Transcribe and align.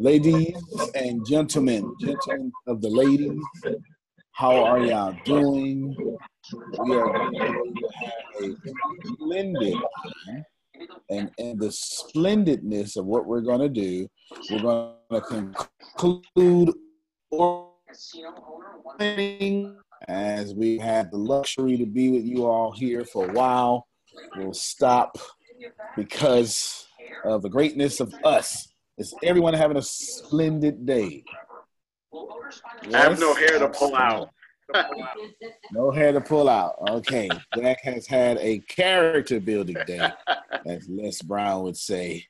Ladies 0.00 0.56
and 0.94 1.26
gentlemen, 1.26 1.94
gentlemen 2.00 2.50
of 2.66 2.80
the 2.80 2.88
ladies, 2.88 3.38
how 4.32 4.64
are 4.64 4.78
y'all 4.78 5.14
doing? 5.26 5.94
We 6.78 6.96
are 6.96 7.12
going 7.12 7.34
to 7.34 7.38
have 7.38 8.14
a 8.40 8.56
splendid. 9.12 9.76
And, 11.10 11.30
and 11.38 11.60
the 11.60 11.70
splendidness 11.70 12.96
of 12.96 13.04
what 13.04 13.26
we're 13.26 13.42
going 13.42 13.60
to 13.60 13.68
do, 13.68 14.08
we're 14.50 14.62
going 14.62 14.94
to 15.12 15.54
conclude 15.98 16.72
as 20.08 20.54
we 20.54 20.78
had 20.78 21.10
the 21.10 21.18
luxury 21.18 21.76
to 21.76 21.84
be 21.84 22.08
with 22.08 22.24
you 22.24 22.46
all 22.46 22.72
here 22.72 23.04
for 23.04 23.28
a 23.28 23.32
while. 23.34 23.86
We'll 24.34 24.54
stop 24.54 25.18
because 25.94 26.86
of 27.22 27.42
the 27.42 27.50
greatness 27.50 28.00
of 28.00 28.14
us 28.24 28.69
is 29.00 29.14
everyone 29.22 29.54
having 29.54 29.78
a 29.78 29.82
splendid 29.82 30.84
day? 30.84 31.24
Yes? 32.84 32.94
I 32.94 32.98
have 32.98 33.18
no 33.18 33.34
hair 33.34 33.58
to 33.58 33.68
pull 33.68 33.96
out. 33.96 34.28
no 35.72 35.90
hair 35.90 36.12
to 36.12 36.20
pull 36.20 36.48
out. 36.48 36.76
Okay. 36.88 37.28
Jack 37.56 37.80
has 37.82 38.06
had 38.06 38.36
a 38.38 38.58
character 38.60 39.40
building 39.40 39.76
day, 39.86 40.12
as 40.66 40.86
Les 40.88 41.22
Brown 41.22 41.62
would 41.62 41.76
say. 41.76 42.26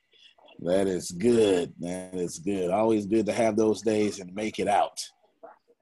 That 0.59 0.87
is 0.87 1.11
good. 1.11 1.73
That 1.79 2.15
is 2.15 2.39
good. 2.39 2.71
Always 2.71 3.05
good 3.05 3.25
to 3.25 3.33
have 3.33 3.57
those 3.57 3.81
days 3.81 4.19
and 4.19 4.33
make 4.33 4.59
it 4.59 4.67
out. 4.67 5.03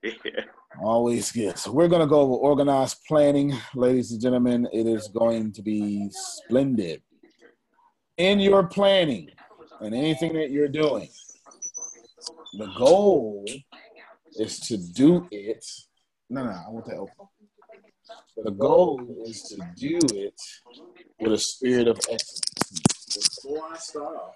Yeah. 0.01 0.45
Always 0.81 1.31
good. 1.31 1.57
So 1.57 1.71
we're 1.71 1.87
going 1.87 2.01
to 2.01 2.07
go 2.07 2.21
over 2.21 2.33
organized 2.33 2.97
planning, 3.07 3.53
ladies 3.75 4.11
and 4.11 4.21
gentlemen. 4.21 4.67
It 4.71 4.87
is 4.87 5.07
going 5.09 5.51
to 5.53 5.61
be 5.61 6.09
splendid. 6.11 7.01
In 8.17 8.39
your 8.39 8.67
planning, 8.67 9.29
and 9.81 9.95
anything 9.95 10.33
that 10.33 10.51
you're 10.51 10.67
doing. 10.67 11.09
The 12.57 12.67
goal 12.77 13.45
is 14.37 14.59
to 14.61 14.77
do 14.77 15.27
it. 15.31 15.65
No, 16.29 16.43
no, 16.43 16.51
I 16.51 16.69
want 16.69 16.85
that 16.87 16.97
open. 16.97 17.13
the 18.43 18.51
goal 18.51 19.23
is 19.25 19.43
to 19.43 19.57
do 19.75 19.97
it 20.15 20.39
with 21.19 21.33
a 21.33 21.37
spirit 21.37 21.87
of 21.87 21.97
excellence. 21.97 23.41
Before 23.43 23.67
I 23.71 23.77
start 23.77 24.15
off, 24.15 24.35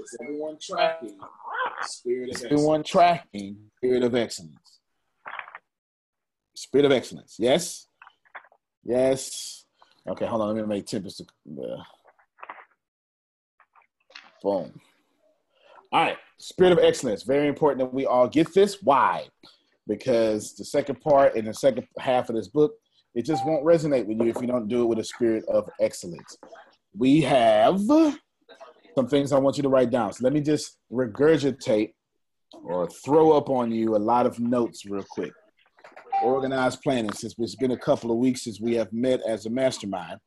is 0.00 0.16
everyone 0.22 0.58
tracking? 0.60 1.18
Spirit 1.82 2.28
of 2.28 2.34
excellence? 2.34 2.52
everyone 2.52 2.82
tracking 2.84 3.56
spirit 3.76 4.02
of 4.02 4.14
excellence. 4.14 4.80
Spirit 6.54 6.84
of 6.84 6.92
excellence. 6.92 7.36
Yes. 7.38 7.86
Yes. 8.84 9.64
Okay, 10.06 10.26
hold 10.26 10.42
on. 10.42 10.48
Let 10.54 10.56
me 10.56 10.76
make 10.76 10.86
Tempest. 10.86 11.22
Uh, 11.22 11.82
Boom. 14.42 14.80
All 15.92 16.04
right, 16.04 16.16
spirit 16.38 16.72
of 16.72 16.78
excellence. 16.78 17.24
Very 17.24 17.48
important 17.48 17.80
that 17.80 17.92
we 17.92 18.06
all 18.06 18.28
get 18.28 18.54
this. 18.54 18.78
Why? 18.82 19.26
Because 19.88 20.54
the 20.54 20.64
second 20.64 21.00
part 21.00 21.34
and 21.34 21.48
the 21.48 21.54
second 21.54 21.86
half 21.98 22.28
of 22.28 22.36
this 22.36 22.48
book, 22.48 22.72
it 23.14 23.24
just 23.24 23.44
won't 23.44 23.64
resonate 23.64 24.06
with 24.06 24.18
you 24.18 24.28
if 24.28 24.40
you 24.40 24.46
don't 24.46 24.68
do 24.68 24.82
it 24.82 24.86
with 24.86 25.00
a 25.00 25.04
spirit 25.04 25.44
of 25.48 25.68
excellence. 25.80 26.38
We 26.96 27.20
have 27.22 27.80
some 28.94 29.08
things 29.08 29.32
I 29.32 29.38
want 29.38 29.56
you 29.56 29.64
to 29.64 29.68
write 29.68 29.90
down. 29.90 30.12
So 30.12 30.22
let 30.22 30.32
me 30.32 30.40
just 30.40 30.78
regurgitate 30.92 31.92
or 32.64 32.88
throw 32.88 33.32
up 33.32 33.50
on 33.50 33.72
you 33.72 33.96
a 33.96 33.98
lot 33.98 34.26
of 34.26 34.38
notes 34.38 34.84
real 34.86 35.04
quick. 35.10 35.32
Organized 36.22 36.82
planning. 36.82 37.12
Since 37.12 37.34
it's 37.38 37.56
been 37.56 37.70
a 37.72 37.76
couple 37.76 38.10
of 38.10 38.18
weeks 38.18 38.44
since 38.44 38.60
we 38.60 38.74
have 38.74 38.92
met 38.92 39.20
as 39.26 39.46
a 39.46 39.50
mastermind, 39.50 40.20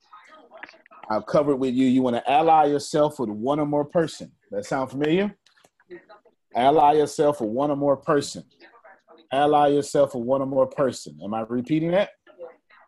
I've 1.09 1.25
covered 1.25 1.57
with 1.57 1.73
you. 1.73 1.87
You 1.87 2.01
want 2.01 2.15
to 2.15 2.31
ally 2.31 2.65
yourself 2.65 3.19
with 3.19 3.29
one 3.29 3.59
or 3.59 3.65
more 3.65 3.85
person. 3.85 4.31
That 4.51 4.65
sound 4.65 4.91
familiar? 4.91 5.35
Ally 6.55 6.93
yourself 6.93 7.41
with 7.41 7.49
one 7.49 7.71
or 7.71 7.75
more 7.75 7.97
person. 7.97 8.43
Ally 9.31 9.69
yourself 9.69 10.15
with 10.15 10.23
one 10.23 10.41
or 10.41 10.45
more 10.45 10.67
person. 10.67 11.17
Am 11.23 11.33
I 11.33 11.41
repeating 11.41 11.91
that? 11.91 12.11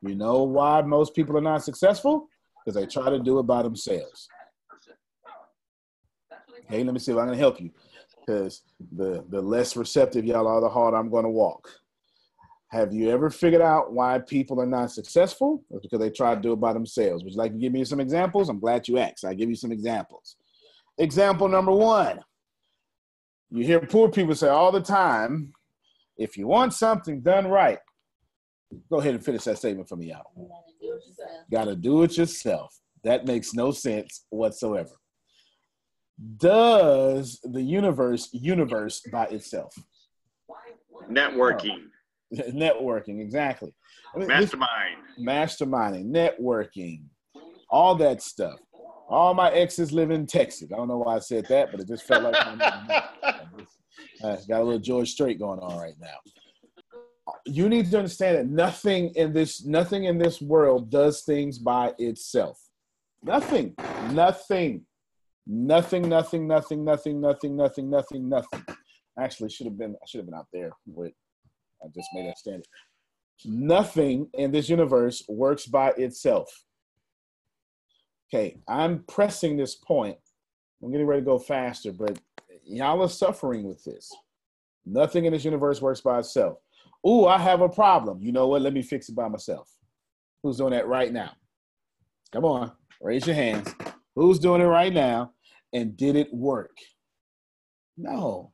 You 0.02 0.16
know 0.16 0.44
why 0.44 0.82
most 0.82 1.16
people 1.16 1.36
are 1.38 1.42
not 1.42 1.64
successful? 1.64 2.30
Because 2.64 2.76
they 2.76 2.86
try 2.86 3.10
to 3.10 3.20
do 3.20 3.40
it 3.40 3.44
by 3.44 3.64
themselves. 3.64 4.28
Hey, 6.68 6.84
let 6.84 6.94
me 6.94 7.00
see 7.00 7.12
if 7.12 7.18
I 7.18 7.26
can 7.26 7.38
help 7.38 7.60
you. 7.60 7.72
Because 8.26 8.64
the, 8.96 9.24
the 9.30 9.42
less 9.42 9.76
receptive 9.76 10.26
y'all 10.26 10.48
are, 10.48 10.62
the 10.62 10.70
harder 10.70 10.98
I'm 10.98 11.10
going 11.10 11.26
to 11.26 11.30
walk. 11.30 11.70
Have 12.70 12.94
you 12.94 13.10
ever 13.10 13.30
figured 13.30 13.62
out 13.62 13.94
why 13.94 14.20
people 14.20 14.60
are 14.60 14.66
not 14.66 14.92
successful? 14.92 15.64
It's 15.72 15.84
because 15.84 16.00
they 16.00 16.10
try 16.10 16.36
to 16.36 16.42
do 16.42 16.54
it 16.54 16.60
by 16.60 16.74
themselves. 16.74 17.24
Would 17.24 17.34
you 17.34 17.40
like 17.40 17.54
to 17.54 17.58
give 17.58 17.72
me 17.72 17.86
some 17.86 18.00
examples? 18.00 18.50
I'm 18.50 18.60
glad 18.60 18.88
you 18.88 18.98
asked. 18.98 19.24
I 19.24 19.34
give 19.34 19.50
you 19.50 19.56
some 19.56 19.72
examples. 19.72 20.36
Example 20.98 21.48
number 21.48 21.72
one. 21.72 22.20
You 23.52 23.64
hear 23.64 23.80
poor 23.80 24.10
people 24.10 24.36
say 24.36 24.50
all 24.50 24.72
the 24.72 24.82
time, 24.82 25.54
if 26.18 26.38
you 26.38 26.48
want 26.48 26.74
something 26.74 27.22
done 27.22 27.48
right, 27.48 27.80
go 28.90 29.00
ahead 29.00 29.14
and 29.14 29.24
finish 29.24 29.44
that 29.44 29.58
statement 29.58 29.88
for 29.88 29.96
me 29.96 30.12
out. 30.12 30.26
Got 31.52 31.66
to 31.66 31.76
do 31.76 32.04
it 32.04 32.18
yourself. 32.18 32.76
That 33.04 33.28
makes 33.28 33.54
no 33.54 33.72
sense 33.72 34.26
whatsoever. 34.30 34.90
Does 36.38 37.40
the 37.44 37.62
universe 37.62 38.30
universe 38.32 39.02
by 39.12 39.26
itself? 39.26 39.76
Networking. 41.10 41.90
networking, 42.34 43.22
exactly. 43.22 43.74
Mastermind. 44.16 44.98
Masterminding, 45.20 46.06
networking, 46.06 47.04
all 47.70 47.96
that 47.96 48.22
stuff. 48.22 48.60
All 49.08 49.34
my 49.34 49.52
exes 49.52 49.92
live 49.92 50.10
in 50.10 50.26
Texas. 50.26 50.72
I 50.74 50.78
don't 50.78 50.88
know 50.88 50.98
why 50.98 51.16
I 51.16 51.20
said 51.20 51.46
that, 51.50 51.72
but 51.72 51.80
it 51.80 51.88
just 51.88 52.06
felt 52.06 52.24
like 52.24 52.36
I 52.36 53.04
uh, 54.24 54.38
got 54.48 54.62
a 54.62 54.64
little 54.64 54.80
George 54.80 55.12
Strait 55.12 55.40
going 55.40 55.60
on 55.60 55.78
right 55.78 55.94
now. 56.00 56.18
You 57.46 57.70
need 57.70 57.90
to 57.92 57.98
understand 57.98 58.38
that 58.38 58.48
nothing 58.48 59.12
in 59.16 59.34
this 59.34 59.64
nothing 59.66 60.06
in 60.06 60.18
this 60.18 60.42
world 60.42 60.90
does 60.90 61.22
things 61.22 61.60
by 61.60 61.94
itself. 62.00 62.60
Nothing. 63.24 63.76
Nothing. 64.12 64.86
Nothing, 65.48 66.10
nothing, 66.10 66.48
nothing, 66.48 66.84
nothing, 66.84 67.22
nothing, 67.22 67.56
nothing, 67.56 67.90
nothing, 67.90 68.30
nothing. 68.30 68.64
Actually, 69.20 69.50
should 69.50 69.68
have 69.68 69.78
been 69.78 69.96
I 70.02 70.06
should 70.08 70.20
have 70.20 70.26
been 70.26 70.36
out 70.36 70.48
there 70.52 70.72
with 70.88 71.14
I 71.84 71.88
just 71.94 72.10
made 72.14 72.28
that 72.28 72.38
standard. 72.38 72.68
Nothing 73.44 74.30
in 74.34 74.52
this 74.52 74.70
universe 74.70 75.24
works 75.28 75.66
by 75.66 75.90
itself. 75.92 76.48
Okay, 78.34 78.58
I'm 78.68 79.04
pressing 79.08 79.58
this 79.58 79.76
point. 79.76 80.18
I'm 80.82 80.92
getting 80.92 81.06
ready 81.06 81.22
to 81.22 81.26
go 81.26 81.40
faster, 81.40 81.92
but 81.92 82.20
y'all 82.64 83.02
are 83.02 83.10
suffering 83.10 83.64
with 83.64 83.84
this. 83.84 84.12
Nothing 84.86 85.26
in 85.26 85.34
this 85.34 85.46
universe 85.46 85.82
works 85.82 86.02
by 86.02 86.20
itself. 86.20 86.60
Ooh, 87.08 87.26
I 87.26 87.38
have 87.38 87.62
a 87.62 87.70
problem. 87.70 88.22
You 88.22 88.32
know 88.32 88.48
what? 88.48 88.62
Let 88.62 88.74
me 88.74 88.82
fix 88.82 89.10
it 89.10 89.16
by 89.16 89.28
myself. 89.28 89.70
Who's 90.42 90.58
doing 90.58 90.72
that 90.72 90.88
right 90.88 91.12
now? 91.12 91.32
Come 92.32 92.46
on, 92.46 92.72
raise 93.02 93.28
your 93.28 93.36
hands. 93.36 93.74
Who's 94.16 94.40
doing 94.40 94.62
it 94.62 94.66
right 94.66 94.94
now? 94.94 95.34
And 95.74 95.98
did 95.98 96.16
it 96.16 96.34
work? 96.34 96.78
No 97.98 98.54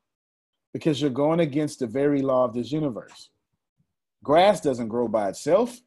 because 0.74 1.02
you're 1.02 1.10
going 1.10 1.40
against 1.40 1.80
the 1.80 1.88
very 1.88 2.22
law 2.22 2.46
of 2.46 2.54
this 2.54 2.72
universe. 2.72 3.30
Grass 4.24 4.62
doesn't 4.62 4.88
grow 4.88 5.08
by 5.08 5.30
itself. 5.30 5.80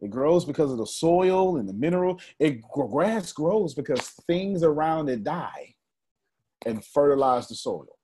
It 0.00 0.10
grows 0.10 0.44
because 0.44 0.72
of 0.72 0.78
the 0.78 0.86
soil 0.86 1.58
and 1.58 1.68
the 1.68 1.72
mineral. 1.72 2.20
It 2.38 2.60
grass 2.62 3.32
grows 3.32 3.74
because 3.74 4.00
things 4.26 4.62
around 4.62 5.08
it 5.08 5.22
die 5.22 5.74
and 6.66 6.84
fertilize 6.84 7.48
the 7.48 7.54
soil. 7.54 7.98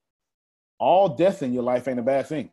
All 0.78 1.08
death 1.08 1.42
in 1.42 1.52
your 1.52 1.64
life 1.64 1.88
ain't 1.88 1.98
a 1.98 2.02
bad 2.02 2.28
thing. 2.28 2.50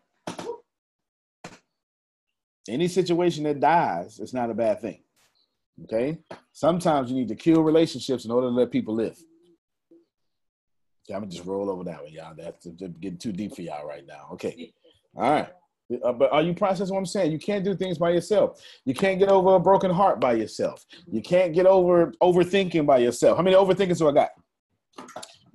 Any 2.68 2.88
situation 2.88 3.44
that 3.44 3.60
dies 3.60 4.20
is 4.20 4.34
not 4.34 4.50
a 4.50 4.56
bad 4.56 4.82
thing. 4.82 5.04
Okay? 5.84 6.18
Sometimes 6.52 7.12
you 7.12 7.18
need 7.18 7.28
to 7.28 7.36
kill 7.36 7.62
relationships 7.62 8.26
in 8.26 8.32
order 8.32 8.48
to 8.48 8.54
let 8.54 8.72
people 8.72 8.96
live. 8.96 9.18
I'm 11.10 11.22
gonna 11.22 11.32
just 11.32 11.46
roll 11.46 11.70
over 11.70 11.84
that 11.84 12.04
one, 12.04 12.12
y'all. 12.12 12.34
That's 12.36 12.66
getting 13.00 13.18
too 13.18 13.32
deep 13.32 13.56
for 13.56 13.62
y'all 13.62 13.86
right 13.86 14.06
now. 14.06 14.30
Okay, 14.34 14.74
all 15.16 15.32
right. 15.32 15.50
Uh, 16.04 16.12
but 16.14 16.32
are 16.32 16.42
you 16.42 16.54
processing 16.54 16.94
what 16.96 17.00
I'm 17.00 17.06
saying? 17.06 17.32
You 17.32 17.38
can't 17.38 17.64
do 17.64 17.76
things 17.76 18.00
by 18.00 18.10
yourself. 18.10 18.60
You 18.86 18.96
can't 18.96 19.20
get 19.20 19.30
over 19.30 19.56
a 19.56 19.60
broken 19.60 19.92
heart 19.92 20.20
by 20.20 20.34
yourself. 20.34 20.84
You 21.12 21.22
can't 21.22 21.54
get 21.54 21.68
over 21.68 22.12
overthinking 22.24 22.86
by 22.88 22.98
yourself. 23.00 23.38
How 23.38 23.44
many 23.44 23.56
overthinkers 23.56 24.00
do 24.00 24.10
I 24.10 24.12
got? 24.12 24.30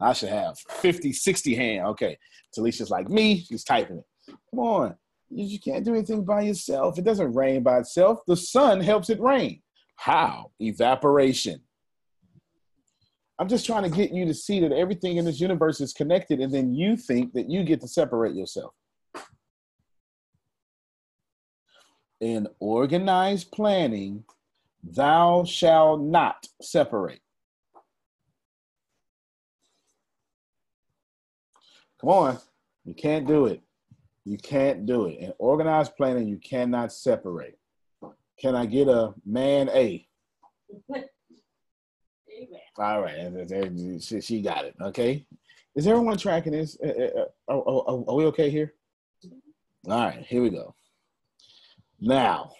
I 0.00 0.12
should 0.12 0.28
have 0.28 0.58
50, 0.58 1.12
60 1.12 1.54
hand. 1.54 1.86
Okay. 1.88 2.16
Talisha's 2.54 2.90
like 2.90 3.08
me. 3.08 3.40
She's 3.40 3.64
typing 3.64 3.98
it. 3.98 4.04
Come 4.50 4.60
on. 4.60 4.94
You 5.28 5.60
can't 5.60 5.84
do 5.84 5.94
anything 5.94 6.24
by 6.24 6.42
yourself. 6.42 6.98
It 6.98 7.04
doesn't 7.04 7.34
rain 7.34 7.62
by 7.62 7.78
itself. 7.78 8.20
The 8.26 8.36
sun 8.36 8.80
helps 8.80 9.10
it 9.10 9.20
rain. 9.20 9.62
How? 9.96 10.50
Evaporation. 10.60 11.60
I'm 13.40 13.48
just 13.48 13.64
trying 13.64 13.84
to 13.84 13.96
get 13.96 14.12
you 14.12 14.26
to 14.26 14.34
see 14.34 14.60
that 14.60 14.70
everything 14.70 15.16
in 15.16 15.24
this 15.24 15.40
universe 15.40 15.80
is 15.80 15.94
connected, 15.94 16.40
and 16.40 16.52
then 16.52 16.74
you 16.74 16.94
think 16.94 17.32
that 17.32 17.48
you 17.48 17.64
get 17.64 17.80
to 17.80 17.88
separate 17.88 18.34
yourself. 18.34 18.74
In 22.20 22.46
organized 22.60 23.50
planning, 23.50 24.24
thou 24.84 25.44
shalt 25.44 26.02
not 26.02 26.46
separate. 26.60 27.22
Come 31.98 32.10
on. 32.10 32.38
You 32.84 32.92
can't 32.92 33.26
do 33.26 33.46
it. 33.46 33.62
You 34.26 34.36
can't 34.36 34.84
do 34.84 35.06
it. 35.06 35.18
In 35.18 35.32
organized 35.38 35.96
planning, 35.96 36.28
you 36.28 36.36
cannot 36.36 36.92
separate. 36.92 37.58
Can 38.38 38.54
I 38.54 38.66
get 38.66 38.88
a 38.88 39.14
man 39.24 39.70
A? 39.70 40.06
All 42.78 43.02
right, 43.02 43.18
she 44.22 44.42
got 44.42 44.64
it. 44.64 44.74
Okay. 44.80 45.26
Is 45.74 45.86
everyone 45.86 46.18
tracking 46.18 46.52
this? 46.52 46.76
Uh, 46.84 46.88
uh, 46.88 47.24
uh, 47.48 47.58
are, 47.58 48.04
are 48.08 48.14
we 48.14 48.24
okay 48.26 48.50
here? 48.50 48.74
All 49.88 50.00
right, 50.00 50.24
here 50.26 50.42
we 50.42 50.50
go. 50.50 50.74
Now, 52.00 52.52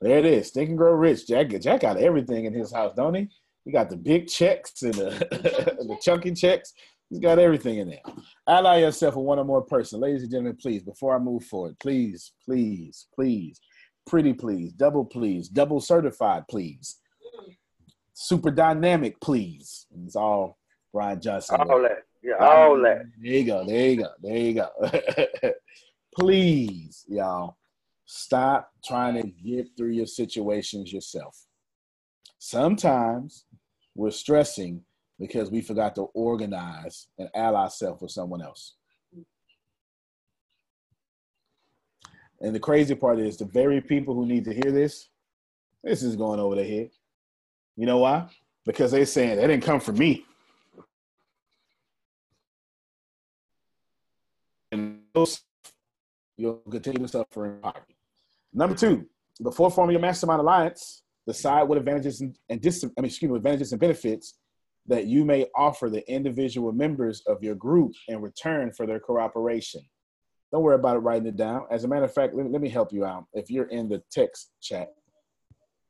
there 0.00 0.18
it 0.18 0.26
is. 0.26 0.50
Think 0.50 0.70
and 0.70 0.78
Grow 0.78 0.92
Rich. 0.92 1.26
Jack, 1.26 1.48
Jack 1.60 1.80
got 1.80 1.96
everything 1.96 2.44
in 2.44 2.52
his 2.52 2.72
house, 2.72 2.92
don't 2.94 3.14
he? 3.14 3.28
He 3.64 3.72
got 3.72 3.90
the 3.90 3.96
big 3.96 4.28
checks 4.28 4.82
and 4.82 4.94
the, 4.94 5.76
the 5.88 5.96
chunky 6.02 6.32
checks. 6.32 6.72
He's 7.08 7.20
got 7.20 7.38
everything 7.38 7.78
in 7.78 7.90
there. 7.90 8.00
Ally 8.48 8.78
yourself 8.78 9.16
with 9.16 9.24
one 9.24 9.38
or 9.38 9.44
more 9.44 9.62
person. 9.62 10.00
Ladies 10.00 10.22
and 10.22 10.30
gentlemen, 10.30 10.56
please, 10.60 10.82
before 10.82 11.14
I 11.14 11.18
move 11.18 11.44
forward, 11.44 11.78
please, 11.78 12.32
please, 12.44 13.06
please, 13.14 13.60
pretty 14.06 14.32
please, 14.32 14.72
double 14.72 15.04
please, 15.04 15.48
double 15.48 15.80
certified 15.80 16.44
please, 16.48 17.00
super 18.14 18.50
dynamic 18.50 19.20
please. 19.20 19.86
It's 20.04 20.16
all 20.16 20.58
Brian 20.92 21.20
Johnson. 21.20 21.56
All 21.60 21.82
that. 21.82 22.04
Yeah, 22.22 22.34
all 22.38 22.80
that. 22.82 23.02
There 23.20 23.32
you 23.32 23.44
go. 23.44 23.66
There 23.66 23.88
you 23.88 23.96
go. 23.96 24.08
There 24.22 24.36
you 24.36 24.54
go. 24.54 25.52
please, 26.14 27.04
y'all, 27.08 27.56
stop 28.04 28.70
trying 28.84 29.20
to 29.20 29.28
get 29.28 29.68
through 29.76 29.90
your 29.90 30.06
situations 30.06 30.92
yourself. 30.92 31.46
Sometimes 32.38 33.44
we're 33.94 34.10
stressing 34.10 34.82
because 35.18 35.50
we 35.50 35.60
forgot 35.60 35.94
to 35.94 36.02
organize 36.14 37.08
and 37.18 37.28
ally 37.34 37.62
ourselves 37.62 38.02
with 38.02 38.10
someone 38.10 38.42
else. 38.42 38.74
And 42.40 42.54
the 42.54 42.60
crazy 42.60 42.96
part 42.96 43.20
is 43.20 43.36
the 43.36 43.44
very 43.44 43.80
people 43.80 44.14
who 44.14 44.26
need 44.26 44.44
to 44.44 44.52
hear 44.52 44.72
this, 44.72 45.08
this 45.84 46.02
is 46.02 46.16
going 46.16 46.40
over 46.40 46.56
their 46.56 46.64
head. 46.64 46.90
You 47.76 47.86
know 47.86 47.98
why? 47.98 48.28
Because 48.64 48.92
they're 48.92 49.06
saying 49.06 49.36
that 49.36 49.46
didn't 49.46 49.64
come 49.64 49.80
from 49.80 49.98
me. 49.98 50.24
And 54.70 55.00
you'll 56.36 56.62
continue 56.70 57.02
to 57.02 57.08
suffer 57.08 57.46
in 57.46 57.60
poverty. 57.60 57.96
Number 58.52 58.74
two, 58.74 59.06
before 59.42 59.70
forming 59.70 59.94
your 59.94 60.00
mastermind 60.00 60.40
alliance, 60.40 61.02
decide 61.26 61.64
what 61.64 61.78
advantages 61.78 62.20
and, 62.20 62.36
and 62.48 62.60
dis- 62.60 62.84
I 62.84 63.00
mean, 63.00 63.06
excuse 63.06 63.30
me, 63.30 63.36
advantages 63.36 63.72
and 63.72 63.80
benefits 63.80 64.38
that 64.86 65.06
you 65.06 65.24
may 65.24 65.46
offer 65.56 65.88
the 65.88 66.08
individual 66.10 66.72
members 66.72 67.22
of 67.26 67.42
your 67.42 67.54
group 67.54 67.92
in 68.08 68.20
return 68.20 68.72
for 68.72 68.86
their 68.86 68.98
cooperation. 68.98 69.82
Don't 70.50 70.62
worry 70.62 70.74
about 70.74 70.96
it 70.96 71.00
writing 71.00 71.28
it 71.28 71.36
down. 71.36 71.66
As 71.70 71.84
a 71.84 71.88
matter 71.88 72.04
of 72.04 72.12
fact, 72.12 72.34
let 72.34 72.44
me, 72.44 72.52
let 72.52 72.60
me 72.60 72.68
help 72.68 72.92
you 72.92 73.04
out. 73.04 73.24
If 73.32 73.50
you're 73.50 73.68
in 73.68 73.88
the 73.88 74.02
text 74.10 74.50
chat, 74.60 74.88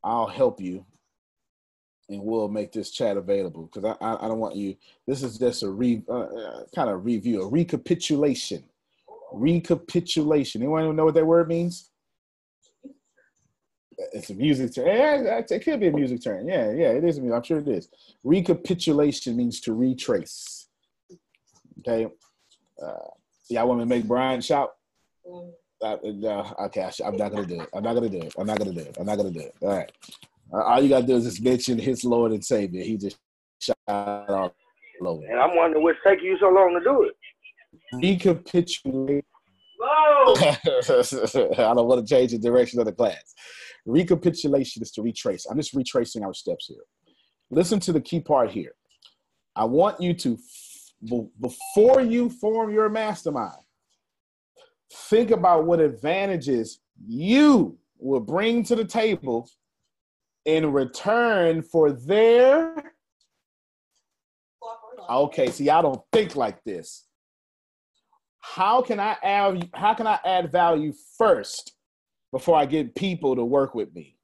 I'll 0.04 0.26
help 0.26 0.60
you 0.60 0.84
and 2.08 2.22
we'll 2.22 2.48
make 2.48 2.72
this 2.72 2.90
chat 2.90 3.16
available 3.16 3.70
because 3.72 3.96
I, 4.00 4.04
I, 4.04 4.24
I, 4.24 4.28
don't 4.28 4.38
want 4.38 4.56
you. 4.56 4.76
This 5.06 5.22
is 5.22 5.38
just 5.38 5.62
a 5.62 5.70
re, 5.70 6.02
uh, 6.08 6.20
uh, 6.20 6.64
kind 6.74 6.90
of 6.90 7.04
review, 7.04 7.42
a 7.42 7.48
recapitulation. 7.48 8.64
Recapitulation. 9.32 10.62
Anyone 10.62 10.94
know 10.94 11.06
what 11.06 11.14
that 11.14 11.26
word 11.26 11.48
means? 11.48 11.90
it's 14.12 14.30
a 14.30 14.34
music 14.34 14.74
term. 14.74 14.86
Yeah, 14.86 15.40
it 15.48 15.64
could 15.64 15.80
be 15.80 15.88
a 15.88 15.92
music 15.92 16.22
term. 16.22 16.48
Yeah, 16.48 16.72
yeah, 16.72 16.90
it 16.90 17.04
is. 17.04 17.18
I'm 17.18 17.42
sure 17.42 17.58
it 17.58 17.68
is. 17.68 17.88
Recapitulation 18.24 19.36
means 19.36 19.60
to 19.60 19.74
retrace. 19.74 20.68
Okay. 21.80 22.08
Uh, 22.82 22.92
y'all 23.48 23.68
want 23.68 23.80
me 23.80 23.84
to 23.84 23.88
make 23.88 24.04
Brian 24.04 24.40
shout? 24.40 24.72
Uh, 25.82 25.96
uh, 25.96 26.54
okay, 26.66 26.82
I 26.82 27.06
am 27.06 27.16
not 27.16 27.32
gonna 27.32 27.46
do 27.46 27.60
it. 27.60 27.68
I'm 27.74 27.82
not 27.82 27.94
gonna 27.94 28.08
do 28.08 28.22
it. 28.22 28.34
I'm 28.38 28.46
not 28.46 28.58
gonna 28.58 28.72
do 28.72 28.80
it. 28.80 28.96
I'm 28.98 29.06
not 29.06 29.16
gonna 29.16 29.30
do 29.30 29.40
it. 29.40 29.54
All 29.60 29.68
right. 29.68 29.92
Uh, 30.52 30.62
all 30.62 30.82
you 30.82 30.88
gotta 30.88 31.06
do 31.06 31.16
is 31.16 31.24
just 31.24 31.42
mention 31.42 31.78
His 31.78 32.04
Lord 32.04 32.32
and 32.32 32.44
Savior. 32.44 32.82
He 32.82 32.96
just 32.96 33.18
shot 33.60 33.76
all 33.88 34.52
over. 35.04 35.24
And 35.24 35.40
I'm 35.40 35.56
wondering 35.56 35.82
what's 35.82 35.98
taking 36.06 36.26
you 36.26 36.38
so 36.38 36.48
long 36.48 36.78
to 36.78 36.84
do 36.84 37.02
it. 37.04 37.16
Recapitulate. 37.94 39.24
Whoa. 39.78 40.34
I 40.38 41.74
don't 41.74 41.88
want 41.88 42.06
to 42.06 42.14
change 42.14 42.32
the 42.32 42.38
direction 42.38 42.78
of 42.80 42.86
the 42.86 42.92
class. 42.92 43.34
Recapitulation 43.86 44.82
is 44.82 44.92
to 44.92 45.02
retrace. 45.02 45.46
I'm 45.46 45.56
just 45.56 45.72
retracing 45.72 46.24
our 46.24 46.34
steps 46.34 46.66
here. 46.66 46.84
Listen 47.50 47.80
to 47.80 47.92
the 47.92 48.00
key 48.00 48.20
part 48.20 48.50
here. 48.50 48.72
I 49.56 49.64
want 49.64 50.00
you 50.00 50.14
to, 50.14 50.38
before 51.40 52.00
you 52.00 52.30
form 52.30 52.72
your 52.72 52.88
mastermind, 52.88 53.60
think 55.08 55.30
about 55.30 55.66
what 55.66 55.80
advantages 55.80 56.80
you 57.06 57.76
will 57.98 58.20
bring 58.20 58.62
to 58.64 58.76
the 58.76 58.84
table 58.84 59.48
in 60.44 60.72
return 60.72 61.62
for 61.62 61.92
their. 61.92 62.92
Okay, 65.10 65.50
see, 65.50 65.68
I 65.68 65.82
don't 65.82 66.00
think 66.12 66.36
like 66.36 66.62
this. 66.64 67.06
How 68.40 68.82
can 68.82 69.00
I 69.00 69.16
add? 69.22 69.68
How 69.74 69.94
can 69.94 70.06
I 70.06 70.18
add 70.24 70.50
value 70.50 70.92
first 71.16 71.72
before 72.32 72.56
I 72.56 72.66
get 72.66 72.94
people 72.94 73.36
to 73.36 73.44
work 73.44 73.74
with 73.74 73.94
me. 73.94 74.16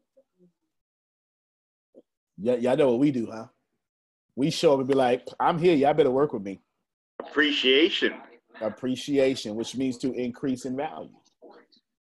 Yeah, 2.38 2.54
y'all 2.54 2.76
know 2.76 2.90
what 2.90 3.00
we 3.00 3.10
do, 3.10 3.28
huh? 3.30 3.46
We 4.34 4.50
show 4.50 4.72
up 4.72 4.78
and 4.80 4.88
be 4.88 4.94
like, 4.94 5.26
I'm 5.38 5.58
here, 5.58 5.74
y'all 5.74 5.94
better 5.94 6.10
work 6.10 6.32
with 6.32 6.42
me. 6.42 6.60
Appreciation. 7.20 8.14
Appreciation, 8.60 9.54
which 9.54 9.76
means 9.76 9.98
to 9.98 10.12
increase 10.12 10.64
in 10.64 10.76
value. 10.76 11.10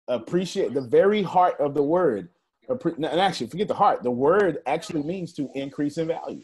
Appreciate 0.08 0.74
the 0.74 0.82
very 0.82 1.22
heart 1.22 1.56
of 1.58 1.74
the 1.74 1.82
word. 1.82 2.28
And 2.70 3.04
actually, 3.04 3.48
forget 3.48 3.68
the 3.68 3.74
heart. 3.74 4.02
The 4.02 4.10
word 4.10 4.58
actually 4.66 5.02
means 5.02 5.32
to 5.34 5.50
increase 5.54 5.98
in 5.98 6.06
value. 6.06 6.42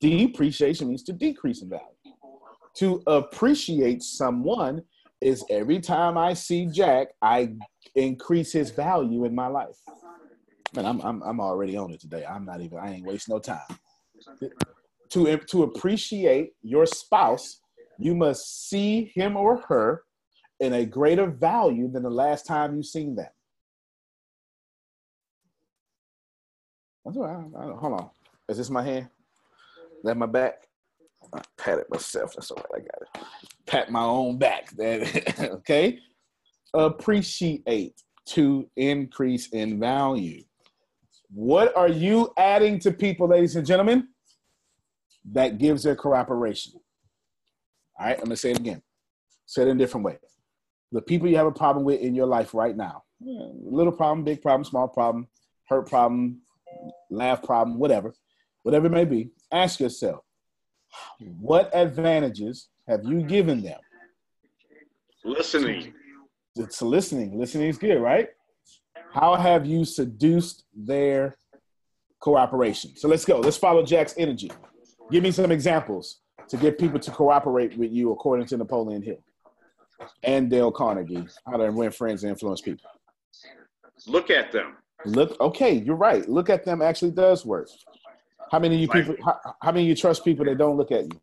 Depreciation 0.00 0.88
means 0.88 1.02
to 1.04 1.12
decrease 1.12 1.62
in 1.62 1.68
value. 1.68 1.86
To 2.76 3.02
appreciate 3.06 4.02
someone 4.02 4.82
is 5.20 5.44
every 5.50 5.80
time 5.80 6.16
I 6.16 6.34
see 6.34 6.66
Jack, 6.66 7.08
I 7.20 7.54
increase 7.94 8.52
his 8.52 8.70
value 8.70 9.24
in 9.24 9.34
my 9.34 9.48
life. 9.48 9.76
Man, 10.74 10.86
I'm 10.86 11.00
I'm 11.00 11.22
I'm 11.22 11.40
already 11.40 11.76
on 11.76 11.92
it 11.92 12.00
today. 12.00 12.24
I'm 12.24 12.44
not 12.44 12.60
even. 12.60 12.78
I 12.78 12.92
ain't 12.92 13.04
waste 13.04 13.28
no 13.28 13.38
time. 13.38 13.60
To 15.10 15.36
to 15.36 15.62
appreciate 15.64 16.52
your 16.62 16.86
spouse, 16.86 17.60
you 17.98 18.14
must 18.14 18.68
see 18.68 19.12
him 19.14 19.36
or 19.36 19.60
her 19.68 20.04
in 20.60 20.72
a 20.72 20.86
greater 20.86 21.26
value 21.26 21.90
than 21.90 22.04
the 22.04 22.10
last 22.10 22.46
time 22.46 22.76
you 22.76 22.82
seen 22.82 23.16
them. 23.16 23.26
That's 27.04 27.16
all 27.16 27.24
right. 27.24 27.76
Hold 27.76 27.92
on. 28.00 28.10
Is 28.48 28.58
this 28.58 28.70
my 28.70 28.82
hand? 28.82 29.08
Is 29.96 30.04
that 30.04 30.16
my 30.16 30.26
back? 30.26 30.68
I 31.32 31.40
pat 31.56 31.78
it 31.78 31.86
myself. 31.90 32.34
That's 32.34 32.50
all 32.50 32.64
right. 32.72 32.82
I 32.82 33.18
got 33.18 33.22
it. 33.22 33.26
Pat 33.66 33.90
my 33.90 34.02
own 34.02 34.38
back. 34.38 34.72
okay 35.40 35.98
appreciate 36.74 37.94
to 38.26 38.68
increase 38.76 39.48
in 39.48 39.78
value. 39.80 40.42
What 41.32 41.76
are 41.76 41.88
you 41.88 42.32
adding 42.36 42.78
to 42.80 42.92
people, 42.92 43.28
ladies 43.28 43.56
and 43.56 43.66
gentlemen, 43.66 44.08
that 45.32 45.58
gives 45.58 45.82
their 45.82 45.96
cooperation? 45.96 46.74
All 47.98 48.06
right, 48.06 48.16
I'm 48.16 48.24
gonna 48.24 48.36
say 48.36 48.52
it 48.52 48.58
again. 48.58 48.82
Say 49.46 49.62
it 49.62 49.68
in 49.68 49.76
a 49.76 49.78
different 49.78 50.04
way. 50.06 50.18
The 50.92 51.02
people 51.02 51.28
you 51.28 51.36
have 51.36 51.46
a 51.46 51.52
problem 51.52 51.84
with 51.84 52.00
in 52.00 52.14
your 52.14 52.26
life 52.26 52.54
right 52.54 52.76
now, 52.76 53.04
little 53.20 53.92
problem, 53.92 54.24
big 54.24 54.42
problem, 54.42 54.64
small 54.64 54.88
problem, 54.88 55.28
hurt 55.68 55.88
problem, 55.88 56.42
laugh 57.12 57.42
problem, 57.42 57.78
whatever, 57.78 58.14
whatever 58.62 58.86
it 58.86 58.92
may 58.92 59.04
be, 59.04 59.30
ask 59.50 59.80
yourself, 59.80 60.24
what 61.40 61.70
advantages 61.74 62.68
have 62.88 63.04
you 63.04 63.22
given 63.22 63.62
them? 63.62 63.78
Listening 65.24 65.94
it's 66.56 66.82
listening. 66.82 67.38
Listening 67.38 67.68
is 67.68 67.78
good, 67.78 67.98
right? 67.98 68.28
How 69.12 69.36
have 69.36 69.66
you 69.66 69.84
seduced 69.84 70.64
their 70.74 71.36
cooperation? 72.20 72.96
So 72.96 73.08
let's 73.08 73.24
go. 73.24 73.40
Let's 73.40 73.56
follow 73.56 73.84
Jack's 73.84 74.14
energy. 74.16 74.50
Give 75.10 75.22
me 75.22 75.30
some 75.30 75.50
examples 75.50 76.20
to 76.48 76.56
get 76.56 76.78
people 76.78 76.98
to 77.00 77.10
cooperate 77.10 77.76
with 77.76 77.92
you 77.92 78.12
according 78.12 78.46
to 78.46 78.56
Napoleon 78.56 79.02
Hill 79.02 79.22
and 80.22 80.50
Dale 80.50 80.72
Carnegie. 80.72 81.26
How 81.46 81.56
to 81.56 81.70
win 81.70 81.90
friends 81.90 82.22
and 82.24 82.30
influence 82.30 82.60
people. 82.60 82.88
Look 84.06 84.30
at 84.30 84.52
them. 84.52 84.76
Look, 85.04 85.40
okay, 85.40 85.72
you're 85.72 85.96
right. 85.96 86.28
Look 86.28 86.50
at 86.50 86.64
them 86.64 86.82
actually 86.82 87.10
does 87.10 87.44
work. 87.44 87.68
How 88.50 88.58
many 88.58 88.76
of 88.76 88.80
you 88.82 88.88
people? 88.88 89.16
How, 89.24 89.38
how 89.60 89.72
many 89.72 89.84
of 89.84 89.88
you 89.88 89.96
trust 89.96 90.24
people 90.24 90.44
that 90.44 90.58
don't 90.58 90.76
look 90.76 90.92
at 90.92 91.04
you? 91.04 91.20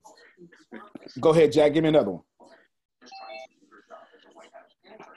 Go 1.20 1.30
ahead, 1.30 1.52
Jack. 1.52 1.74
Give 1.74 1.84
me 1.84 1.90
another 1.90 2.12
one. 2.12 2.24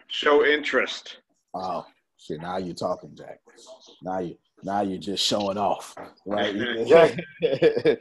Show 0.08 0.44
interest. 0.44 1.18
Oh, 1.54 1.86
see, 2.18 2.36
now 2.36 2.58
you're 2.58 2.74
talking, 2.74 3.14
Jack. 3.14 3.40
Now 4.02 4.18
you 4.18 4.36
now 4.62 4.82
you're 4.82 4.98
just 4.98 5.24
showing 5.24 5.58
off, 5.58 5.94
right? 6.26 6.54
Jack, 6.86 7.18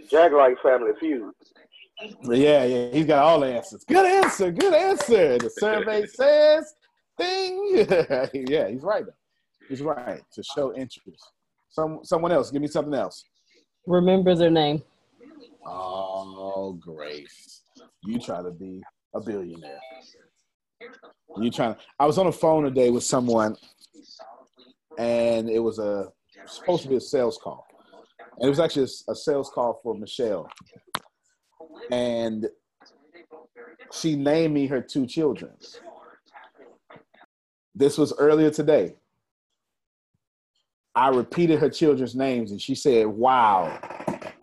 Jack 0.10 0.32
like 0.34 0.62
Family 0.62 0.92
Feud. 1.00 1.34
Yeah, 2.24 2.64
yeah, 2.64 2.90
he's 2.92 3.06
got 3.06 3.24
all 3.24 3.40
the 3.40 3.48
answers. 3.48 3.84
Good 3.86 4.06
answer, 4.06 4.52
good 4.52 4.74
answer. 4.74 5.38
The 5.38 5.50
survey 5.50 6.06
says 6.14 6.74
thing. 7.18 7.86
yeah, 8.34 8.68
he's 8.68 8.82
right. 8.82 9.06
He's 9.72 9.82
right 9.82 10.22
to 10.34 10.44
show 10.44 10.76
interest. 10.76 11.32
Some 11.70 12.02
someone 12.04 12.34
else, 12.34 12.52
give 12.52 12.62
me 12.62 12.68
something 12.68 12.94
else. 12.94 13.24
Remember 13.88 14.36
their 14.36 14.52
name. 14.52 14.84
Oh, 15.66 16.74
Grace, 16.74 17.62
you 18.04 18.20
try 18.20 18.44
to 18.44 18.52
be 18.52 18.82
a 19.16 19.22
billionaire. 19.22 19.80
You 21.38 21.50
trying? 21.50 21.78
I 21.98 22.06
was 22.06 22.18
on 22.18 22.26
the 22.26 22.34
phone 22.34 22.66
today 22.66 22.90
with 22.90 23.06
someone, 23.06 23.56
and 24.98 25.50
it 25.50 25.60
was 25.60 25.80
a 25.80 26.12
supposed 26.48 26.84
to 26.84 26.90
be 26.90 26.98
a 26.98 27.02
sales 27.02 27.40
call, 27.42 27.66
and 28.40 28.48
it 28.48 28.50
was 28.50 28.60
actually 28.60 28.90
a, 29.08 29.12
a 29.12 29.16
sales 29.16 29.50
call 29.56 29.80
for 29.82 29.96
Michelle, 29.96 30.50
and 31.94 32.50
she 33.94 34.18
named 34.18 34.54
me 34.54 34.68
her 34.68 34.82
two 34.82 35.08
children. 35.08 35.54
This 37.74 37.98
was 37.98 38.12
earlier 38.18 38.52
today. 38.52 38.98
I 40.94 41.10
repeated 41.10 41.60
her 41.60 41.70
children's 41.70 42.16
names, 42.16 42.52
and 42.52 42.62
she 42.62 42.76
said, 42.76 43.08
"Wow, 43.08 43.80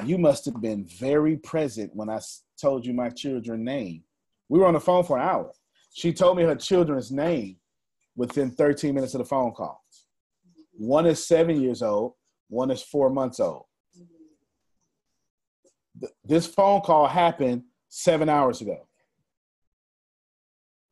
you 0.04 0.16
must 0.18 0.44
have 0.46 0.60
been 0.60 0.84
very 0.84 1.36
present 1.36 1.94
when 1.94 2.08
I 2.08 2.20
told 2.60 2.86
you 2.86 2.94
my 2.94 3.10
children's 3.10 3.64
name." 3.64 4.04
We 4.48 4.58
were 4.58 4.66
on 4.66 4.74
the 4.74 4.80
phone 4.80 5.04
for 5.04 5.18
an 5.18 5.28
hour. 5.28 5.52
She 5.92 6.12
told 6.12 6.36
me 6.36 6.44
her 6.44 6.54
children's 6.54 7.10
name 7.10 7.58
within 8.16 8.50
13 8.50 8.94
minutes 8.94 9.14
of 9.14 9.18
the 9.18 9.24
phone 9.24 9.52
call. 9.52 9.84
One 10.72 11.06
is 11.06 11.26
seven 11.26 11.60
years 11.60 11.82
old, 11.82 12.14
one 12.48 12.70
is 12.70 12.82
four 12.82 13.10
months 13.10 13.40
old. 13.40 13.66
This 16.24 16.46
phone 16.46 16.80
call 16.80 17.06
happened 17.06 17.64
seven 17.88 18.28
hours 18.28 18.60
ago. 18.60 18.86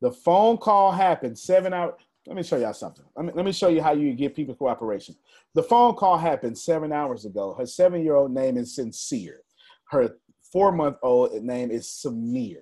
The 0.01 0.11
phone 0.11 0.57
call 0.57 0.91
happened 0.91 1.39
seven 1.39 1.73
hours. 1.73 1.95
Let 2.27 2.35
me 2.35 2.43
show 2.43 2.57
y'all 2.57 2.73
something. 2.73 3.05
Let 3.15 3.25
me, 3.25 3.31
let 3.35 3.45
me 3.45 3.53
show 3.53 3.69
you 3.69 3.81
how 3.81 3.93
you 3.93 4.13
give 4.13 4.35
people 4.35 4.53
cooperation. 4.53 5.15
The 5.55 5.63
phone 5.63 5.95
call 5.95 6.17
happened 6.17 6.57
seven 6.57 6.91
hours 6.91 7.25
ago. 7.25 7.55
Her 7.57 7.65
seven 7.65 8.03
year 8.03 8.15
old 8.15 8.31
name 8.31 8.57
is 8.57 8.75
Sincere. 8.75 9.43
Her 9.89 10.17
four 10.51 10.73
month 10.73 10.97
old 11.01 11.31
name 11.41 11.71
is 11.71 11.87
Samir. 11.87 12.59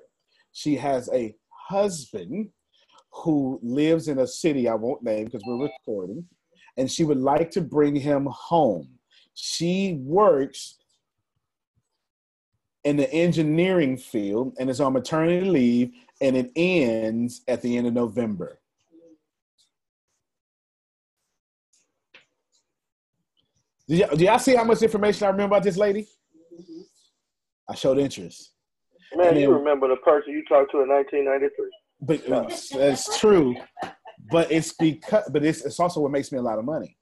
She 0.52 0.76
has 0.76 1.10
a 1.12 1.36
husband 1.50 2.50
who 3.12 3.60
lives 3.64 4.08
in 4.08 4.20
a 4.20 4.28
city 4.28 4.70
I 4.70 4.76
won't 4.76 5.02
name 5.02 5.26
because 5.26 5.42
we're 5.48 5.64
recording, 5.64 6.26
and 6.78 6.92
she 6.92 7.04
would 7.04 7.18
like 7.18 7.50
to 7.52 7.62
bring 7.62 7.96
him 7.96 8.28
home. 8.32 8.88
She 9.34 9.98
works 10.04 10.78
in 12.84 12.98
the 12.98 13.12
engineering 13.12 13.98
field 13.98 14.56
and 14.60 14.70
is 14.70 14.80
on 14.80 14.94
maternity 14.94 15.50
leave, 15.50 15.92
and 16.22 16.38
it 16.38 16.52
ends 16.56 17.42
at 17.48 17.64
the 17.64 17.78
end 17.78 17.88
of 17.88 17.94
November. 17.94 18.60
Do, 23.88 24.00
y- 24.00 24.16
do 24.16 24.26
y'all 24.26 24.40
see 24.40 24.56
how 24.56 24.64
much 24.64 24.82
information 24.82 25.26
I 25.26 25.30
remember 25.30 25.56
about 25.56 25.64
this 25.64 25.78
lady? 25.78 26.08
I 27.70 27.76
showed 27.76 27.98
interest. 27.98 28.52
Man, 29.16 29.30
And 29.30 29.40
you 29.40 29.54
remember 29.54 29.88
the 29.88 29.96
person 29.98 30.34
you 30.34 30.44
talked 30.46 30.72
to 30.72 30.82
in 30.82 30.90
1993. 30.90 31.72
But 32.02 32.52
it's, 32.52 32.76
it's 32.76 33.20
true. 33.20 33.56
But 34.32 34.52
it's 34.52 34.74
because 34.74 35.30
but 35.32 35.44
it's 35.46 35.64
it's 35.64 35.80
also 35.80 36.02
what 36.02 36.12
makes 36.12 36.32
me 36.32 36.40
a 36.40 36.42
lot 36.42 36.60
of 36.60 36.66
money. 36.66 36.98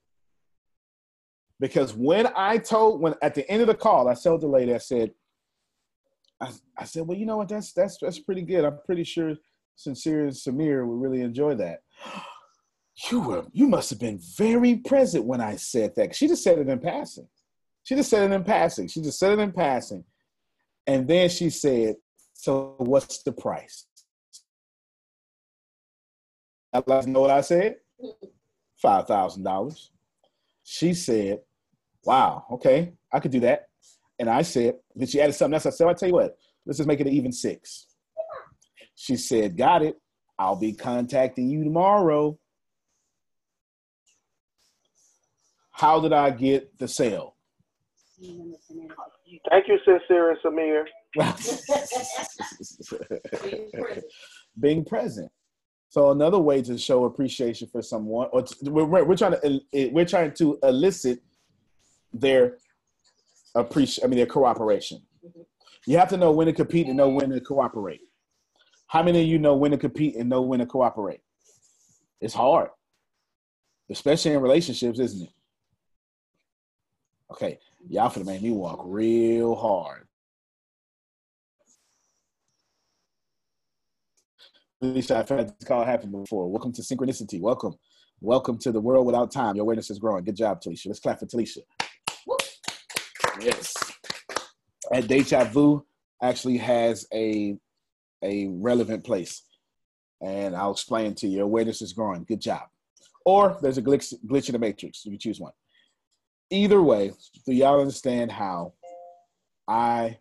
Because 1.58 1.94
when 1.94 2.28
I 2.36 2.58
told 2.58 3.00
when 3.00 3.14
at 3.22 3.34
the 3.34 3.48
end 3.50 3.62
of 3.62 3.68
the 3.68 3.74
call, 3.74 4.08
I 4.08 4.14
told 4.14 4.42
the 4.42 4.46
lady, 4.46 4.74
I 4.74 4.78
said, 4.78 5.12
I, 6.40 6.50
I 6.76 6.84
said, 6.84 7.06
well, 7.06 7.16
you 7.16 7.26
know 7.26 7.38
what, 7.38 7.48
that's 7.48 7.72
that's 7.72 7.98
that's 8.00 8.18
pretty 8.18 8.42
good. 8.42 8.64
I'm 8.64 8.78
pretty 8.84 9.04
sure 9.04 9.34
Sincere 9.76 10.24
and 10.24 10.32
Samir 10.32 10.86
would 10.86 11.00
really 11.00 11.22
enjoy 11.22 11.54
that. 11.56 11.80
You 13.10 13.20
were 13.20 13.44
you 13.52 13.66
must 13.66 13.90
have 13.90 13.98
been 13.98 14.20
very 14.36 14.76
present 14.76 15.24
when 15.24 15.40
I 15.40 15.56
said 15.56 15.94
that. 15.96 16.14
She 16.14 16.28
just 16.28 16.44
said 16.44 16.58
it 16.58 16.68
in 16.68 16.78
passing. 16.78 17.28
She 17.82 17.94
just 17.94 18.08
said 18.08 18.30
it 18.30 18.34
in 18.34 18.44
passing. 18.44 18.88
She 18.88 19.02
just 19.02 19.18
said 19.18 19.38
it 19.38 19.42
in 19.42 19.52
passing. 19.52 20.04
And 20.86 21.08
then 21.08 21.28
she 21.28 21.50
said, 21.50 21.96
So 22.34 22.76
what's 22.78 23.22
the 23.22 23.32
price? 23.32 23.86
I 26.72 26.82
know 27.06 27.20
what 27.20 27.30
I 27.30 27.40
said? 27.40 27.76
Five 28.80 29.06
thousand 29.06 29.44
dollars. 29.44 29.90
She 30.62 30.94
said, 30.94 31.40
Wow, 32.04 32.44
okay, 32.52 32.92
I 33.12 33.20
could 33.20 33.30
do 33.30 33.40
that. 33.40 33.68
And 34.18 34.30
I 34.30 34.42
said, 34.42 34.76
then 34.94 35.08
she 35.08 35.20
added 35.20 35.32
something 35.34 35.54
else. 35.54 35.66
I 35.66 35.70
said, 35.70 35.88
I'll 35.88 35.94
tell 35.94 36.08
you 36.08 36.14
what, 36.14 36.36
let's 36.64 36.78
just 36.78 36.86
make 36.86 37.00
it 37.00 37.06
an 37.06 37.12
even 37.12 37.32
six. 37.32 37.86
She 38.94 39.16
said, 39.16 39.56
Got 39.56 39.82
it. 39.82 39.96
I'll 40.38 40.56
be 40.56 40.72
contacting 40.72 41.48
you 41.48 41.64
tomorrow. 41.64 42.38
How 45.74 46.00
did 46.00 46.12
I 46.12 46.30
get 46.30 46.78
the 46.78 46.86
sale? 46.86 47.34
Thank 49.50 49.66
you, 49.68 49.78
Sincere 49.84 50.30
and 50.30 50.38
Samir. 50.44 50.84
being 54.60 54.84
present. 54.84 55.32
So 55.88 56.12
another 56.12 56.38
way 56.38 56.62
to 56.62 56.78
show 56.78 57.04
appreciation 57.04 57.68
for 57.70 57.82
someone, 57.82 58.28
or 58.32 58.42
to, 58.42 58.70
we're, 58.70 59.04
we're 59.04 59.16
trying 59.16 59.32
to 59.32 59.60
eh, 59.72 59.88
we're 59.92 60.04
trying 60.04 60.32
to 60.34 60.58
elicit 60.62 61.18
their 62.12 62.58
appreciation. 63.56 64.04
I 64.04 64.06
mean, 64.08 64.18
their 64.18 64.26
cooperation. 64.26 65.02
Mm-hmm. 65.26 65.40
You 65.86 65.98
have 65.98 66.08
to 66.10 66.16
know 66.16 66.30
when 66.30 66.46
to 66.46 66.52
compete 66.52 66.86
and 66.86 66.96
know 66.96 67.08
when 67.08 67.30
to 67.30 67.40
cooperate. 67.40 68.02
How 68.86 69.02
many 69.02 69.22
of 69.22 69.26
you 69.26 69.40
know 69.40 69.56
when 69.56 69.72
to 69.72 69.76
compete 69.76 70.14
and 70.14 70.28
know 70.28 70.42
when 70.42 70.60
to 70.60 70.66
cooperate? 70.66 71.22
It's 72.20 72.34
hard, 72.34 72.68
especially 73.90 74.34
in 74.34 74.40
relationships, 74.40 75.00
isn't 75.00 75.22
it? 75.22 75.30
Okay, 77.34 77.58
y'all 77.88 78.08
for 78.10 78.20
the 78.20 78.24
man, 78.24 78.44
you 78.44 78.54
walk 78.54 78.80
real 78.84 79.56
hard. 79.56 80.06
I've 84.80 85.28
had 85.28 85.48
this 85.48 85.66
call 85.66 85.84
happen 85.84 86.12
before. 86.12 86.48
Welcome 86.48 86.72
to 86.74 86.82
Synchronicity. 86.82 87.40
Welcome. 87.40 87.74
Welcome 88.20 88.56
to 88.58 88.70
the 88.70 88.80
world 88.80 89.04
without 89.04 89.32
time. 89.32 89.56
Your 89.56 89.64
awareness 89.64 89.90
is 89.90 89.98
growing. 89.98 90.22
Good 90.22 90.36
job, 90.36 90.62
Talisha. 90.62 90.86
Let's 90.86 91.00
clap 91.00 91.18
for 91.18 91.26
Talisha. 91.26 91.58
Yes. 93.40 93.74
And 94.92 95.08
Deja 95.08 95.42
Vu 95.42 95.84
actually 96.22 96.58
has 96.58 97.04
a 97.12 97.56
a 98.22 98.46
relevant 98.46 99.02
place. 99.02 99.42
And 100.22 100.54
I'll 100.54 100.70
explain 100.70 101.16
to 101.16 101.26
you. 101.26 101.38
Your 101.38 101.46
awareness 101.46 101.82
is 101.82 101.94
growing. 101.94 102.22
Good 102.22 102.40
job. 102.40 102.68
Or 103.24 103.58
there's 103.60 103.78
a 103.78 103.82
glitch, 103.82 104.14
glitch 104.24 104.48
in 104.48 104.52
the 104.52 104.60
matrix. 104.60 105.04
You 105.04 105.10
can 105.10 105.18
choose 105.18 105.40
one. 105.40 105.52
Either 106.50 106.82
way, 106.82 107.12
do 107.46 107.52
y'all 107.52 107.80
understand 107.80 108.30
how 108.30 108.74
I 109.66 110.18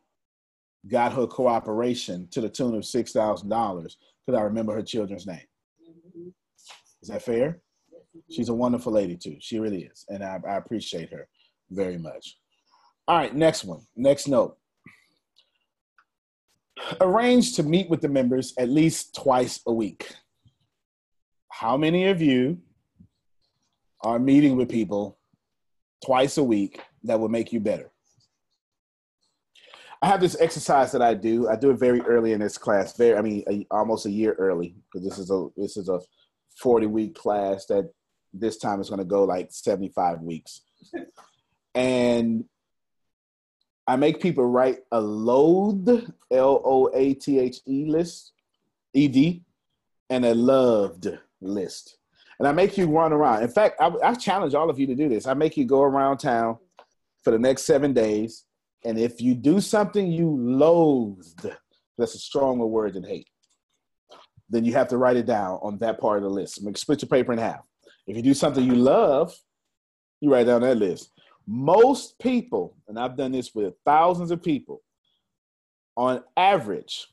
got 0.89 1.13
her 1.13 1.27
cooperation 1.27 2.27
to 2.31 2.41
the 2.41 2.49
tune 2.49 2.75
of 2.75 2.85
six 2.85 3.11
thousand 3.11 3.49
dollars 3.49 3.97
because 4.25 4.39
I 4.39 4.43
remember 4.43 4.73
her 4.73 4.81
children's 4.81 5.27
name. 5.27 5.45
Mm-hmm. 5.81 6.29
Is 7.01 7.09
that 7.09 7.21
fair? 7.21 7.59
She's 8.29 8.49
a 8.49 8.53
wonderful 8.53 8.93
lady 8.93 9.17
too. 9.17 9.37
She 9.39 9.59
really 9.59 9.83
is, 9.83 10.05
and 10.09 10.23
I, 10.23 10.39
I 10.47 10.55
appreciate 10.55 11.11
her 11.11 11.27
very 11.71 11.97
much. 11.97 12.37
All 13.07 13.17
right, 13.17 13.35
next 13.35 13.63
one. 13.63 13.81
Next 13.95 14.27
note. 14.27 14.57
Arrange 17.01 17.55
to 17.55 17.63
meet 17.63 17.89
with 17.89 18.01
the 18.01 18.09
members 18.09 18.53
at 18.57 18.69
least 18.69 19.15
twice 19.15 19.61
a 19.67 19.73
week. 19.73 20.13
How 21.49 21.77
many 21.77 22.07
of 22.07 22.21
you 22.21 22.59
are 24.01 24.19
meeting 24.19 24.55
with 24.55 24.69
people 24.69 25.17
twice 26.03 26.37
a 26.37 26.43
week 26.43 26.81
that 27.03 27.19
will 27.19 27.29
make 27.29 27.53
you 27.53 27.59
better? 27.59 27.91
I 30.01 30.07
have 30.07 30.19
this 30.19 30.35
exercise 30.39 30.91
that 30.91 31.01
I 31.01 31.13
do. 31.13 31.47
I 31.47 31.55
do 31.55 31.71
it 31.71 31.79
very 31.79 32.01
early 32.01 32.33
in 32.33 32.41
this 32.41 32.57
class. 32.57 32.97
Very, 32.97 33.17
I 33.17 33.21
mean, 33.21 33.43
a, 33.49 33.65
almost 33.71 34.05
a 34.05 34.11
year 34.11 34.33
early 34.37 34.75
because 34.91 35.07
this 35.07 35.17
is 35.17 35.31
a 35.31 35.47
this 35.55 35.77
is 35.77 35.87
a 35.87 36.01
forty 36.57 36.87
week 36.87 37.15
class 37.15 37.65
that 37.67 37.89
this 38.33 38.57
time 38.57 38.81
is 38.81 38.89
going 38.89 38.99
to 38.99 39.05
go 39.05 39.23
like 39.23 39.47
seventy 39.51 39.89
five 39.89 40.19
weeks, 40.19 40.61
and 41.73 42.43
I 43.87 43.95
make 43.95 44.21
people 44.21 44.45
write 44.45 44.79
a 44.91 44.99
loathe 44.99 45.87
L 46.31 46.61
O 46.65 46.89
A 46.93 47.13
T 47.13 47.39
H 47.39 47.61
E 47.65 47.85
list, 47.85 48.33
E 48.93 49.07
D, 49.07 49.43
and 50.09 50.25
a 50.25 50.33
loved 50.33 51.17
list, 51.39 51.97
and 52.39 52.47
I 52.47 52.51
make 52.51 52.77
you 52.77 52.87
run 52.87 53.13
around. 53.13 53.43
In 53.43 53.49
fact, 53.49 53.75
I, 53.79 53.91
I 54.03 54.13
challenge 54.15 54.53
all 54.53 54.69
of 54.69 54.79
you 54.79 54.87
to 54.87 54.95
do 54.95 55.09
this. 55.09 55.27
I 55.27 55.33
make 55.33 55.57
you 55.57 55.65
go 55.65 55.81
around 55.81 56.17
town 56.17 56.57
for 57.23 57.31
the 57.31 57.39
next 57.39 57.63
seven 57.63 57.93
days 57.93 58.45
and 58.85 58.99
if 58.99 59.21
you 59.21 59.33
do 59.33 59.61
something 59.61 60.11
you 60.11 60.29
loathed, 60.29 61.49
that's 61.97 62.15
a 62.15 62.19
stronger 62.19 62.65
word 62.65 62.93
than 62.93 63.03
hate, 63.03 63.29
then 64.49 64.65
you 64.65 64.73
have 64.73 64.89
to 64.89 64.97
write 64.97 65.15
it 65.15 65.25
down 65.25 65.59
on 65.61 65.77
that 65.79 65.99
part 65.99 66.17
of 66.17 66.23
the 66.23 66.29
list. 66.29 66.61
Split 66.77 67.01
your 67.01 67.09
paper 67.09 67.31
in 67.31 67.39
half. 67.39 67.61
If 68.07 68.17
you 68.17 68.21
do 68.21 68.33
something 68.33 68.63
you 68.63 68.75
love, 68.75 69.33
you 70.19 70.31
write 70.31 70.47
down 70.47 70.61
that 70.61 70.77
list. 70.77 71.11
Most 71.47 72.19
people, 72.19 72.75
and 72.87 72.99
I've 72.99 73.17
done 73.17 73.31
this 73.31 73.53
with 73.55 73.73
thousands 73.85 74.31
of 74.31 74.43
people, 74.43 74.81
on 75.95 76.23
average, 76.35 77.07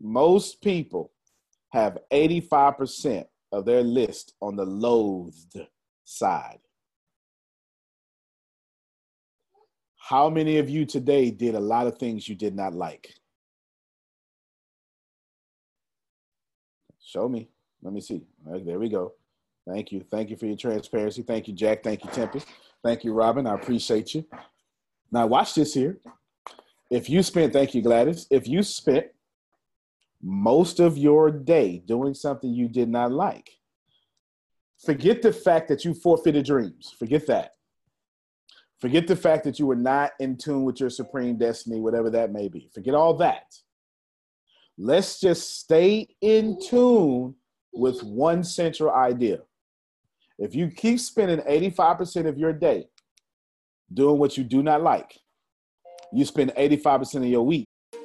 most 0.00 0.62
people 0.62 1.12
have 1.70 1.98
85% 2.10 3.26
of 3.52 3.64
their 3.64 3.82
list 3.82 4.34
on 4.40 4.56
the 4.56 4.64
loathed 4.64 5.60
side. 6.04 6.58
How 9.96 10.28
many 10.28 10.58
of 10.58 10.68
you 10.68 10.84
today 10.84 11.30
did 11.30 11.54
a 11.54 11.60
lot 11.60 11.86
of 11.86 11.96
things 11.98 12.28
you 12.28 12.34
did 12.34 12.54
not 12.54 12.74
like? 12.74 13.14
Show 17.04 17.28
me. 17.28 17.48
Let 17.82 17.92
me 17.92 18.00
see. 18.00 18.22
Right, 18.44 18.64
there 18.64 18.78
we 18.78 18.88
go. 18.88 19.12
Thank 19.68 19.92
you. 19.92 20.04
Thank 20.10 20.30
you 20.30 20.36
for 20.36 20.46
your 20.46 20.56
transparency. 20.56 21.22
Thank 21.22 21.46
you, 21.46 21.54
Jack. 21.54 21.82
Thank 21.82 22.04
you, 22.04 22.10
Tempest. 22.10 22.46
Thank 22.82 23.04
you, 23.04 23.12
Robin. 23.12 23.46
I 23.46 23.54
appreciate 23.54 24.14
you. 24.14 24.24
Now, 25.10 25.26
watch 25.26 25.54
this 25.54 25.74
here. 25.74 25.98
If 26.90 27.08
you 27.08 27.22
spent, 27.22 27.52
thank 27.52 27.74
you, 27.74 27.82
Gladys. 27.82 28.26
If 28.30 28.48
you 28.48 28.62
spent 28.62 29.06
most 30.22 30.78
of 30.78 30.96
your 30.96 31.30
day 31.30 31.82
doing 31.84 32.14
something 32.14 32.52
you 32.52 32.68
did 32.68 32.88
not 32.88 33.12
like, 33.12 33.50
forget 34.84 35.22
the 35.22 35.32
fact 35.32 35.68
that 35.68 35.84
you 35.84 35.94
forfeited 35.94 36.46
dreams. 36.46 36.94
Forget 36.98 37.26
that. 37.26 37.52
Forget 38.80 39.06
the 39.06 39.16
fact 39.16 39.44
that 39.44 39.58
you 39.58 39.66
were 39.66 39.76
not 39.76 40.10
in 40.18 40.36
tune 40.36 40.64
with 40.64 40.80
your 40.80 40.90
supreme 40.90 41.38
destiny, 41.38 41.80
whatever 41.80 42.10
that 42.10 42.32
may 42.32 42.48
be. 42.48 42.68
Forget 42.74 42.94
all 42.94 43.14
that. 43.14 43.54
Let's 44.76 45.20
just 45.20 45.60
stay 45.60 46.08
in 46.20 46.58
tune 46.60 47.34
with 47.72 48.02
one 48.02 48.42
central 48.42 48.92
idea. 48.92 49.38
If 50.38 50.54
you 50.54 50.68
keep 50.68 50.98
spending 50.98 51.38
85% 51.38 52.26
of 52.26 52.38
your 52.38 52.52
day 52.52 52.86
doing 53.92 54.18
what 54.18 54.36
you 54.36 54.44
do 54.44 54.62
not 54.62 54.82
like, 54.82 55.16
you 56.12 56.24
spend 56.24 56.52
85% 56.56 57.16
of 57.16 57.24
your 57.26 57.42
week. 57.44 57.66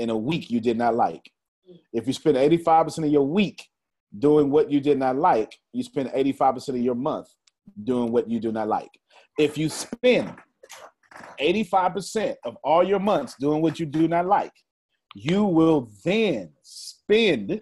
In 0.00 0.10
a 0.10 0.16
week 0.16 0.50
you 0.50 0.60
did 0.60 0.78
not 0.78 0.94
like. 0.94 1.30
If 1.92 2.06
you 2.06 2.12
spend 2.12 2.36
85% 2.36 3.04
of 3.04 3.12
your 3.12 3.26
week 3.26 3.68
doing 4.18 4.50
what 4.50 4.70
you 4.70 4.80
did 4.80 4.98
not 4.98 5.16
like, 5.16 5.56
you 5.72 5.82
spend 5.82 6.08
85% 6.10 6.68
of 6.70 6.76
your 6.78 6.94
month 6.94 7.28
doing 7.84 8.10
what 8.10 8.28
you 8.28 8.40
do 8.40 8.50
not 8.50 8.68
like. 8.68 8.90
If 9.38 9.56
you 9.56 9.68
spend 9.68 10.34
85% 11.40 12.34
of 12.44 12.56
all 12.64 12.82
your 12.82 12.98
months 12.98 13.36
doing 13.38 13.62
what 13.62 13.78
you 13.78 13.86
do 13.86 14.08
not 14.08 14.26
like, 14.26 14.52
you 15.14 15.44
will 15.44 15.90
then 16.04 16.50
spend 16.62 17.60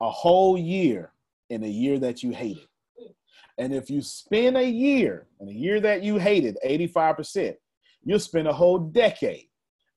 a 0.00 0.10
whole 0.10 0.58
year 0.58 1.12
in 1.50 1.62
a 1.64 1.68
year 1.68 1.98
that 1.98 2.22
you 2.22 2.32
hated. 2.32 2.66
And 3.58 3.72
if 3.72 3.88
you 3.88 4.02
spend 4.02 4.56
a 4.56 4.68
year 4.68 5.26
in 5.38 5.48
a 5.48 5.52
year 5.52 5.80
that 5.80 6.02
you 6.02 6.18
hated 6.18 6.56
85%, 6.64 7.54
you'll 8.04 8.18
spend 8.18 8.48
a 8.48 8.52
whole 8.52 8.78
decade 8.78 9.46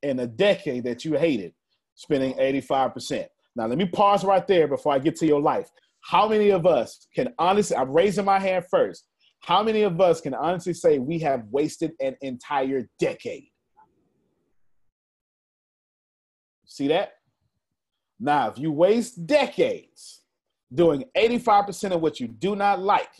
in 0.04 0.20
a 0.20 0.28
decade 0.28 0.84
that 0.86 1.06
you 1.06 1.18
hated 1.18 1.54
spending 1.96 2.34
85%. 2.36 3.26
Now, 3.56 3.66
let 3.66 3.78
me 3.78 3.86
pause 3.86 4.24
right 4.24 4.46
there 4.48 4.68
before 4.68 4.94
I 4.94 5.00
get 5.00 5.16
to 5.18 5.26
your 5.26 5.42
life. 5.42 5.70
How 6.02 6.28
many 6.28 6.52
of 6.52 6.66
us 6.66 7.08
can 7.14 7.34
honestly, 7.40 7.76
I'm 7.76 7.92
raising 7.92 8.26
my 8.26 8.40
hand 8.40 8.66
first. 8.70 9.08
How 9.42 9.64
many 9.64 9.82
of 9.82 10.00
us 10.00 10.22
can 10.22 10.34
honestly 10.34 10.74
say 10.74 11.00
we 11.00 11.20
have 11.20 11.44
wasted 11.50 11.92
an 12.00 12.16
entire 12.22 12.88
decade? 13.00 13.50
See 16.66 16.88
that? 16.90 17.14
Now, 18.20 18.50
if 18.50 18.58
you 18.58 18.72
waste 18.72 19.26
decades 19.26 20.22
doing 20.74 21.06
85% 21.16 21.92
of 21.92 22.02
what 22.02 22.20
you 22.20 22.28
do 22.28 22.56
not 22.56 22.80
like, 22.80 23.12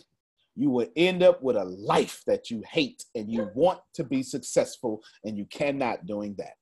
you 0.54 0.70
will 0.70 0.88
end 0.96 1.22
up 1.22 1.42
with 1.42 1.56
a 1.56 1.64
life 1.64 2.22
that 2.26 2.50
you 2.50 2.62
hate 2.68 3.04
and 3.14 3.30
you 3.30 3.48
want 3.54 3.80
to 3.94 4.04
be 4.04 4.22
successful 4.22 5.00
and 5.24 5.38
you 5.38 5.46
cannot 5.46 6.06
doing 6.06 6.34
that. 6.38 6.54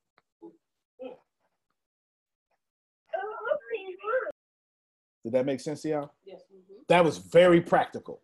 Did 5.27 5.33
that 5.33 5.45
make 5.45 5.59
sense 5.59 5.83
to 5.83 5.89
y'all? 5.89 6.13
Yes. 6.25 6.43
mm-hmm. 6.55 6.83
That 6.89 7.05
was 7.05 7.19
very 7.19 7.61
practical. 7.61 8.23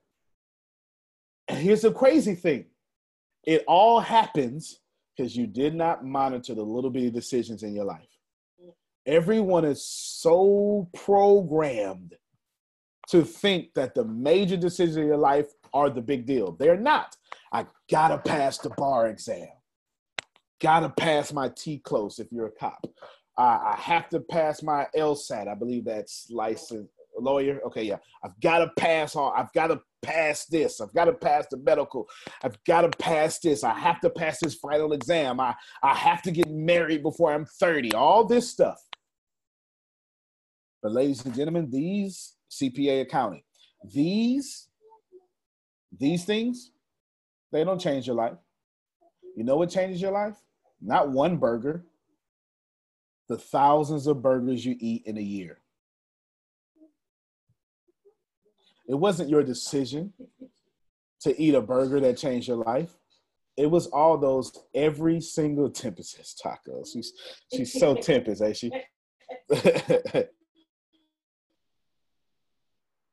And 1.49 1.59
here's 1.59 1.83
the 1.83 1.91
crazy 1.91 2.37
thing 2.37 2.67
it 3.43 3.65
all 3.67 3.99
happens 3.99 4.79
because 5.17 5.37
you 5.37 5.49
did 5.49 5.75
not 5.75 6.05
monitor 6.05 6.55
the 6.55 6.63
little 6.63 6.91
bitty 6.91 7.11
decisions 7.11 7.65
in 7.65 7.75
your 7.75 7.87
life. 7.87 8.07
Everyone 9.05 9.65
is 9.65 9.85
so 9.85 10.89
programmed 10.95 12.15
to 13.09 13.25
think 13.25 13.75
that 13.75 13.97
the 13.97 14.05
major 14.05 14.57
decisions 14.57 14.97
in 14.97 15.07
your 15.09 15.17
life 15.17 15.49
are 15.75 15.91
the 15.91 16.01
big 16.01 16.25
deal. 16.25 16.53
They're 16.53 16.79
not. 16.79 17.17
I 17.53 17.67
gotta 17.91 18.19
pass 18.19 18.59
the 18.59 18.71
bar 18.71 19.09
exam. 19.09 19.49
Gotta 20.61 20.89
pass 20.89 21.33
my 21.33 21.49
TCOLE 21.49 22.21
if 22.21 22.31
you're 22.31 22.47
a 22.47 22.53
cop. 22.53 22.87
Uh, 23.39 23.59
I 23.63 23.77
have 23.79 24.09
to 24.11 24.21
pass 24.21 24.63
my 24.63 24.87
LSAT. 24.97 25.49
I 25.49 25.55
believe 25.55 25.85
that's 25.85 26.29
licensed 26.31 26.93
lawyer. 27.19 27.61
Okay, 27.67 27.85
yeah. 27.85 27.99
I've 28.25 28.39
got 28.41 28.59
to 28.59 28.71
pass 28.79 29.17
all. 29.17 29.33
I've 29.37 29.53
got 29.53 29.69
to 29.69 29.81
pass 30.03 30.47
this. 30.47 30.81
I've 30.81 30.93
got 30.93 31.07
to 31.07 31.13
pass 31.13 31.47
the 31.51 31.57
medical. 31.59 32.09
I've 32.43 32.63
got 32.65 32.83
to 32.83 32.91
pass 32.99 33.39
this. 33.39 33.65
I 33.65 33.79
have 33.79 34.01
to 34.01 34.11
pass 34.11 34.41
this 34.41 34.55
final 34.55 34.93
exam. 34.93 35.41
I, 35.41 35.55
I 35.83 35.95
have 35.95 36.23
to 36.23 36.31
get 36.31 36.51
married 36.51 37.03
before 37.03 37.33
I'm 37.33 37.47
30. 37.47 37.95
All 37.95 38.25
this 38.25 38.51
stuff. 38.51 38.79
But 40.83 40.93
ladies 40.93 41.25
and 41.25 41.35
gentlemen, 41.35 41.71
these 41.71 42.35
CPA 42.51 43.03
accounting, 43.03 43.43
these 43.93 44.69
these 45.99 46.25
things, 46.25 46.73
they 47.53 47.65
don't 47.65 47.81
change 47.81 48.07
your 48.07 48.17
life. 48.17 48.39
You 49.37 49.45
know 49.45 49.57
what 49.57 49.71
changes 49.71 50.01
your 50.01 50.11
life? 50.11 50.37
Not 50.81 51.11
one 51.11 51.37
burger, 51.37 51.85
the 53.33 53.39
thousands 53.39 54.07
of 54.07 54.21
burgers 54.21 54.67
you 54.67 54.77
eat 54.79 55.05
in 55.07 55.17
a 55.17 55.23
year. 55.23 55.57
It 58.87 58.95
wasn't 58.95 59.31
your 59.31 59.43
decision 59.43 60.13
to 61.23 61.41
eat 61.41 61.55
a 61.55 61.63
burger 61.63 61.99
that 62.01 62.19
changed 62.19 62.49
your 62.49 62.59
life. 62.59 62.91
It 63.57 63.71
was 63.71 63.87
all 63.87 64.19
those 64.19 64.53
every 64.75 65.23
single 65.23 65.71
Tempest 65.71 66.17
says 66.17 66.37
tacos. 66.45 66.93
She's 66.93 67.15
she's 67.55 67.73
so 67.73 67.95
Tempest, 68.09 68.43
ain't 68.43 68.59
she? 68.59 68.71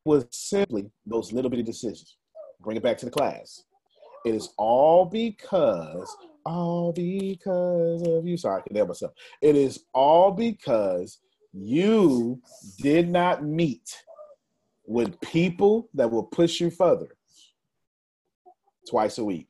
was 0.04 0.26
simply 0.32 0.92
those 1.06 1.32
little 1.32 1.50
bitty 1.50 1.64
decisions. 1.64 2.18
Bring 2.60 2.76
it 2.76 2.84
back 2.84 2.98
to 2.98 3.06
the 3.06 3.12
class. 3.12 3.64
It 4.26 4.36
is 4.36 4.50
all 4.58 5.06
because, 5.06 6.14
all 6.45 6.91
because 6.91 8.02
of 8.08 8.25
you. 8.28 8.38
Sorry, 8.38 8.62
I 8.62 8.67
can 8.67 8.75
help 8.75 8.89
myself. 8.89 9.13
It 9.41 9.56
is 9.56 9.86
all 9.93 10.32
because 10.32 11.19
you 11.54 12.41
did 12.80 13.10
not 13.10 13.43
meet 13.43 14.04
with 14.86 15.19
people 15.21 15.89
that 15.93 16.10
will 16.10 16.23
push 16.23 16.60
you 16.60 16.69
further 16.69 17.10
twice 18.89 19.17
a 19.17 19.23
week. 19.25 19.47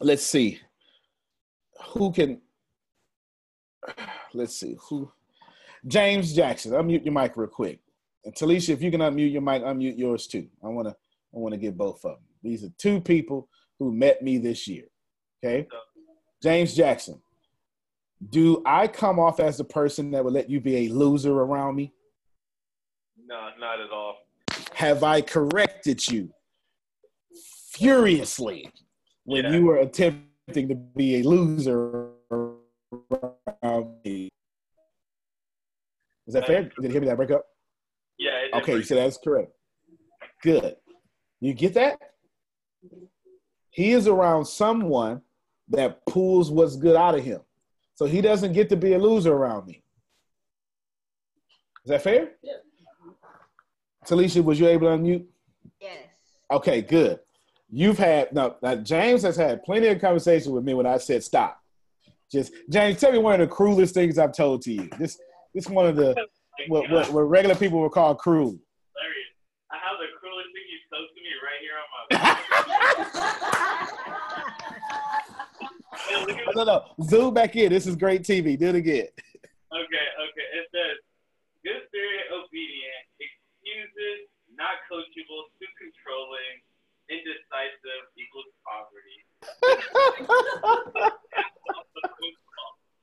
Let's 0.00 0.22
see. 0.22 0.60
Who 1.90 2.12
can 2.12 2.40
let's 4.34 4.54
see 4.56 4.76
who 4.88 5.10
James 5.86 6.34
Jackson. 6.34 6.72
Unmute 6.72 7.04
your 7.04 7.14
mic 7.14 7.36
real 7.36 7.48
quick. 7.48 7.80
And 8.24 8.34
Talisha, 8.34 8.70
if 8.70 8.82
you 8.82 8.90
can 8.90 9.00
unmute 9.00 9.32
your 9.32 9.42
mic, 9.42 9.62
unmute 9.62 9.98
yours 9.98 10.26
too. 10.26 10.46
I 10.62 10.68
wanna 10.68 10.90
I 10.90 11.38
wanna 11.38 11.56
get 11.56 11.76
both 11.76 12.04
of 12.04 12.12
them. 12.12 12.27
These 12.42 12.64
are 12.64 12.70
two 12.78 13.00
people 13.00 13.48
who 13.78 13.92
met 13.92 14.22
me 14.22 14.38
this 14.38 14.66
year. 14.66 14.84
Okay. 15.44 15.66
James 16.42 16.74
Jackson. 16.74 17.20
Do 18.30 18.62
I 18.66 18.88
come 18.88 19.18
off 19.20 19.38
as 19.38 19.58
the 19.58 19.64
person 19.64 20.10
that 20.12 20.24
would 20.24 20.32
let 20.34 20.50
you 20.50 20.60
be 20.60 20.86
a 20.86 20.88
loser 20.92 21.32
around 21.32 21.76
me? 21.76 21.92
No, 23.26 23.50
not 23.60 23.80
at 23.80 23.90
all. 23.90 24.16
Have 24.74 25.04
I 25.04 25.20
corrected 25.20 26.06
you 26.08 26.30
furiously 27.72 28.72
when 29.24 29.44
Yeah. 29.44 29.52
you 29.52 29.64
were 29.66 29.76
attempting 29.78 30.68
to 30.68 30.74
be 30.74 31.20
a 31.20 31.22
loser 31.22 32.12
around 32.30 34.02
me? 34.04 34.28
Is 36.26 36.34
that 36.34 36.46
fair? 36.46 36.62
Did 36.64 36.72
you 36.84 36.88
hear 36.90 37.00
me 37.00 37.06
that 37.06 37.16
break 37.16 37.30
up? 37.30 37.44
Yeah. 38.18 38.48
Okay, 38.54 38.82
so 38.82 38.94
that's 38.96 39.18
correct. 39.18 39.52
Good. 40.42 40.76
You 41.40 41.54
get 41.54 41.74
that? 41.74 42.00
He 43.70 43.92
is 43.92 44.06
around 44.06 44.46
someone 44.46 45.22
that 45.68 46.04
pulls 46.06 46.50
what's 46.50 46.76
good 46.76 46.96
out 46.96 47.14
of 47.14 47.24
him. 47.24 47.40
So 47.94 48.06
he 48.06 48.20
doesn't 48.20 48.52
get 48.52 48.68
to 48.70 48.76
be 48.76 48.94
a 48.94 48.98
loser 48.98 49.32
around 49.32 49.66
me. 49.66 49.82
Is 51.84 51.90
that 51.90 52.02
fair? 52.02 52.32
Yeah. 52.42 52.54
Talisha, 54.06 54.42
was 54.42 54.58
you 54.58 54.68
able 54.68 54.88
to 54.88 54.96
unmute? 54.96 55.26
Yes. 55.80 56.06
Okay, 56.50 56.82
good. 56.82 57.20
You've 57.70 57.98
had 57.98 58.32
no. 58.32 58.56
Now 58.62 58.76
James 58.76 59.22
has 59.22 59.36
had 59.36 59.62
plenty 59.62 59.88
of 59.88 60.00
conversation 60.00 60.52
with 60.52 60.64
me 60.64 60.74
when 60.74 60.86
I 60.86 60.96
said 60.98 61.22
stop. 61.22 61.60
Just 62.30 62.52
James, 62.70 62.98
tell 62.98 63.12
me 63.12 63.18
one 63.18 63.40
of 63.40 63.48
the 63.48 63.54
cruelest 63.54 63.94
things 63.94 64.18
I've 64.18 64.32
told 64.32 64.62
to 64.62 64.72
you. 64.72 64.88
This 64.98 65.18
this 65.54 65.68
one 65.68 65.86
of 65.86 65.96
the 65.96 66.14
oh 66.18 66.26
what, 66.68 66.90
what, 66.90 67.12
what 67.12 67.22
regular 67.22 67.54
people 67.54 67.80
would 67.80 67.92
call 67.92 68.14
cruel. 68.14 68.58
Hilarious. 68.96 69.34
I 69.70 69.76
have 69.76 69.98
the 69.98 70.06
cruelest 70.18 70.48
thing 70.54 70.62
you 70.72 70.78
spoke 70.86 71.08
to 71.14 71.20
me 71.20 71.30
right 71.44 71.60
here 71.60 71.76
on 71.76 71.86
my. 71.92 72.38
Hey, 76.08 76.14
look 76.14 76.17
at 76.17 76.17
No, 76.54 76.64
no, 76.64 76.84
zoom 77.02 77.34
back 77.34 77.56
in. 77.56 77.72
This 77.72 77.86
is 77.86 77.96
great 77.96 78.22
TV. 78.22 78.58
Do 78.58 78.68
it 78.68 78.74
again. 78.74 79.08
Okay, 79.68 80.06
okay. 80.16 80.46
It 80.56 80.66
says, 80.72 80.96
good 81.64 81.80
spirit, 81.88 82.24
obedient, 82.32 83.04
excuses, 83.20 84.28
not 84.52 84.80
coachable, 84.88 85.48
too 85.60 85.70
controlling, 85.76 86.64
indecisive 87.08 88.04
equals 88.16 88.52
poverty. 88.64 89.18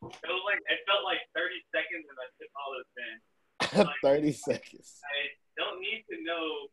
it 0.06 0.30
was 0.30 0.46
like 0.46 0.62
it 0.70 0.80
felt 0.86 1.04
like 1.06 1.22
30 1.34 1.58
seconds 1.74 2.06
and 2.06 2.18
I 2.18 2.28
took 2.38 2.52
all 2.54 2.72
this 2.78 2.92
in. 2.98 3.18
Thirty 4.04 4.34
seconds. 4.36 5.00
I 5.02 5.32
don't 5.58 5.80
need 5.80 6.04
to 6.12 6.18
know 6.22 6.70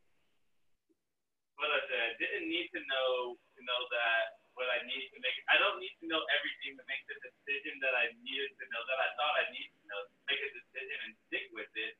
what 1.56 1.70
I 1.70 1.80
said. 1.88 2.00
I 2.02 2.14
didn't 2.18 2.50
need 2.50 2.68
to 2.74 2.82
know 2.84 3.38
to 3.38 3.60
know 3.62 3.80
that 3.94 4.41
what 4.62 4.70
I 4.78 4.86
need 4.86 5.10
to 5.10 5.18
make. 5.18 5.34
I 5.50 5.58
don't 5.58 5.82
need 5.82 5.90
to 5.98 6.06
know 6.06 6.22
everything 6.38 6.78
to 6.78 6.84
make 6.86 7.02
the 7.10 7.18
decision 7.18 7.82
that 7.82 7.98
I 7.98 8.14
needed 8.22 8.54
to 8.54 8.64
know 8.70 8.82
that 8.86 8.98
I 9.02 9.08
thought 9.18 9.34
I 9.42 9.50
needed 9.50 9.74
to 9.74 9.84
know 9.90 10.00
to 10.06 10.14
make 10.30 10.38
a 10.38 10.50
decision 10.54 10.96
and 11.10 11.12
stick 11.26 11.50
with 11.50 11.70
it. 11.74 11.98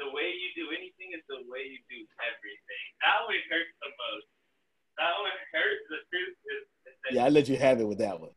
The 0.00 0.08
way 0.16 0.32
you 0.32 0.48
do 0.56 0.72
anything 0.72 1.12
is 1.12 1.20
the 1.28 1.44
way 1.52 1.68
you 1.68 1.84
do 1.92 2.00
everything. 2.24 2.84
That 3.04 3.28
one 3.28 3.44
hurts 3.52 3.74
the 3.84 3.90
most. 3.92 4.28
That 4.96 5.12
one 5.20 5.36
hurts. 5.52 5.84
The 5.92 6.00
truth 6.08 6.36
is, 6.48 6.64
is 6.88 6.94
Yeah, 7.12 7.26
I 7.26 7.30
let 7.30 7.44
you 7.50 7.60
have 7.60 7.82
it 7.82 7.86
with 7.86 8.00
that 8.00 8.16
one. 8.16 8.32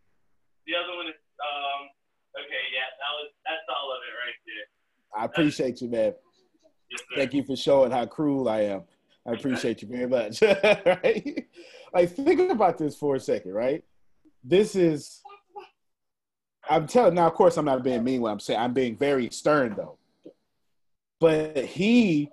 the 0.68 0.76
other 0.76 0.94
one 1.00 1.08
is 1.08 1.22
um. 1.40 1.88
Okay, 2.32 2.64
yeah, 2.76 2.88
that 2.92 3.12
was 3.20 3.30
that's 3.48 3.68
all 3.72 3.92
of 3.96 4.00
it 4.04 4.14
right 4.20 4.40
there. 4.48 4.68
I 5.16 5.22
appreciate 5.28 5.80
you, 5.84 5.90
man. 5.92 6.14
Yes. 6.90 7.02
Thank 7.16 7.34
you 7.36 7.44
for 7.44 7.56
showing 7.56 7.92
how 7.92 8.06
cruel 8.06 8.48
I 8.48 8.62
am. 8.72 8.84
I 9.28 9.34
appreciate 9.34 9.82
you 9.82 9.88
very 9.88 10.08
much. 10.08 10.42
right? 10.86 11.48
Like, 11.94 12.10
think 12.12 12.52
about 12.52 12.78
this 12.78 12.96
for 12.96 13.16
a 13.16 13.20
second, 13.20 13.54
right? 13.54 13.84
This 14.44 14.76
is, 14.76 15.22
I'm 16.70 16.88
telling, 16.88 17.16
now, 17.16 17.28
of 17.28 17.34
course, 17.34 17.58
I'm 17.58 17.66
not 17.66 17.84
being 17.84 18.04
mean 18.04 18.22
when 18.22 18.32
I'm 18.32 18.40
saying 18.40 18.60
I'm 18.60 18.74
being 18.74 18.98
very 18.98 19.30
stern, 19.30 19.76
though. 19.76 19.98
But 21.20 21.66
he 21.66 22.30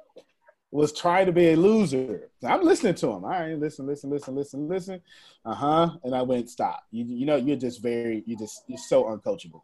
was 0.70 0.92
trying 0.92 1.26
to 1.26 1.32
be 1.32 1.50
a 1.50 1.56
loser. 1.56 2.30
I'm 2.42 2.62
listening 2.62 2.94
to 2.96 3.06
him. 3.08 3.24
All 3.24 3.30
right, 3.30 3.58
listen, 3.58 3.86
listen, 3.86 4.10
listen, 4.10 4.34
listen, 4.34 4.68
listen. 4.68 5.00
Uh 5.44 5.54
huh. 5.54 5.90
And 6.04 6.14
I 6.14 6.22
went, 6.22 6.48
stop. 6.48 6.84
You, 6.90 7.04
you 7.04 7.26
know, 7.26 7.36
you're 7.36 7.56
just 7.56 7.82
very, 7.82 8.22
you 8.26 8.36
just, 8.36 8.64
you're 8.66 8.78
so 8.78 9.04
uncoachable. 9.04 9.60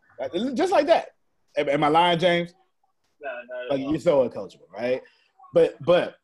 Just 0.55 0.73
like 0.73 0.87
that. 0.87 1.09
Am, 1.57 1.69
am 1.69 1.85
I 1.85 1.89
lying, 1.89 2.19
James? 2.19 2.55
No, 3.23 3.31
no, 3.31 3.75
like 3.75 3.81
no. 3.81 3.91
you're 3.91 4.01
so 4.01 4.29
uncoachable, 4.29 4.69
right? 4.73 5.01
But 5.53 5.81
but 5.83 6.17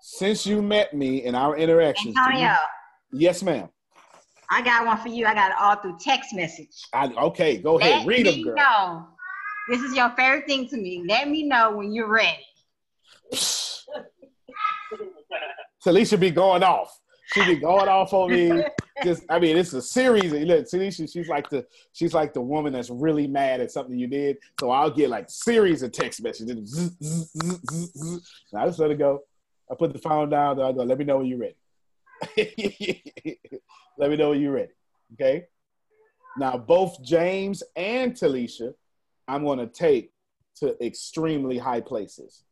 since 0.00 0.46
you 0.46 0.62
met 0.62 0.94
me 0.94 1.24
in 1.24 1.34
our 1.34 1.56
interactions, 1.56 2.14
do 2.14 2.20
you- 2.20 2.26
Antonio, 2.26 2.56
yes, 3.12 3.42
ma'am. 3.42 3.68
I 4.52 4.62
got 4.62 4.84
one 4.84 4.96
for 4.98 5.08
you. 5.08 5.26
I 5.26 5.34
got 5.34 5.50
it 5.52 5.56
all 5.60 5.76
through 5.76 5.96
text 6.00 6.34
message. 6.34 6.74
I, 6.92 7.06
okay, 7.06 7.58
go 7.58 7.78
ahead, 7.78 7.98
Let 7.98 8.06
read 8.06 8.26
them, 8.26 8.42
girl. 8.42 8.54
know. 8.56 9.06
This 9.68 9.80
is 9.82 9.94
your 9.94 10.10
favorite 10.16 10.46
thing 10.46 10.68
to 10.70 10.76
me. 10.76 11.04
Let 11.08 11.28
me 11.28 11.44
know 11.44 11.76
when 11.76 11.92
you're 11.92 12.08
ready. 12.10 12.44
Talisha 15.84 16.18
be 16.18 16.30
going 16.30 16.62
off. 16.62 16.98
She 17.32 17.44
be 17.46 17.56
going 17.56 17.88
off 17.88 18.12
on 18.12 18.32
me. 18.32 18.64
Just, 19.04 19.22
I 19.30 19.38
mean, 19.38 19.56
it's 19.56 19.72
a 19.72 19.80
series. 19.80 20.32
Look, 20.32 20.66
Talisha, 20.66 21.10
she's 21.10 21.28
like 21.28 21.48
the 21.48 21.64
she's 21.92 22.12
like 22.12 22.34
the 22.34 22.40
woman 22.40 22.72
that's 22.72 22.90
really 22.90 23.26
mad 23.28 23.60
at 23.60 23.70
something 23.70 23.96
you 23.96 24.08
did. 24.08 24.36
So 24.58 24.70
I'll 24.70 24.90
get 24.90 25.08
like 25.08 25.30
series 25.30 25.82
of 25.82 25.92
text 25.92 26.22
messages. 26.22 26.76
And 27.00 28.20
I 28.60 28.66
just 28.66 28.78
let 28.80 28.90
it 28.90 28.98
go. 28.98 29.20
I 29.70 29.74
put 29.74 29.92
the 29.92 29.98
phone 29.98 30.30
down. 30.30 30.60
I 30.60 30.72
go, 30.72 30.82
let 30.82 30.98
me 30.98 31.04
know 31.04 31.18
when 31.18 31.26
you're 31.26 31.38
ready. 31.38 31.56
let 33.98 34.10
me 34.10 34.16
know 34.16 34.30
when 34.30 34.40
you're 34.40 34.52
ready. 34.52 34.72
Okay. 35.14 35.46
Now, 36.36 36.56
both 36.58 37.02
James 37.02 37.62
and 37.76 38.12
Talisha, 38.12 38.74
I'm 39.28 39.44
going 39.44 39.58
to 39.58 39.66
take 39.66 40.12
to 40.56 40.82
extremely 40.84 41.58
high 41.58 41.80
places. 41.80 42.44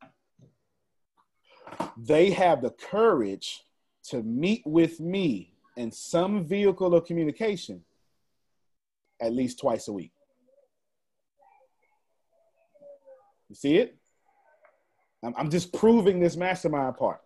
They 1.96 2.31
have 2.31 2.62
the 2.62 2.70
courage 2.70 3.64
to 4.04 4.22
meet 4.22 4.62
with 4.64 5.00
me 5.00 5.52
in 5.76 5.92
some 5.92 6.44
vehicle 6.44 6.94
of 6.94 7.04
communication 7.04 7.83
at 9.20 9.33
least 9.33 9.59
twice 9.59 9.88
a 9.88 9.92
week. 9.92 10.12
You 13.48 13.54
see 13.54 13.76
it? 13.76 13.97
I'm, 15.22 15.50
just 15.50 15.72
proving 15.72 16.20
this 16.20 16.37
mastermind 16.37 16.96
part. 16.96 17.20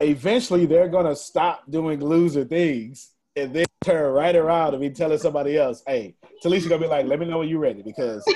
Eventually, 0.00 0.66
they're 0.66 0.88
going 0.88 1.06
to 1.06 1.16
stop 1.16 1.64
doing 1.70 2.00
loser 2.00 2.44
things 2.44 3.10
and 3.34 3.54
then 3.54 3.64
turn 3.84 4.12
right 4.12 4.36
around 4.36 4.74
and 4.74 4.80
be 4.80 4.90
telling 4.90 5.18
somebody 5.18 5.56
else, 5.56 5.82
hey, 5.86 6.14
Talisha 6.44 6.68
going 6.68 6.80
to 6.80 6.86
be 6.86 6.90
like, 6.90 7.06
let 7.06 7.18
me 7.18 7.26
know 7.26 7.38
when 7.38 7.48
you're 7.48 7.58
ready 7.58 7.82
because. 7.82 8.24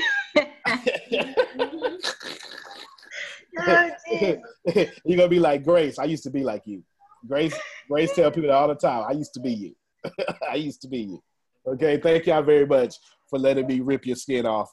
You're 5.05 5.17
gonna 5.17 5.29
be 5.29 5.41
like 5.41 5.65
Grace. 5.65 5.99
I 5.99 6.05
used 6.05 6.25
to 6.25 6.31
be 6.31 6.45
like 6.45 6.63
you. 6.67 6.83
Grace, 7.27 7.55
Grace 7.89 8.15
tell 8.15 8.31
people 8.31 8.53
all 8.53 8.69
the 8.69 8.75
time. 8.75 9.05
I 9.09 9.13
used 9.13 9.35
to 9.35 9.41
be 9.41 9.53
you. 9.53 9.75
I 10.51 10.57
used 10.57 10.83
to 10.83 10.89
be 10.89 10.99
you. 10.99 11.23
Okay, 11.67 11.99
thank 11.99 12.27
y'all 12.27 12.43
very 12.43 12.67
much 12.67 12.97
for 13.29 13.39
letting 13.39 13.67
me 13.67 13.81
rip 13.81 14.07
your 14.07 14.17
skin 14.17 14.47
off 14.47 14.71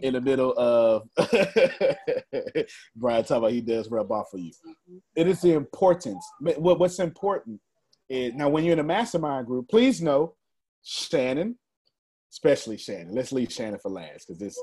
in 0.00 0.14
the 0.14 0.20
middle 0.20 0.52
of 0.58 1.08
Brian 2.96 3.24
talking 3.24 3.36
about 3.36 3.52
he 3.52 3.60
does 3.60 3.90
rub 3.90 4.10
off 4.10 4.30
for 4.30 4.38
you. 4.38 4.52
It 5.14 5.28
is 5.28 5.40
the 5.40 5.52
importance. 5.52 6.24
What's 6.40 6.98
important 6.98 7.60
is 8.08 8.34
now 8.34 8.48
when 8.48 8.64
you're 8.64 8.74
in 8.74 8.78
a 8.78 8.84
mastermind 8.84 9.46
group, 9.46 9.68
please 9.68 10.02
know 10.02 10.34
Shannon, 10.82 11.58
especially 12.30 12.76
Shannon. 12.76 13.14
Let's 13.14 13.32
leave 13.32 13.52
Shannon 13.52 13.78
for 13.80 13.90
last 13.90 14.26
because 14.26 14.38
this 14.38 14.58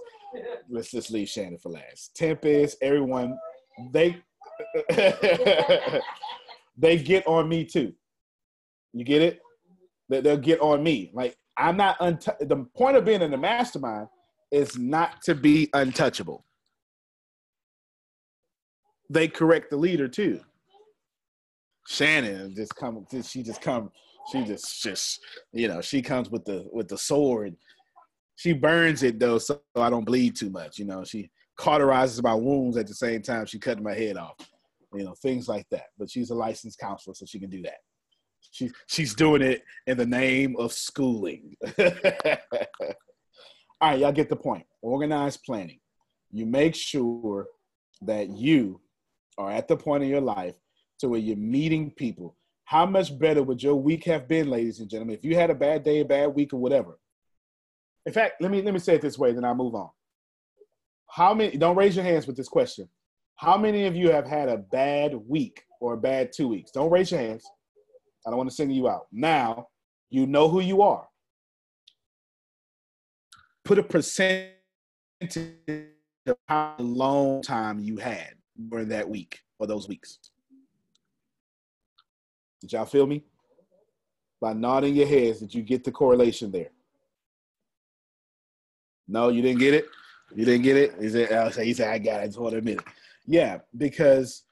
let's 0.70 0.92
just 0.92 1.12
leave 1.12 1.30
Shannon 1.30 1.58
for 1.58 1.70
last. 1.70 2.16
Tempest, 2.16 2.78
everyone, 2.82 3.38
they 3.92 4.22
they 6.78 6.98
get 6.98 7.26
on 7.28 7.48
me 7.48 7.66
too. 7.66 7.94
You 8.94 9.06
get 9.06 9.22
it? 9.22 9.40
They, 10.10 10.22
they'll 10.22 10.38
get 10.38 10.60
on 10.60 10.84
me. 10.84 11.12
Like 11.14 11.38
I'm 11.58 11.78
not 11.78 11.98
unt- 12.00 12.28
the 12.40 12.66
point 12.76 12.98
of 12.98 13.06
being 13.06 13.22
in 13.22 13.32
the 13.32 13.38
mastermind 13.38 14.08
is 14.52 14.78
not 14.78 15.22
to 15.24 15.36
be 15.36 15.70
untouchable. 15.74 16.46
They 19.10 19.28
correct 19.28 19.70
the 19.70 19.78
leader 19.78 20.08
too. 20.08 20.42
Shannon 21.88 22.54
just 22.56 22.76
come. 22.76 23.06
She 23.24 23.42
just 23.42 23.62
come. 23.62 23.92
She 24.32 24.44
just 24.44 24.84
just 24.84 25.20
you 25.52 25.68
know 25.68 25.82
she 25.82 26.02
comes 26.02 26.30
with 26.30 26.46
the 26.46 26.68
with 26.72 26.88
the 26.88 26.98
sword. 26.98 27.56
She 28.36 28.54
burns 28.54 29.02
it 29.04 29.20
though, 29.20 29.40
so 29.40 29.62
I 29.76 29.90
don't 29.90 30.06
bleed 30.06 30.36
too 30.36 30.50
much. 30.52 30.78
You 30.78 30.86
know, 30.86 31.04
she 31.04 31.32
cauterizes 31.60 32.24
my 32.24 32.36
wounds 32.36 32.78
at 32.78 32.88
the 32.88 32.94
same 32.94 33.22
time 33.22 33.46
she 33.46 33.60
cutting 33.60 33.84
my 33.84 33.96
head 33.96 34.18
off. 34.18 34.36
You 34.94 35.04
know, 35.04 35.16
things 35.22 35.48
like 35.48 35.66
that. 35.72 35.88
But 35.98 36.10
she's 36.10 36.30
a 36.30 36.36
licensed 36.36 36.80
counselor, 36.80 37.16
so 37.16 37.26
she 37.26 37.40
can 37.40 37.50
do 37.50 37.64
that. 37.64 37.80
She 38.52 38.70
she's 38.88 39.16
doing 39.16 39.42
it 39.42 39.64
in 39.88 39.98
the 39.98 40.06
name 40.06 40.56
of 40.58 40.72
schooling. 40.74 41.56
All 43.82 43.92
right, 43.92 44.00
y'all 44.00 44.12
get 44.12 44.30
the 44.30 44.36
point. 44.36 44.66
Organized 44.82 45.44
planning. 45.44 45.80
You 46.32 46.46
make 46.46 46.76
sure 46.76 47.48
that 48.02 48.30
you 48.30 48.82
are 49.38 49.52
at 49.52 49.68
the 49.68 49.78
point 49.78 50.04
in 50.04 50.10
your 50.10 50.22
life 50.22 50.56
to 51.00 51.10
where 51.10 51.20
you're 51.20 51.38
meeting 51.38 51.92
people. 51.92 52.36
How 52.66 52.86
much 52.86 53.18
better 53.18 53.42
would 53.42 53.64
your 53.64 53.76
week 53.76 54.04
have 54.06 54.28
been, 54.28 54.50
ladies 54.50 54.80
and 54.80 54.90
gentlemen, 54.90 55.16
if 55.16 55.26
you 55.26 55.36
had 55.36 55.50
a 55.50 55.56
bad 55.56 55.84
day, 55.84 56.02
a 56.02 56.06
bad 56.06 56.36
week, 56.36 56.54
or 56.54 56.60
whatever? 56.60 57.00
In 58.06 58.14
fact, 58.14 58.42
let 58.42 58.52
me 58.52 58.62
let 58.62 58.74
me 58.74 58.80
say 58.80 58.96
it 58.96 59.02
this 59.02 59.18
way, 59.18 59.32
then 59.32 59.44
I'll 59.44 59.56
move 59.56 59.76
on. 59.76 59.90
How 61.10 61.34
many 61.34 61.58
don't 61.58 61.76
raise 61.76 61.96
your 61.96 62.06
hands 62.06 62.28
with 62.28 62.38
this 62.38 62.48
question. 62.48 62.88
How 63.38 63.58
many 63.58 63.86
of 63.86 63.96
you 63.96 64.12
have 64.12 64.28
had 64.28 64.50
a 64.50 64.58
bad 64.58 65.16
week 65.28 65.64
or 65.80 65.94
a 65.94 65.98
bad 65.98 66.32
two 66.36 66.48
weeks? 66.48 66.72
Don't 66.72 66.92
raise 66.92 67.12
your 67.12 67.22
hands. 67.22 67.46
I 68.28 68.30
don't 68.30 68.38
want 68.38 68.50
to 68.50 68.56
single 68.56 68.76
you 68.76 68.90
out. 68.90 69.08
Now 69.12 69.70
you 70.10 70.28
know 70.28 70.50
who 70.50 70.60
you 70.60 70.82
are. 70.82 71.09
Put 73.70 73.78
a 73.78 73.84
percentage 73.84 74.56
of 76.26 76.38
how 76.48 76.74
long 76.80 77.44
time 77.44 77.78
you 77.78 77.98
had 77.98 78.34
during 78.68 78.88
that 78.88 79.08
week 79.08 79.42
or 79.60 79.68
those 79.68 79.88
weeks. 79.88 80.18
Did 82.62 82.74
y'all 82.74 82.86
feel 82.86 83.06
me? 83.06 83.24
by 84.42 84.54
nodding 84.54 84.96
your 84.96 85.06
heads 85.06 85.40
did 85.40 85.54
you 85.54 85.62
get 85.62 85.84
the 85.84 85.92
correlation 85.92 86.50
there? 86.50 86.72
No, 89.08 89.30
you 89.30 89.44
didn't 89.44 89.60
get 89.60 89.76
it. 89.76 89.86
You 90.34 90.46
didn't 90.46 90.64
get 90.64 90.76
it. 90.76 90.96
He 91.00 91.10
said, 91.10 91.32
uh, 91.32 91.52
he 91.52 91.76
said, 91.76 91.90
I 91.90 92.00
got 92.00 92.24
it. 92.24 92.36
I 92.36 92.50
to 92.50 92.58
admit 92.58 92.80
it. 92.80 92.86
Yeah, 93.28 93.60
because 93.78 94.46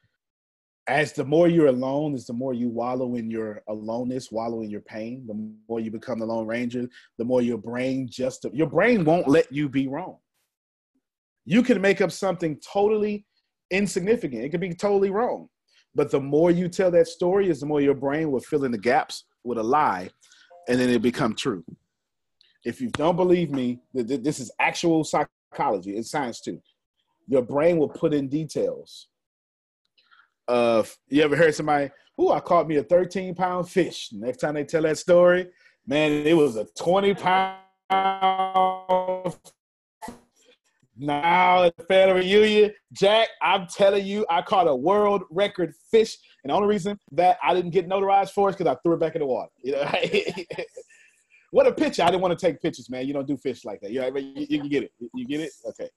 as 0.88 1.12
the 1.12 1.26
more 1.26 1.48
you're 1.50 1.68
alone, 1.68 2.16
is 2.16 2.26
the 2.26 2.34
more 2.34 2.54
you 2.54 2.70
wallow 2.70 3.16
in 3.16 3.30
your 3.30 3.62
aloneness, 3.68 4.32
wallow 4.32 4.62
in 4.62 4.70
your 4.70 4.82
pain. 4.82 5.26
The 5.28 5.34
more 5.68 5.82
you 5.82 5.92
become 5.92 6.20
the 6.20 6.26
Lone 6.26 6.48
Ranger, 6.48 6.88
the 7.18 7.26
more 7.26 7.42
your 7.42 7.58
brain 7.58 8.08
just 8.10 8.46
your 8.54 8.68
brain 8.68 9.04
won't 9.04 9.28
let 9.28 9.52
you 9.52 9.68
be 9.68 9.88
wrong. 9.88 10.18
You 11.46 11.62
can 11.62 11.82
make 11.82 12.02
up 12.02 12.12
something 12.12 12.60
totally 12.60 13.26
insignificant. 13.70 14.44
It 14.44 14.50
could 14.50 14.62
be 14.62 14.74
totally 14.74 15.10
wrong. 15.10 15.50
But 15.94 16.12
the 16.12 16.22
more 16.22 16.52
you 16.52 16.70
tell 16.70 16.92
that 16.92 17.08
story, 17.08 17.50
is 17.50 17.60
the 17.60 17.66
more 17.66 17.82
your 17.82 17.96
brain 17.96 18.32
will 18.32 18.40
fill 18.40 18.64
in 18.64 18.72
the 18.72 18.78
gaps 18.78 19.26
with 19.44 19.58
a 19.58 19.64
lie, 19.64 20.10
and 20.70 20.80
then 20.80 20.90
it 20.90 21.02
become 21.02 21.36
true. 21.36 21.66
If 22.64 22.80
you 22.82 22.90
don't 22.90 23.16
believe 23.16 23.50
me, 23.50 23.80
this 23.94 24.40
is 24.40 24.52
actual 24.60 25.04
psychology. 25.04 25.98
It's 25.98 26.12
science 26.12 26.40
too. 26.40 26.62
Your 27.28 27.42
brain 27.42 27.78
will 27.78 27.90
put 27.90 28.14
in 28.14 28.30
details 28.30 29.08
of 30.48 30.96
you 31.10 31.24
ever 31.24 31.36
heard 31.36 31.56
somebody, 31.56 31.90
"Ooh, 32.22 32.30
I 32.30 32.40
caught 32.40 32.68
me 32.68 32.78
a 32.78 32.84
13 32.84 33.36
pound 33.36 33.70
fish." 33.70 34.10
Next 34.12 34.38
time 34.38 34.56
they 34.56 34.64
tell 34.64 34.84
that 34.84 34.98
story, 34.98 35.50
man, 35.86 36.26
it 36.26 36.36
was 36.36 36.56
a 36.56 36.66
20 36.78 37.14
pound. 37.16 37.58
Now 41.00 41.64
at 41.64 41.78
the 41.78 41.84
family 41.84 42.22
reunion, 42.22 42.74
Jack, 42.92 43.30
I'm 43.42 43.68
telling 43.68 44.06
you, 44.06 44.26
I 44.30 44.42
caught 44.42 44.68
a 44.68 44.76
world 44.76 45.24
record 45.30 45.74
fish, 45.92 46.18
and 46.44 46.50
the 46.50 46.56
only 46.56 46.68
reason 46.68 46.98
that 47.12 47.38
I 47.44 47.54
didn't 47.54 47.70
get 47.72 47.88
notarized 47.88 48.32
for 48.32 48.50
is 48.50 48.56
because 48.56 48.72
I 48.72 48.78
threw 48.84 48.96
it 48.96 49.00
back 49.00 49.16
in 49.16 49.20
the 49.20 49.28
water. 49.28 49.52
You 49.62 49.74
know, 49.74 49.92
what 51.52 51.68
a 51.68 51.72
picture! 51.72 52.02
I 52.02 52.08
didn't 52.08 52.22
want 52.22 52.38
to 52.38 52.46
take 52.46 52.62
pictures, 52.62 52.90
man. 52.90 53.06
You 53.06 53.14
don't 53.14 53.28
do 53.28 53.38
fish 53.38 53.64
like 53.64 53.80
that. 53.82 53.92
You, 53.92 54.02
you, 54.36 54.64
you 54.64 54.70
get 54.70 54.84
it. 54.84 54.92
You 55.14 55.28
get 55.28 55.42
it. 55.42 55.52
Okay. 55.68 55.90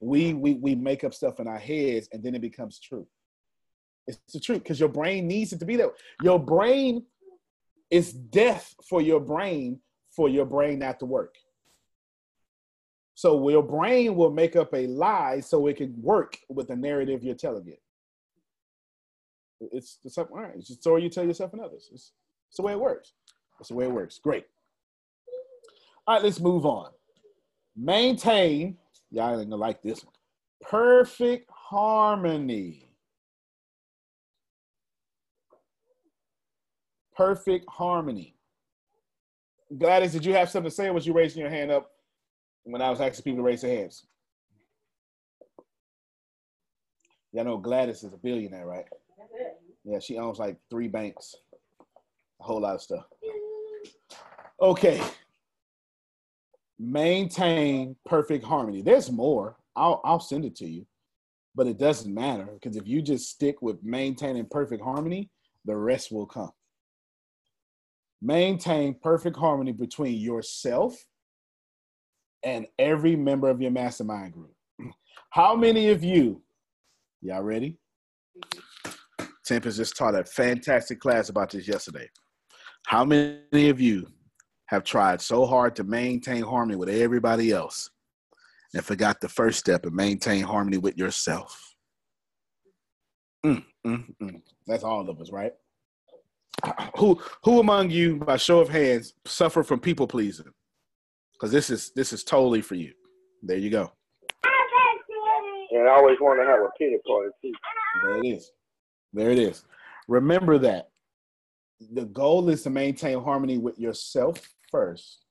We 0.00 0.32
we 0.32 0.54
we 0.54 0.76
make 0.76 1.02
up 1.02 1.12
stuff 1.12 1.40
in 1.40 1.48
our 1.48 1.58
heads, 1.58 2.08
and 2.12 2.22
then 2.22 2.36
it 2.36 2.40
becomes 2.40 2.78
true. 2.78 3.06
It's 4.08 4.18
the 4.32 4.40
truth 4.40 4.64
because 4.64 4.80
your 4.80 4.88
brain 4.88 5.28
needs 5.28 5.52
it 5.52 5.60
to 5.60 5.66
be 5.66 5.76
that. 5.76 5.92
Your 6.22 6.38
brain 6.40 7.04
is 7.90 8.12
death 8.12 8.74
for 8.88 9.00
your 9.00 9.20
brain 9.20 9.80
for 10.10 10.28
your 10.28 10.46
brain 10.46 10.80
not 10.80 10.98
to 10.98 11.06
work. 11.06 11.36
So 13.14 13.48
your 13.48 13.62
brain 13.62 14.16
will 14.16 14.30
make 14.30 14.56
up 14.56 14.72
a 14.74 14.86
lie 14.86 15.40
so 15.40 15.66
it 15.66 15.76
can 15.76 15.94
work 16.00 16.38
with 16.48 16.68
the 16.68 16.76
narrative 16.76 17.22
you're 17.22 17.34
telling 17.34 17.68
it. 17.68 17.80
It's, 19.60 19.98
it's 20.04 20.16
all 20.18 20.28
right. 20.30 20.52
It's 20.56 20.68
the 20.68 20.74
story 20.74 21.02
you 21.02 21.10
tell 21.10 21.26
yourself 21.26 21.52
and 21.52 21.60
others. 21.60 21.88
It's, 21.92 22.12
it's 22.48 22.56
the 22.56 22.62
way 22.62 22.72
it 22.72 22.80
works. 22.80 23.12
It's 23.60 23.68
the 23.68 23.74
way 23.74 23.84
it 23.84 23.92
works. 23.92 24.18
Great. 24.18 24.46
All 26.06 26.14
right, 26.14 26.24
let's 26.24 26.40
move 26.40 26.64
on. 26.64 26.90
Maintain. 27.76 28.76
Y'all 29.10 29.38
ain't 29.38 29.50
gonna 29.50 29.56
like 29.56 29.82
this 29.82 30.04
one. 30.04 30.14
Perfect 30.62 31.50
harmony. 31.52 32.87
Perfect 37.18 37.66
harmony. 37.68 38.36
Gladys, 39.76 40.12
did 40.12 40.24
you 40.24 40.32
have 40.34 40.48
something 40.48 40.70
to 40.70 40.74
say 40.74 40.86
or 40.86 40.92
was 40.92 41.04
you 41.04 41.12
raising 41.12 41.40
your 41.40 41.50
hand 41.50 41.72
up 41.72 41.90
when 42.62 42.80
I 42.80 42.88
was 42.90 43.00
asking 43.00 43.24
people 43.24 43.38
to 43.38 43.42
raise 43.42 43.60
their 43.60 43.76
hands? 43.76 44.06
Y'all 47.32 47.44
know 47.44 47.58
Gladys 47.58 48.04
is 48.04 48.12
a 48.12 48.16
billionaire, 48.16 48.66
right? 48.66 48.84
Yeah, 49.84 49.98
she 49.98 50.16
owns 50.16 50.38
like 50.38 50.58
three 50.70 50.86
banks, 50.86 51.34
a 52.40 52.44
whole 52.44 52.60
lot 52.60 52.76
of 52.76 52.82
stuff. 52.82 53.04
Okay. 54.62 55.02
Maintain 56.78 57.96
perfect 58.06 58.44
harmony. 58.44 58.80
There's 58.80 59.10
more. 59.10 59.56
I'll, 59.74 60.00
I'll 60.04 60.20
send 60.20 60.44
it 60.44 60.54
to 60.56 60.68
you, 60.68 60.86
but 61.56 61.66
it 61.66 61.78
doesn't 61.78 62.14
matter 62.14 62.46
because 62.54 62.76
if 62.76 62.86
you 62.86 63.02
just 63.02 63.28
stick 63.28 63.60
with 63.60 63.82
maintaining 63.82 64.46
perfect 64.46 64.82
harmony, 64.82 65.30
the 65.64 65.76
rest 65.76 66.12
will 66.12 66.26
come 66.26 66.52
maintain 68.20 68.96
perfect 69.02 69.36
harmony 69.36 69.72
between 69.72 70.18
yourself 70.18 70.96
and 72.44 72.66
every 72.78 73.16
member 73.16 73.48
of 73.48 73.60
your 73.60 73.70
mastermind 73.70 74.32
group. 74.32 74.54
How 75.30 75.54
many 75.54 75.90
of 75.90 76.02
you, 76.02 76.42
y'all 77.20 77.42
ready? 77.42 77.78
Tempest 79.44 79.78
just 79.78 79.96
taught 79.96 80.14
a 80.14 80.24
fantastic 80.24 81.00
class 81.00 81.28
about 81.28 81.50
this 81.50 81.66
yesterday. 81.66 82.08
How 82.86 83.04
many 83.04 83.68
of 83.68 83.80
you 83.80 84.06
have 84.66 84.84
tried 84.84 85.20
so 85.20 85.46
hard 85.46 85.74
to 85.76 85.84
maintain 85.84 86.42
harmony 86.42 86.76
with 86.76 86.88
everybody 86.88 87.52
else 87.52 87.90
and 88.74 88.84
forgot 88.84 89.20
the 89.20 89.28
first 89.28 89.58
step 89.58 89.84
and 89.86 89.94
maintain 89.94 90.42
harmony 90.42 90.78
with 90.78 90.96
yourself? 90.98 91.76
Mm, 93.44 93.64
mm, 93.86 94.04
mm. 94.22 94.42
That's 94.66 94.84
all 94.84 95.08
of 95.08 95.20
us, 95.20 95.30
right? 95.30 95.52
Who 96.96 97.20
who 97.44 97.60
among 97.60 97.90
you, 97.90 98.16
by 98.16 98.36
show 98.36 98.60
of 98.60 98.68
hands, 98.68 99.14
suffer 99.24 99.62
from 99.62 99.80
people 99.80 100.06
pleasing? 100.06 100.52
Because 101.32 101.52
this 101.52 101.70
is 101.70 101.92
this 101.94 102.12
is 102.12 102.24
totally 102.24 102.60
for 102.60 102.74
you. 102.74 102.92
There 103.42 103.56
you 103.56 103.70
go. 103.70 103.92
And 105.70 105.88
I 105.88 105.92
always 105.92 106.18
want 106.20 106.40
to 106.40 106.46
have 106.46 106.60
a 106.60 106.70
pity 106.78 106.96
party 107.06 107.30
too. 107.42 107.52
There 108.02 108.18
it 108.18 108.26
is. 108.26 108.50
There 109.12 109.30
it 109.30 109.38
is. 109.38 109.64
Remember 110.08 110.58
that 110.58 110.88
the 111.92 112.06
goal 112.06 112.48
is 112.48 112.62
to 112.62 112.70
maintain 112.70 113.22
harmony 113.22 113.58
with 113.58 113.78
yourself 113.78 114.40
first, 114.70 115.24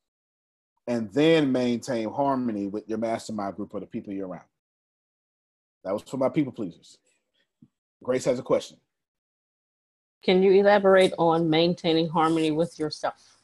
and 0.87 1.11
then 1.11 1.51
maintain 1.51 2.09
harmony 2.09 2.67
with 2.67 2.87
your 2.87 2.97
mastermind 2.97 3.55
group 3.55 3.73
or 3.73 3.81
the 3.81 3.85
people 3.85 4.13
you're 4.13 4.27
around. 4.27 4.45
That 5.83 5.93
was 5.93 6.03
for 6.03 6.17
my 6.17 6.29
people 6.29 6.53
pleasers. 6.53 6.97
Grace 8.03 8.25
has 8.25 8.39
a 8.39 8.43
question. 8.43 8.77
Can 10.23 10.43
you 10.43 10.51
elaborate 10.51 11.13
on 11.17 11.49
maintaining 11.49 12.09
harmony 12.09 12.51
with 12.51 12.77
yourself? 12.79 13.37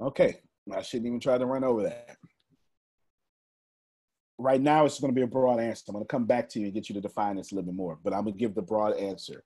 Okay, 0.00 0.40
I 0.72 0.82
shouldn't 0.82 1.06
even 1.06 1.20
try 1.20 1.38
to 1.38 1.46
run 1.46 1.64
over 1.64 1.82
that. 1.84 2.16
Right 4.38 4.60
now, 4.60 4.84
it's 4.84 5.00
going 5.00 5.12
to 5.12 5.16
be 5.16 5.22
a 5.22 5.26
broad 5.26 5.60
answer. 5.60 5.84
I'm 5.88 5.94
going 5.94 6.04
to 6.04 6.08
come 6.08 6.26
back 6.26 6.48
to 6.50 6.58
you 6.58 6.66
and 6.66 6.74
get 6.74 6.88
you 6.88 6.94
to 6.94 7.00
define 7.00 7.36
this 7.36 7.52
a 7.52 7.54
little 7.54 7.70
bit 7.70 7.76
more, 7.76 7.98
but 8.02 8.12
I'm 8.12 8.24
going 8.24 8.34
to 8.34 8.38
give 8.38 8.54
the 8.54 8.62
broad 8.62 8.96
answer. 8.96 9.42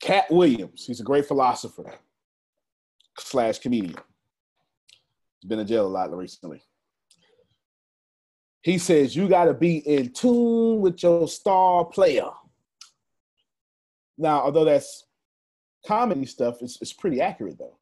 Katt 0.00 0.30
Williams, 0.30 0.86
he's 0.86 1.00
a 1.00 1.04
great 1.04 1.26
philosopher 1.26 1.92
slash 3.18 3.58
comedian. 3.58 3.94
He's 5.40 5.48
been 5.48 5.58
in 5.58 5.66
jail 5.66 5.86
a 5.86 5.88
lot 5.88 6.14
recently. 6.16 6.62
He 8.62 8.78
says 8.78 9.14
you 9.16 9.28
got 9.28 9.44
to 9.44 9.54
be 9.54 9.78
in 9.78 10.12
tune 10.12 10.80
with 10.80 11.02
your 11.02 11.28
star 11.28 11.84
player. 11.84 12.28
Now, 14.20 14.42
although 14.42 14.66
that's 14.66 15.06
comedy 15.86 16.26
stuff, 16.26 16.60
it's, 16.60 16.80
it's 16.82 16.92
pretty 16.92 17.20
accurate 17.20 17.58
though. 17.58 17.78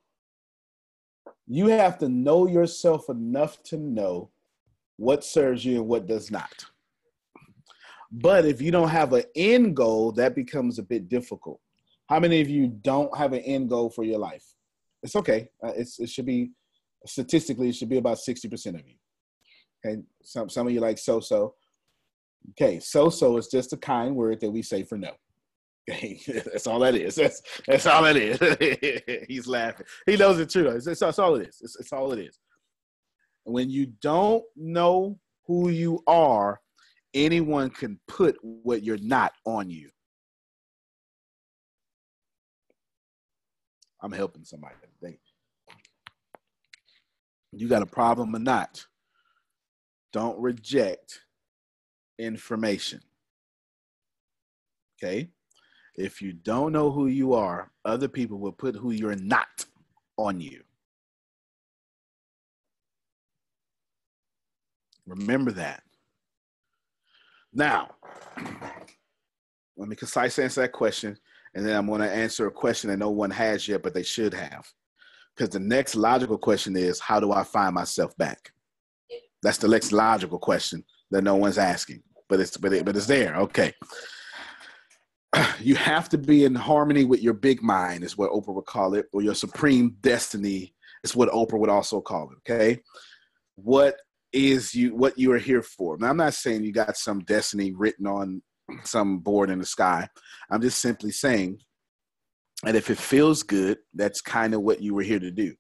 You 1.46 1.66
have 1.66 1.98
to 1.98 2.09
know 2.09 2.46
yourself 2.46 3.09
enough 3.09 3.62
to 3.64 3.77
know 3.77 4.31
what 4.96 5.24
serves 5.24 5.64
you 5.64 5.77
and 5.81 5.88
what 5.88 6.07
does 6.07 6.31
not. 6.31 6.64
But 8.12 8.44
if 8.44 8.62
you 8.62 8.70
don't 8.70 8.88
have 8.88 9.12
an 9.12 9.24
end 9.35 9.77
goal, 9.77 10.12
that 10.12 10.35
becomes 10.35 10.79
a 10.79 10.83
bit 10.83 11.09
difficult. 11.09 11.61
How 12.09 12.20
many 12.20 12.40
of 12.40 12.48
you 12.48 12.68
don't 12.68 13.16
have 13.16 13.33
an 13.33 13.40
end 13.40 13.68
goal 13.68 13.90
for 13.90 14.05
your 14.05 14.18
life? 14.18 14.44
It's 15.03 15.16
okay. 15.16 15.48
Uh, 15.62 15.72
it's, 15.77 15.98
it 15.98 16.09
should 16.09 16.27
be 16.27 16.53
statistically, 17.05 17.68
it 17.68 17.74
should 17.74 17.88
be 17.88 17.98
about 17.98 18.18
60% 18.18 18.79
of 18.79 18.87
you. 18.87 18.94
Okay. 19.85 20.03
Some, 20.22 20.48
some 20.48 20.66
of 20.68 20.72
you 20.72 20.81
like 20.81 20.98
so 20.98 21.20
so. 21.20 21.55
Okay. 22.51 22.79
So 22.81 23.11
so 23.11 23.37
is 23.37 23.48
just 23.48 23.72
a 23.72 23.77
kind 23.77 24.14
word 24.14 24.40
that 24.40 24.51
we 24.51 24.62
say 24.62 24.85
for 24.85 24.96
no. 24.96 25.12
that's 26.27 26.66
all 26.66 26.81
that 26.81 26.94
is. 26.94 27.14
That's 27.14 27.42
that's 27.66 27.87
all 27.87 28.03
that 28.03 28.16
is. 28.16 29.24
He's 29.29 29.46
laughing. 29.46 29.87
He 30.07 30.16
knows 30.16 30.38
it 30.38 30.51
too. 30.51 30.68
It's, 30.68 30.87
it's, 30.87 31.01
that's 31.01 31.18
all 31.18 31.37
it 31.37 31.48
is. 31.48 31.61
It's, 31.62 31.77
it's 31.79 31.92
all 31.92 32.12
it 32.12 32.18
is. 32.18 32.38
When 33.44 33.70
you 33.70 33.87
don't 34.03 34.44
know 34.57 35.18
who 35.46 35.70
you 35.70 36.03
are, 36.07 36.61
anyone 37.14 37.70
can 37.70 37.98
put 38.07 38.37
what 38.42 38.83
you're 38.83 38.98
not 38.98 39.33
on 39.46 39.70
you. 39.70 39.88
I'm 44.03 44.12
helping 44.12 44.44
somebody. 44.44 44.74
They, 45.01 45.18
you 47.53 47.66
got 47.66 47.83
a 47.83 47.87
problem 47.87 48.37
or 48.37 48.40
not? 48.40 48.85
Don't 50.12 50.38
reject 50.38 51.20
information. 52.18 53.01
Okay? 55.03 55.31
If 55.98 56.22
you 56.22 56.32
don't 56.32 56.72
know 56.72 56.92
who 56.92 57.08
you 57.08 57.34
are, 57.34 57.72
other 57.84 58.06
people 58.06 58.38
will 58.38 58.52
put 58.52 58.76
who 58.76 58.92
you're 58.92 59.16
not 59.16 59.66
on 60.16 60.40
you. 60.40 60.62
Remember 65.06 65.50
that. 65.50 65.82
Now, 67.52 67.90
let 69.76 69.88
me 69.88 69.96
concise 69.96 70.38
answer 70.38 70.61
that 70.61 70.72
question, 70.72 71.18
and 71.56 71.66
then 71.66 71.76
I'm 71.76 71.88
going 71.88 72.02
to 72.02 72.11
answer 72.11 72.46
a 72.46 72.50
question 72.52 72.90
that 72.90 72.98
no 72.98 73.11
one 73.11 73.30
has 73.32 73.66
yet, 73.66 73.82
but 73.82 73.92
they 73.92 74.04
should 74.04 74.32
have. 74.34 74.70
Because 75.34 75.50
the 75.50 75.58
next 75.58 75.96
logical 75.96 76.38
question 76.38 76.76
is, 76.76 77.00
how 77.00 77.18
do 77.18 77.32
I 77.32 77.42
find 77.42 77.74
myself 77.74 78.16
back? 78.16 78.52
That's 79.42 79.58
the 79.58 79.66
next 79.66 79.90
logical 79.90 80.38
question 80.38 80.84
that 81.11 81.24
no 81.24 81.34
one's 81.34 81.58
asking, 81.58 82.04
but 82.28 82.38
it's 82.38 82.56
but 82.56 82.72
it, 82.72 82.84
but 82.84 82.96
it's 82.96 83.06
there. 83.06 83.34
Okay. 83.37 83.72
You 85.60 85.74
have 85.74 86.08
to 86.10 86.18
be 86.18 86.44
in 86.44 86.54
harmony 86.54 87.04
with 87.04 87.20
your 87.20 87.34
big 87.34 87.62
mind, 87.62 88.04
is 88.04 88.16
what 88.16 88.30
Oprah 88.30 88.54
would 88.54 88.66
call 88.66 88.94
it, 88.94 89.06
or 89.12 89.22
your 89.22 89.34
supreme 89.34 89.96
destiny 90.00 90.74
is 91.02 91.16
what 91.16 91.30
Oprah 91.30 91.58
would 91.58 91.68
also 91.68 92.00
call 92.00 92.30
it. 92.30 92.50
Okay. 92.50 92.80
What 93.56 93.96
is 94.32 94.74
you 94.74 94.94
what 94.94 95.18
you 95.18 95.32
are 95.32 95.38
here 95.38 95.62
for? 95.62 95.96
Now 95.98 96.10
I'm 96.10 96.16
not 96.16 96.34
saying 96.34 96.62
you 96.62 96.72
got 96.72 96.96
some 96.96 97.20
destiny 97.20 97.72
written 97.72 98.06
on 98.06 98.42
some 98.84 99.18
board 99.18 99.50
in 99.50 99.58
the 99.58 99.66
sky. 99.66 100.08
I'm 100.50 100.60
just 100.60 100.80
simply 100.80 101.10
saying 101.10 101.58
and 102.64 102.76
if 102.76 102.90
it 102.90 102.98
feels 102.98 103.42
good, 103.42 103.78
that's 103.94 104.20
kind 104.20 104.52
of 104.54 104.62
what 104.62 104.82
you 104.82 104.94
were 104.94 105.02
here 105.02 105.20
to 105.20 105.30
do. 105.30 105.54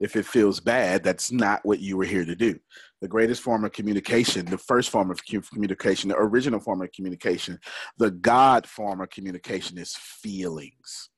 If 0.00 0.16
it 0.16 0.26
feels 0.26 0.60
bad, 0.60 1.04
that's 1.04 1.30
not 1.30 1.64
what 1.64 1.78
you 1.78 1.96
were 1.96 2.04
here 2.04 2.24
to 2.24 2.34
do. 2.34 2.58
The 3.02 3.08
greatest 3.08 3.42
form 3.42 3.64
of 3.64 3.72
communication, 3.72 4.46
the 4.46 4.56
first 4.56 4.90
form 4.90 5.10
of 5.10 5.20
communication, 5.24 6.08
the 6.08 6.16
original 6.16 6.60
form 6.60 6.80
of 6.80 6.90
communication, 6.92 7.58
the 7.98 8.10
God 8.10 8.66
form 8.66 9.02
of 9.02 9.10
communication 9.10 9.76
is 9.76 9.94
feelings. 9.94 11.10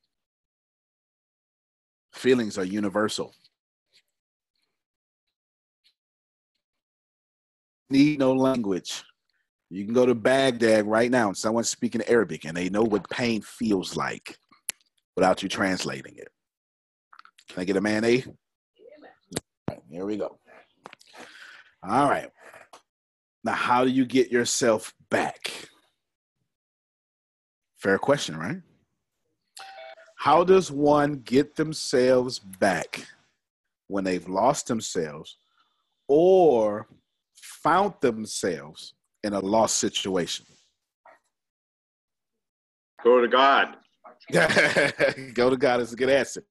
Feelings 2.13 2.57
are 2.57 2.65
universal. 2.65 3.33
Need 7.89 8.19
no 8.19 8.33
language. 8.33 9.03
You 9.69 9.85
can 9.85 9.93
go 9.93 10.05
to 10.05 10.15
Baghdad 10.15 10.85
right 10.85 11.09
now 11.09 11.27
and 11.27 11.37
someone's 11.37 11.69
speaking 11.69 12.01
Arabic 12.07 12.45
and 12.45 12.57
they 12.57 12.69
know 12.69 12.83
what 12.83 13.09
pain 13.09 13.41
feels 13.41 13.95
like 13.95 14.37
without 15.15 15.43
you 15.43 15.49
translating 15.49 16.15
it. 16.17 16.27
Can 17.49 17.61
I 17.61 17.65
get 17.65 17.77
a 17.77 17.81
man 17.81 18.03
A? 18.03 18.23
Right, 19.69 19.79
here 19.89 20.05
we 20.05 20.17
go. 20.17 20.39
All 21.83 22.09
right. 22.09 22.29
Now, 23.43 23.53
how 23.53 23.85
do 23.85 23.89
you 23.89 24.05
get 24.05 24.31
yourself 24.31 24.93
back? 25.09 25.69
Fair 27.77 27.97
question, 27.97 28.35
right? 28.37 28.57
How 30.17 30.43
does 30.43 30.69
one 30.69 31.21
get 31.23 31.55
themselves 31.55 32.39
back 32.39 33.07
when 33.87 34.03
they've 34.03 34.27
lost 34.27 34.67
themselves 34.67 35.37
or 36.09 36.87
found 37.35 37.93
themselves 38.01 38.95
in 39.23 39.31
a 39.33 39.39
lost 39.39 39.77
situation? 39.77 40.45
Go 43.01 43.21
to 43.21 43.29
God. 43.29 43.77
Go 45.33 45.49
to 45.49 45.57
God 45.57 45.79
is 45.79 45.93
a 45.93 45.95
good 45.95 46.09
answer. 46.09 46.43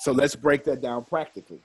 So 0.00 0.10
let's 0.10 0.34
break 0.34 0.64
that 0.64 0.80
down 0.80 1.04
practically. 1.04 1.60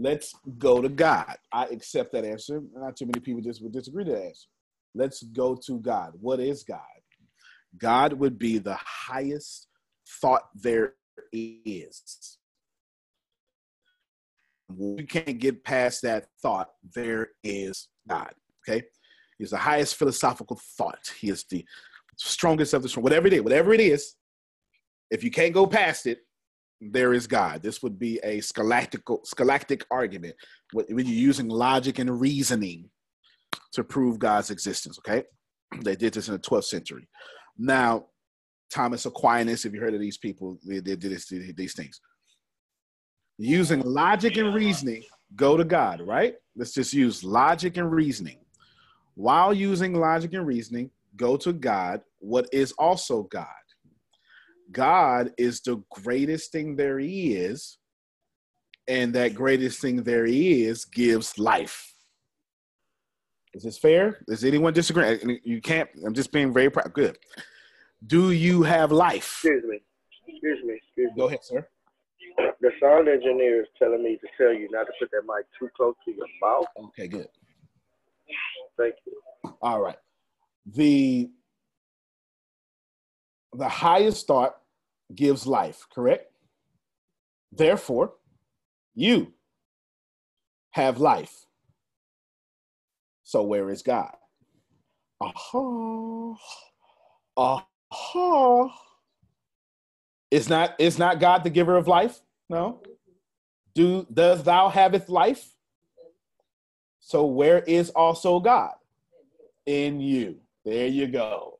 Let's 0.00 0.32
go 0.58 0.80
to 0.80 0.88
God. 0.88 1.34
I 1.52 1.64
accept 1.66 2.12
that 2.12 2.24
answer. 2.24 2.62
Not 2.74 2.96
too 2.96 3.06
many 3.06 3.20
people 3.20 3.42
just 3.42 3.62
would 3.62 3.72
disagree 3.72 4.04
to 4.04 4.12
that 4.12 4.26
answer. 4.26 4.48
Let's 4.94 5.22
go 5.24 5.56
to 5.66 5.80
God. 5.80 6.12
What 6.20 6.38
is 6.38 6.62
God? 6.62 6.78
God 7.76 8.12
would 8.12 8.38
be 8.38 8.58
the 8.58 8.76
highest 8.76 9.66
thought 10.20 10.42
there 10.54 10.94
is. 11.32 12.38
We 14.68 15.04
can't 15.04 15.38
get 15.38 15.64
past 15.64 16.02
that 16.02 16.26
thought. 16.40 16.70
There 16.94 17.30
is 17.42 17.88
God. 18.08 18.32
Okay. 18.68 18.84
He's 19.38 19.50
the 19.50 19.56
highest 19.56 19.96
philosophical 19.96 20.60
thought. 20.76 21.12
He 21.18 21.30
is 21.30 21.44
the 21.50 21.64
strongest 22.16 22.74
of 22.74 22.82
the 22.82 22.88
strong, 22.88 23.02
whatever 23.02 23.26
it 23.26 23.32
is, 23.32 23.42
whatever 23.42 23.72
it 23.72 23.80
is, 23.80 24.14
if 25.10 25.24
you 25.24 25.30
can't 25.30 25.54
go 25.54 25.66
past 25.66 26.06
it, 26.06 26.20
there 26.80 27.12
is 27.12 27.26
God. 27.26 27.62
This 27.62 27.82
would 27.82 27.98
be 27.98 28.18
a 28.22 28.38
scholastical 28.38 29.26
scholastic 29.26 29.84
argument 29.90 30.34
when 30.72 31.06
you're 31.06 31.14
using 31.14 31.48
logic 31.48 31.98
and 31.98 32.20
reasoning 32.20 32.88
to 33.72 33.84
prove 33.84 34.18
God's 34.18 34.50
existence. 34.50 34.98
Okay, 34.98 35.24
they 35.82 35.96
did 35.96 36.14
this 36.14 36.28
in 36.28 36.34
the 36.34 36.40
12th 36.40 36.64
century. 36.64 37.08
Now, 37.56 38.06
Thomas 38.70 39.06
Aquinas, 39.06 39.64
if 39.64 39.72
you 39.72 39.80
heard 39.80 39.94
of 39.94 40.00
these 40.00 40.18
people, 40.18 40.58
they, 40.64 40.76
they 40.76 40.94
did 40.96 41.12
this, 41.12 41.26
these 41.26 41.74
things. 41.74 42.00
Using 43.38 43.80
logic 43.80 44.36
and 44.36 44.54
reasoning, 44.54 45.02
go 45.34 45.56
to 45.56 45.64
God. 45.64 46.00
Right? 46.00 46.34
Let's 46.56 46.74
just 46.74 46.92
use 46.92 47.24
logic 47.24 47.76
and 47.76 47.90
reasoning. 47.90 48.38
While 49.14 49.52
using 49.52 49.94
logic 49.94 50.34
and 50.34 50.46
reasoning, 50.46 50.90
go 51.16 51.36
to 51.38 51.52
God, 51.52 52.02
what 52.20 52.46
is 52.52 52.72
also 52.72 53.24
God. 53.24 53.46
God 54.70 55.32
is 55.38 55.60
the 55.60 55.82
greatest 55.90 56.52
thing 56.52 56.76
there 56.76 56.98
is, 57.00 57.78
and 58.86 59.14
that 59.14 59.34
greatest 59.34 59.80
thing 59.80 60.02
there 60.02 60.26
is 60.26 60.84
gives 60.84 61.38
life. 61.38 61.94
Is 63.54 63.62
this 63.62 63.78
fair? 63.78 64.18
Does 64.26 64.44
anyone 64.44 64.72
disagree? 64.72 65.40
You 65.42 65.60
can't. 65.60 65.88
I'm 66.04 66.14
just 66.14 66.32
being 66.32 66.52
very 66.52 66.70
proud. 66.70 66.92
Good. 66.92 67.18
Do 68.06 68.30
you 68.30 68.62
have 68.62 68.92
life? 68.92 69.40
Excuse 69.42 69.64
me. 69.64 69.80
Excuse 70.26 70.64
me. 70.64 70.74
Excuse 70.74 71.10
me. 71.10 71.16
Go 71.16 71.26
ahead, 71.28 71.42
sir. 71.42 71.66
The 72.60 72.70
sound 72.80 73.08
engineer 73.08 73.62
is 73.62 73.68
telling 73.78 74.02
me 74.02 74.16
to 74.16 74.28
tell 74.36 74.52
you 74.52 74.68
not 74.70 74.84
to 74.84 74.92
put 75.00 75.10
that 75.10 75.22
mic 75.26 75.46
too 75.58 75.68
close 75.76 75.94
to 76.04 76.12
your 76.12 76.26
mouth. 76.42 76.66
Okay, 76.88 77.08
good. 77.08 77.26
Thank 78.76 78.94
you. 79.06 79.20
All 79.62 79.80
right. 79.80 79.96
The 80.66 81.30
the 83.52 83.68
highest 83.68 84.26
thought 84.26 84.56
gives 85.14 85.46
life, 85.46 85.86
correct? 85.94 86.30
Therefore, 87.52 88.14
you 88.94 89.32
have 90.70 90.98
life. 90.98 91.46
So 93.22 93.42
where 93.42 93.70
is 93.70 93.82
God? 93.82 94.14
Aha. 95.20 96.34
Aha. 97.36 98.68
Is 100.30 100.48
not 100.48 100.74
is 100.78 100.98
not 100.98 101.20
God 101.20 101.42
the 101.44 101.50
giver 101.50 101.76
of 101.76 101.88
life? 101.88 102.20
No. 102.48 102.82
Do 103.74 104.06
does 104.12 104.42
thou 104.42 104.68
haveth 104.68 105.08
life? 105.08 105.54
So 107.00 107.24
where 107.26 107.60
is 107.60 107.90
also 107.90 108.40
God? 108.40 108.74
In 109.66 110.00
you. 110.00 110.40
There 110.64 110.86
you 110.86 111.06
go. 111.06 111.57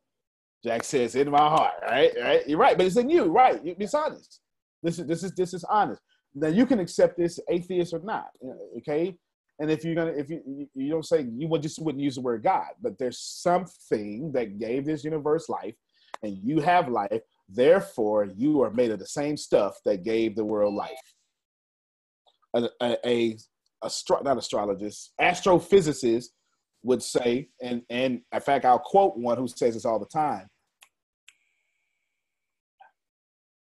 Jack 0.65 0.85
says, 0.85 1.15
"In 1.15 1.31
my 1.31 1.39
heart." 1.39 1.75
Right, 1.83 2.13
right. 2.21 2.49
You're 2.49 2.59
right, 2.59 2.77
but 2.77 2.87
it's 2.87 2.97
in 2.97 3.11
you. 3.11 3.25
Right. 3.27 3.61
It's 3.65 3.95
honest. 3.95 4.41
This 4.83 4.99
is 4.99 5.07
this 5.07 5.23
is 5.23 5.33
this 5.33 5.55
is 5.55 5.65
honest. 5.65 6.03
Now 6.35 6.49
you 6.49 6.67
can 6.67 6.79
accept 6.79 7.17
this, 7.17 7.39
atheist 7.49 7.93
or 7.93 8.01
not. 8.01 8.29
Okay. 8.79 9.17
And 9.61 9.71
if 9.71 9.85
you're 9.85 9.95
gonna, 9.95 10.13
if 10.13 10.31
you 10.31 10.69
you 10.75 10.91
don't 10.91 11.07
say 11.07 11.27
you 11.37 11.49
would 11.49 11.63
just 11.63 11.81
wouldn't 11.81 12.03
use 12.03 12.15
the 12.15 12.21
word 12.21 12.43
God, 12.43 12.69
but 12.81 12.99
there's 12.99 13.19
something 13.19 14.31
that 14.33 14.59
gave 14.59 14.85
this 14.85 15.05
universe 15.05 15.49
life, 15.49 15.75
and 16.23 16.39
you 16.43 16.61
have 16.61 16.89
life. 16.89 17.23
Therefore, 17.49 18.29
you 18.37 18.63
are 18.63 18.71
made 18.71 18.91
of 18.91 18.99
the 18.99 19.07
same 19.07 19.37
stuff 19.37 19.79
that 19.85 20.05
gave 20.05 20.37
the 20.37 20.45
world 20.45 20.75
life. 20.75 20.91
A, 22.55 22.69
a, 22.81 22.97
a 23.07 23.39
astro- 23.85 24.23
not 24.23 24.39
astrologist, 24.39 25.13
astrophysicist 25.21 26.27
would 26.83 27.03
say, 27.03 27.49
and 27.63 27.83
and 27.91 28.21
in 28.33 28.41
fact, 28.41 28.65
I'll 28.65 28.79
quote 28.79 29.17
one 29.17 29.37
who 29.39 29.49
says 29.49 29.75
this 29.75 29.85
all 29.85 29.99
the 29.99 30.07
time. 30.07 30.47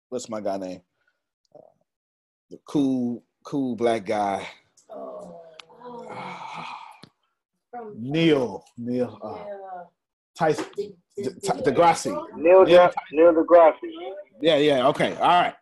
What's 0.09 0.29
my 0.29 0.41
guy 0.41 0.57
name? 0.57 0.81
Uh, 1.55 1.59
the 2.49 2.59
cool, 2.65 3.23
cool 3.45 3.75
black 3.75 4.05
guy. 4.05 4.47
Neil, 7.95 8.63
Neil, 8.77 9.19
uh, 9.21 9.83
Tyson, 10.37 10.65
De- 10.75 10.93
De- 11.17 11.71
Degrassi. 11.71 12.11
Neil, 12.35 12.63
Neil 12.63 12.87
De- 12.87 12.93
Neil 13.12 13.33
deGrasse. 13.33 13.75
Yeah, 14.41 14.57
yeah, 14.57 14.87
okay, 14.87 15.15
all 15.15 15.41
right. 15.41 15.53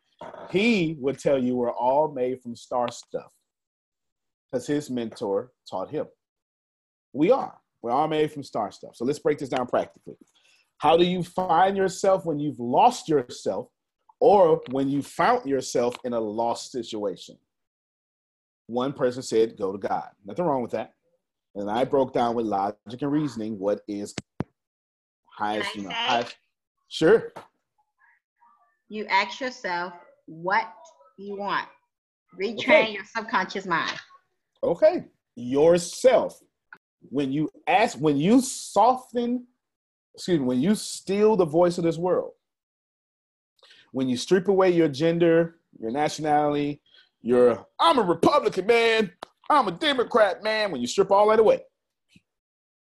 He 0.49 0.95
would 0.99 1.19
tell 1.19 1.37
you 1.37 1.55
we're 1.55 1.71
all 1.71 2.11
made 2.11 2.41
from 2.41 2.55
star 2.55 2.89
stuff 2.89 3.31
because 4.51 4.65
his 4.65 4.89
mentor 4.89 5.51
taught 5.69 5.89
him. 5.89 6.05
We 7.13 7.31
are. 7.31 7.57
We're 7.81 7.91
all 7.91 8.07
made 8.07 8.31
from 8.31 8.43
star 8.43 8.71
stuff. 8.71 8.95
So 8.95 9.05
let's 9.05 9.19
break 9.19 9.37
this 9.37 9.49
down 9.49 9.67
practically. 9.67 10.15
How 10.79 10.97
do 10.97 11.05
you 11.05 11.23
find 11.23 11.75
yourself 11.75 12.25
when 12.25 12.39
you've 12.39 12.59
lost 12.59 13.07
yourself 13.09 13.67
or 14.19 14.61
when 14.71 14.89
you 14.89 15.01
found 15.01 15.45
yourself 15.45 15.95
in 16.03 16.13
a 16.13 16.19
lost 16.19 16.71
situation? 16.71 17.37
One 18.67 18.93
person 18.93 19.23
said, 19.23 19.57
go 19.57 19.71
to 19.71 19.77
God. 19.77 20.09
Nothing 20.25 20.45
wrong 20.45 20.61
with 20.61 20.71
that. 20.71 20.93
And 21.55 21.69
I 21.69 21.85
broke 21.85 22.13
down 22.13 22.35
with 22.35 22.45
logic 22.45 23.01
and 23.01 23.11
reasoning 23.11 23.57
what 23.57 23.81
is 23.87 24.13
highest, 25.37 25.75
you 25.75 25.83
know, 25.83 25.89
highest. 25.89 26.35
Sure. 26.89 27.31
You 28.89 29.05
ask 29.07 29.39
yourself 29.39 29.93
what 30.25 30.67
you 31.17 31.37
want. 31.37 31.67
Retrain 32.39 32.59
Okay. 32.59 32.91
your 32.91 33.03
subconscious 33.05 33.65
mind. 33.65 33.97
Okay. 34.63 35.05
Yourself. 35.35 36.39
When 37.01 37.31
you 37.31 37.49
ask, 37.67 37.97
when 37.97 38.17
you 38.17 38.41
soften, 38.41 39.45
excuse 40.15 40.39
me, 40.39 40.45
when 40.45 40.61
you 40.61 40.75
steal 40.75 41.35
the 41.35 41.45
voice 41.45 41.77
of 41.77 41.83
this 41.83 41.97
world, 41.97 42.31
when 43.91 44.09
you 44.09 44.17
strip 44.17 44.47
away 44.47 44.71
your 44.71 44.89
gender, 44.89 45.55
your 45.79 45.91
nationality, 45.91 46.81
your 47.21 47.65
I'm 47.79 47.99
a 47.99 48.03
Republican 48.03 48.65
man, 48.65 49.11
I'm 49.49 49.67
a 49.67 49.71
Democrat 49.71 50.43
man, 50.43 50.71
when 50.71 50.81
you 50.81 50.87
strip 50.87 51.11
all 51.11 51.29
that 51.29 51.39
away, 51.39 51.63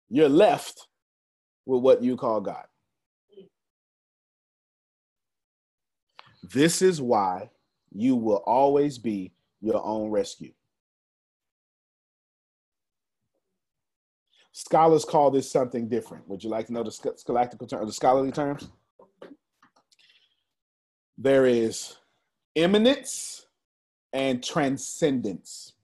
you're 0.09 0.29
left 0.29 0.89
with 1.67 1.83
what 1.83 2.03
you 2.03 2.17
call 2.17 2.41
God. 2.41 2.65
This 6.43 6.83
is 6.83 7.01
why 7.01 7.51
you 7.93 8.17
will 8.17 8.43
always 8.47 8.99
be 8.99 9.33
your 9.61 9.85
own 9.85 10.11
rescue. 10.11 10.53
Scholars 14.59 15.05
call 15.05 15.31
this 15.31 15.49
something 15.49 15.89
different. 15.89 16.29
Would 16.29 16.43
you 16.43 16.51
like 16.51 16.67
to 16.67 16.73
know 16.73 16.83
the 16.83 16.91
scholastical 16.91 17.69
term, 17.69 17.87
the 17.87 17.93
scholarly 17.93 18.33
terms? 18.33 18.69
There 21.17 21.47
is 21.47 21.95
immanence 22.57 23.47
and 24.13 24.43
transcendence. 24.43 25.75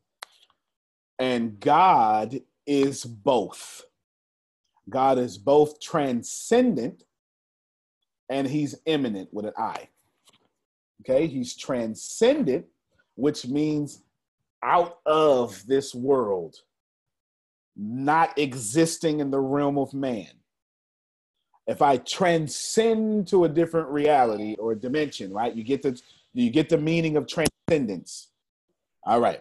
And 1.21 1.61
God 1.61 2.41
is 2.67 3.05
both. 3.05 3.85
God 4.91 5.19
is 5.21 5.39
both 5.39 5.81
transcendent 5.81 7.05
and 8.29 8.45
he's 8.45 8.75
immanent 8.87 9.33
with 9.33 9.47
an 9.47 9.53
I. 9.57 9.89
Okay, 11.03 11.29
he's 11.29 11.55
transcendent, 11.55 12.67
which 13.15 13.47
means 13.47 14.03
out 14.65 14.99
of 15.07 15.65
this 15.69 15.95
world, 15.95 16.57
not 17.77 18.39
existing 18.39 19.21
in 19.21 19.31
the 19.31 19.41
realm 19.41 19.79
of 19.79 19.93
man. 19.95 20.31
If 21.67 21.81
I 21.81 21.97
transcend 21.97 23.27
to 23.29 23.45
a 23.45 23.49
different 23.49 23.89
reality 23.89 24.55
or 24.59 24.75
dimension, 24.75 25.33
right? 25.33 25.55
You 25.55 25.65
get 25.65 25.83
the 25.83 26.01
you 26.35 26.51
get 26.51 26.69
the 26.69 26.79
meaning 26.79 27.17
of 27.17 27.27
transcendence. 27.27 28.29
All 29.05 29.21
right. 29.21 29.41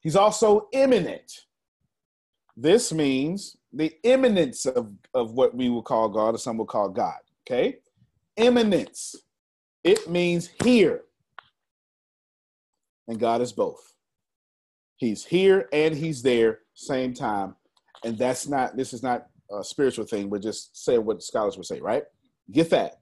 He's 0.00 0.16
also 0.16 0.68
immanent. 0.72 1.32
This 2.56 2.92
means 2.92 3.56
the 3.72 3.92
immanence 4.02 4.66
of, 4.66 4.92
of 5.14 5.32
what 5.32 5.54
we 5.54 5.68
will 5.68 5.82
call 5.82 6.08
God 6.08 6.34
or 6.34 6.38
some 6.38 6.58
will 6.58 6.66
call 6.66 6.88
God. 6.88 7.18
Okay? 7.46 7.78
Immanence. 8.36 9.14
It 9.84 10.10
means 10.10 10.50
here. 10.62 11.02
And 13.08 13.18
God 13.18 13.40
is 13.40 13.52
both. 13.52 13.94
He's 14.96 15.24
here 15.24 15.68
and 15.72 15.94
he's 15.94 16.22
there, 16.22 16.60
same 16.74 17.14
time. 17.14 17.56
And 18.04 18.18
that's 18.18 18.48
not, 18.48 18.76
this 18.76 18.92
is 18.92 19.02
not 19.02 19.26
a 19.50 19.62
spiritual 19.62 20.04
thing. 20.04 20.30
We're 20.30 20.38
just 20.38 20.84
saying 20.84 21.04
what 21.04 21.22
scholars 21.22 21.56
would 21.56 21.66
say, 21.66 21.80
right? 21.80 22.04
Get 22.50 22.70
that. 22.70 23.00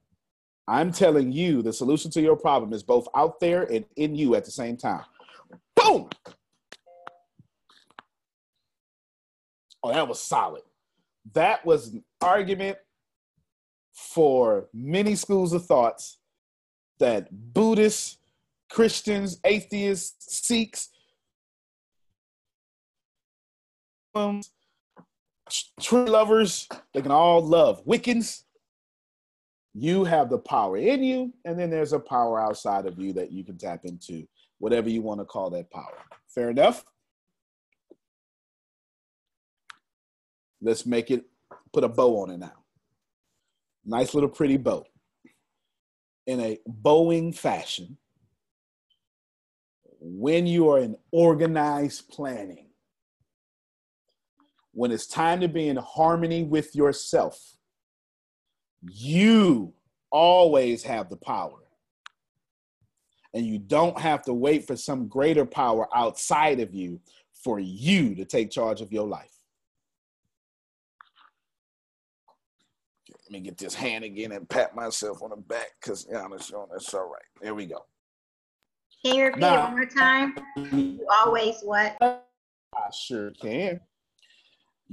I'm 0.67 0.91
telling 0.91 1.31
you 1.31 1.61
the 1.61 1.73
solution 1.73 2.11
to 2.11 2.21
your 2.21 2.35
problem 2.35 2.71
is 2.73 2.83
both 2.83 3.07
out 3.15 3.39
there 3.39 3.63
and 3.63 3.85
in 3.95 4.15
you 4.15 4.35
at 4.35 4.45
the 4.45 4.51
same 4.51 4.77
time. 4.77 5.03
Boom! 5.75 6.09
Oh, 9.83 9.91
that 9.91 10.07
was 10.07 10.21
solid. 10.21 10.61
That 11.33 11.65
was 11.65 11.87
an 11.87 12.03
argument 12.21 12.77
for 13.93 14.69
many 14.73 15.15
schools 15.15 15.53
of 15.53 15.65
thoughts 15.65 16.19
that 16.99 17.27
Buddhists, 17.31 18.17
Christians, 18.69 19.39
atheists, 19.43 20.47
Sikhs, 20.47 20.89
tree 25.79 26.05
lovers, 26.05 26.67
they 26.93 27.01
can 27.01 27.11
all 27.11 27.41
love. 27.41 27.85
Wiccans, 27.85 28.43
you 29.73 30.03
have 30.03 30.29
the 30.29 30.37
power 30.37 30.77
in 30.77 31.03
you, 31.03 31.33
and 31.45 31.57
then 31.57 31.69
there's 31.69 31.93
a 31.93 31.99
power 31.99 32.39
outside 32.39 32.85
of 32.85 32.99
you 32.99 33.13
that 33.13 33.31
you 33.31 33.43
can 33.43 33.57
tap 33.57 33.81
into, 33.85 34.27
whatever 34.59 34.89
you 34.89 35.01
want 35.01 35.19
to 35.19 35.25
call 35.25 35.49
that 35.51 35.71
power. 35.71 35.97
Fair 36.27 36.49
enough? 36.49 36.83
Let's 40.61 40.85
make 40.85 41.09
it, 41.09 41.25
put 41.73 41.83
a 41.83 41.89
bow 41.89 42.21
on 42.21 42.31
it 42.31 42.37
now. 42.37 42.53
Nice 43.85 44.13
little 44.13 44.29
pretty 44.29 44.57
bow. 44.57 44.85
In 46.27 46.39
a 46.39 46.59
bowing 46.67 47.33
fashion, 47.33 47.97
when 49.99 50.47
you 50.47 50.69
are 50.69 50.79
in 50.79 50.97
organized 51.11 52.09
planning, 52.09 52.70
when 54.73 54.91
it's 54.91 55.07
time 55.07 55.41
to 55.41 55.47
be 55.47 55.67
in 55.67 55.77
harmony 55.77 56.43
with 56.43 56.75
yourself, 56.75 57.57
you 58.81 59.73
always 60.11 60.83
have 60.83 61.09
the 61.09 61.17
power. 61.17 61.57
And 63.33 63.45
you 63.45 63.59
don't 63.59 63.97
have 63.99 64.23
to 64.23 64.33
wait 64.33 64.67
for 64.67 64.75
some 64.75 65.07
greater 65.07 65.45
power 65.45 65.87
outside 65.95 66.59
of 66.59 66.73
you 66.73 66.99
for 67.33 67.59
you 67.59 68.13
to 68.15 68.25
take 68.25 68.51
charge 68.51 68.81
of 68.81 68.91
your 68.91 69.07
life. 69.07 69.31
Let 73.09 73.31
me 73.31 73.39
get 73.39 73.57
this 73.57 73.73
hand 73.73 74.03
again 74.03 74.33
and 74.33 74.49
pat 74.49 74.75
myself 74.75 75.23
on 75.23 75.29
the 75.29 75.37
back 75.37 75.67
because 75.81 76.05
yeah, 76.11 76.27
that's, 76.29 76.51
all 76.51 77.09
right. 77.09 77.21
There 77.41 77.55
we 77.55 77.65
go. 77.65 77.85
Can 79.05 79.15
you 79.15 79.23
repeat 79.25 79.39
now, 79.39 79.55
it 79.55 79.63
one 79.63 79.71
more 79.71 79.85
time? 79.85 80.35
You 80.57 81.07
always 81.23 81.61
what? 81.61 81.95
I 82.01 82.19
sure 82.93 83.31
can. 83.31 83.79